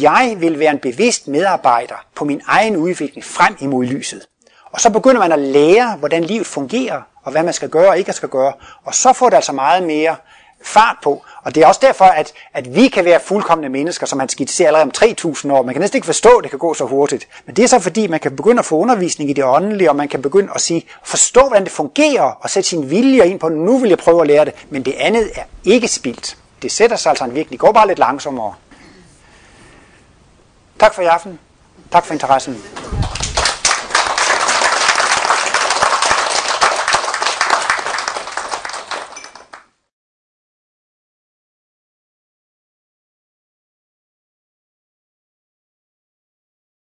jeg 0.00 0.36
vil 0.38 0.58
være 0.58 0.70
en 0.70 0.78
bevidst 0.78 1.28
medarbejder 1.28 1.94
på 2.14 2.24
min 2.24 2.40
egen 2.46 2.76
udvikling 2.76 3.24
frem 3.24 3.56
imod 3.60 3.84
lyset. 3.84 4.26
Og 4.72 4.80
så 4.80 4.90
begynder 4.90 5.18
man 5.18 5.32
at 5.32 5.38
lære, 5.38 5.96
hvordan 5.96 6.24
livet 6.24 6.46
fungerer, 6.46 7.02
og 7.24 7.32
hvad 7.32 7.42
man 7.42 7.52
skal 7.52 7.68
gøre 7.68 7.88
og 7.88 7.98
ikke 7.98 8.12
skal 8.12 8.28
gøre. 8.28 8.52
Og 8.84 8.94
så 8.94 9.12
får 9.12 9.28
det 9.28 9.36
altså 9.36 9.52
meget 9.52 9.82
mere 9.82 10.16
fart 10.62 10.96
på. 11.02 11.24
Og 11.42 11.54
det 11.54 11.62
er 11.62 11.66
også 11.66 11.80
derfor, 11.82 12.04
at, 12.04 12.32
at 12.54 12.74
vi 12.74 12.88
kan 12.88 13.04
være 13.04 13.20
fuldkommende 13.20 13.68
mennesker, 13.68 14.06
som 14.06 14.18
han 14.18 14.28
skitserer 14.28 14.68
allerede 14.68 14.82
om 14.82 14.90
3000 14.90 15.52
år. 15.52 15.62
Man 15.62 15.74
kan 15.74 15.80
næsten 15.80 15.96
ikke 15.96 16.06
forstå, 16.06 16.28
at 16.28 16.42
det 16.42 16.50
kan 16.50 16.58
gå 16.58 16.74
så 16.74 16.84
hurtigt. 16.84 17.28
Men 17.46 17.56
det 17.56 17.62
er 17.62 17.68
så 17.68 17.78
fordi, 17.78 18.06
man 18.06 18.20
kan 18.20 18.36
begynde 18.36 18.58
at 18.58 18.64
få 18.64 18.76
undervisning 18.76 19.30
i 19.30 19.32
det 19.32 19.44
åndelige, 19.44 19.90
og 19.90 19.96
man 19.96 20.08
kan 20.08 20.22
begynde 20.22 20.48
at 20.54 20.60
sige, 20.60 20.86
forstå, 21.04 21.40
hvordan 21.40 21.64
det 21.64 21.72
fungerer, 21.72 22.22
og 22.22 22.50
sætte 22.50 22.68
sin 22.68 22.90
vilje 22.90 23.26
ind 23.26 23.40
på, 23.40 23.48
nu 23.48 23.78
vil 23.78 23.88
jeg 23.88 23.98
prøve 23.98 24.20
at 24.20 24.26
lære 24.26 24.44
det. 24.44 24.54
Men 24.70 24.82
det 24.82 24.94
andet 24.98 25.30
er 25.34 25.42
ikke 25.64 25.88
spildt. 25.88 26.36
Det 26.62 26.72
sætter 26.72 26.96
sig 26.96 27.10
altså 27.10 27.24
en 27.24 27.34
virkelig. 27.34 27.50
Det 27.50 27.58
går 27.58 27.72
bare 27.72 27.86
lidt 27.86 27.98
langsommere. 27.98 28.54
Tak 30.78 30.94
for 30.94 31.02
i 31.02 31.06
aften. 31.06 31.38
Tak 31.92 32.06
for 32.06 32.12
interessen. 32.12 32.62